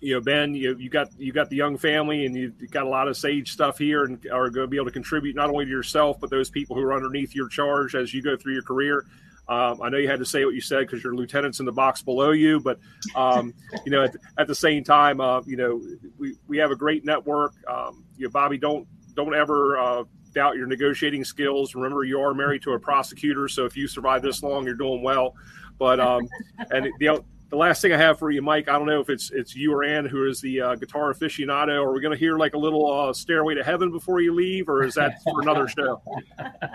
you 0.00 0.14
know, 0.14 0.20
Ben, 0.20 0.54
you, 0.54 0.76
you 0.78 0.88
got 0.88 1.08
you 1.18 1.32
got 1.32 1.50
the 1.50 1.56
young 1.56 1.76
family, 1.76 2.24
and 2.24 2.34
you 2.34 2.52
got 2.70 2.86
a 2.86 2.88
lot 2.88 3.06
of 3.06 3.16
sage 3.16 3.52
stuff 3.52 3.76
here, 3.76 4.04
and 4.04 4.18
are 4.32 4.48
going 4.48 4.64
to 4.64 4.70
be 4.70 4.76
able 4.76 4.86
to 4.86 4.92
contribute 4.92 5.36
not 5.36 5.50
only 5.50 5.66
to 5.66 5.70
yourself 5.70 6.18
but 6.18 6.30
those 6.30 6.48
people 6.50 6.74
who 6.74 6.82
are 6.82 6.94
underneath 6.94 7.34
your 7.34 7.48
charge 7.48 7.94
as 7.94 8.14
you 8.14 8.22
go 8.22 8.36
through 8.36 8.54
your 8.54 8.62
career. 8.62 9.04
Um, 9.50 9.82
I 9.82 9.88
know 9.88 9.98
you 9.98 10.08
had 10.08 10.20
to 10.20 10.24
say 10.24 10.44
what 10.44 10.54
you 10.54 10.60
said 10.60 10.86
because 10.86 11.02
your 11.02 11.16
lieutenant's 11.16 11.58
in 11.58 11.66
the 11.66 11.72
box 11.72 12.02
below 12.02 12.30
you, 12.30 12.60
but 12.60 12.78
um, 13.16 13.52
you 13.84 13.90
know, 13.90 14.04
at, 14.04 14.14
at, 14.38 14.46
the 14.46 14.54
same 14.54 14.84
time, 14.84 15.20
uh, 15.20 15.42
you 15.44 15.56
know, 15.56 15.82
we, 16.18 16.36
we 16.46 16.56
have 16.58 16.70
a 16.70 16.76
great 16.76 17.04
network. 17.04 17.54
Um, 17.68 18.04
you 18.16 18.26
know, 18.26 18.30
Bobby, 18.30 18.58
don't 18.58 18.86
don't 19.14 19.34
ever 19.34 19.76
uh, 19.76 20.04
doubt 20.32 20.54
your 20.54 20.68
negotiating 20.68 21.24
skills. 21.24 21.74
Remember, 21.74 22.04
you 22.04 22.20
are 22.20 22.32
married 22.32 22.62
to 22.62 22.74
a 22.74 22.78
prosecutor, 22.78 23.48
so 23.48 23.64
if 23.64 23.76
you 23.76 23.88
survive 23.88 24.22
this 24.22 24.40
long, 24.44 24.64
you're 24.64 24.76
doing 24.76 25.02
well. 25.02 25.34
But 25.80 25.98
um, 25.98 26.28
and 26.70 26.88
the 27.00 27.24
the 27.48 27.56
last 27.56 27.82
thing 27.82 27.92
I 27.92 27.96
have 27.96 28.20
for 28.20 28.30
you, 28.30 28.42
Mike, 28.42 28.68
I 28.68 28.78
don't 28.78 28.86
know 28.86 29.00
if 29.00 29.10
it's 29.10 29.32
it's 29.32 29.56
you 29.56 29.72
or 29.72 29.82
Anne 29.82 30.06
who 30.06 30.28
is 30.28 30.40
the 30.40 30.60
uh, 30.60 30.74
guitar 30.76 31.12
aficionado. 31.12 31.84
Are 31.84 31.92
we 31.92 32.00
going 32.00 32.12
to 32.12 32.18
hear 32.18 32.38
like 32.38 32.54
a 32.54 32.58
little 32.58 32.88
uh, 32.88 33.12
"Stairway 33.12 33.56
to 33.56 33.64
Heaven" 33.64 33.90
before 33.90 34.20
you 34.20 34.32
leave, 34.32 34.68
or 34.68 34.84
is 34.84 34.94
that 34.94 35.20
for 35.24 35.42
another 35.42 35.66
show? 35.66 36.00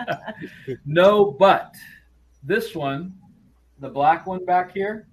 no, 0.86 1.32
but 1.32 1.74
this 2.46 2.76
one, 2.76 3.14
the 3.80 3.90
black 3.90 4.26
one 4.26 4.46
back 4.46 4.72
here, 4.74 5.08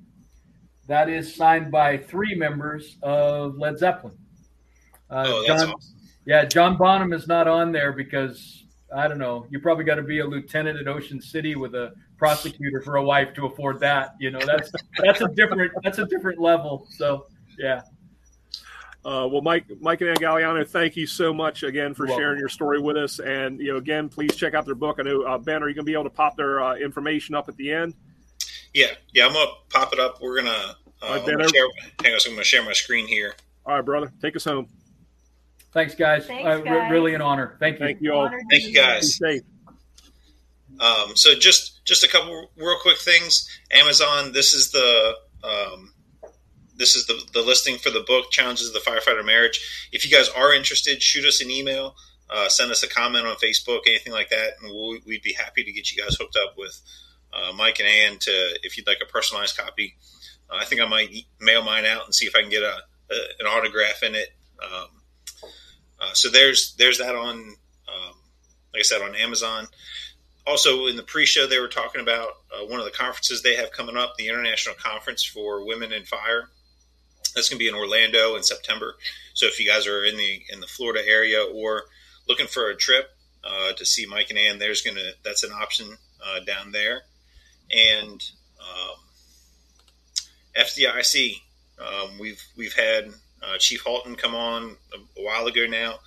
that 0.87 1.09
is 1.09 1.35
signed 1.35 1.71
by 1.71 1.97
three 1.97 2.35
members 2.35 2.97
of 3.03 3.57
Led 3.57 3.79
Zeppelin. 3.79 4.17
Uh, 5.11 5.25
oh, 5.27 5.45
that's 5.47 5.63
John, 5.63 5.75
awesome. 5.75 5.97
Yeah, 6.27 6.45
John 6.45 6.77
Bonham 6.77 7.13
is 7.13 7.27
not 7.27 7.49
on 7.49 7.73
there 7.73 7.93
because 7.93 8.65
I 8.95 9.09
don't 9.09 9.19
know. 9.19 9.47
You 9.51 9.61
probably 9.61 9.85
got 9.85 9.97
to 9.97 10.03
be 10.03 10.21
a 10.21 10.27
lieutenant 10.27 10.79
at 10.79 10.89
Ocean 10.89 11.21
City 11.21 11.55
with 11.57 11.75
a 11.75 11.93
prosecutor 12.19 12.81
for 12.83 12.97
a 12.97 13.03
wife 13.03 13.35
to 13.35 13.47
afford 13.47 13.81
that. 13.81 14.15
You 14.21 14.31
know, 14.31 14.41
that's 14.45 14.71
that's 14.99 15.21
a 15.21 15.29
different 15.29 15.73
that's 15.83 15.99
a 15.99 16.07
different 16.07 16.41
level. 16.41 16.87
So 16.91 17.27
yeah. 17.59 17.83
Uh, 19.05 19.27
well, 19.31 19.43
Mike, 19.43 19.65
Mike 19.81 20.01
and 20.01 20.11
Anne 20.11 20.17
Gagliano, 20.17 20.67
thank 20.69 20.95
you 20.97 21.07
so 21.09 21.35
much 21.35 21.65
again 21.65 21.93
for 21.93 22.07
sharing 22.07 22.39
your 22.39 22.49
story 22.49 22.81
with 22.81 22.97
us. 22.97 23.19
And 23.19 23.59
you 23.59 23.73
know, 23.73 23.79
again, 23.79 24.09
please 24.09 24.37
check 24.37 24.55
out 24.55 24.65
their 24.65 24.77
book. 24.77 24.99
I 25.01 25.03
know 25.03 25.23
uh, 25.23 25.39
Ben, 25.39 25.63
are 25.63 25.69
you 25.69 25.75
going 25.75 25.85
to 25.85 25.91
be 25.91 25.95
able 25.95 26.05
to 26.05 26.11
pop 26.11 26.37
their 26.37 26.61
uh, 26.63 26.77
information 26.77 27.35
up 27.35 27.49
at 27.49 27.57
the 27.57 27.73
end? 27.73 27.95
Yeah, 28.75 28.87
yeah, 29.13 29.27
I'm 29.27 29.33
gonna 29.35 29.51
pop 29.69 29.93
it 29.93 29.99
up. 29.99 30.19
We're 30.23 30.37
gonna. 30.39 30.51
Uh, 30.51 30.75
Right, 31.03 31.19
I'm 31.21 31.27
Ben, 31.27 31.37
gonna 31.37 31.49
share, 31.49 31.67
hang 32.05 32.15
on, 32.15 32.21
so 32.21 32.31
I'm 32.31 32.37
gonna 32.37 32.45
share 32.45 32.63
my 32.65 32.73
screen 32.73 33.09
here. 33.09 33.35
All 33.67 33.75
right, 33.75 33.85
brother, 33.85 34.13
take 34.23 34.37
us 34.37 34.45
home. 34.45 34.69
Thanks, 35.73 35.95
guys. 35.97 36.27
Thanks, 36.27 36.47
Uh, 36.49 36.59
re- 36.63 36.65
guys. 36.65 36.91
really 36.93 37.15
an 37.15 37.21
honor. 37.21 37.57
Thank 37.59 37.81
you. 37.81 37.87
Thank 37.87 38.01
you 38.01 38.13
all. 38.15 38.29
Thank 38.29 38.45
you, 38.53 38.59
here. 38.61 38.69
Be 38.71 38.75
guys. 38.75 39.17
safe. 39.17 39.43
Um, 40.81 41.17
so 41.17 41.35
just 41.35 41.85
just 41.85 42.05
a 42.05 42.09
couple 42.09 42.51
real 42.57 42.79
quick 42.81 42.99
things. 42.99 43.49
Amazon. 43.73 44.33
This 44.33 44.55
is 44.55 44.71
the 44.71 45.15
um, 45.45 45.92
this 46.83 46.97
is 46.97 47.07
the, 47.07 47.23
the 47.33 47.43
listing 47.43 47.79
for 47.79 47.91
the 47.91 48.01
book 48.01 48.33
Challenges 48.33 48.67
of 48.67 48.75
the 48.75 48.81
Firefighter 48.81 49.25
Marriage. 49.25 49.89
If 49.93 50.05
you 50.05 50.11
guys 50.11 50.29
are 50.29 50.53
interested, 50.53 51.01
shoot 51.01 51.25
us 51.25 51.41
an 51.41 51.49
email, 51.49 51.95
uh, 52.29 52.49
send 52.49 52.73
us 52.73 52.83
a 52.83 52.89
comment 52.89 53.25
on 53.25 53.37
Facebook, 53.37 53.83
anything 53.87 54.13
like 54.13 54.31
that, 54.31 54.55
and 54.61 54.69
we'll, 54.69 54.99
we'd 55.07 55.23
be 55.23 55.33
happy 55.33 55.63
to 55.63 55.71
get 55.71 55.93
you 55.93 56.03
guys 56.03 56.17
hooked 56.17 56.37
up 56.37 56.55
with 56.59 56.81
uh, 57.33 57.53
Mike 57.57 57.79
and 57.79 57.89
Anne 57.89 58.19
to 58.19 58.59
if 58.65 58.77
you'd 58.77 58.89
like 58.89 58.99
a 59.01 59.07
personalized 59.07 59.57
copy. 59.57 59.95
Uh, 60.51 60.57
I 60.57 60.65
think 60.65 60.81
I 60.81 60.89
might 60.89 61.09
mail 61.41 61.63
mine 61.63 61.87
out 61.87 62.05
and 62.05 62.13
see 62.13 62.27
if 62.27 62.35
I 62.35 62.41
can 62.41 62.51
get 62.51 62.65
a, 62.65 62.79
a 63.11 63.15
an 63.39 63.47
autograph 63.47 64.03
in 64.03 64.17
it. 64.17 64.31
Um, 64.61 64.89
uh, 66.01 66.13
so 66.15 66.31
there's 66.31 66.75
there's 66.79 66.99
that 66.99 67.15
on 67.15 67.37
um, 67.37 68.15
like 68.75 68.81
I 68.81 68.83
said 68.83 69.03
on 69.03 69.15
Amazon 69.15 69.69
also 70.45 70.87
in 70.87 70.97
the 70.97 71.05
pre-show 71.05 71.47
they 71.47 71.61
were 71.61 71.69
talking 71.69 72.01
about 72.01 72.31
uh, 72.53 72.67
one 72.67 72.81
of 72.81 72.85
the 72.85 72.91
conferences 72.91 73.43
they 73.43 73.55
have 73.55 73.71
coming 73.71 73.97
up 73.97 74.17
the 74.17 74.27
international 74.27 74.75
conference 74.75 75.25
for 75.25 75.65
women 75.65 75.93
in 75.93 76.05
fire 76.05 76.49
that's 77.35 77.49
going 77.49 77.59
to 77.59 77.65
be 77.65 77.69
in 77.69 77.75
orlando 77.75 78.37
in 78.37 78.43
september. 78.43 78.95
So 79.35 79.47
if 79.47 79.59
you 79.61 79.69
guys 79.69 79.87
are 79.87 80.05
in 80.05 80.17
the 80.17 80.43
in 80.51 80.61
the 80.61 80.67
florida 80.67 81.01
area 81.07 81.43
or 81.43 81.85
looking 82.29 82.47
for 82.47 82.69
a 82.69 82.77
trip 82.77 83.11
uh, 83.45 83.73
to 83.73 83.85
see 83.85 84.07
mike 84.07 84.31
and 84.31 84.39
anne 84.39 84.59
there's 84.59 84.83
going 84.83 84.97
to 84.97 85.13
that's 85.25 85.43
an 85.45 85.53
option 85.53 85.97
uh, 86.25 86.41
down 86.41 86.73
there. 86.73 87.03
And 87.71 88.23
um, 88.61 88.97
fdic 90.57 91.41
um, 91.79 92.19
we've 92.19 92.43
we've 92.57 92.75
had 92.75 93.13
uh, 93.43 93.59
chief 93.59 93.83
halton 93.85 94.15
come 94.17 94.35
on 94.35 94.77
a, 94.95 95.21
a 95.21 95.25
while 95.25 95.47
ago 95.47 95.67
now. 95.67 95.99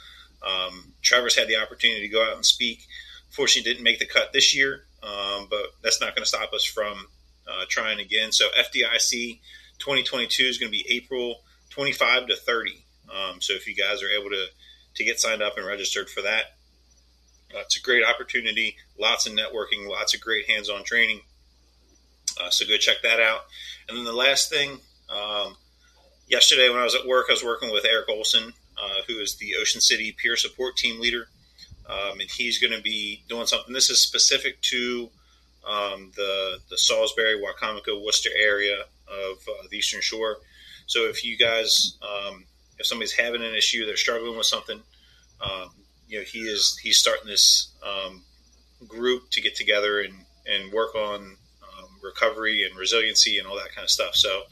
Um, 0.46 0.94
trevor's 1.02 1.36
had 1.36 1.48
the 1.48 1.58
opportunity 1.58 2.02
to 2.02 2.08
go 2.08 2.24
out 2.24 2.36
and 2.36 2.46
speak. 2.46 2.86
Fortunately, 3.30 3.72
didn't 3.72 3.84
make 3.84 4.00
the 4.00 4.06
cut 4.06 4.32
this 4.32 4.56
year, 4.56 4.84
um, 5.04 5.48
but 5.50 5.74
that's 5.84 6.00
not 6.00 6.16
going 6.16 6.24
to 6.24 6.30
stop 6.30 6.54
us 6.54 6.64
from 6.64 7.08
uh, 7.48 7.66
trying 7.68 8.00
again. 8.00 8.32
So 8.32 8.48
FDIC 8.58 9.40
2022 9.80 10.44
is 10.44 10.58
going 10.58 10.72
to 10.72 10.78
be 10.78 10.86
April 10.90 11.42
25 11.72 12.28
to 12.28 12.36
30. 12.36 12.86
Um, 13.10 13.42
so 13.42 13.54
if 13.54 13.68
you 13.68 13.76
guys 13.76 14.02
are 14.02 14.10
able 14.10 14.30
to 14.30 14.46
to 14.96 15.04
get 15.04 15.20
signed 15.20 15.42
up 15.42 15.58
and 15.58 15.66
registered 15.66 16.10
for 16.10 16.22
that, 16.22 16.56
uh, 17.54 17.60
it's 17.60 17.78
a 17.78 17.82
great 17.82 18.04
opportunity. 18.06 18.78
Lots 18.98 19.28
of 19.28 19.34
networking, 19.34 19.88
lots 19.90 20.14
of 20.14 20.22
great 20.22 20.50
hands-on 20.50 20.84
training. 20.86 21.20
Uh, 22.42 22.50
so 22.50 22.66
go 22.66 22.78
check 22.78 22.98
that 23.04 23.20
out. 23.20 23.42
And 23.90 23.98
then 23.98 24.06
the 24.06 24.14
last 24.14 24.50
thing, 24.50 24.80
um, 25.10 25.58
yesterday 26.30 26.70
when 26.70 26.80
I 26.80 26.86
was 26.86 26.96
at 26.96 27.06
work, 27.06 27.26
I 27.30 27.34
was 27.34 27.44
working 27.44 27.72
with 27.72 27.84
Eric 27.84 28.08
Olson, 28.08 28.54
uh, 28.78 29.02
who 29.06 29.20
is 29.20 29.36
the 29.36 29.56
Ocean 29.60 29.82
City 29.82 30.16
Peer 30.18 30.38
Support 30.38 30.78
Team 30.78 31.02
leader 31.02 31.28
um, 31.88 32.20
and 32.20 32.30
he's 32.30 32.60
going 32.60 32.74
to 32.74 32.82
be 32.82 33.24
doing 33.28 33.46
something. 33.46 33.74
This 33.74 33.90
is 33.90 34.02
specific 34.02 34.62
to 34.62 35.10
um, 35.68 36.12
the 36.16 36.60
the 36.70 36.78
Salisbury, 36.78 37.42
Wicomico, 37.42 38.04
Worcester 38.04 38.30
area 38.38 38.86
of 39.08 39.38
uh, 39.48 39.68
the 39.70 39.78
Eastern 39.78 40.02
Shore. 40.02 40.38
So 40.88 41.06
if 41.06 41.24
you 41.24 41.38
guys, 41.38 41.98
um, 42.02 42.46
if 42.80 42.86
somebody's 42.86 43.14
having 43.14 43.44
an 43.44 43.56
issue, 43.56 43.86
they're 43.86 43.98
struggling 43.98 44.38
with 44.38 44.46
something, 44.46 44.82
um, 45.42 45.70
you 46.08 46.20
know, 46.20 46.24
he 46.24 46.40
is 46.40 46.78
he's 46.82 46.98
starting 46.98 47.28
this 47.28 47.70
um, 47.84 48.24
group 48.88 49.30
to 49.32 49.42
get 49.42 49.56
together 49.56 50.02
and 50.02 50.14
and 50.46 50.72
work 50.72 50.96
on 50.96 51.22
um, 51.22 51.90
recovery 52.04 52.64
and 52.64 52.78
resiliency 52.78 53.40
and 53.40 53.48
all 53.48 53.56
that 53.56 53.74
kind 53.74 53.84
of 53.84 53.90
stuff. 53.90 54.16
So 54.16 54.44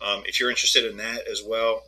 um, 0.00 0.24
if 0.26 0.40
you're 0.40 0.50
interested 0.50 0.84
in 0.84 0.96
that 0.98 1.28
as 1.30 1.42
well, 1.46 1.82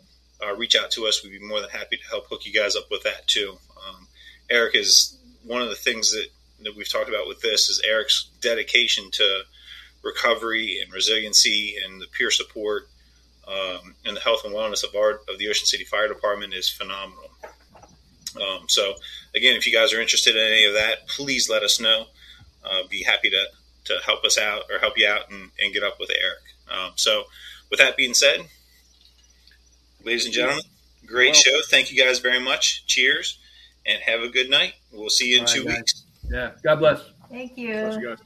uh, 0.44 0.54
reach 0.54 0.76
out 0.76 0.90
to 0.92 1.06
us. 1.06 1.22
We'd 1.22 1.38
be 1.38 1.44
more 1.44 1.60
than 1.60 1.70
happy 1.70 1.96
to 1.96 2.08
help 2.08 2.28
hook 2.28 2.46
you 2.46 2.52
guys 2.52 2.76
up 2.76 2.90
with 2.90 3.02
that 3.02 3.26
too. 3.26 3.58
Um, 3.86 4.06
Eric 4.48 4.76
is 4.76 5.18
one 5.44 5.62
of 5.62 5.68
the 5.68 5.74
things 5.74 6.12
that, 6.12 6.26
that 6.62 6.76
we've 6.76 6.90
talked 6.90 7.08
about 7.08 7.26
with 7.26 7.40
this 7.40 7.68
is 7.68 7.82
Eric's 7.86 8.30
dedication 8.40 9.10
to 9.12 9.42
recovery 10.02 10.80
and 10.80 10.92
resiliency 10.92 11.76
and 11.84 12.00
the 12.00 12.06
peer 12.16 12.30
support 12.30 12.88
um, 13.46 13.94
and 14.04 14.16
the 14.16 14.20
health 14.20 14.42
and 14.44 14.54
wellness 14.54 14.84
of 14.84 14.94
our 14.94 15.20
of 15.28 15.38
the 15.38 15.48
Ocean 15.48 15.66
City 15.66 15.84
Fire 15.84 16.08
Department 16.08 16.54
is 16.54 16.68
phenomenal. 16.68 17.30
Um, 18.36 18.68
so 18.68 18.94
again, 19.34 19.56
if 19.56 19.66
you 19.66 19.72
guys 19.72 19.92
are 19.92 20.00
interested 20.00 20.36
in 20.36 20.42
any 20.52 20.64
of 20.64 20.74
that, 20.74 21.08
please 21.08 21.48
let 21.48 21.62
us 21.62 21.80
know. 21.80 22.06
Uh, 22.64 22.82
be 22.90 23.02
happy 23.02 23.30
to 23.30 23.44
to 23.86 23.98
help 24.04 24.24
us 24.24 24.36
out 24.38 24.64
or 24.70 24.78
help 24.78 24.98
you 24.98 25.08
out 25.08 25.30
and, 25.30 25.50
and 25.60 25.72
get 25.72 25.82
up 25.82 25.98
with 25.98 26.10
Eric. 26.10 26.38
Um, 26.70 26.92
so 26.96 27.24
with 27.70 27.78
that 27.78 27.96
being 27.96 28.12
said, 28.14 28.40
ladies 30.04 30.26
and 30.26 30.34
gentlemen, 30.34 30.62
great 31.06 31.32
Well- 31.32 31.42
show. 31.42 31.60
Thank 31.70 31.90
you 31.90 32.02
guys 32.02 32.18
very 32.18 32.40
much. 32.40 32.86
Cheers 32.86 33.38
and 33.86 34.02
have 34.02 34.20
a 34.20 34.28
good 34.28 34.50
night. 34.50 34.74
We'll 34.92 35.08
see 35.08 35.32
you 35.32 35.38
in 35.40 35.46
two 35.46 35.64
guys. 35.64 35.76
weeks. 35.76 36.02
Yeah. 36.30 36.50
God 36.62 36.76
bless. 36.76 37.00
Thank 37.30 37.54
Bless 37.56 37.58
you. 37.96 38.00
you 38.00 38.08
guys. 38.08 38.18